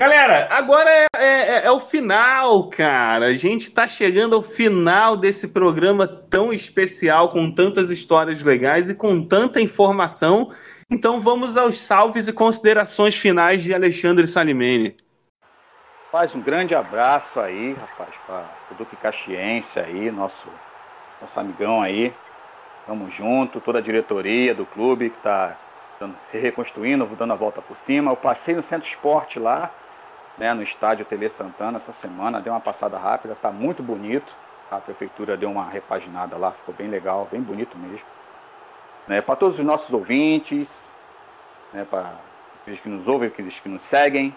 Galera, 0.00 0.48
agora 0.50 0.88
é, 0.90 1.08
é, 1.18 1.66
é, 1.66 1.70
o 1.70 1.78
final, 1.78 2.70
cara. 2.70 3.26
A 3.26 3.34
gente 3.34 3.70
tá 3.70 3.86
chegando 3.86 4.34
ao 4.34 4.42
final 4.42 5.14
desse 5.14 5.48
programa 5.48 6.06
tão 6.06 6.50
especial, 6.50 7.28
com 7.28 7.50
tantas 7.50 7.90
histórias 7.90 8.40
legais 8.40 8.88
e 8.88 8.94
com 8.94 9.22
tanta 9.22 9.60
informação 9.60 10.48
então 10.90 11.20
vamos 11.20 11.56
aos 11.56 11.76
salves 11.76 12.26
e 12.26 12.32
considerações 12.32 13.14
finais 13.14 13.62
de 13.62 13.72
Alexandre 13.72 14.26
Salimene. 14.26 14.96
Faz 16.10 16.34
um 16.34 16.40
grande 16.40 16.74
abraço 16.74 17.38
aí, 17.38 17.74
rapaz, 17.74 18.10
para 18.26 18.50
o 18.72 18.74
Duque 18.74 18.96
Caxiense 18.96 19.78
aí, 19.78 20.10
nosso, 20.10 20.48
nosso 21.20 21.38
amigão 21.38 21.80
aí. 21.80 22.12
Tamo 22.86 23.08
junto, 23.08 23.60
toda 23.60 23.78
a 23.78 23.82
diretoria 23.82 24.52
do 24.52 24.66
clube 24.66 25.10
que 25.10 25.16
está 25.18 25.56
se 26.24 26.38
reconstruindo, 26.38 27.06
dando 27.16 27.32
a 27.32 27.36
volta 27.36 27.62
por 27.62 27.76
cima. 27.76 28.10
Eu 28.10 28.16
passei 28.16 28.56
no 28.56 28.62
Centro 28.62 28.88
Esporte 28.88 29.38
lá, 29.38 29.70
né, 30.36 30.52
no 30.52 30.62
estádio 30.62 31.04
Tele 31.04 31.28
Santana 31.28 31.78
essa 31.78 31.92
semana, 31.92 32.40
deu 32.40 32.52
uma 32.52 32.60
passada 32.60 32.98
rápida, 32.98 33.36
tá 33.40 33.52
muito 33.52 33.80
bonito. 33.80 34.34
A 34.68 34.78
prefeitura 34.78 35.36
deu 35.36 35.50
uma 35.50 35.68
repaginada 35.68 36.36
lá, 36.36 36.52
ficou 36.52 36.74
bem 36.74 36.88
legal, 36.88 37.28
bem 37.30 37.40
bonito 37.40 37.78
mesmo 37.78 38.19
né, 39.10 39.20
para 39.20 39.34
todos 39.34 39.58
os 39.58 39.64
nossos 39.64 39.92
ouvintes, 39.92 40.68
né, 41.72 41.84
para 41.84 42.14
aqueles 42.62 42.78
que 42.78 42.88
nos 42.88 43.08
ouvem, 43.08 43.26
aqueles 43.26 43.58
que 43.58 43.68
nos 43.68 43.82
seguem. 43.82 44.32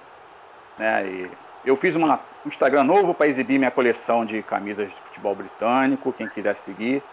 Né, 0.79 1.29
eu 1.63 1.77
fiz 1.77 1.93
uma, 1.93 2.19
um 2.43 2.49
Instagram 2.49 2.83
novo 2.83 3.13
para 3.13 3.27
exibir 3.27 3.59
minha 3.59 3.69
coleção 3.69 4.25
de 4.25 4.41
camisas 4.41 4.89
de 4.89 4.95
futebol 5.05 5.35
britânico. 5.35 6.11
Quem 6.11 6.27
quiser 6.27 6.55
seguir, 6.55 7.03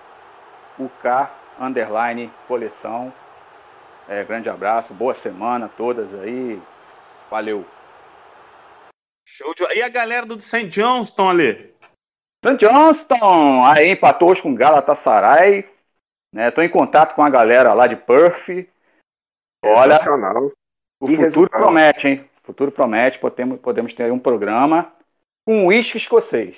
o 0.78 0.88
K 1.02 1.30
underline 1.60 2.32
coleção. 2.48 3.12
É, 4.08 4.24
grande 4.24 4.48
abraço, 4.48 4.94
boa 4.94 5.12
semana 5.12 5.66
a 5.66 5.68
todas 5.68 6.14
aí. 6.14 6.58
Valeu. 7.30 7.66
Show 9.28 9.54
de... 9.54 9.64
E 9.76 9.82
a 9.82 9.88
galera 9.90 10.24
do 10.24 10.40
St. 10.40 10.66
Johnston 10.66 11.28
ali? 11.28 11.74
St. 12.42 12.56
Johnston, 12.56 13.62
aí 13.66 13.92
empatou 13.92 14.34
com 14.40 14.54
Galatasaray. 14.54 15.69
Estou 16.34 16.62
né? 16.62 16.68
em 16.68 16.72
contato 16.72 17.14
com 17.14 17.22
a 17.22 17.30
galera 17.30 17.74
lá 17.74 17.86
de 17.86 17.96
Perth. 17.96 18.68
Olha, 19.64 19.96
o 21.00 21.06
futuro 21.06 21.22
resultado. 21.22 21.62
promete, 21.62 22.08
hein? 22.08 22.30
O 22.42 22.46
futuro 22.46 22.72
promete, 22.72 23.18
podemos, 23.18 23.60
podemos 23.60 23.92
ter 23.92 24.12
um 24.12 24.18
programa 24.18 24.92
com 25.44 25.66
uísque 25.66 25.98
escocês. 25.98 26.56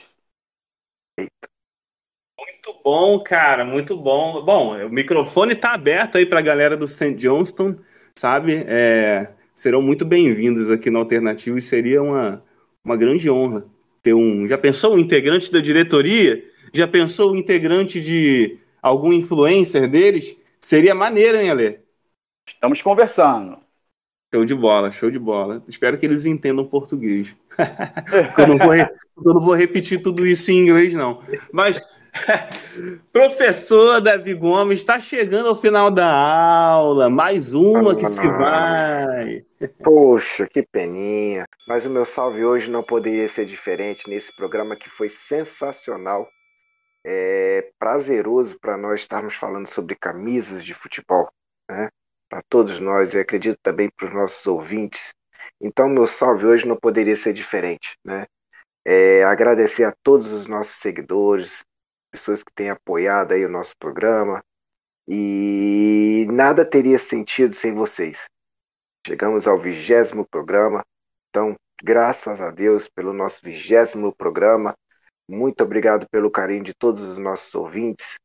Muito 1.19 2.81
bom, 2.85 3.23
cara, 3.23 3.65
muito 3.65 3.97
bom. 3.97 4.45
Bom, 4.45 4.77
o 4.87 4.91
microfone 4.91 5.53
está 5.53 5.73
aberto 5.75 6.19
aí 6.19 6.27
para 6.27 6.41
a 6.41 6.43
galera 6.43 6.77
do 6.77 6.87
St. 6.87 7.15
Johnston, 7.15 7.79
sabe? 8.17 8.65
É, 8.67 9.33
serão 9.55 9.81
muito 9.81 10.05
bem-vindos 10.05 10.71
aqui 10.71 10.91
no 10.91 10.99
Alternativo 10.99 11.59
e 11.59 11.63
seria 11.63 12.03
uma, 12.03 12.45
uma 12.85 12.97
grande 12.97 13.31
honra 13.31 13.65
ter 14.03 14.15
um. 14.15 14.49
Já 14.49 14.59
pensou 14.59 14.95
um 14.95 14.99
integrante 14.99 15.53
da 15.53 15.61
diretoria? 15.61 16.45
Já 16.73 16.89
pensou 16.89 17.33
um 17.33 17.37
integrante 17.37 18.01
de 18.01 18.59
algum 18.83 19.13
influencer 19.13 19.89
deles? 19.89 20.37
Seria 20.61 20.95
maneiro, 20.95 21.39
hein, 21.39 21.51
Ale? 21.51 21.81
Estamos 22.47 22.83
conversando. 22.83 23.59
Show 24.35 24.45
de 24.47 24.55
bola, 24.55 24.91
show 24.91 25.11
de 25.11 25.19
bola. 25.19 25.63
Espero 25.69 25.99
que 25.99 26.07
eles 26.07 26.25
entendam 26.25 26.65
português. 26.65 27.37
eu, 28.39 28.47
não 28.47 28.57
vou, 28.57 28.75
eu 28.75 28.87
não 29.35 29.41
vou 29.41 29.55
repetir 29.55 30.01
tudo 30.01 30.27
isso 30.27 30.51
em 30.51 30.61
inglês, 30.61 30.95
não. 30.95 31.21
Mas, 31.53 31.79
professor 33.13 34.01
Davi 34.01 34.33
Gomes, 34.33 34.79
está 34.79 34.99
chegando 34.99 35.51
ao 35.51 35.57
final 35.57 35.91
da 35.91 36.11
aula. 36.11 37.11
Mais 37.11 37.55
uma 37.55 37.95
que 37.95 38.07
se 38.07 38.27
vai. 38.27 39.45
Poxa, 39.85 40.47
que 40.47 40.63
peninha. 40.63 41.45
Mas 41.69 41.85
o 41.85 41.91
meu 41.91 42.07
salve 42.07 42.43
hoje 42.43 42.71
não 42.71 42.83
poderia 42.83 43.29
ser 43.29 43.45
diferente 43.45 44.09
nesse 44.09 44.35
programa 44.35 44.75
que 44.77 44.89
foi 44.89 45.11
sensacional. 45.11 46.27
É 47.05 47.73
prazeroso 47.79 48.59
para 48.61 48.77
nós 48.77 49.01
estarmos 49.01 49.35
falando 49.35 49.67
sobre 49.67 49.97
camisas 49.97 50.65
de 50.65 50.75
futebol, 50.75 51.31
né? 51.69 51.89
Para 52.29 52.43
todos 52.49 52.81
nós, 52.81 53.13
e 53.13 53.19
acredito 53.19 53.59
também 53.63 53.91
para 53.91 54.07
os 54.07 54.15
nossos 54.15 54.47
ouvintes. 54.47 55.13
Então, 55.61 55.89
meu 55.89 56.07
salve 56.07 56.47
hoje 56.47 56.67
não 56.67 56.77
poderia 56.77 57.17
ser 57.17 57.33
diferente, 57.33 57.97
né? 58.05 58.27
É, 58.85 59.23
agradecer 59.25 59.85
a 59.85 59.95
todos 60.03 60.33
os 60.33 60.47
nossos 60.47 60.77
seguidores, 60.77 61.65
pessoas 62.11 62.43
que 62.43 62.53
têm 62.53 62.71
apoiado 62.71 63.33
aí 63.33 63.45
o 63.45 63.49
nosso 63.49 63.77
programa. 63.79 64.43
E 65.09 66.27
nada 66.31 66.65
teria 66.65 66.99
sentido 66.99 67.55
sem 67.55 67.75
vocês. 67.75 68.27
Chegamos 69.07 69.47
ao 69.47 69.59
vigésimo 69.59 70.27
programa. 70.27 70.85
Então, 71.29 71.57
graças 71.83 72.41
a 72.41 72.51
Deus 72.51 72.89
pelo 72.89 73.13
nosso 73.13 73.41
vigésimo 73.43 74.15
programa. 74.15 74.75
Muito 75.33 75.65
obrigado 75.65 76.07
pelo 76.11 76.31
carinho 76.31 76.63
de 76.63 76.75
todos 76.75 77.01
os 77.01 77.17
nossos 77.17 77.55
ouvintes. 77.55 78.17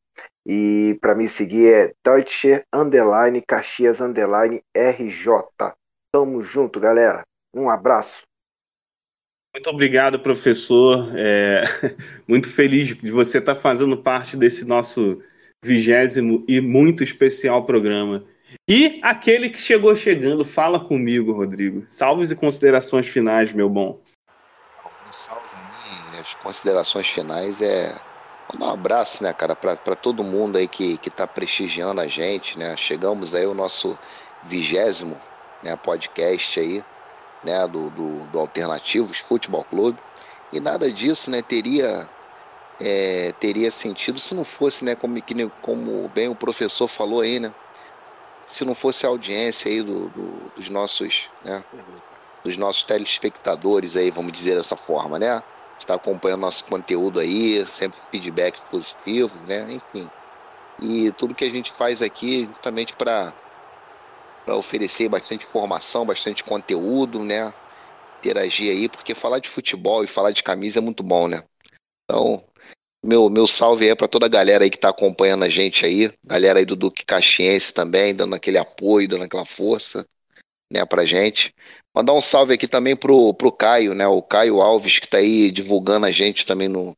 E 0.46 0.98
para 1.00 1.16
me 1.16 1.30
seguir 1.30 1.72
é 1.72 1.94
Deutsche 2.04 2.62
Underline 2.74 3.42
Caxias 3.48 4.02
Underline 4.02 4.62
RJ. 4.76 5.74
Tamo 6.14 6.44
junto, 6.44 6.82
galera. 6.82 7.24
Um 7.56 7.70
abraço. 7.70 8.24
Muito 9.56 9.70
obrigado, 9.70 10.20
professor. 10.20 11.10
É, 11.16 11.64
muito 12.28 12.52
feliz 12.52 12.90
de 12.90 13.10
você 13.10 13.38
estar 13.38 13.56
fazendo 13.56 14.04
parte 14.04 14.36
desse 14.36 14.66
nosso 14.66 15.24
vigésimo 15.64 16.44
e 16.46 16.60
muito 16.60 17.06
especial 17.06 17.66
programa. 17.66 18.26
E 18.68 19.00
aquele 19.02 19.50
que 19.50 19.62
chegou 19.62 19.96
chegando, 19.96 20.44
fala 20.44 20.78
comigo, 20.78 21.32
Rodrigo. 21.32 21.86
Salves 21.88 22.32
e 22.32 22.36
considerações 22.36 23.08
finais, 23.08 23.54
meu 23.54 23.70
bom. 23.70 24.02
Um 25.08 25.14
salve 25.14 25.67
as 26.20 26.36
considerações 26.36 27.08
finais 27.08 27.62
é 27.62 27.96
mandar 28.54 28.68
um 28.68 28.74
abraço, 28.74 29.24
né, 29.24 29.34
cara, 29.34 29.56
para 29.56 29.96
todo 29.96 30.24
mundo 30.24 30.58
aí 30.58 30.68
que, 30.68 30.98
que 30.98 31.10
tá 31.10 31.28
prestigiando 31.28 32.02
a 32.02 32.08
gente, 32.08 32.58
né? 32.58 32.76
Chegamos 32.78 33.34
aí 33.34 33.46
o 33.46 33.54
nosso 33.54 33.98
vigésimo 34.44 35.20
né, 35.62 35.76
podcast 35.76 36.60
aí, 36.60 36.84
né, 37.44 37.68
do, 37.68 37.90
do, 37.90 38.26
do 38.28 38.40
Alternativos 38.40 39.20
Futebol 39.20 39.64
Clube. 39.66 40.00
E 40.52 40.60
nada 40.60 40.92
disso, 40.92 41.30
né, 41.30 41.42
teria 41.42 42.10
é, 42.80 43.34
teria 43.40 43.72
sentido 43.72 44.20
se 44.20 44.36
não 44.36 44.46
fosse, 44.46 44.86
né, 44.86 44.96
como, 44.96 45.22
como 45.62 46.08
bem 46.10 46.30
o 46.30 46.36
professor 46.36 46.88
falou 46.88 47.22
aí, 47.22 47.40
né, 47.40 47.54
se 48.46 48.64
não 48.64 48.76
fosse 48.76 49.06
a 49.06 49.10
audiência 49.10 49.70
aí 49.70 49.82
do, 49.82 50.08
do, 50.10 50.52
dos 50.56 50.70
nossos, 50.70 51.30
né, 51.44 51.64
dos 52.44 52.56
nossos 52.56 52.84
telespectadores 52.84 53.98
aí, 53.98 54.10
vamos 54.10 54.32
dizer 54.32 54.56
dessa 54.56 54.78
forma, 54.78 55.20
né, 55.20 55.44
está 55.80 55.96
acompanhando 55.96 56.42
nosso 56.42 56.64
conteúdo 56.66 57.20
aí, 57.20 57.66
sempre 57.68 58.00
feedback 58.12 58.62
positivo, 58.70 59.40
né, 59.40 59.74
enfim. 59.74 60.10
E 60.80 61.12
tudo 61.14 61.36
que 61.36 61.46
a 61.46 61.50
gente 61.50 61.72
faz 61.72 62.02
aqui 62.02 62.46
justamente 62.46 62.96
para 62.96 63.34
para 64.46 64.56
oferecer 64.56 65.10
bastante 65.10 65.46
informação, 65.46 66.06
bastante 66.06 66.42
conteúdo, 66.42 67.22
né, 67.22 67.54
interagir 68.20 68.72
aí, 68.72 68.88
porque 68.88 69.14
falar 69.14 69.40
de 69.40 69.50
futebol 69.50 70.06
e 70.06 70.08
falar 70.08 70.32
de 70.32 70.42
camisa 70.42 70.80
é 70.80 70.82
muito 70.82 71.04
bom, 71.04 71.28
né. 71.28 71.44
Então, 72.06 72.46
meu, 73.04 73.30
meu 73.30 73.46
salve 73.46 73.88
é 73.90 73.96
para 73.96 74.08
toda 74.08 74.26
a 74.26 74.30
galera 74.30 74.64
aí 74.64 74.70
que 74.70 74.78
está 74.78 74.90
acompanhando 74.90 75.44
a 75.44 75.50
gente 75.50 75.86
aí, 75.86 76.12
galera 76.24 76.60
aí 76.60 76.66
do 76.66 76.76
Duque 76.76 77.06
Caxiense 77.06 77.74
também, 77.74 78.16
dando 78.16 78.36
aquele 78.36 78.58
apoio, 78.58 79.08
dando 79.08 79.26
aquela 79.26 79.46
força, 79.46 80.08
né, 80.72 80.86
pra 80.86 81.06
gente. 81.06 81.54
Mandar 81.96 82.14
um 82.14 82.22
salve 82.22 82.54
aqui 82.54 82.68
também 82.68 82.96
pro, 82.96 83.34
pro 83.34 83.52
Caio, 83.52 83.94
né, 83.94 84.08
o 84.08 84.22
Caio 84.22 84.62
Alves, 84.62 85.00
que 85.00 85.06
está 85.06 85.18
aí 85.18 85.52
divulgando 85.52 86.06
a 86.06 86.12
gente 86.12 86.46
também 86.46 86.68
no, 86.68 86.96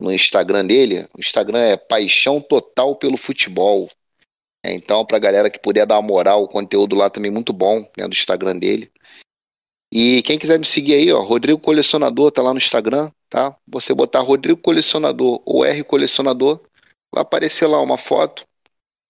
no 0.00 0.12
Instagram 0.12 0.66
dele. 0.66 1.08
O 1.14 1.20
Instagram 1.20 1.60
é 1.60 1.76
Paixão 1.76 2.40
Total 2.40 2.94
pelo 2.96 3.16
Futebol. 3.16 3.90
É, 4.64 4.72
então, 4.72 5.04
pra 5.04 5.18
galera 5.18 5.50
que 5.50 5.58
puder 5.58 5.86
dar 5.86 5.96
uma 5.96 6.08
moral, 6.08 6.42
o 6.42 6.48
conteúdo 6.48 6.96
lá 6.96 7.08
também 7.08 7.30
muito 7.30 7.52
bom, 7.52 7.80
né, 7.96 8.08
do 8.08 8.14
Instagram 8.14 8.58
dele. 8.58 8.90
E 9.92 10.22
quem 10.22 10.38
quiser 10.38 10.58
me 10.58 10.66
seguir 10.66 10.94
aí, 10.94 11.12
ó, 11.12 11.22
Rodrigo 11.22 11.58
Colecionador 11.58 12.30
tá 12.30 12.42
lá 12.42 12.52
no 12.52 12.58
Instagram, 12.58 13.10
tá? 13.30 13.56
Você 13.66 13.94
botar 13.94 14.20
Rodrigo 14.20 14.60
Colecionador 14.60 15.40
ou 15.46 15.64
R 15.64 15.82
Colecionador, 15.82 16.60
vai 17.12 17.22
aparecer 17.22 17.66
lá 17.66 17.80
uma 17.80 17.96
foto 17.96 18.46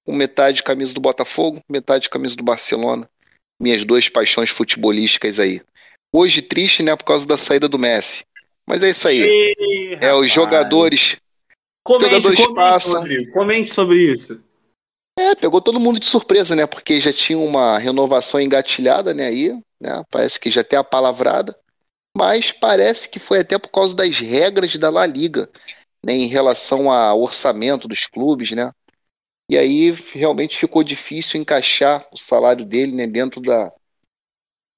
com 0.07 0.15
metade 0.15 0.63
camisa 0.63 0.95
do 0.95 1.01
Botafogo, 1.01 1.61
metade 1.69 2.09
camisa 2.09 2.37
do 2.37 2.45
Barcelona. 2.45 3.11
Minhas 3.61 3.85
duas 3.85 4.09
paixões 4.09 4.51
futebolísticas 4.51 5.41
aí. 5.41 5.61
Hoje 6.13 6.41
triste, 6.41 6.83
né, 6.83 6.95
por 6.97 7.05
causa 7.05 7.27
da 7.27 7.37
saída 7.37 7.69
do 7.69 7.79
Messi. 7.79 8.25
Mas 8.67 8.83
é 8.83 8.91
isso 8.91 9.09
aí. 9.09 9.21
Ih, 9.21 9.99
é, 10.01 10.15
os 10.15 10.31
jogadores. 10.31 11.17
Comente, 11.83 12.11
jogadores 12.11 12.39
comente, 12.39 12.55
passam. 12.55 13.01
Rodrigo, 13.01 13.33
comente 13.33 13.69
sobre 13.71 13.99
isso. 13.99 14.43
É, 15.19 15.35
pegou 15.35 15.61
todo 15.61 15.81
mundo 15.81 15.99
de 15.99 16.07
surpresa, 16.07 16.55
né? 16.55 16.67
Porque 16.67 17.01
já 17.01 17.13
tinha 17.13 17.39
uma 17.39 17.79
renovação 17.79 18.41
engatilhada, 18.41 19.13
né? 19.13 19.27
Aí, 19.27 19.53
né? 19.81 20.05
Parece 20.11 20.39
que 20.39 20.51
já 20.51 20.63
tem 20.63 20.79
a 20.79 20.85
palavrada. 20.85 21.59
Mas 22.17 22.53
parece 22.53 23.09
que 23.09 23.19
foi 23.19 23.41
até 23.41 23.59
por 23.59 23.69
causa 23.69 23.95
das 23.95 24.19
regras 24.19 24.77
da 24.77 24.91
La 24.91 25.07
Liga, 25.07 25.51
né? 26.05 26.13
Em 26.13 26.29
relação 26.29 26.91
ao 26.91 27.21
orçamento 27.21 27.89
dos 27.89 28.07
clubes, 28.07 28.51
né? 28.53 28.71
E 29.51 29.57
aí 29.57 29.91
realmente 30.13 30.59
ficou 30.59 30.83
difícil 30.83 31.41
encaixar 31.41 32.07
o 32.13 32.19
salário 32.19 32.65
dele, 32.65 32.93
né? 32.93 33.07
Dentro 33.07 33.41
da, 33.41 33.73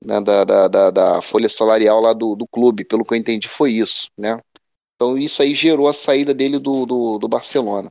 né, 0.04 0.20
da, 0.20 0.44
da, 0.44 0.68
da, 0.68 0.90
da 0.90 1.22
folha 1.22 1.48
salarial 1.48 2.00
lá 2.00 2.12
do, 2.12 2.36
do 2.36 2.46
clube. 2.46 2.84
Pelo 2.84 3.04
que 3.04 3.14
eu 3.14 3.18
entendi, 3.18 3.48
foi 3.48 3.72
isso, 3.72 4.08
né? 4.16 4.38
Então 4.94 5.16
isso 5.18 5.42
aí 5.42 5.54
gerou 5.54 5.88
a 5.88 5.92
saída 5.92 6.34
dele 6.34 6.58
do, 6.58 6.86
do, 6.86 7.18
do 7.18 7.28
Barcelona. 7.28 7.90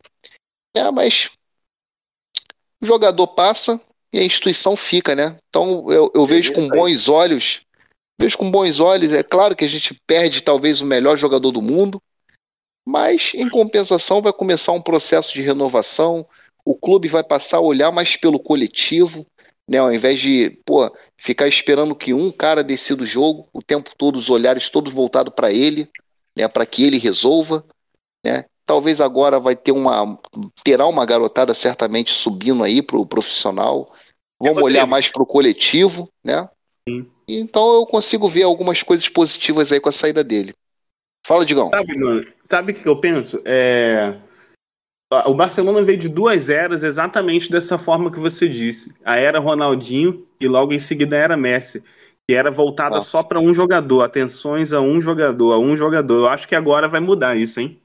É, 0.76 0.92
mas 0.92 1.30
o 2.82 2.86
jogador 2.86 3.28
passa 3.28 3.82
e 4.14 4.20
a 4.20 4.24
instituição 4.24 4.76
fica, 4.76 5.16
né? 5.16 5.38
Então 5.50 5.92
eu, 5.92 6.12
eu 6.16 6.26
vejo 6.26 6.54
com 6.54 6.68
bons 6.68 7.08
olhos, 7.10 7.62
vejo 8.20 8.38
com 8.38 8.50
bons 8.50 8.80
olhos. 8.80 9.12
É 9.12 9.24
claro 9.24 9.56
que 9.56 9.66
a 9.66 9.70
gente 9.70 10.00
perde 10.08 10.42
talvez 10.42 10.82
o 10.82 10.86
melhor 10.86 11.18
jogador 11.18 11.52
do 11.52 11.62
mundo, 11.62 12.02
mas 12.88 13.32
em 13.36 13.50
compensação 13.50 14.22
vai 14.22 14.32
começar 14.32 14.72
um 14.72 14.82
processo 14.82 15.34
de 15.34 15.42
renovação. 15.42 16.28
O 16.70 16.76
clube 16.76 17.08
vai 17.08 17.24
passar 17.24 17.58
a 17.58 17.62
olhar 17.62 17.92
mais 17.92 18.16
pelo 18.16 18.40
coletivo, 18.40 19.26
né? 19.68 19.80
Ao 19.80 19.92
invés 19.92 20.22
de 20.22 20.52
pô, 20.64 20.96
ficar 21.18 21.48
esperando 21.48 21.96
que 21.96 22.14
um 22.14 22.32
cara 22.32 22.64
decida 22.64 23.02
o 23.02 23.08
jogo, 23.08 23.48
o 23.52 23.60
tempo 23.60 23.90
todo 23.98 24.18
os 24.18 24.30
olhares 24.30 24.70
todos 24.70 24.94
voltados 24.94 25.34
para 25.34 25.52
ele, 25.52 25.90
né? 26.38 26.48
Para 26.48 26.68
que 26.68 26.84
ele 26.86 27.00
resolva, 27.00 27.66
né? 28.24 28.46
Talvez 28.68 29.02
agora 29.02 29.40
vai 29.40 29.56
ter 29.56 29.72
uma. 29.72 30.20
Terá 30.64 30.86
uma 30.86 31.08
garotada 31.08 31.56
certamente 31.56 32.14
subindo 32.14 32.64
aí 32.64 32.84
para 32.84 33.00
o 33.00 33.06
profissional. 33.08 33.92
Vamos 34.40 34.62
olhar 34.62 34.86
mais 34.86 35.08
para 35.08 35.24
o 35.24 35.26
coletivo, 35.26 36.08
né? 36.24 36.48
Sim. 36.88 37.10
Então 37.28 37.74
eu 37.74 37.86
consigo 37.88 38.30
ver 38.30 38.44
algumas 38.44 38.84
coisas 38.84 39.10
positivas 39.10 39.72
aí 39.72 39.80
com 39.80 39.90
a 39.90 39.92
saída 39.92 40.24
dele. 40.24 40.54
Fala, 41.26 41.44
Digão. 41.44 41.72
Sabe, 41.74 41.98
mano, 41.98 42.28
sabe 42.44 42.72
o 42.74 42.76
que 42.76 42.88
eu 42.88 43.00
penso? 43.00 43.42
É... 43.44 44.20
O 45.26 45.34
Barcelona 45.34 45.82
veio 45.84 45.98
de 45.98 46.08
duas 46.08 46.50
eras 46.50 46.84
exatamente 46.84 47.50
dessa 47.50 47.80
forma 47.80 48.12
que 48.12 48.20
você 48.20 48.48
disse. 48.48 48.94
A 49.04 49.18
era 49.18 49.40
Ronaldinho 49.40 50.28
e 50.40 50.48
logo 50.48 50.72
em 50.72 50.78
seguida 50.78 51.16
a 51.16 51.20
era 51.20 51.38
Messi. 51.38 51.84
Que 52.28 52.36
era 52.36 52.52
voltada 52.52 53.02
só 53.02 53.24
para 53.24 53.40
um 53.40 53.52
jogador, 53.52 54.04
atenções 54.04 54.72
a 54.72 54.80
um 54.80 55.02
jogador, 55.02 55.54
a 55.54 55.58
um 55.58 55.76
jogador. 55.76 56.20
Eu 56.20 56.28
acho 56.28 56.48
que 56.48 56.54
agora 56.54 56.88
vai 56.88 57.00
mudar 57.00 57.36
isso, 57.36 57.60
hein? 57.60 57.82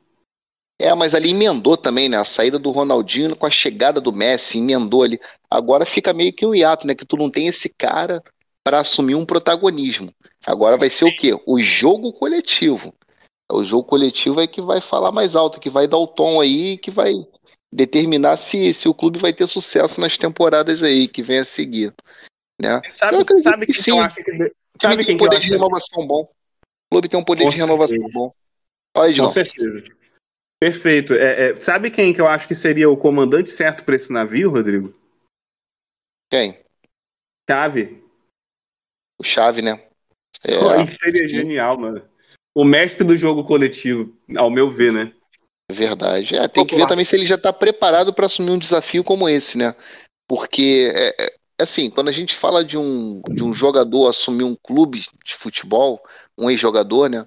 É, 0.79 0.95
mas 0.95 1.15
ali 1.15 1.31
emendou 1.31 1.79
também, 1.79 2.11
né? 2.11 2.19
A 2.19 2.27
saída 2.27 2.59
do 2.59 2.71
Ronaldinho 2.71 3.35
com 3.35 3.47
a 3.47 3.51
chegada 3.51 4.03
do 4.03 4.13
Messi, 4.13 4.59
emendou 4.59 5.03
ali. 5.03 5.19
Agora 5.51 5.87
fica 5.87 6.13
meio 6.13 6.33
que 6.33 6.45
um 6.45 6.55
hiato, 6.55 6.87
né? 6.87 6.95
Que 6.95 7.07
tu 7.07 7.17
não 7.17 7.31
tem 7.31 7.47
esse 7.47 7.71
cara 7.71 8.23
para 8.63 8.81
assumir 8.81 9.15
um 9.15 9.25
protagonismo. 9.25 10.13
Agora 10.45 10.77
vai 10.77 10.91
ser 10.91 11.07
o 11.07 11.17
quê? 11.17 11.39
O 11.47 11.59
jogo 11.59 12.13
coletivo. 12.13 12.93
O 13.51 13.63
jogo 13.63 13.85
coletivo 13.85 14.41
é 14.41 14.47
que 14.47 14.63
vai 14.63 14.81
falar 14.81 15.13
mais 15.13 15.37
alto, 15.37 15.61
que 15.61 15.71
vai 15.71 15.87
dar 15.87 15.99
o 15.99 16.07
tom 16.07 16.41
aí, 16.41 16.79
que 16.79 16.91
vai 16.91 17.13
determinar 17.73 18.37
se, 18.37 18.73
se 18.73 18.89
o 18.89 18.95
clube 18.95 19.19
vai 19.19 19.33
ter 19.33 19.47
sucesso 19.49 20.01
nas 20.01 20.17
temporadas 20.17 20.83
aí 20.83 21.09
que 21.09 21.23
vem 21.23 21.41
a 21.41 21.45
seguir. 21.45 21.93
Né? 22.61 22.81
Sabe, 22.89 23.19
acredito 23.19 23.43
sabe 23.43 23.67
que 23.67 23.73
que 23.73 23.83
sim. 23.83 23.91
eu 23.91 24.01
acho 24.01 24.17
que. 24.17 24.53
Sabe 24.81 24.99
que 24.99 25.05
quem 25.05 25.17
que 25.17 25.25
eu 25.25 25.29
poder 25.29 25.41
de 25.41 25.49
renovação 25.49 26.07
bom. 26.07 26.29
clube 26.91 27.09
tem 27.09 27.19
um 27.19 27.25
poder 27.25 27.45
Com 27.45 27.51
de 27.51 27.57
renovação 27.57 27.97
certeza. 27.97 28.13
bom. 28.15 28.35
Fala 28.97 29.07
aí, 29.07 29.17
Com 29.17 29.29
certeza. 29.29 29.85
Perfeito. 30.61 31.15
É, 31.15 31.51
é, 31.51 31.57
sabe 31.57 31.91
quem 31.91 32.13
que 32.13 32.21
eu 32.21 32.27
acho 32.27 32.49
que 32.49 32.55
seria 32.55 32.89
o 32.89 32.97
comandante 32.97 33.51
certo 33.51 33.85
para 33.85 33.97
esse 33.97 34.13
navio, 34.13 34.51
Rodrigo? 34.51 34.93
Quem? 36.31 36.65
Chave. 37.49 38.03
O 39.19 39.25
Chave, 39.25 39.63
né? 39.63 39.87
É, 40.43 40.59
Pô, 40.59 40.87
seria 40.89 41.29
sim. 41.29 41.37
genial, 41.37 41.79
mano. 41.79 42.05
O 42.55 42.65
mestre 42.65 43.05
do 43.05 43.17
jogo 43.17 43.45
coletivo, 43.45 44.17
ao 44.37 44.51
meu 44.51 44.71
ver, 44.71 44.93
né? 44.93 45.13
É 45.69 45.75
verdade. 45.75 46.37
É, 46.37 46.47
tem 46.47 46.67
que 46.67 46.77
ver 46.77 46.87
também 46.87 47.05
se 47.05 47.17
ele 47.17 47.27
já 47.27 47.35
está 47.35 47.53
preparado 47.53 48.13
para 48.13 48.27
assumir 48.27 48.51
um 48.51 48.59
desafio 48.59 49.03
como 49.03 49.29
esse, 49.29 49.59
né? 49.59 49.75
Porque, 50.29 50.93
é, 50.95 51.25
é, 51.25 51.37
assim, 51.59 51.91
quando 51.91 52.09
a 52.09 52.13
gente 52.13 52.35
fala 52.35 52.65
de 52.65 52.79
um, 52.79 53.21
de 53.31 53.43
um 53.43 53.53
jogador 53.53 54.09
assumir 54.09 54.45
um 54.45 54.55
clube 54.55 55.05
de 55.25 55.35
futebol, 55.35 56.01
um 56.39 56.51
ex-jogador, 56.51 57.09
né? 57.09 57.27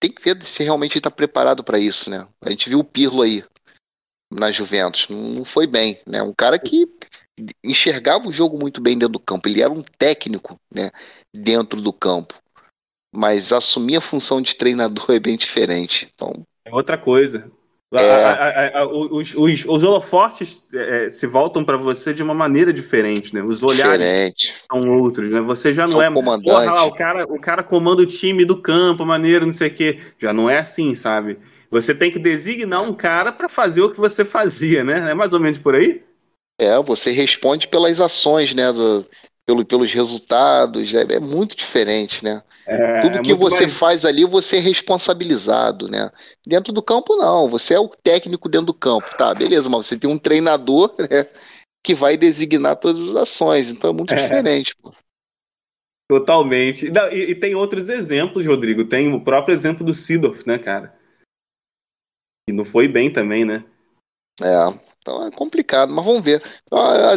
Tem 0.00 0.12
que 0.12 0.22
ver 0.22 0.44
se 0.46 0.62
realmente 0.62 0.92
ele 0.92 0.98
está 0.98 1.10
preparado 1.10 1.64
para 1.64 1.78
isso, 1.78 2.10
né? 2.10 2.26
A 2.42 2.50
gente 2.50 2.68
viu 2.68 2.80
o 2.80 2.84
Pirlo 2.84 3.22
aí 3.22 3.44
na 4.30 4.50
Juventus, 4.50 5.06
não 5.08 5.44
foi 5.44 5.66
bem, 5.66 6.00
né? 6.06 6.22
Um 6.22 6.34
cara 6.34 6.58
que 6.58 6.86
enxergava 7.64 8.28
o 8.28 8.32
jogo 8.32 8.58
muito 8.58 8.80
bem 8.80 8.98
dentro 8.98 9.14
do 9.14 9.20
campo, 9.20 9.48
ele 9.48 9.62
era 9.62 9.72
um 9.72 9.82
técnico, 9.82 10.58
né? 10.72 10.90
Dentro 11.32 11.80
do 11.80 11.92
campo. 11.92 12.34
Mas 13.14 13.52
assumir 13.52 13.96
a 13.96 14.00
função 14.00 14.42
de 14.42 14.54
treinador 14.54 15.06
é 15.10 15.20
bem 15.20 15.36
diferente. 15.36 16.10
Então, 16.14 16.44
É 16.64 16.74
outra 16.74 16.98
coisa. 16.98 17.50
É. 17.92 17.98
a- 18.00 18.32
a- 18.32 18.80
a- 18.80 18.86
os, 18.88 19.34
os, 19.36 19.64
os 19.66 19.84
holofotes 19.84 20.68
é, 20.74 21.08
se 21.10 21.28
voltam 21.28 21.64
para 21.64 21.76
você 21.76 22.12
de 22.12 22.24
uma 22.24 22.34
maneira 22.34 22.72
diferente, 22.72 23.32
né? 23.32 23.40
Os 23.40 23.62
olhares 23.62 24.04
diferente. 24.04 24.54
são 24.70 24.98
outros, 25.00 25.30
né? 25.30 25.40
Você 25.42 25.72
já 25.72 25.86
não 25.86 26.02
é. 26.02 26.10
comandante. 26.10 26.44
Porra, 26.50 26.72
lá, 26.72 26.84
o 26.86 26.92
cara, 26.92 27.24
o 27.24 27.40
cara 27.40 27.62
comanda 27.62 28.02
o 28.02 28.06
time 28.06 28.44
do 28.44 28.60
campo, 28.60 29.06
maneiro, 29.06 29.46
não 29.46 29.52
sei 29.52 29.68
o 29.68 29.74
quê. 29.74 29.98
Já 30.18 30.32
não 30.32 30.50
é 30.50 30.58
assim, 30.58 30.92
sabe? 30.94 31.38
Você 31.70 31.94
tem 31.94 32.10
que 32.10 32.18
designar 32.18 32.82
um 32.82 32.94
cara 32.94 33.30
para 33.30 33.48
fazer 33.48 33.82
o 33.82 33.90
que 33.90 33.98
você 34.00 34.24
fazia, 34.24 34.82
né? 34.82 35.10
É 35.10 35.14
mais 35.14 35.32
ou 35.32 35.38
menos 35.40 35.58
por 35.58 35.76
aí? 35.76 36.02
É, 36.58 36.80
você 36.82 37.10
responde 37.12 37.68
pelas 37.68 38.00
ações, 38.00 38.54
né? 38.54 38.72
do- 38.72 39.06
pelo, 39.46 39.64
pelos 39.64 39.92
resultados, 39.92 40.92
é, 40.94 41.02
é 41.14 41.20
muito 41.20 41.56
diferente, 41.56 42.24
né? 42.24 42.42
É, 42.66 43.00
Tudo 43.00 43.18
é 43.18 43.22
que 43.22 43.34
você 43.34 43.66
mais- 43.66 43.78
faz 43.78 44.04
ali, 44.04 44.24
você 44.24 44.56
é 44.56 44.60
responsabilizado, 44.60 45.88
né? 45.88 46.10
Dentro 46.46 46.72
do 46.72 46.82
campo, 46.82 47.16
não. 47.16 47.48
Você 47.50 47.74
é 47.74 47.78
o 47.78 47.88
técnico 47.88 48.48
dentro 48.48 48.66
do 48.66 48.74
campo. 48.74 49.14
Tá, 49.16 49.34
beleza, 49.34 49.68
mas 49.68 49.86
você 49.86 49.98
tem 49.98 50.08
um 50.08 50.18
treinador 50.18 50.94
né, 51.10 51.28
que 51.84 51.94
vai 51.94 52.16
designar 52.16 52.76
todas 52.76 53.10
as 53.10 53.16
ações. 53.16 53.68
Então 53.68 53.90
é 53.90 53.92
muito 53.92 54.14
É. 54.14 54.16
diferente, 54.16 54.74
pô. 54.76 54.90
Totalmente. 56.10 56.90
Não, 56.90 57.10
e, 57.10 57.30
e 57.30 57.34
tem 57.34 57.54
outros 57.54 57.88
exemplos, 57.88 58.46
Rodrigo. 58.46 58.86
Tem 58.86 59.12
o 59.12 59.22
próprio 59.22 59.52
exemplo 59.52 59.84
do 59.84 59.94
Sidorf, 59.94 60.46
né, 60.46 60.58
cara? 60.58 60.94
E 62.48 62.52
não 62.52 62.64
foi 62.64 62.86
bem 62.88 63.12
também, 63.12 63.44
né? 63.44 63.64
É, 64.42 64.78
então 65.04 65.26
é 65.26 65.30
complicado, 65.30 65.92
mas 65.92 66.02
vamos 66.02 66.24
ver. 66.24 66.42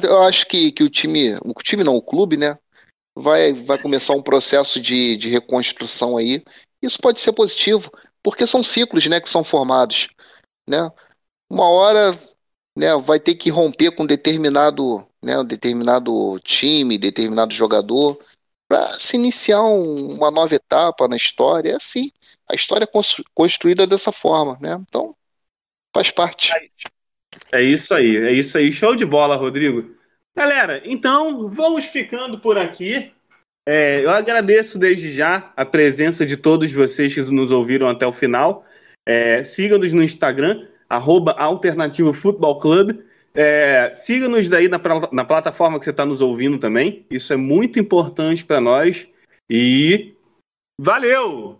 Eu, 0.03 0.21
acho 0.23 0.45
que, 0.45 0.73
que 0.73 0.83
o 0.83 0.89
time, 0.89 1.35
o 1.37 1.53
time 1.63 1.85
não, 1.85 1.95
o 1.95 2.01
clube, 2.01 2.35
né, 2.35 2.57
vai, 3.15 3.53
vai 3.53 3.77
começar 3.81 4.13
um 4.13 4.21
processo 4.21 4.81
de, 4.81 5.15
de 5.17 5.29
reconstrução 5.29 6.17
aí. 6.17 6.43
Isso 6.81 6.99
pode 7.01 7.21
ser 7.21 7.33
positivo, 7.33 7.91
porque 8.23 8.45
são 8.47 8.63
ciclos, 8.63 9.07
né, 9.07 9.21
que 9.21 9.29
são 9.29 9.43
formados, 9.43 10.09
né? 10.69 10.91
Uma 11.49 11.69
hora, 11.69 12.19
né, 12.77 12.95
vai 12.97 13.19
ter 13.19 13.35
que 13.35 13.49
romper 13.49 13.91
com 13.91 14.05
determinado, 14.05 15.07
né, 15.23 15.39
um 15.39 15.45
determinado 15.45 16.39
time, 16.41 16.97
determinado 16.97 17.53
jogador, 17.53 18.19
para 18.67 18.99
se 18.99 19.15
iniciar 19.15 19.63
um- 19.63 20.13
uma 20.15 20.31
nova 20.31 20.55
etapa 20.55 21.07
na 21.07 21.15
história. 21.17 21.71
É 21.71 21.75
assim, 21.75 22.11
a 22.49 22.55
história 22.55 22.83
é 22.85 22.87
constru- 22.87 23.25
construída 23.33 23.87
dessa 23.87 24.11
forma, 24.11 24.57
né? 24.61 24.77
Então, 24.87 25.15
faz 25.93 26.11
parte. 26.11 26.51
É 27.51 27.61
isso 27.61 27.93
aí, 27.93 28.17
é 28.17 28.31
isso 28.31 28.57
aí. 28.57 28.71
Show 28.71 28.95
de 28.95 29.05
bola, 29.05 29.35
Rodrigo. 29.35 29.95
Galera, 30.37 30.81
então 30.85 31.49
vamos 31.49 31.85
ficando 31.85 32.39
por 32.39 32.57
aqui. 32.57 33.11
É, 33.67 34.03
eu 34.03 34.09
agradeço 34.11 34.79
desde 34.79 35.11
já 35.11 35.51
a 35.57 35.65
presença 35.65 36.25
de 36.25 36.37
todos 36.37 36.71
vocês 36.71 37.13
que 37.13 37.21
nos 37.31 37.51
ouviram 37.51 37.89
até 37.89 38.05
o 38.05 38.13
final. 38.13 38.65
É, 39.05 39.43
Siga-nos 39.43 39.91
no 39.93 40.03
Instagram, 40.03 40.67
arroba 40.89 41.33
Alternativo 41.33 42.13
Futebol. 42.13 42.59
É, 43.33 43.91
Siga-nos 43.91 44.47
daí 44.47 44.69
na, 44.69 44.79
na 45.11 45.25
plataforma 45.25 45.79
que 45.79 45.85
você 45.85 45.91
está 45.91 46.05
nos 46.05 46.21
ouvindo 46.21 46.57
também. 46.57 47.05
Isso 47.09 47.33
é 47.33 47.37
muito 47.37 47.79
importante 47.79 48.45
para 48.45 48.61
nós. 48.61 49.07
E 49.49 50.15
valeu! 50.79 51.59